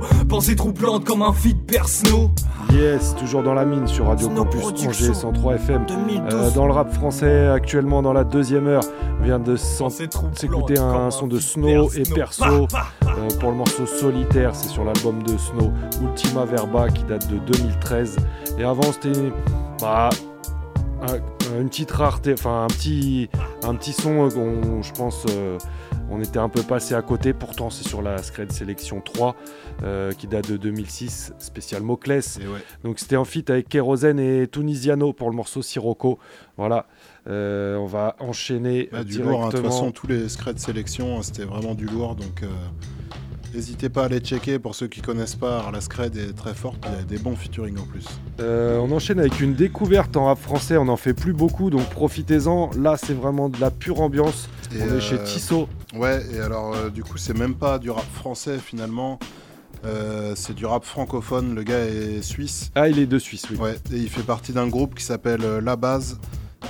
Troublante 0.52 1.06
comme 1.06 1.22
un 1.22 1.32
feat 1.34 1.58
persno 1.66 2.30
Yes, 2.74 3.16
toujours 3.18 3.44
dans 3.44 3.54
la 3.54 3.64
mine 3.66 3.88
sur 3.88 4.08
Radio 4.08 4.30
Campus 4.30 4.62
Angers 4.86 5.14
103 5.14 5.56
FM. 5.56 5.86
Euh, 6.32 6.52
dans 6.52 6.66
le 6.68 6.74
rap 6.74 6.92
français, 6.94 7.48
actuellement 7.48 8.02
dans 8.02 8.14
la 8.14 8.24
deuxième 8.24 8.68
heure, 8.68 8.84
on 9.20 9.24
vient 9.24 9.40
de 9.40 9.56
s'écouter 9.56 10.78
un 10.78 11.10
son 11.12 11.28
de 11.28 11.40
Snow 11.40 11.90
et 11.96 12.04
Perso 12.04 12.44
euh, 12.46 12.68
pour 13.40 13.52
le 13.52 13.56
morceau 13.58 13.86
Solitaire. 13.86 14.54
C'est 14.54 14.70
sur 14.70 14.84
l'album 14.84 15.24
de 15.24 15.38
Snow, 15.38 15.72
Ultima 16.02 16.46
Verba, 16.46 16.90
qui 16.90 17.04
date 17.04 17.28
de 17.30 17.38
2013. 17.38 18.18
Et 18.60 18.64
avant, 18.64 18.84
c'était 18.92 19.32
bah, 19.82 20.10
un- 21.02 21.60
une 21.60 21.70
petite 21.70 21.92
rareté, 21.92 22.34
enfin 22.38 22.64
un 22.64 22.68
petit, 22.68 23.30
un 23.64 23.76
petit 23.76 23.94
son 23.94 24.30
qu'on, 24.30 24.82
je 24.82 24.92
pense, 24.94 25.26
euh, 25.30 25.58
on 26.12 26.22
était 26.22 26.38
un 26.40 26.50
peu 26.50 26.62
passé 26.62 26.94
à 26.94 27.02
côté. 27.02 27.34
Pourtant, 27.34 27.70
c'est 27.70 27.88
sur 27.88 28.02
la 28.02 28.22
Scred 28.22 28.52
Sélection 28.52 29.02
3 29.02 29.36
euh, 29.84 30.12
qui 30.12 30.28
date 30.28 30.50
de 30.50 30.58
2006, 30.58 31.34
spécial 31.40 31.82
Moclès. 31.82 32.40
Donc 32.84 33.00
c'était 33.00 33.16
en 33.16 33.26
feat 33.26 33.50
avec 33.50 33.68
Kérosène 33.70 34.20
et 34.20 34.48
Tunisiano 34.48 35.14
pour 35.14 35.30
le 35.30 35.36
morceau 35.36 35.62
Sirocco. 35.62 36.20
Voilà, 36.58 36.86
Euh, 37.28 37.78
on 37.78 37.86
va 37.86 38.16
enchaîner 38.20 38.90
Bah, 38.92 39.04
du 39.06 39.14
directement. 39.14 39.32
lourd, 39.32 39.46
hein. 39.46 39.50
de 39.50 39.56
toute 39.58 39.66
façon, 39.66 39.92
tous 39.92 40.08
les 40.08 40.28
screds 40.28 40.54
de 40.54 40.60
sélection, 40.60 41.18
hein, 41.18 41.22
c'était 41.24 41.46
vraiment 41.46 41.74
du 41.74 41.86
lourd. 41.86 42.16
Donc, 42.16 42.44
euh, 42.44 42.48
n'hésitez 43.54 43.90
pas 43.90 44.06
à 44.06 44.08
les 44.08 44.20
checker. 44.20 44.60
Pour 44.60 44.76
ceux 44.76 44.88
qui 44.88 45.02
connaissent 45.02 45.36
pas, 45.36 45.70
la 45.72 45.82
scred 45.82 46.16
est 46.18 46.34
très 46.34 46.54
forte. 46.54 46.78
Il 46.88 46.98
y 46.98 47.02
a 47.02 47.04
des 47.04 47.18
bons 47.18 47.36
featuring 47.36 47.78
en 47.78 47.84
plus. 47.84 48.06
Euh, 48.40 48.78
on 48.80 48.92
enchaîne 48.92 49.20
avec 49.20 49.40
une 49.40 49.54
découverte 49.54 50.18
en 50.18 50.26
rap 50.26 50.40
français. 50.40 50.78
On 50.78 50.86
n'en 50.86 50.98
fait 50.98 51.14
plus 51.14 51.34
beaucoup, 51.34 51.70
donc 51.70 51.88
profitez-en. 51.90 52.72
Là, 52.78 52.98
c'est 52.98 53.14
vraiment 53.14 53.50
de 53.50 53.60
la 53.60 53.72
pure 53.72 54.02
ambiance. 54.02 54.50
Et, 54.76 54.82
on 54.82 54.98
est 54.98 55.02
chez 55.02 55.16
euh, 55.16 55.24
Tissot. 55.24 55.68
Ouais, 55.96 56.24
et 56.34 56.40
alors, 56.40 56.74
euh, 56.76 56.90
du 56.90 57.04
coup, 57.04 57.18
c'est 57.18 57.38
même 57.38 57.56
pas 57.56 57.80
du 57.80 57.90
rap 57.92 58.06
français 58.14 58.58
finalement. 58.58 59.20
Euh, 59.86 60.34
c'est 60.36 60.54
du 60.54 60.66
rap 60.66 60.86
francophone. 60.86 61.56
Le 61.56 61.64
gars 61.64 61.86
est 61.86 62.22
suisse. 62.22 62.72
Ah, 62.76 62.88
il 62.88 63.00
est 63.00 63.06
de 63.06 63.20
Suisse, 63.20 63.46
oui. 63.52 63.58
Ouais, 63.58 63.76
et 63.92 63.98
il 63.98 64.10
fait 64.10 64.24
partie 64.24 64.54
d'un 64.54 64.68
groupe 64.68 64.96
qui 64.96 65.04
s'appelle 65.04 65.42
La 65.64 65.76
Base. 65.76 66.18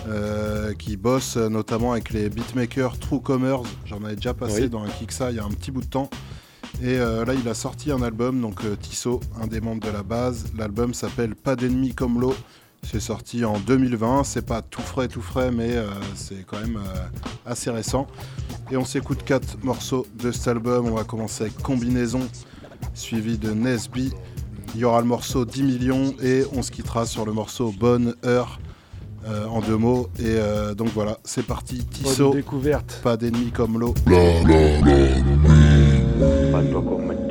euh, 0.08 0.74
qui 0.74 0.98
bosse 0.98 1.38
notamment 1.38 1.92
avec 1.92 2.12
les 2.12 2.28
beatmakers 2.30 2.98
True 2.98 3.22
Commerce. 3.22 3.70
J'en 3.86 4.04
avais 4.04 4.16
déjà 4.16 4.34
passé 4.34 4.64
Oui. 4.64 4.70
dans 4.70 4.84
un 4.84 4.88
Kiksa 4.88 5.30
il 5.30 5.38
y 5.38 5.40
a 5.40 5.44
un 5.44 5.50
petit 5.50 5.70
bout 5.70 5.82
de 5.82 5.86
temps. 5.86 6.10
Et 6.82 6.98
euh, 6.98 7.24
là, 7.26 7.34
il 7.34 7.48
a 7.48 7.54
sorti 7.54 7.92
un 7.92 8.02
album, 8.02 8.42
donc 8.42 8.64
euh, 8.66 8.76
Tissot, 8.76 9.22
un 9.42 9.48
des 9.48 9.62
membres 9.62 9.86
de 9.86 9.92
la 9.92 10.04
base. 10.04 10.46
L'album 10.58 10.94
s'appelle 10.94 11.36
Pas 11.36 11.56
d'ennemis 11.56 11.94
comme 11.94 12.20
l'eau. 12.20 12.36
C'est 12.82 13.00
sorti 13.00 13.46
en 13.46 13.58
2020. 13.60 14.24
C'est 14.26 14.46
pas 14.46 14.62
tout 14.62 14.82
frais, 14.82 15.08
tout 15.08 15.22
frais, 15.22 15.52
mais 15.52 15.72
euh, 15.74 15.88
c'est 16.16 16.46
quand 16.46 16.60
même 16.60 16.78
euh, 16.78 17.06
assez 17.46 17.70
récent. 17.70 18.08
Et 18.72 18.76
on 18.78 18.84
s'écoute 18.86 19.24
quatre 19.24 19.64
morceaux 19.64 20.06
de 20.16 20.32
cet 20.32 20.48
album. 20.50 20.88
On 20.88 20.96
va 20.96 21.04
commencer 21.06 21.44
avec 21.46 21.58
Combinaison, 21.62 22.28
suivi 22.94 23.38
de 23.38 23.52
Nesby. 23.52 24.12
Il 24.76 24.82
y 24.82 24.86
aura 24.86 25.00
le 25.00 25.08
morceau 25.08 25.46
10 25.46 25.64
millions 25.64 26.14
et 26.22 26.44
on 26.54 26.62
se 26.64 26.72
quittera 26.72 27.06
sur 27.06 27.26
le 27.26 27.32
morceau 27.32 27.72
Bonne 27.80 28.16
Heure. 28.26 28.60
euh, 29.26 29.46
en 29.48 29.62
deux 29.62 29.78
mots 29.78 30.10
et 30.20 30.24
euh, 30.26 30.74
donc 30.74 30.90
voilà 30.94 31.18
c'est 31.24 31.46
parti 31.46 31.86
Tissot 31.86 32.32
Bonne 32.32 32.38
découverte 32.42 33.00
pas 33.04 33.16
d'ennemis 33.16 33.52
comme 33.52 33.80
l'eau 33.80 33.94
Bapak 36.54 36.70
Toko 36.70 37.02
Men 37.02 37.23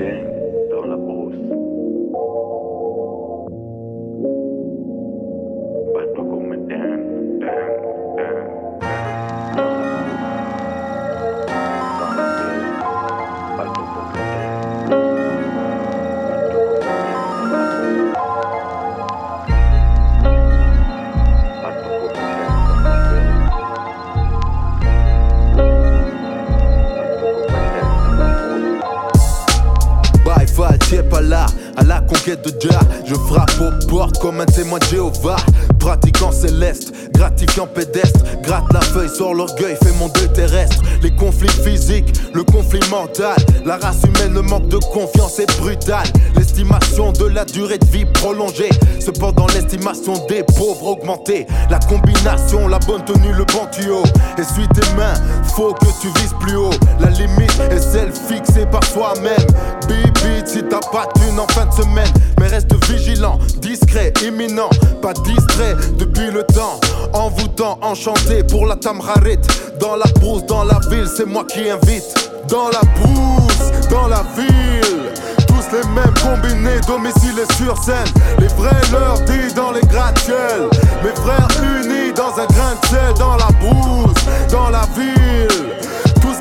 le 42.35 42.45
conflit 42.45 42.81
mental. 42.91 43.37
La 43.65 43.77
race 43.77 44.03
humaine, 44.05 44.35
le 44.35 44.43
manque 44.43 44.69
de 44.69 44.79
confiance 44.79 45.39
est 45.39 45.59
brutal. 45.59 46.05
L'estimation 46.37 47.13
de 47.13 47.27
la 47.27 47.45
durée 47.45 47.79
de 47.79 47.87
vie 47.87 48.05
prolongée. 48.05 48.71
Cependant, 49.01 49.47
l'estimation 49.55 50.15
des 50.29 50.43
pauvres 50.43 50.87
augmentée. 50.87 51.47
La 51.71 51.79
combination, 51.79 52.69
la 52.69 52.79
bonne 52.81 53.05
tenue, 53.05 53.33
le 53.33 53.45
bon 53.45 53.67
tuyau. 53.71 54.03
Essuie 54.39 54.69
tes 54.69 54.97
mains, 54.97 55.15
faut 55.55 55.73
que 55.75 55.87
tu 56.01 56.09
vises 56.21 56.35
plus 56.41 56.57
haut. 56.57 56.71
La 57.01 57.11
limite 57.11 57.61
est 57.71 57.81
celle 57.81 58.13
fixée 58.13 58.67
par 58.67 58.81
toi-même. 58.93 59.47
Bibi, 59.89 60.43
si 60.47 60.63
t'as 60.63 60.81
pas 60.91 61.09
thune 61.15 61.39
en 61.39 61.47
fin 61.49 61.67
de 61.67 61.73
semaine. 61.73 62.13
Mais 62.41 62.49
reste 62.49 62.75
vigilant, 62.87 63.39
discret, 63.61 64.13
imminent, 64.25 64.71
pas 65.01 65.13
distrait 65.13 65.77
depuis 65.99 66.31
le 66.31 66.43
temps. 66.45 66.81
Envoûtant, 67.13 67.79
enchanté 67.83 68.43
pour 68.45 68.67
la 68.67 68.77
tamrarit. 68.77 69.39
Dans 69.81 69.97
la 69.97 70.07
brousse, 70.21 70.45
dans 70.47 70.65
la 70.65 70.79
ville, 70.91 71.09
c'est 71.15 71.27
moi 71.27 71.45
qui 71.45 71.69
invite. 71.69 72.22
Dans 72.49 72.69
la 72.69 72.81
brousse, 73.01 73.89
dans 73.89 74.09
la 74.09 74.25
ville. 74.37 75.13
Tous 75.47 75.65
les 75.73 75.87
mêmes 75.89 76.15
combinés, 76.23 76.81
domicile 76.87 77.39
et 77.39 77.55
sur 77.55 77.77
scène. 77.83 77.97
Les 78.39 78.49
vrais 78.49 78.71
leur 78.91 79.21
dit 79.21 79.53
dans 79.55 79.71
les 79.73 79.81
gratte-ciels. 79.83 80.69
Mes 81.03 81.15
frères 81.21 81.49
unis 81.63 82.13
dans 82.13 82.33
un 82.41 82.47
grain 82.47 82.75
de 82.81 82.87
sel. 82.87 83.15
Dans 83.19 83.37
la 83.37 83.49
brousse, 83.61 84.25
dans 84.51 84.71
la 84.71 84.83
ville. 84.97 85.73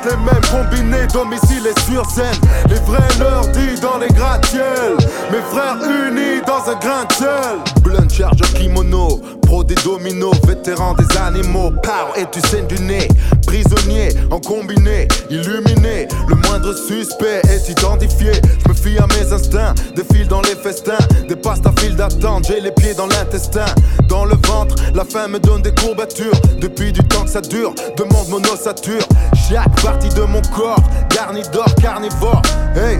Les 0.04 0.16
mêmes 0.16 0.40
combinés, 0.50 1.06
domicile 1.12 1.66
et 1.66 1.80
sur 1.88 2.04
scène. 2.10 2.34
Les 2.68 2.80
vrais 2.80 2.98
leur 3.20 3.46
dit 3.48 3.80
dans 3.80 3.98
les 3.98 4.08
gratte-ciels. 4.08 4.96
Mes 5.30 5.40
frères 5.50 5.76
unis 5.76 6.40
dans 6.44 6.70
un 6.70 6.74
grain 6.74 7.04
de 7.04 7.12
sel. 7.12 7.82
Blunt 7.82 8.08
charge 8.10 8.40
kimono, 8.54 9.20
pro 9.42 9.62
des 9.62 9.76
dominos, 9.76 10.34
vétéran 10.44 10.94
des 10.94 11.16
animaux. 11.16 11.70
Pow, 11.82 12.20
et 12.20 12.26
tu 12.32 12.40
saignes 12.48 12.66
du 12.66 12.80
nez. 12.80 13.06
Prisonnier 13.46 14.08
en 14.30 14.40
combiné, 14.40 15.06
illuminé. 15.30 16.08
Le 16.26 16.34
moindre 16.34 16.74
suspect 16.74 17.42
est 17.48 17.68
identifié. 17.68 18.32
Je 18.64 18.68
me 18.68 18.74
fie 18.74 18.98
à 18.98 19.06
mes 19.06 19.32
instincts, 19.32 19.74
défile 19.94 20.26
dans 20.26 20.42
les 20.42 20.56
festins. 20.56 20.98
Dépasse 21.28 21.62
ta 21.62 21.72
file 21.78 21.94
d'attente, 21.94 22.46
j'ai 22.48 22.60
les 22.60 22.72
pieds 22.72 22.94
dans 22.94 23.06
l'intestin. 23.06 23.66
Dans 24.08 24.24
le 24.24 24.34
ventre, 24.46 24.74
la 24.94 25.04
faim 25.04 25.28
me 25.28 25.38
donne 25.38 25.62
des 25.62 25.74
courbatures. 25.74 26.34
Depuis 26.60 26.92
du 26.92 27.02
temps 27.04 27.24
que 27.24 27.30
ça 27.30 27.40
dure, 27.40 27.72
demande 27.96 28.28
mon 28.28 28.42
ossature. 28.52 29.06
Chaque 29.48 29.82
partie 29.92 30.14
de 30.14 30.22
mon 30.22 30.40
corps, 30.42 30.82
garni 31.14 31.42
carnivore. 31.80 32.40
Hey! 32.74 32.98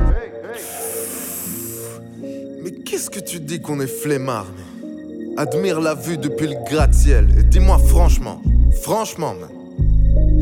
Mais 2.63 2.71
qu'est-ce 2.85 3.09
que 3.09 3.21
tu 3.21 3.41
dis 3.41 3.63
qu'on 3.63 3.81
est 3.81 3.87
flemmard 3.87 4.47
Admire 5.39 5.81
la 5.81 5.95
vue 5.95 6.19
depuis 6.19 6.49
le 6.49 6.57
gratte-ciel 6.71 7.29
et 7.39 7.43
dis-moi 7.45 7.79
franchement, 7.79 8.43
franchement. 8.83 9.35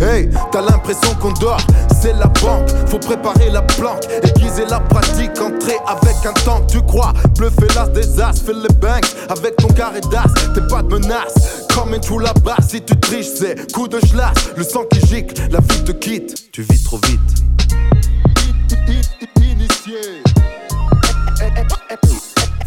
Hey, 0.01 0.31
t'as 0.51 0.63
l'impression 0.63 1.15
qu'on 1.21 1.33
dort, 1.33 1.61
c'est 2.01 2.15
la 2.15 2.27
banque, 2.27 2.71
faut 2.87 2.99
préparer 2.99 3.51
la 3.51 3.61
planque, 3.61 4.03
aiguiser 4.23 4.65
la 4.65 4.81
pratique, 4.81 5.39
entrer 5.39 5.77
avec 5.87 6.17
un 6.25 6.33
tank, 6.43 6.69
tu 6.69 6.81
crois, 6.81 7.13
bluffer 7.37 7.67
l'as 7.75 7.87
des 7.89 8.19
as, 8.19 8.33
fais 8.33 8.55
les 8.55 8.75
banks, 8.81 9.15
avec 9.29 9.57
ton 9.57 9.69
carré 9.69 10.01
d'as, 10.11 10.25
t'es 10.55 10.67
pas 10.69 10.83
de 10.83 10.89
menace, 10.89 11.67
comme 11.75 11.95
une 11.95 12.23
la 12.23 12.33
basse, 12.33 12.71
si 12.71 12.81
tu 12.81 12.99
triches, 12.99 13.27
c'est 13.27 13.71
coup 13.73 13.89
de 13.89 14.01
schlass, 14.01 14.33
le 14.57 14.65
sang 14.65 14.85
qui 14.91 15.01
gicle, 15.07 15.35
la 15.51 15.61
vie 15.61 15.85
te 15.85 15.93
quitte, 15.93 16.51
tu 16.51 16.63
vis 16.63 16.83
trop 16.83 16.99
vite. 17.05 17.21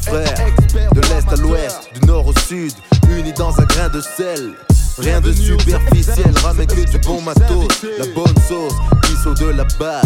Frère, 0.02 0.36
de 0.94 1.02
l'est 1.02 1.34
à 1.34 1.36
l'ouest, 1.38 1.90
du 1.96 2.06
nord 2.06 2.28
au 2.28 2.40
sud, 2.48 2.74
unis 3.10 3.34
dans 3.34 3.60
un 3.60 3.66
grain 3.66 3.90
de 3.90 4.02
sel. 4.02 4.54
Rien 5.00 5.20
de 5.20 5.32
superficiel, 5.32 6.32
ramène 6.44 6.68
que 6.68 6.90
du 6.90 6.98
bon 7.00 7.20
matos, 7.22 7.68
la 7.98 8.06
bonne 8.14 8.36
sauce, 8.48 8.74
qui 9.04 9.14
saut 9.24 9.34
de 9.34 9.50
la 9.50 9.64
base. 9.80 10.04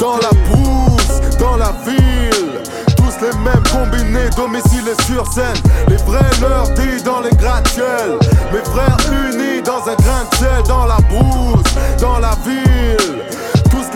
Dans 0.00 0.16
la 0.16 0.30
brousse, 0.48 1.36
dans 1.38 1.56
la 1.56 1.72
ville, 1.86 2.62
tous 2.96 3.20
les 3.20 3.36
mêmes 3.38 3.62
combinés, 3.70 4.30
domicile 4.36 4.88
et 4.88 5.02
sur 5.04 5.26
scène. 5.32 5.44
Les 5.88 5.96
vrais 5.96 6.30
leur 6.40 6.70
dit 6.70 7.02
dans 7.04 7.20
les 7.20 7.36
gratte-ciels. 7.36 8.18
Mes 8.52 8.64
frères 8.70 8.96
unis 9.12 9.60
dans 9.62 9.82
un 9.82 9.96
grain 9.96 10.24
de 10.30 10.36
sel, 10.36 10.62
dans 10.66 10.86
la 10.86 10.98
brousse, 11.10 11.74
dans 12.00 12.18
la 12.20 12.34
ville. 12.46 13.22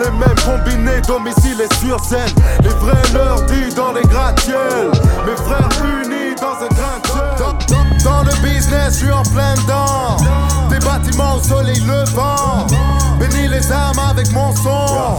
Les 0.03 0.11
mêmes 0.11 0.35
combinés, 0.43 0.99
domicile 1.07 1.61
et 1.61 1.73
sur 1.75 1.97
scène. 2.03 2.35
Les 2.61 2.69
vrais 2.69 3.01
leur 3.13 3.41
dit 3.43 3.73
dans 3.73 3.93
les 3.93 4.01
gratte-ciels. 4.01 4.91
Mes 5.25 5.37
frères 5.37 5.69
unis 5.81 6.35
dans 6.35 6.65
un 6.65 6.67
grain. 6.67 6.99
Dans, 8.03 8.23
le 8.23 8.31
business, 8.43 8.95
je 8.95 9.05
suis 9.05 9.11
en 9.11 9.23
plein 9.23 9.53
dedans. 9.55 10.17
Des 10.69 10.79
bâtiments 10.79 11.35
au 11.35 11.41
soleil 11.41 11.79
levant. 11.79 12.67
Bénis 13.17 13.47
les 13.47 13.71
âmes 13.71 13.99
avec 14.09 14.29
mon 14.33 14.53
son. 14.55 15.17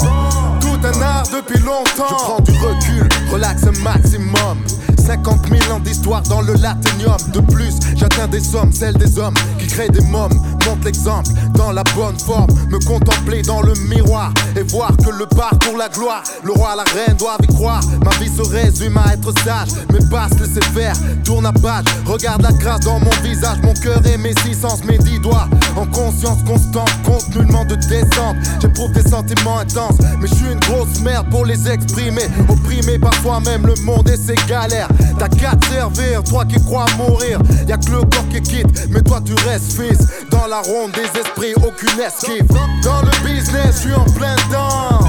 Tout 0.60 0.78
un 0.84 1.00
art 1.00 1.24
depuis 1.32 1.62
longtemps. 1.62 2.06
Je 2.10 2.14
prends 2.14 2.40
du 2.40 2.52
recul, 2.52 3.08
relax 3.32 3.62
un 3.64 3.82
maximum. 3.82 4.58
50 5.04 5.48
000 5.48 5.72
ans 5.72 5.80
d'histoire 5.80 6.22
dans 6.22 6.40
le 6.40 6.54
latinium. 6.54 7.16
De 7.32 7.40
plus, 7.40 7.74
j'atteins 7.96 8.28
des 8.28 8.40
sommes, 8.40 8.72
celles 8.72 8.96
des 8.96 9.18
hommes 9.18 9.34
qui 9.58 9.66
créent 9.66 9.90
des 9.90 10.00
mômes. 10.00 10.32
Montre 10.66 10.84
l'exemple 10.84 11.30
dans 11.54 11.72
la 11.72 11.84
bonne 11.94 12.18
forme. 12.18 12.50
Me 12.70 12.78
contempler 12.86 13.42
dans 13.42 13.60
le 13.60 13.74
miroir 13.88 14.32
et 14.56 14.62
voir 14.62 14.96
que 14.96 15.10
le 15.10 15.26
parcours, 15.26 15.76
la 15.76 15.88
gloire. 15.88 16.22
Le 16.42 16.52
roi, 16.52 16.74
la 16.76 16.84
reine 16.84 17.16
doivent 17.18 17.40
y 17.42 17.54
croire. 17.54 17.82
Ma 18.04 18.10
vie 18.16 18.30
se 18.34 18.42
résume 18.42 18.96
à 18.96 19.12
être 19.12 19.32
sage. 19.44 19.68
Mes 19.92 20.04
passes, 20.08 20.38
laisser 20.38 20.64
faire. 20.72 20.94
Tourne 21.22 21.46
à 21.46 21.52
page. 21.52 21.84
Regarde 22.06 22.42
la 22.42 22.52
grâce 22.52 22.80
dans 22.80 22.98
mon 22.98 23.10
visage. 23.22 23.58
Mon 23.62 23.74
cœur 23.74 24.00
et 24.06 24.16
mes 24.16 24.34
six 24.44 24.54
sens, 24.54 24.82
mes 24.84 24.98
dix 24.98 25.18
doigts. 25.20 25.48
En 25.76 25.86
conscience 25.86 26.42
constante, 26.44 26.90
compte 27.04 27.28
nullement 27.36 27.64
de 27.66 27.74
descente. 27.74 28.36
J'éprouve 28.62 28.92
des 28.92 29.08
sentiments 29.08 29.58
intenses. 29.58 29.98
Mais 30.20 30.28
je 30.28 30.34
suis 30.34 30.52
une 30.52 30.60
grosse 30.60 31.00
merde 31.00 31.28
pour 31.30 31.44
les 31.44 31.68
exprimer. 31.68 32.26
Opprimé 32.48 32.98
par 32.98 33.14
soi-même, 33.16 33.66
le 33.66 33.74
monde 33.82 34.08
et 34.08 34.16
ses 34.16 34.36
galères. 34.48 34.88
T'as 35.18 35.28
qu'à 35.28 35.56
te 35.56 35.66
servir, 35.66 36.22
toi 36.24 36.44
qui 36.44 36.62
crois 36.64 36.86
mourir. 36.96 37.38
Y'a 37.68 37.76
que 37.76 37.90
le 37.90 38.00
corps 38.00 38.28
qui 38.30 38.40
quitte, 38.42 38.88
mais 38.90 39.02
toi 39.02 39.20
tu 39.24 39.34
restes 39.46 39.72
fils. 39.72 40.06
Dans 40.30 40.46
la 40.46 40.60
ronde 40.60 40.92
des 40.92 41.20
esprits, 41.20 41.54
aucune 41.56 42.00
esquive. 42.00 42.46
Dans 42.82 43.02
le 43.02 43.10
business, 43.24 43.76
je 43.76 43.80
suis 43.80 43.94
en 43.94 44.04
plein 44.04 44.36
temps. 44.50 45.00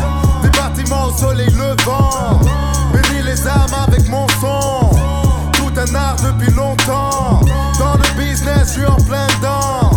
Des 0.42 0.50
bâtiments 0.50 1.08
au 1.08 1.18
soleil 1.18 1.50
levant. 1.52 2.40
Bénis 2.94 3.24
les 3.24 3.48
âmes 3.48 3.76
avec 3.88 4.08
mon 4.10 4.28
son. 4.40 4.90
Tout 5.54 5.72
un 5.78 5.96
art 5.96 6.16
depuis 6.24 6.52
longtemps. 6.54 7.42
Dans 7.80 7.96
le 7.96 8.20
business, 8.20 8.68
je 8.68 8.72
suis 8.72 8.86
en 8.86 8.96
plein 8.96 9.28
dedans. 9.38 9.92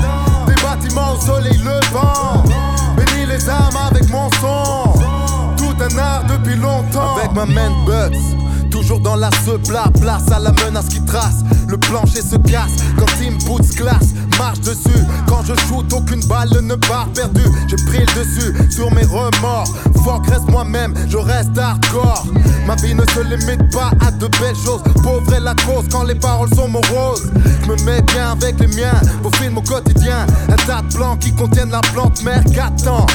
Des 0.47 0.61
bâtiments 0.63 1.15
au 1.15 1.21
soleil 1.21 1.59
levant. 1.59 2.43
Bénis 2.97 3.27
les 3.27 3.49
âmes 3.49 3.77
avec 3.91 4.09
mon 4.11 4.31
son. 4.41 4.93
Tout 5.57 5.77
un 5.81 5.99
art 5.99 6.25
depuis 6.29 6.57
longtemps. 6.57 6.98
Ma 7.39 7.47
main. 7.47 7.71
Toujours 8.69 8.99
dans 8.99 9.15
la 9.15 9.31
plat, 9.65 9.85
place 10.01 10.29
à 10.33 10.41
la 10.41 10.51
menace 10.51 10.89
qui 10.89 11.01
trace. 11.05 11.45
Le 11.69 11.79
plancher 11.79 12.21
se 12.21 12.35
casse 12.35 12.73
quand 12.99 13.07
Team 13.17 13.39
Boots 13.47 13.77
classe. 13.77 14.09
Marche 14.37 14.61
dessus, 14.61 15.05
quand 15.29 15.45
je 15.45 15.55
shoot, 15.55 15.87
aucune 15.93 16.25
balle 16.27 16.51
ne 16.61 16.75
part 16.75 17.07
perdue. 17.15 17.49
Dessus 18.07 18.53
sur 18.71 18.93
mes 18.93 19.05
remords. 19.05 19.69
Fuck, 20.05 20.27
reste 20.29 20.49
moi-même, 20.49 20.95
je 21.09 21.17
reste 21.17 21.57
hardcore. 21.59 22.27
Ma 22.67 22.75
vie 22.77 22.95
ne 22.95 23.05
se 23.07 23.21
limite 23.21 23.71
pas 23.73 23.91
à 24.07 24.11
de 24.11 24.27
belles 24.39 24.57
choses. 24.57 24.83
Pauvre 25.03 25.33
est 25.35 25.41
la 25.41 25.55
cause 25.55 25.85
quand 25.91 26.05
les 26.05 26.15
paroles 26.15 26.53
sont 26.55 26.69
moroses. 26.69 27.31
Me 27.67 27.77
mets 27.85 28.03
bien 28.03 28.33
avec 28.33 28.59
les 28.61 28.67
miens, 28.69 29.01
vos 29.23 29.31
films 29.33 29.59
au 29.59 29.63
quotidien. 29.63 30.27
Un 30.49 30.57
tas 30.57 30.83
de 30.83 30.95
plans 30.95 31.17
qui 31.17 31.33
contiennent 31.33 31.71
la 31.71 31.81
plante 31.81 32.23
mère 32.23 32.43
qu'attends. 32.55 33.07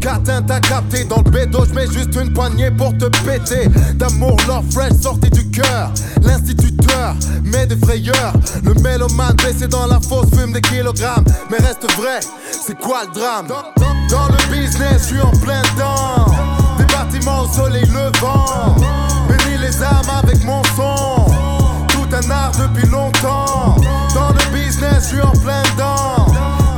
Catin 0.00 0.42
t'as 0.42 0.60
capté 0.60 1.04
dans 1.04 1.22
le 1.24 1.30
bédo, 1.30 1.64
je 1.64 1.74
mets 1.74 1.86
juste 1.86 2.14
une 2.14 2.32
poignée 2.32 2.70
pour 2.70 2.96
te 2.96 3.06
péter. 3.24 3.68
D'amour, 3.94 4.36
love 4.46 4.64
fresh 4.70 4.92
sorti 5.00 5.30
du 5.30 5.48
cœur. 5.50 5.90
L'instituteur 6.22 7.14
met 7.44 7.66
des 7.66 7.76
frayeurs. 7.76 8.32
Le 8.62 8.74
mélomane 8.74 9.36
baissé 9.36 9.66
dans 9.66 9.86
la 9.86 10.00
fosse 10.00 10.30
fume 10.36 10.52
des 10.52 10.60
kilogrammes. 10.60 11.24
Mais 11.50 11.58
reste 11.58 11.90
vrai, 11.96 12.20
c'est 12.50 12.78
quoi 12.78 13.02
le 13.04 13.18
drame? 13.18 13.48
Dans, 14.08 14.26
le 14.28 14.52
business, 14.52 15.02
je 15.02 15.14
suis 15.14 15.20
en 15.20 15.30
plein 15.30 15.62
dedans. 15.74 16.26
Des 16.78 16.84
bâtiments 16.84 17.42
au 17.42 17.48
soleil 17.48 17.84
levant. 17.86 18.76
Bénis 19.28 19.58
les 19.60 19.82
âmes 19.82 20.10
avec 20.18 20.44
mon 20.44 20.62
son. 20.76 21.26
Tout 21.88 22.08
un 22.12 22.30
art 22.30 22.52
depuis 22.52 22.88
longtemps. 22.88 23.76
Dans 24.14 24.30
le 24.30 24.54
business, 24.54 25.02
je 25.02 25.06
suis 25.08 25.20
en 25.20 25.32
plein 25.32 25.62
dedans. 25.74 26.26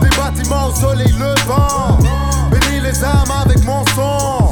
Des 0.03 0.09
bâtiments 0.17 0.69
au 0.69 0.75
soleil 0.75 1.13
levant. 1.13 1.99
Bénis 2.51 2.81
les 2.81 3.05
âmes 3.05 3.33
avec 3.43 3.65
mon 3.65 3.85
son. 3.95 4.49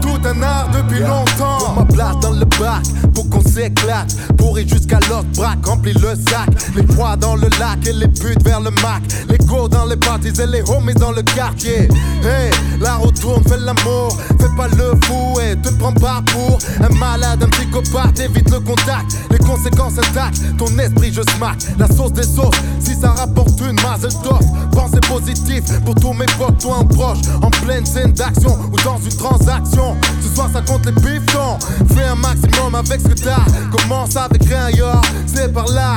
Tout 0.00 0.20
un 0.24 0.42
art 0.42 0.68
depuis 0.70 1.00
longtemps. 1.00 1.74
Ma 1.76 1.84
place 1.84 2.18
dans 2.20 2.32
le 2.32 2.44
bac, 2.44 2.82
pour 3.14 3.28
qu'on 3.30 3.42
s'éclate. 3.50 4.14
Pourri 4.36 4.68
jusqu'à 4.68 5.00
l'autre 5.08 5.28
braque, 5.36 5.64
remplit 5.66 5.94
le 5.94 6.14
sac. 6.14 6.48
Les 6.76 6.82
poids 6.82 7.16
dans 7.16 7.36
le 7.36 7.48
lac 7.58 7.86
et 7.86 7.92
les 7.92 8.06
buts 8.06 8.36
vers 8.44 8.60
le 8.60 8.70
Mac. 8.70 9.02
Les 9.28 9.38
go 9.38 9.68
dans 9.68 9.84
les 9.84 9.96
parties 9.96 10.32
et 10.40 10.46
les 10.46 10.62
homies 10.70 10.94
dans 10.94 11.12
le 11.12 11.22
quartier. 11.22 11.88
Hey, 12.22 12.50
la 12.80 12.96
retourne, 12.96 13.42
fais 13.44 13.58
l'amour. 13.58 14.16
Fais 14.38 14.48
pas 14.56 14.68
le 14.68 14.92
fou 15.04 15.40
et 15.40 15.56
te 15.56 15.70
prends 15.74 15.92
pas 15.92 16.22
pour 16.32 16.58
un 16.80 16.94
malade, 16.96 17.42
un 17.42 17.48
psychopathe. 17.48 18.20
Évite 18.20 18.50
le 18.50 18.60
contact, 18.60 19.16
les 19.30 19.38
conséquences 19.38 19.98
intactes. 19.98 20.40
Ton 20.56 20.78
esprit, 20.78 21.12
je 21.12 21.22
smack. 21.36 21.58
La 21.78 21.88
sauce 21.88 22.12
des 22.12 22.22
sauces, 22.22 22.60
si 22.80 22.94
ça 22.94 23.10
rapporte 23.10 23.60
une 23.60 23.80
mazel 23.82 24.12
tov. 24.22 24.40
Pensez 24.72 25.00
positif 25.08 25.62
pour 25.84 25.94
tous 25.94 26.12
mes 26.12 26.26
potes, 26.38 26.58
toi 26.58 26.78
un 26.80 26.84
proche. 26.84 27.18
En 27.42 27.50
pleine 27.50 27.84
scène 27.84 28.12
d'action 28.12 28.56
ou 28.72 28.76
dans 28.84 28.98
une 28.98 29.16
transaction. 29.16 29.96
Ce 30.22 30.34
soir, 30.34 30.48
ça 30.52 30.60
compte 30.62 30.86
les 30.86 30.92
pifons. 30.92 31.58
Fais 31.94 32.04
un 32.04 32.14
maximum 32.14 32.74
avec 32.74 33.00
ce 33.00 33.08
que 33.08 33.20
t'as. 33.20 33.44
Commence 33.70 34.16
avec 34.16 34.44
rien, 34.44 34.70
yo. 34.70 34.86
C'est 35.26 35.52
par 35.52 35.66
là. 35.68 35.96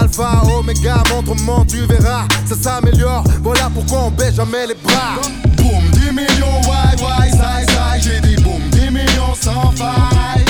Alpha, 0.00 0.42
Omega, 0.58 1.02
montre-moi, 1.10 1.64
tu 1.68 1.86
verras. 1.86 2.24
Ça 2.46 2.54
s'améliore. 2.56 3.24
Voilà 3.42 3.70
pourquoi 3.72 4.04
on 4.06 4.10
baisse 4.10 4.34
jamais 4.34 4.66
les 4.66 4.74
bras. 4.74 5.20
Boum, 5.56 5.82
10 5.92 6.12
millions, 6.12 6.60
why, 6.64 6.94
why, 7.02 7.30
side, 7.30 7.70
side. 7.70 8.02
J'ai 8.02 8.20
dit 8.20 8.42
boum, 8.42 8.60
10 8.70 8.90
millions 8.90 9.34
sans 9.40 9.70
faille. 9.72 10.44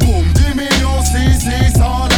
Boum, 0.00 0.24
10 0.34 0.54
millions, 0.54 1.02
si, 1.04 1.40
si, 1.40 1.72
sans 1.78 2.15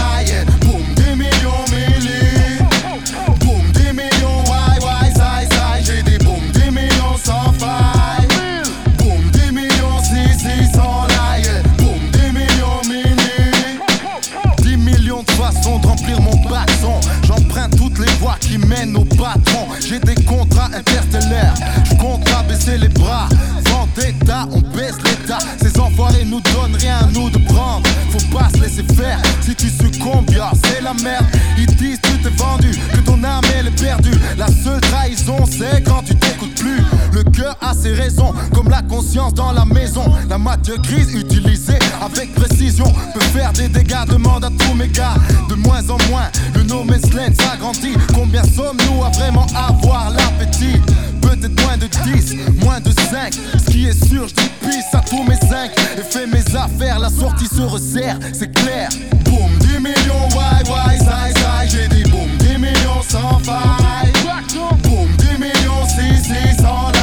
mènent 18.68 18.96
au 18.96 19.04
patron. 19.04 19.66
J'ai 19.80 19.98
des 19.98 20.14
contrats 20.24 20.70
interstellaires. 20.74 21.54
Je 21.84 21.94
compte 21.96 22.28
à 22.28 22.42
baisser 22.42 22.78
les 22.78 22.88
bras. 22.88 23.28
Vendetta, 23.64 24.46
on 24.52 24.60
baisse 24.60 24.96
l'état. 25.04 25.38
Ces 25.60 25.78
enfoirés 25.80 26.24
nous 26.24 26.40
donnent 26.40 26.76
rien 26.76 26.98
à 26.98 27.06
nous 27.06 27.30
de 27.30 27.38
prendre. 27.38 27.88
Faut 28.10 28.36
pas 28.36 28.48
se 28.50 28.62
laisser 28.62 28.84
faire. 28.94 29.20
Si 29.40 29.54
tu 29.54 29.68
succombes, 29.68 30.30
c'est 30.64 30.82
la 30.82 30.94
merde. 30.94 31.26
Ils 31.56 31.74
disent 31.76 32.00
tu 32.02 32.18
t'es 32.18 32.30
vendu, 32.30 32.70
que 32.92 33.00
ton 33.00 33.22
âme 33.24 33.44
elle 33.58 33.68
est 33.68 33.82
perdue. 33.82 34.18
La 34.36 34.46
seule 34.46 34.80
trahison, 34.80 35.44
c'est 35.46 35.82
quand 35.84 36.02
tu 36.04 36.14
plus. 36.14 36.27
Le 37.18 37.24
cœur 37.32 37.56
a 37.60 37.74
ses 37.74 37.94
raisons, 37.94 38.32
comme 38.54 38.68
la 38.68 38.80
conscience 38.82 39.34
dans 39.34 39.50
la 39.50 39.64
maison. 39.64 40.04
La 40.30 40.38
matière 40.38 40.78
grise 40.78 41.12
utilisée 41.12 41.80
avec 42.00 42.32
précision 42.32 42.84
peut 43.12 43.24
faire 43.36 43.52
des 43.52 43.66
dégâts. 43.66 44.06
Demande 44.08 44.44
à 44.44 44.50
tous 44.50 44.72
mes 44.74 44.86
gars, 44.86 45.14
de 45.48 45.56
moins 45.56 45.82
en 45.90 45.98
moins. 46.08 46.30
Le 46.54 46.62
no 46.62 46.84
man's 46.84 47.12
land 47.12 47.34
s'agrandit. 47.34 47.94
Combien 48.14 48.44
sommes-nous 48.44 49.02
à 49.02 49.08
vraiment 49.10 49.46
avoir 49.52 50.10
l'appétit? 50.10 50.80
Peut-être 51.20 51.60
moins 51.64 51.76
de 51.76 51.88
10, 52.04 52.36
moins 52.62 52.78
de 52.78 52.92
5. 52.92 53.34
Ce 53.34 53.68
qui 53.68 53.86
est 53.86 54.06
sûr, 54.06 54.28
je 54.28 54.34
dis 54.34 54.50
peace 54.60 54.94
à 54.94 55.00
tous 55.00 55.24
mes 55.24 55.34
5. 55.34 55.72
Et 55.98 56.02
fais 56.02 56.26
mes 56.28 56.44
affaires, 56.54 57.00
la 57.00 57.10
sortie 57.10 57.46
se 57.46 57.62
resserre, 57.62 58.16
c'est 58.32 58.54
clair. 58.54 58.90
Boum, 59.24 59.50
10 59.58 59.80
millions, 59.80 60.28
why, 60.36 60.62
why, 60.70 60.96
side, 60.96 61.36
side. 61.36 61.68
J'ai 61.68 61.88
dit 61.88 62.08
boum, 62.08 62.28
10 62.38 62.58
millions 62.58 63.02
sans 63.02 63.40
faille. 63.40 64.12
Boum, 64.84 65.08
10 65.18 65.38
millions, 65.40 65.84
si, 65.88 66.22
si, 66.22 66.62
sans 66.62 66.97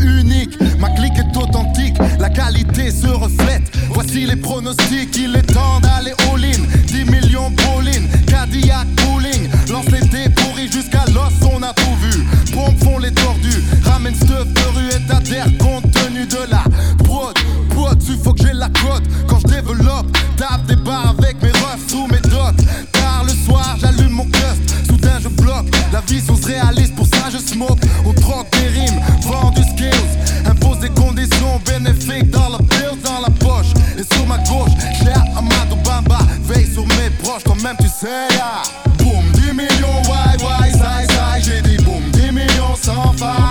unique. 0.00 0.58
Ma 0.78 0.90
clique 0.90 1.16
est 1.16 1.36
authentique, 1.36 1.96
la 2.18 2.28
qualité 2.28 2.90
se 2.90 3.06
reflète. 3.06 3.62
Voici 3.92 4.26
les 4.26 4.36
pronostics, 4.36 5.16
il 5.16 5.36
est 5.36 5.52
temps 5.52 5.80
d'aller 5.80 6.12
all-in. 6.32 6.60
10 6.86 7.04
millions 7.04 7.50
bowling, 7.50 8.08
Cadillac 8.26 8.86
bowling. 8.96 9.48
Lance 9.70 9.86
les 9.90 10.06
dés 10.08 10.28
pourris 10.30 10.70
jusqu'à 10.70 11.04
l'os, 11.14 11.32
on 11.52 11.62
a 11.62 11.72
tout 11.74 11.96
vu. 12.02 12.24
Pompes 12.52 12.82
font 12.82 12.98
les 12.98 13.12
tordus, 13.12 13.62
ramène 13.84 14.14
stuff 14.14 14.48
de 14.48 14.76
rue 14.76 14.88
et 14.88 15.08
d'adhère 15.08 15.46
compte 15.58 15.90
tenu 15.92 16.26
de 16.26 16.50
la 16.50 16.64
prod. 17.04 17.34
Prod, 17.70 17.98
tu 18.04 18.12
faut 18.22 18.32
que 18.32 18.42
j'ai 18.44 18.52
la 18.52 18.68
cote. 18.68 19.04
Quand 19.28 19.38
je 19.38 19.54
développe, 19.54 20.06
tape 20.36 20.66
des 20.66 20.76
barres 20.76 21.14
avec 21.16 21.40
mes 21.42 21.50
refs 21.50 21.88
sous 21.88 22.06
mes 22.08 22.20
dots. 22.20 22.64
Tard 22.92 23.24
le 23.24 23.32
soir, 23.32 23.76
j'allume 23.80 24.10
mon 24.10 24.24
cust. 24.24 24.86
Soudain, 24.88 25.18
je 25.22 25.28
bloque. 25.28 25.66
La 25.92 26.00
vision 26.00 26.36
se 26.36 26.46
réalise, 26.46 26.90
pour 26.90 27.06
ça 27.06 27.30
je 27.30 27.38
smoke. 27.38 27.78
On 28.04 28.12
troque 28.12 28.50
des 28.52 28.80
rimes, 28.80 28.89
sur 37.38 37.38
mes 37.38 37.38
proches, 37.38 37.42
quand 37.44 37.62
même 37.62 37.76
tu 37.80 37.88
sais 37.88 38.28
là. 38.36 38.62
Boum, 38.98 39.30
10 39.32 39.52
millions, 39.52 40.02
why, 40.08 40.36
why, 40.42 40.70
side, 40.72 41.10
side. 41.10 41.44
J'ai 41.44 41.62
dit 41.62 41.82
boum, 41.84 42.02
10 42.12 42.32
millions 42.32 42.76
sans 42.76 43.12
faille. 43.12 43.49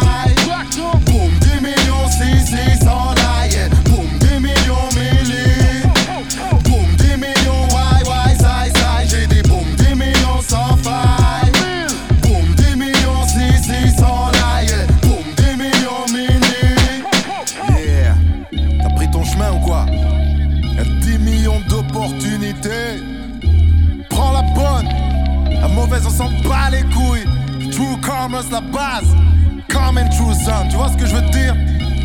Que 30.99 31.05
je 31.05 31.15
veux 31.15 31.29
dire 31.29 31.55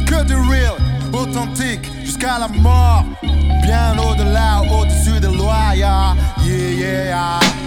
Que 0.06 0.24
du 0.24 0.34
real, 0.34 0.74
authentique, 1.12 1.90
jusqu'à 2.04 2.38
la 2.38 2.48
mort. 2.48 3.04
Bien 3.62 3.96
au-delà, 3.98 4.62
au-dessus 4.70 5.20
des 5.20 5.34
lois, 5.34 5.74
yeah. 5.74 6.14
Yeah, 6.44 7.08
yeah. 7.08 7.63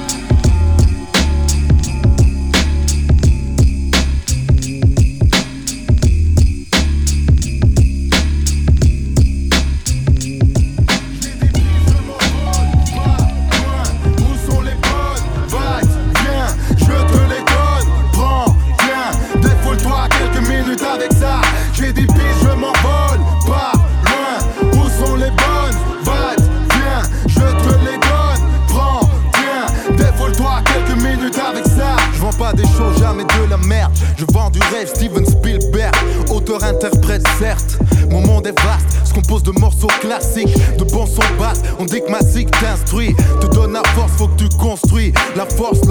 On 41.79 41.85
dit 41.85 42.01
que 42.01 42.11
ma 42.11 42.19
t'instruit, 42.19 43.15
te 43.41 43.47
donne 43.47 43.73
la 43.73 43.83
force, 43.95 44.11
faut 44.13 44.27
que 44.27 44.43
tu 44.43 44.49
construis. 44.57 45.13
La 45.35 45.45
force, 45.45 45.81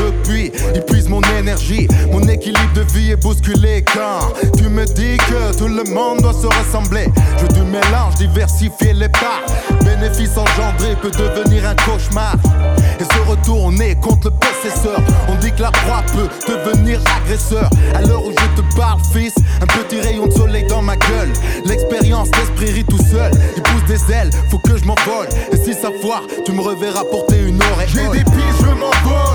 le 0.00 0.12
puits. 0.22 0.52
Il 0.74 0.82
puise 0.82 1.08
mon 1.08 1.22
énergie, 1.38 1.88
mon 2.12 2.22
équilibre 2.22 2.72
de 2.74 2.82
vie 2.82 3.12
est 3.12 3.16
bousculé. 3.16 3.84
Quand 3.92 4.32
tu 4.56 4.68
me 4.68 4.84
dis 4.84 5.16
que 5.16 5.56
tout 5.56 5.68
le 5.68 5.84
monde 5.84 6.20
doit 6.20 6.32
se 6.32 6.46
ressembler, 6.46 7.08
je 7.36 7.42
veux 7.42 7.48
du 7.48 7.62
mélange, 7.62 8.14
diversifier 8.16 8.92
les 8.92 9.08
parts. 9.08 9.42
Bénéfice 9.84 10.36
engendré 10.36 10.96
peut 11.00 11.10
devenir 11.10 11.68
un 11.68 11.74
cauchemar. 11.74 12.36
Et 12.98 13.04
se 13.04 13.30
retourner 13.30 13.94
contre 13.96 14.28
le 14.28 14.34
possesseur. 14.34 15.00
On 15.28 15.34
dit 15.36 15.52
que 15.52 15.62
la 15.62 15.70
proie 15.70 16.02
peut 16.12 16.28
devenir 16.46 17.00
agresseur. 17.22 17.68
À 17.94 18.02
l'heure 18.02 18.24
où 18.24 18.30
je 18.30 18.60
te 18.60 18.76
parle, 18.76 19.00
fils, 19.12 19.34
un 19.62 19.66
petit 19.66 20.00
rayon 20.00 20.26
de 20.26 20.32
soleil 20.32 20.66
dans 20.68 20.82
ma 20.82 20.96
gueule. 20.96 21.32
L'expérience, 21.64 22.28
l'esprit 22.36 22.72
rit 22.72 22.84
tout 22.84 23.02
seul. 23.10 23.30
Il 23.56 23.62
pousse 23.62 23.84
des 23.84 24.12
ailes, 24.12 24.30
faut 24.50 24.58
que 24.58 24.76
je 24.76 24.84
m'envole. 24.84 25.28
Et 25.52 25.56
si 25.56 25.72
ça 25.72 25.88
foire, 26.02 26.24
tu 26.44 26.52
me 26.52 26.60
reverras 26.60 27.04
porter 27.04 27.38
une 27.38 27.60
oreille. 27.72 27.88
J'ai 27.88 28.08
des 28.08 28.24
pistes, 28.24 28.60
je 28.60 28.66
m'envole. 28.66 29.29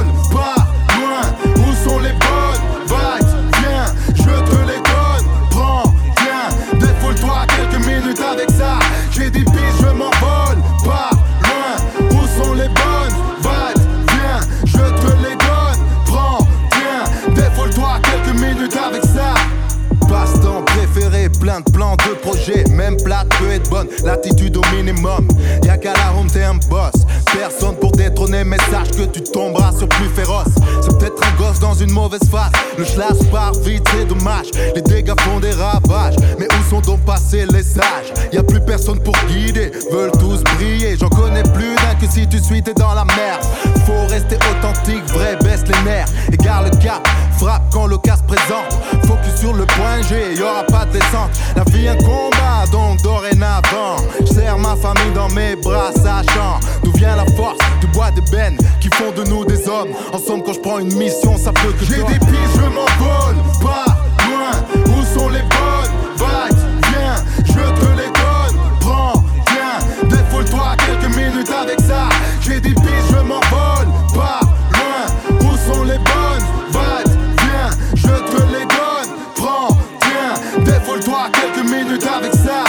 L'attitude 24.04 24.58
au 24.58 24.62
minimum. 24.76 25.28
Y'a 25.64 25.78
qu'à 25.78 25.94
la 25.94 26.14
home, 26.18 26.28
t'es 26.32 26.44
un 26.44 26.56
boss. 26.70 26.95
Personne 27.34 27.76
pour 27.76 27.92
détrôner, 27.92 28.44
mais 28.44 28.58
sache 28.72 28.92
que 28.92 29.04
tu 29.04 29.22
tomberas 29.22 29.72
sur 29.78 29.90
plus 29.90 30.10
féroce. 30.10 30.48
C'est 30.82 30.98
peut-être 30.98 31.22
un 31.22 31.36
gosse 31.38 31.60
dans 31.60 31.74
une 31.74 31.92
mauvaise 31.92 32.28
phase. 32.32 32.52
Le 32.78 32.86
schlass 32.86 33.18
part 33.32 33.54
vite, 33.60 33.86
c'est 33.92 34.06
dommage. 34.06 34.48
Les 34.74 34.82
dégâts 34.82 35.20
font 35.22 35.40
des 35.40 35.52
ravages. 35.52 36.16
Mais 36.40 36.48
où 36.48 36.70
sont 36.70 36.82
donc 36.82 37.02
passés 37.02 37.46
les 37.52 37.64
sages? 37.64 38.14
Y'a 38.32 38.44
plus 38.44 38.62
personne 38.62 39.00
pour 39.00 39.16
guider, 39.28 39.72
veulent 39.92 40.12
tous 40.14 40.44
briller. 40.56 40.96
J'en 40.98 41.10
connais 41.10 41.44
plus 41.44 41.76
d'un 41.76 41.96
que 42.00 42.12
si 42.12 42.28
tu 42.28 42.40
suis, 42.40 42.64
t'es 42.64 42.74
dans 42.74 42.94
la 42.94 43.06
merde. 43.06 43.44
Faut 43.86 44.08
rester 44.10 44.38
authentique, 44.38 45.04
vrai, 45.14 45.38
baisse 45.44 45.64
les 45.68 45.84
nerfs. 45.84 46.08
Égare 46.32 46.64
le 46.64 46.70
cap, 46.78 47.08
frappe 47.38 47.64
quand 47.72 47.88
le 47.88 47.98
présente. 48.28 48.80
Focus 49.06 49.40
sur 49.40 49.54
le 49.54 49.66
point 49.66 50.02
G, 50.08 50.36
y'aura 50.38 50.64
pas 50.64 50.86
de 50.86 50.94
descente. 50.94 51.32
La 51.56 51.64
vie 51.66 51.88
un 51.88 51.96
combat, 51.98 52.66
donc 52.72 53.02
dorénavant. 53.02 53.98
J'serre 54.26 54.58
ma 54.58 54.76
famille 54.76 55.14
dans 55.14 55.30
mes 55.30 55.56
bras, 55.56 55.92
sachant 55.92 56.60
d'où 56.86 56.92
vient 56.92 57.16
la 57.16 57.26
force 57.26 57.58
du 57.82 57.88
bois 57.88 58.12
de 58.12 58.22
bennes 58.30 58.58
qui 58.80 58.90
font 58.94 59.12
de 59.12 59.24
nous 59.28 59.44
des 59.44 59.68
hommes? 59.68 59.90
Ensemble, 60.14 60.44
quand 60.44 60.54
je 60.54 60.60
prends 60.60 60.80
une 60.80 60.94
mission, 60.94 61.36
ça 61.38 61.52
peut 61.52 61.74
que 61.74 61.84
J'ai 61.84 61.98
des 62.04 62.20
pistes, 62.20 62.56
je 62.56 62.70
m'envole, 62.78 63.36
pas 63.62 63.86
loin. 64.28 64.54
Où 64.94 65.20
sont 65.20 65.30
les 65.30 65.42
bonnes 65.42 65.96
vibes? 66.16 66.58
Viens, 66.90 67.16
je 67.44 67.54
te 67.54 67.90
les 67.98 68.12
donne. 68.22 68.58
Prends, 68.80 69.14
viens, 69.50 70.08
défoule-toi 70.08 70.76
quelques 70.86 71.16
minutes 71.16 71.50
avec 71.50 71.82
ça. 71.82 72.10
J'ai 72.42 72.62
des 72.62 72.76
pistes, 72.76 73.10
je 73.10 73.18
m'envole, 73.18 73.88
pas 74.14 74.42
loin. 74.78 75.42
Où 75.42 75.74
sont 75.74 75.84
les 75.84 75.98
bonnes 75.98 76.46
vibes? 76.70 77.14
Viens, 77.40 77.70
je 77.96 78.16
te 78.32 78.42
les 78.54 78.66
donne. 78.66 79.10
Prends, 79.36 79.70
tiens, 80.02 80.64
défoule-toi 80.64 81.30
quelques 81.34 81.66
minutes 81.68 82.08
avec 82.16 82.34
ça. 82.34 82.65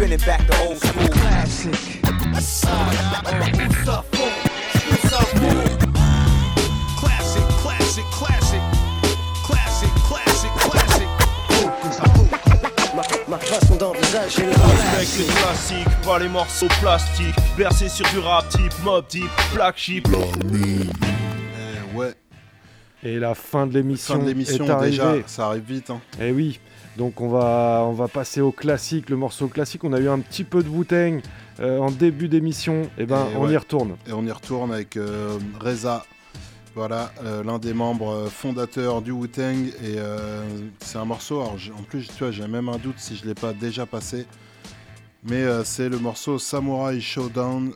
Room, 0.00 0.08
spinning 0.08 0.26
back 0.26 0.46
the 0.46 0.56
old 0.66 0.78
school 0.78 1.08
classic. 1.08 1.72
Classic, 6.98 7.44
classic, 7.62 8.04
classic. 8.12 8.62
Classic, 9.44 9.90
classic, 10.08 10.50
classic. 10.70 11.08
Ma 13.28 13.38
façon 13.38 13.76
d'envisager 13.76 14.46
le 14.46 14.50
Respecte 14.50 15.18
les 15.18 15.34
classiques, 15.34 16.02
pas 16.04 16.18
les 16.18 16.28
morceaux 16.28 16.68
plastiques. 16.80 17.34
Bercé 17.56 17.88
sur 17.88 18.08
du 18.10 18.18
rap 18.18 18.48
type, 18.48 18.72
mob 18.84 19.06
type, 19.06 19.30
black 19.54 19.78
sheep. 19.78 20.08
Eh 20.08 21.96
ouais. 21.96 22.14
Et 23.02 23.18
la 23.18 23.34
fin 23.34 23.66
de 23.66 23.74
l'émission 23.74 24.14
Fin 24.14 24.20
de 24.20 24.26
l'émission, 24.28 24.80
déjà, 24.80 25.14
ça 25.26 25.46
arrive 25.46 25.62
vite. 25.62 25.90
Hein. 25.90 26.00
Eh 26.20 26.32
oui. 26.32 26.60
Donc 26.96 27.20
on 27.20 27.28
va, 27.28 27.84
on 27.86 27.92
va 27.92 28.08
passer 28.08 28.40
au 28.40 28.52
classique, 28.52 29.10
le 29.10 29.16
morceau 29.16 29.48
classique. 29.48 29.84
On 29.84 29.92
a 29.92 30.00
eu 30.00 30.08
un 30.08 30.18
petit 30.18 30.44
peu 30.44 30.62
de 30.62 30.68
Wu-Tang 30.68 31.20
euh, 31.60 31.78
en 31.78 31.90
début 31.90 32.28
d'émission. 32.28 32.82
Et 32.98 33.06
ben 33.06 33.26
Et 33.32 33.36
on 33.36 33.44
ouais. 33.44 33.52
y 33.52 33.56
retourne. 33.56 33.96
Et 34.06 34.12
on 34.12 34.24
y 34.26 34.30
retourne 34.32 34.72
avec 34.72 34.96
euh, 34.96 35.38
Reza. 35.60 36.04
Voilà, 36.74 37.12
euh, 37.24 37.42
l'un 37.42 37.58
des 37.58 37.74
membres 37.74 38.12
euh, 38.12 38.26
fondateurs 38.26 39.02
du 39.02 39.10
Wu-Tang. 39.10 39.68
Et 39.84 39.96
c'est 40.80 40.98
un 40.98 41.04
morceau, 41.04 41.40
alors 41.40 41.56
en 41.78 41.82
plus, 41.82 42.06
tu 42.08 42.24
vois, 42.24 42.32
j'ai 42.32 42.46
même 42.46 42.68
un 42.68 42.78
doute 42.78 42.98
si 42.98 43.16
je 43.16 43.26
l'ai 43.26 43.34
pas 43.34 43.52
déjà 43.52 43.86
passé. 43.86 44.26
Mais 45.22 45.44
c'est 45.64 45.88
le 45.90 45.98
morceau 45.98 46.38
Samurai 46.38 46.98
Showdown. 47.00 47.72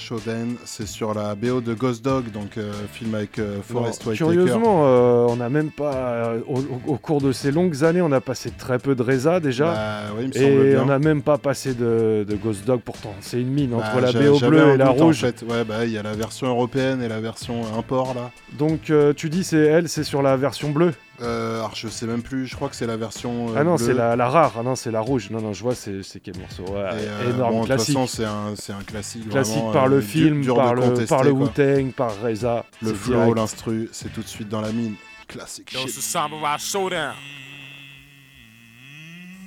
Showdown, 0.00 0.56
c'est 0.64 0.86
sur 0.88 1.14
la 1.14 1.34
BO 1.34 1.60
de 1.60 1.74
Ghost 1.74 2.04
Dog, 2.04 2.30
donc 2.32 2.56
euh, 2.58 2.72
film 2.92 3.14
avec 3.14 3.38
euh, 3.38 3.58
Forest 3.62 4.04
Whitaker. 4.06 4.16
curieusement, 4.16 4.82
euh, 4.86 5.26
on 5.28 5.36
n'a 5.36 5.48
même 5.48 5.70
pas, 5.70 5.94
euh, 5.94 6.40
au, 6.86 6.96
cours 6.96 7.20
de 7.20 7.30
ces 7.32 7.50
longues 7.52 7.84
années, 7.84 8.00
on 8.00 8.10
a 8.12 8.20
passé 8.20 8.50
très 8.50 8.78
peu 8.78 8.94
de 8.94 9.02
Reza 9.02 9.38
déjà. 9.40 9.66
Bah, 9.72 10.14
oui, 10.16 10.22
il 10.24 10.28
me 10.28 10.32
semble 10.32 10.66
et 10.66 10.70
bien. 10.72 10.82
on 10.82 10.86
n'a 10.86 10.98
même 10.98 11.22
pas 11.22 11.38
passé 11.38 11.74
de, 11.74 12.24
de 12.28 12.36
Ghost 12.36 12.66
Dog 12.66 12.80
pourtant. 12.84 13.14
C'est 13.20 13.40
une 13.40 13.50
mine 13.50 13.74
entre 13.74 13.94
Bah, 13.94 14.00
la 14.00 14.10
j'a- 14.10 14.20
BO 14.20 14.38
bleue 14.40 14.74
et 14.74 14.76
la 14.76 14.86
doute, 14.86 15.00
en 15.00 15.04
rouge. 15.06 15.20
fait. 15.20 15.44
Ouais, 15.48 15.64
bah, 15.64 15.84
il 15.84 15.92
y 15.92 15.98
a 15.98 16.02
la 16.02 16.14
version 16.14 16.46
européenne 16.48 17.02
et 17.02 17.08
la 17.08 17.20
version 17.20 17.62
import 17.78 18.14
là. 18.14 18.30
Donc 18.58 18.92
tu 19.16 19.28
dis 19.30 19.44
c'est 19.44 19.58
elle, 19.58 19.88
c'est 19.88 20.04
sur 20.04 20.22
la 20.22 20.36
version 20.36 20.70
bleue 20.70 20.92
Euh, 21.22 21.58
alors 21.58 21.74
je 21.74 21.88
sais 21.88 22.06
même 22.06 22.22
plus, 22.22 22.46
je 22.46 22.56
crois 22.56 22.68
que 22.70 22.76
c'est 22.76 22.86
la 22.86 22.96
version. 22.96 23.50
euh, 23.50 23.54
Ah 23.58 23.64
non, 23.64 23.76
c'est 23.76 23.92
la, 23.92 24.16
la 24.16 24.28
rare. 24.30 24.52
Ah 24.58 24.62
non, 24.62 24.74
c'est 24.74 24.90
la 24.90 25.00
rouge. 25.00 25.28
Non, 25.30 25.40
non, 25.40 25.52
je 25.52 25.62
vois, 25.62 25.74
c'est 25.74 26.02
c'est 26.02 26.20
quel 26.20 26.38
morceau. 26.38 26.62
Ouais, 26.72 26.80
Et, 26.80 27.08
euh, 27.08 27.30
énorme 27.34 27.50
bon, 27.52 27.56
de 27.62 27.66
toute 27.66 27.74
classique. 27.76 27.94
façon, 27.94 28.06
c'est 28.06 28.24
un, 28.24 28.54
c'est 28.56 28.72
un 28.72 28.82
classique. 28.82 29.28
Classique 29.28 29.54
vraiment, 29.56 29.72
par 29.72 29.84
euh, 29.84 29.88
le 29.88 30.00
dur- 30.00 30.08
film, 30.10 30.40
dur 30.42 30.56
par, 30.56 30.70
de 30.70 30.74
le, 30.76 30.80
contester, 30.82 31.06
par 31.06 31.22
le. 31.24 31.30
Wu-Tang, 31.32 31.92
par 31.92 32.12
Reza. 32.22 32.64
Le 32.80 32.94
flow, 32.94 33.14
direct. 33.16 33.36
l'instru, 33.36 33.88
c'est 33.92 34.12
tout 34.12 34.22
de 34.22 34.28
suite 34.28 34.48
dans 34.48 34.60
la 34.62 34.72
mine. 34.72 34.94
Classique 35.28 35.72
Yo, 35.72 35.80
shit. 35.80 36.00
Samurai 36.00 36.58
Showdown. 36.58 37.14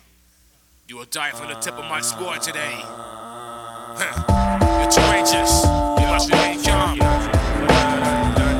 You 0.89 0.97
will 0.97 1.05
die 1.09 1.31
from 1.33 1.47
the 1.47 1.55
tip 1.59 1.75
of 1.77 1.85
my 1.89 2.01
sword 2.01 2.41
today. 2.41 2.75
You're 3.99 4.89
courageous. 4.91 5.63
You 6.19 6.27
must 6.27 6.31
remain 6.33 6.63
calm. 6.63 6.99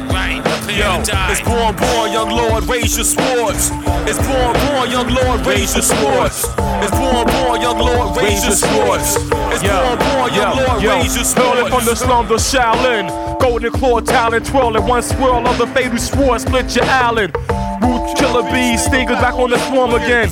Right, 0.09 0.41
clear 0.63 0.79
Yo, 0.79 1.01
it's 1.03 1.41
born, 1.41 1.75
born, 1.75 2.11
young 2.13 2.29
lord, 2.29 2.63
raise 2.69 2.95
your 2.95 3.03
swords. 3.03 3.71
It's 4.07 4.17
born, 4.17 4.53
born, 4.63 4.89
young 4.89 5.09
lord, 5.09 5.45
raise 5.45 5.73
your 5.75 5.83
swords. 5.83 6.45
It's 6.79 6.91
born, 6.91 7.27
born, 7.27 7.59
young 7.59 7.79
lord, 7.79 8.15
raise 8.15 8.45
your 8.45 8.55
swords. 8.55 9.17
It's 9.51 9.61
born, 9.61 9.99
born, 9.99 10.33
young 10.33 10.55
lord, 10.55 10.83
raise 10.83 11.15
your 11.17 11.25
swords. 11.25 11.59
Hurling 11.59 11.69
from 11.69 11.83
the 11.83 11.95
slums 11.95 12.31
of 12.31 12.39
Shaolin. 12.39 13.39
Golden 13.41 13.71
claw 13.73 13.99
talent 13.99 14.45
twirling. 14.45 14.87
One 14.87 15.03
swirl 15.03 15.45
of 15.45 15.57
the 15.57 15.67
fatal 15.67 15.97
sword 15.97 16.39
split 16.39 16.73
your 16.77 16.85
island. 16.85 17.35
Root 17.81 18.15
killer 18.17 18.49
bees, 18.53 18.85
stingers 18.85 19.17
back 19.17 19.33
on 19.33 19.49
the 19.49 19.57
swarm 19.67 19.95
again. 19.95 20.29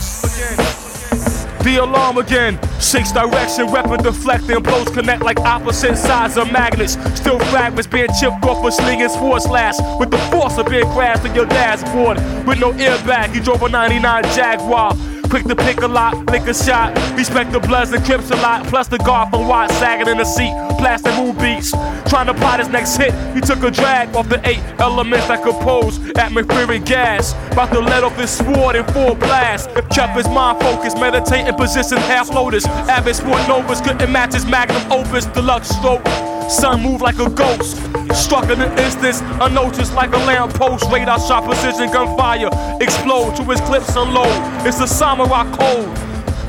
The 1.63 1.77
alarm 1.77 2.17
again. 2.17 2.59
Shakes 2.79 3.11
direction, 3.11 3.71
weapon 3.71 4.01
deflecting. 4.03 4.61
Blows 4.63 4.89
connect 4.89 5.23
like 5.23 5.39
opposite 5.39 5.97
sides 5.97 6.37
of 6.37 6.51
magnets. 6.51 6.93
Still 7.15 7.39
fragments 7.51 7.87
being 7.87 8.07
chipped 8.19 8.43
off 8.45 8.65
a 8.65 8.71
slinging 8.71 9.09
sword 9.09 9.41
slash. 9.41 9.75
With 9.99 10.11
the 10.11 10.17
force 10.31 10.57
of 10.57 10.67
being 10.69 10.85
crashed 10.91 11.25
in 11.25 11.35
your 11.35 11.45
dashboard. 11.45 12.17
With 12.47 12.59
no 12.59 12.71
airbag, 12.73 13.33
he 13.33 13.39
drove 13.39 13.61
a 13.63 13.69
99 13.69 14.23
Jaguar. 14.35 14.93
Quick 15.29 15.43
to 15.45 15.55
pick 15.55 15.81
a 15.81 15.87
lot, 15.87 16.25
lick 16.27 16.47
a 16.47 16.53
shot. 16.53 16.95
Respect 17.17 17.51
the 17.51 17.59
bloods 17.59 17.91
and 17.91 18.03
crips 18.05 18.31
a 18.31 18.35
lot. 18.37 18.65
Plus 18.67 18.87
the 18.87 18.97
guard 18.99 19.29
from 19.29 19.47
Watt 19.47 19.69
sagging 19.71 20.07
in 20.07 20.17
the 20.17 20.25
seat. 20.25 20.51
Plastic 20.79 21.13
moon 21.15 21.35
beats. 21.37 21.71
Trying 22.09 22.27
to 22.27 22.33
plot 22.33 22.59
his 22.59 22.69
next 22.69 22.95
hit. 22.95 23.13
He 23.35 23.41
took 23.41 23.61
a 23.63 23.71
drag 23.71 24.15
off 24.15 24.29
the 24.29 24.39
eight 24.47 24.61
elements 24.79 25.27
that 25.27 25.43
compose 25.43 25.99
atmospheric 26.15 26.85
gas. 26.85 27.33
About 27.51 27.71
to 27.73 27.79
let 27.79 28.03
off 28.03 28.17
his 28.17 28.29
sword 28.29 28.75
in 28.77 28.85
full 28.85 29.15
blast. 29.15 29.69
Kept 29.91 30.15
his 30.15 30.27
mind 30.29 30.59
focused, 30.61 30.97
meditating 30.97 31.53
position 31.55 31.97
half 31.97 32.29
lotus. 32.29 32.65
Avid 32.65 33.15
sport 33.15 33.45
novas 33.47 33.81
couldn't 33.81 34.11
match 34.11 34.33
his 34.33 34.45
magnum 34.45 34.91
opus. 34.91 35.25
Deluxe 35.25 35.69
stroke. 35.69 36.05
Sun 36.49 36.81
moved 36.81 37.01
like 37.01 37.19
a 37.19 37.29
ghost. 37.29 37.77
Struck 38.13 38.49
in 38.49 38.61
an 38.61 38.77
instance, 38.79 39.21
unnoticed 39.41 39.93
like 39.93 40.13
a 40.13 40.17
lamppost. 40.17 40.89
Radar 40.91 41.19
shot 41.19 41.43
precision 41.43 41.91
gunfire. 41.91 42.49
Explode 42.81 43.35
to 43.35 43.43
his 43.43 43.61
clips 43.61 43.95
unload. 43.95 44.31
It's 44.65 44.79
the 44.79 44.87
samurai 44.87 45.43
code. 45.55 45.97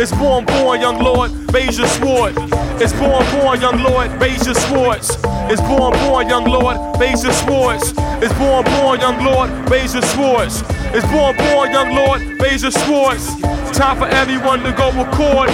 It's 0.00 0.12
born, 0.12 0.44
born, 0.44 0.80
young 0.80 1.02
lord, 1.02 1.32
raise 1.52 1.76
your 1.76 1.88
sword. 1.88 2.34
It's 2.80 2.92
born, 2.92 3.26
born, 3.32 3.60
young 3.60 3.82
lord, 3.82 4.12
raise 4.20 4.46
your 4.46 4.54
swords. 4.54 5.10
It's 5.50 5.60
born, 5.62 5.92
born, 6.06 6.28
young 6.28 6.44
lord, 6.44 6.76
raise 7.00 7.24
your 7.24 7.32
swords. 7.32 7.92
It's 8.22 8.32
born, 8.38 8.64
born, 8.64 9.00
young 9.00 9.24
lord, 9.24 9.50
raise 9.68 9.94
your 9.94 10.04
swords. 10.04 10.62
It's 10.94 11.06
born, 11.10 11.36
born, 11.36 11.72
young 11.72 11.96
lord, 11.96 12.22
raise 12.40 12.62
your 12.62 12.70
swords. 12.70 13.26
Time 13.72 13.98
for 13.98 14.06
everyone 14.06 14.62
to 14.62 14.72
go 14.72 14.92
record. 14.92 15.50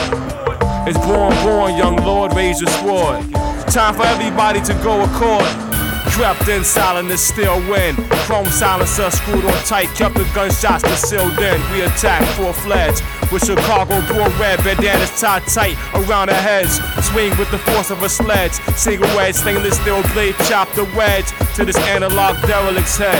It's 0.87 0.99
born, 0.99 1.33
born, 1.43 1.77
young 1.79 1.97
lord, 1.97 2.35
raise 2.35 2.61
your 2.61 2.71
sword. 2.71 3.25
Time 3.75 3.97
for 3.97 4.07
everybody 4.07 4.61
to 4.61 4.73
go 4.85 5.03
accord. 5.03 5.43
Trapped 6.13 6.47
in 6.47 6.63
silence, 6.63 7.21
still 7.21 7.59
win. 7.69 7.97
Chrome 8.23 8.47
silencer 8.47 9.11
screwed 9.11 9.45
on 9.45 9.65
tight, 9.65 9.89
kept 9.97 10.15
the 10.15 10.23
gunshots 10.33 10.85
concealed 10.85 11.37
in. 11.41 11.61
We 11.73 11.83
attack 11.83 12.23
full 12.37 12.53
fledged 12.53 13.03
with 13.33 13.45
Chicago 13.45 14.01
blue 14.07 14.31
red 14.39 14.63
bandanas 14.63 15.21
tied 15.21 15.43
tight 15.49 15.77
around 15.93 16.31
our 16.31 16.37
heads. 16.37 16.79
Swing 17.11 17.37
with 17.37 17.51
the 17.51 17.59
force 17.59 17.91
of 17.91 18.01
a 18.05 18.09
sledge. 18.09 18.53
Single 18.77 19.09
wedge, 19.17 19.35
stainless 19.35 19.77
steel 19.81 20.05
blade, 20.13 20.37
chop 20.47 20.71
the 20.75 20.85
wedge 20.97 21.27
to 21.57 21.65
this 21.65 21.77
analog 21.91 22.41
derelict's 22.47 22.97
head. 22.97 23.19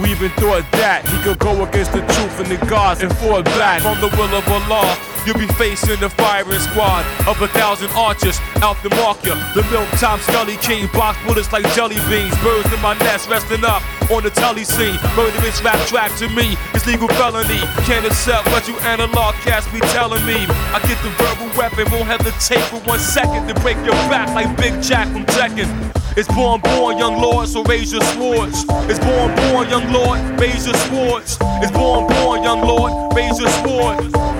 We 0.00 0.12
even 0.12 0.30
thought 0.38 0.62
that 0.78 1.08
he 1.08 1.18
could 1.24 1.40
go 1.40 1.64
against 1.64 1.90
the 1.90 2.06
truth 2.06 2.38
and 2.38 2.46
the 2.46 2.66
gods 2.66 3.02
and 3.02 3.10
fall 3.18 3.42
back 3.42 3.82
from 3.82 3.98
the 3.98 4.14
will 4.16 4.32
of 4.32 4.46
Allah. 4.46 5.17
You'll 5.28 5.36
be 5.36 5.46
facing 5.60 6.00
the 6.00 6.08
firing 6.08 6.58
squad 6.58 7.04
of 7.28 7.36
a 7.42 7.48
thousand 7.48 7.90
archers 7.92 8.40
out 8.64 8.80
to 8.80 8.88
mark 8.96 9.20
ya. 9.26 9.36
The 9.52 9.60
milk 9.68 9.86
top 10.00 10.20
scully 10.20 10.56
king 10.56 10.88
box 10.94 11.18
bullets 11.26 11.52
like 11.52 11.68
jelly 11.74 12.00
beans. 12.08 12.32
Birds 12.40 12.72
in 12.72 12.80
my 12.80 12.96
nest 13.04 13.28
resting 13.28 13.62
up 13.62 13.84
on 14.10 14.22
the 14.22 14.30
telly 14.30 14.64
scene. 14.64 14.96
Murderous 15.20 15.60
rap 15.60 15.76
track 15.86 16.16
to 16.16 16.30
me 16.30 16.56
is 16.72 16.86
legal 16.86 17.08
felony. 17.20 17.60
Can't 17.84 18.06
accept 18.06 18.48
what 18.48 18.66
you 18.66 18.74
analog 18.88 19.34
cats 19.44 19.68
be 19.68 19.80
telling 19.92 20.24
me. 20.24 20.48
I 20.72 20.80
get 20.88 20.96
the 21.04 21.12
verbal 21.20 21.52
weapon, 21.60 21.84
won't 21.92 22.08
hesitate 22.08 22.64
for 22.64 22.80
one 22.88 22.98
second 22.98 23.48
to 23.48 23.54
break 23.60 23.76
your 23.84 24.00
back 24.08 24.32
like 24.32 24.48
Big 24.56 24.80
Jack 24.80 25.08
from 25.08 25.26
Tekken. 25.26 25.68
It's 26.16 26.28
born, 26.28 26.62
born, 26.62 26.96
young 26.96 27.20
lord, 27.20 27.48
so 27.48 27.62
raise 27.64 27.92
your 27.92 28.02
swords. 28.16 28.64
It's 28.88 28.98
born, 28.98 29.36
born, 29.36 29.68
young 29.68 29.92
lord, 29.92 30.40
raise 30.40 30.64
your 30.64 30.74
swords. 30.88 31.36
It's 31.60 31.70
born, 31.70 32.08
born, 32.16 32.42
young 32.42 32.62
lord, 32.62 33.14
raise 33.14 33.38
your 33.38 33.50
swords. 33.60 34.37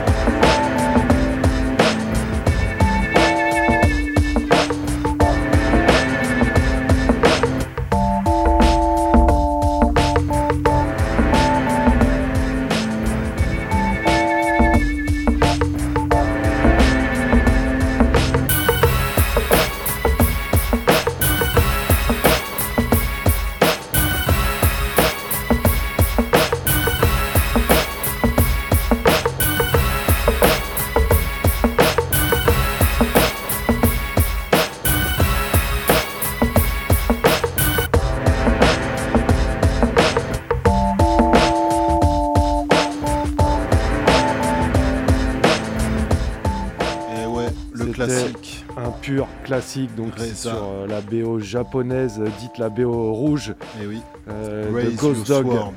Classique, 49.52 49.94
donc 49.96 50.12
c'est 50.18 50.36
sur 50.36 50.50
euh, 50.52 50.86
la 50.86 51.00
BO 51.00 51.40
japonaise, 51.40 52.20
euh, 52.20 52.28
dite 52.38 52.58
la 52.58 52.68
BO 52.68 53.12
rouge. 53.14 53.54
Et 53.82 53.86
oui. 53.86 54.00
euh, 54.28 54.68
de 54.70 54.74
Raise 54.74 54.96
Ghost 54.96 55.26
Dog. 55.26 55.46
sword. 55.46 55.72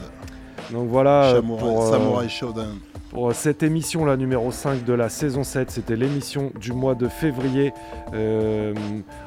Donc 0.72 0.90
voilà, 0.90 1.24
euh, 1.24 1.36
Samurai- 1.42 1.60
pour, 1.62 1.84
euh, 1.86 1.92
Samurai 1.92 2.30
Shodown. 2.30 2.78
Pour 3.22 3.36
cette 3.36 3.62
émission, 3.62 4.04
la 4.04 4.18
numéro 4.18 4.52
5 4.52 4.84
de 4.84 4.94
la 4.94 5.08
saison 5.08 5.44
7, 5.44 5.70
c'était 5.70 5.96
l'émission 5.96 6.52
du 6.60 6.74
mois 6.74 6.96
de 6.96 7.08
février. 7.08 7.72
Euh, 8.16 8.74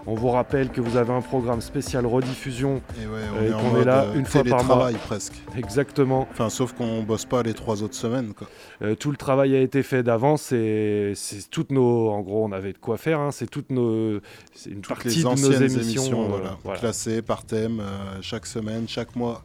on 0.04 0.14
vous 0.14 0.30
rappelle 0.30 0.70
que 0.70 0.80
vous 0.80 0.96
avez 0.96 1.12
un 1.12 1.20
programme 1.20 1.60
spécial 1.60 2.04
rediffusion 2.04 2.82
Et 3.00 3.06
ouais, 3.06 3.20
on 3.54 3.76
euh, 3.76 3.82
est 3.82 3.84
là 3.84 4.02
euh, 4.02 4.14
une 4.18 4.26
fois 4.26 4.42
par 4.42 4.64
mois. 4.64 4.90
presque. 5.06 5.34
Exactement. 5.56 6.26
Enfin, 6.32 6.50
sauf 6.50 6.72
qu'on 6.72 7.04
bosse 7.04 7.24
pas 7.24 7.44
les 7.44 7.54
trois 7.54 7.84
autres 7.84 7.94
semaines. 7.94 8.34
Quoi. 8.34 8.48
Euh, 8.82 8.96
tout 8.96 9.12
le 9.12 9.16
travail 9.16 9.54
a 9.54 9.60
été 9.60 9.84
fait 9.84 10.02
d'avance 10.02 10.50
et 10.50 11.12
c'est 11.14 11.48
toutes 11.48 11.70
nos. 11.70 12.08
En 12.10 12.20
gros, 12.22 12.44
on 12.44 12.50
avait 12.50 12.72
de 12.72 12.78
quoi 12.78 12.96
faire. 12.96 13.20
hein, 13.20 13.30
c'est 13.30 13.48
toutes 13.48 13.70
nos. 13.70 14.18
C'est 14.54 14.70
une 14.70 14.80
Toutes 14.80 14.88
partie 14.88 15.18
les 15.18 15.22
de 15.22 15.28
nos 15.28 15.52
émissions. 15.52 15.80
émissions, 16.02 16.28
voilà, 16.30 16.56
voilà. 16.64 16.80
classées 16.80 17.22
par 17.22 17.44
thème, 17.44 17.78
euh, 17.78 18.18
chaque 18.22 18.46
semaine, 18.46 18.88
chaque 18.88 19.14
mois. 19.14 19.44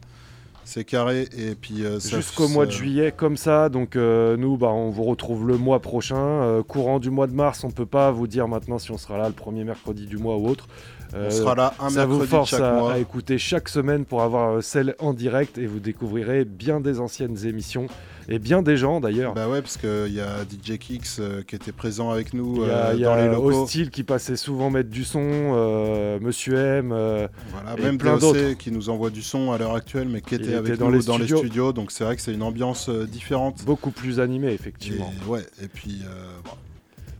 C'est 0.72 0.84
carré 0.84 1.26
et 1.36 1.56
puis 1.56 1.84
euh, 1.84 1.98
Jusqu'au 1.98 2.46
mois 2.46 2.64
de 2.64 2.70
juillet, 2.70 3.10
comme 3.10 3.36
ça. 3.36 3.68
Donc 3.68 3.96
euh, 3.96 4.36
nous, 4.36 4.56
bah, 4.56 4.68
on 4.68 4.88
vous 4.88 5.02
retrouve 5.02 5.48
le 5.48 5.58
mois 5.58 5.80
prochain. 5.80 6.16
Euh, 6.16 6.62
courant 6.62 7.00
du 7.00 7.10
mois 7.10 7.26
de 7.26 7.32
mars, 7.34 7.64
on 7.64 7.72
peut 7.72 7.86
pas 7.86 8.12
vous 8.12 8.28
dire 8.28 8.46
maintenant 8.46 8.78
si 8.78 8.92
on 8.92 8.96
sera 8.96 9.18
là 9.18 9.26
le 9.26 9.34
premier 9.34 9.64
mercredi 9.64 10.06
du 10.06 10.16
mois 10.16 10.36
ou 10.36 10.46
autre. 10.46 10.68
Euh, 11.14 11.26
On 11.26 11.30
sera 11.32 11.54
là 11.56 11.74
un 11.80 11.90
ça 11.90 12.06
vous 12.06 12.18
mercredi 12.18 12.30
force 12.30 12.50
chaque 12.50 12.60
à, 12.60 12.72
mois. 12.74 12.92
à 12.92 12.98
écouter 12.98 13.36
chaque 13.36 13.68
semaine 13.68 14.04
pour 14.04 14.22
avoir 14.22 14.50
euh, 14.50 14.60
celle 14.60 14.94
en 15.00 15.12
direct 15.12 15.58
et 15.58 15.66
vous 15.66 15.80
découvrirez 15.80 16.44
bien 16.44 16.78
des 16.80 17.00
anciennes 17.00 17.44
émissions 17.44 17.88
et 18.30 18.38
bien 18.38 18.62
des 18.62 18.76
gens 18.76 19.00
d'ailleurs. 19.00 19.34
Bah 19.34 19.48
ouais, 19.48 19.60
parce 19.60 19.76
qu'il 19.76 20.14
y 20.14 20.20
a 20.20 20.44
DJ 20.44 20.78
Kix 20.78 21.18
euh, 21.18 21.42
qui 21.42 21.56
était 21.56 21.72
présent 21.72 22.10
avec 22.10 22.32
nous 22.32 22.64
y 22.64 22.70
a, 22.70 22.90
euh, 22.90 22.94
y 22.94 23.02
dans 23.02 23.12
a 23.12 23.22
les 23.22 23.28
locaux. 23.28 23.64
Hostile 23.64 23.90
qui 23.90 24.04
passait 24.04 24.36
souvent 24.36 24.70
mettre 24.70 24.88
du 24.88 25.02
son, 25.04 25.20
euh, 25.22 26.18
Monsieur 26.20 26.56
M, 26.56 26.88
Voilà, 26.88 27.28
et 27.76 27.82
même 27.82 27.98
plein 27.98 28.16
d'autres. 28.16 28.52
Qui 28.52 28.70
nous 28.70 28.88
envoie 28.88 29.10
du 29.10 29.22
son 29.22 29.50
à 29.52 29.58
l'heure 29.58 29.74
actuelle, 29.74 30.08
mais 30.08 30.20
qui 30.20 30.36
Il 30.36 30.42
était 30.42 30.50
était 30.50 30.54
avec 30.56 30.78
dans 30.78 30.86
nous 30.90 30.98
les 30.98 31.04
dans 31.04 31.18
les 31.18 31.24
studios. 31.24 31.38
studios. 31.38 31.72
Donc 31.72 31.90
c'est 31.90 32.04
vrai 32.04 32.14
que 32.14 32.22
c'est 32.22 32.32
une 32.32 32.42
ambiance 32.44 32.88
différente. 32.88 33.64
Beaucoup 33.64 33.90
plus 33.90 34.20
animé, 34.20 34.52
effectivement. 34.52 35.12
Et, 35.26 35.28
ouais, 35.28 35.44
et 35.62 35.66
puis 35.66 36.02
bon, 36.44 36.50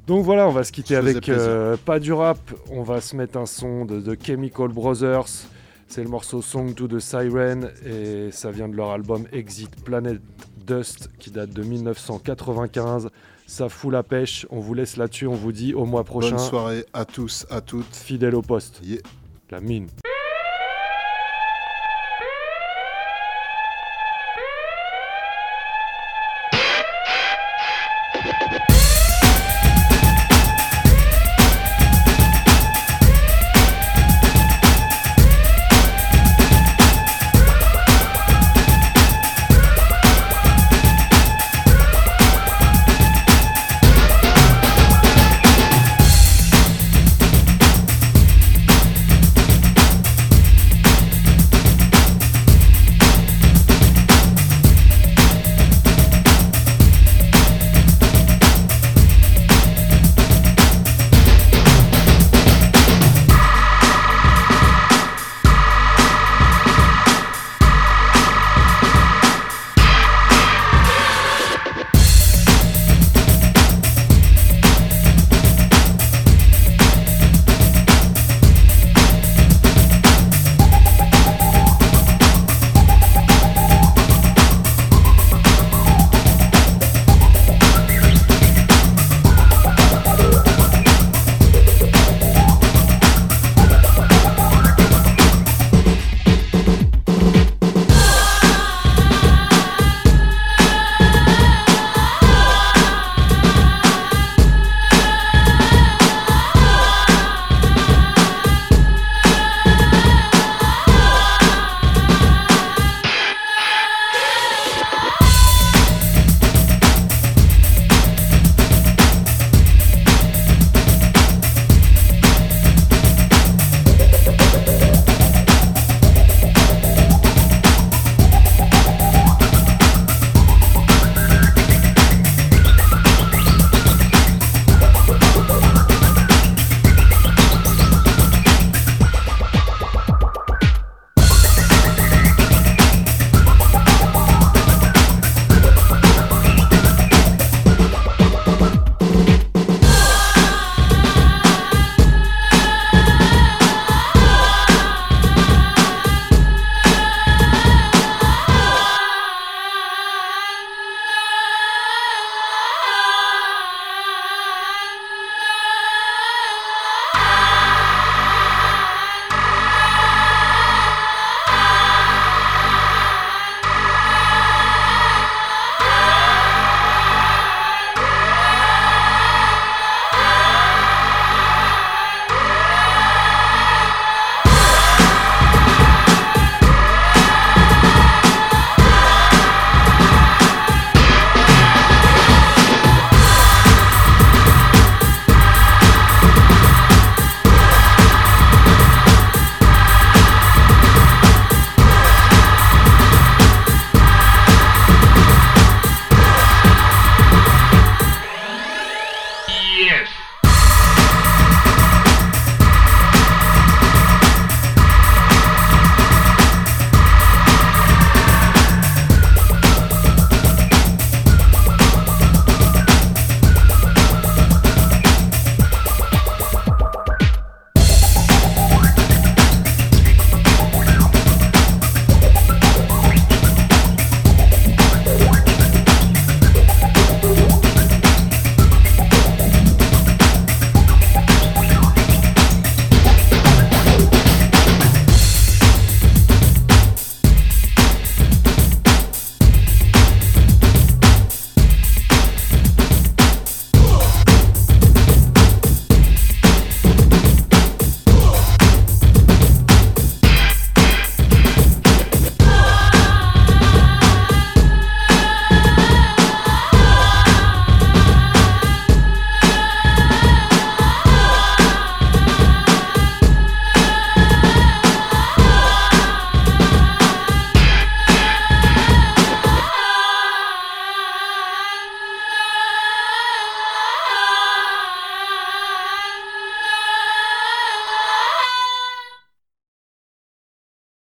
Donc 0.07 0.25
voilà, 0.25 0.47
on 0.47 0.53
va 0.53 0.63
se 0.63 0.71
quitter 0.71 0.95
avec 0.95 1.29
pas 1.85 1.99
du 1.99 2.13
rap. 2.13 2.39
On 2.71 2.83
va 2.83 3.01
se 3.01 3.17
mettre 3.17 3.37
un 3.37 3.47
son 3.47 3.85
de, 3.85 4.01
de 4.01 4.17
Chemical 4.23 4.69
Brothers. 4.69 5.27
C'est 5.91 6.05
le 6.05 6.09
morceau 6.09 6.41
Song 6.41 6.73
to 6.73 6.87
the 6.87 7.01
Siren 7.01 7.69
et 7.85 8.31
ça 8.31 8.53
vient 8.53 8.69
de 8.69 8.77
leur 8.77 8.91
album 8.91 9.27
Exit 9.33 9.75
Planet 9.83 10.21
Dust 10.65 11.11
qui 11.19 11.33
date 11.33 11.51
de 11.51 11.65
1995. 11.65 13.09
Ça 13.49 13.69
fout 13.69 13.93
la 13.93 14.05
pêche. 14.05 14.47
On 14.51 14.61
vous 14.61 14.75
laisse 14.75 14.97
là-dessus. 14.97 15.27
On 15.27 15.35
vous 15.35 15.51
dit 15.51 15.75
au 15.75 15.87
mois 15.87 16.05
prochain. 16.05 16.37
bonne 16.37 16.39
soirée 16.39 16.85
à 16.93 17.05
tous, 17.05 17.45
à 17.51 17.61
toutes. 17.61 17.97
Fidèle 17.97 18.37
au 18.37 18.43
poste. 18.43 18.81
Yeah. 18.85 19.01
La 19.51 19.61
mine. 19.61 19.89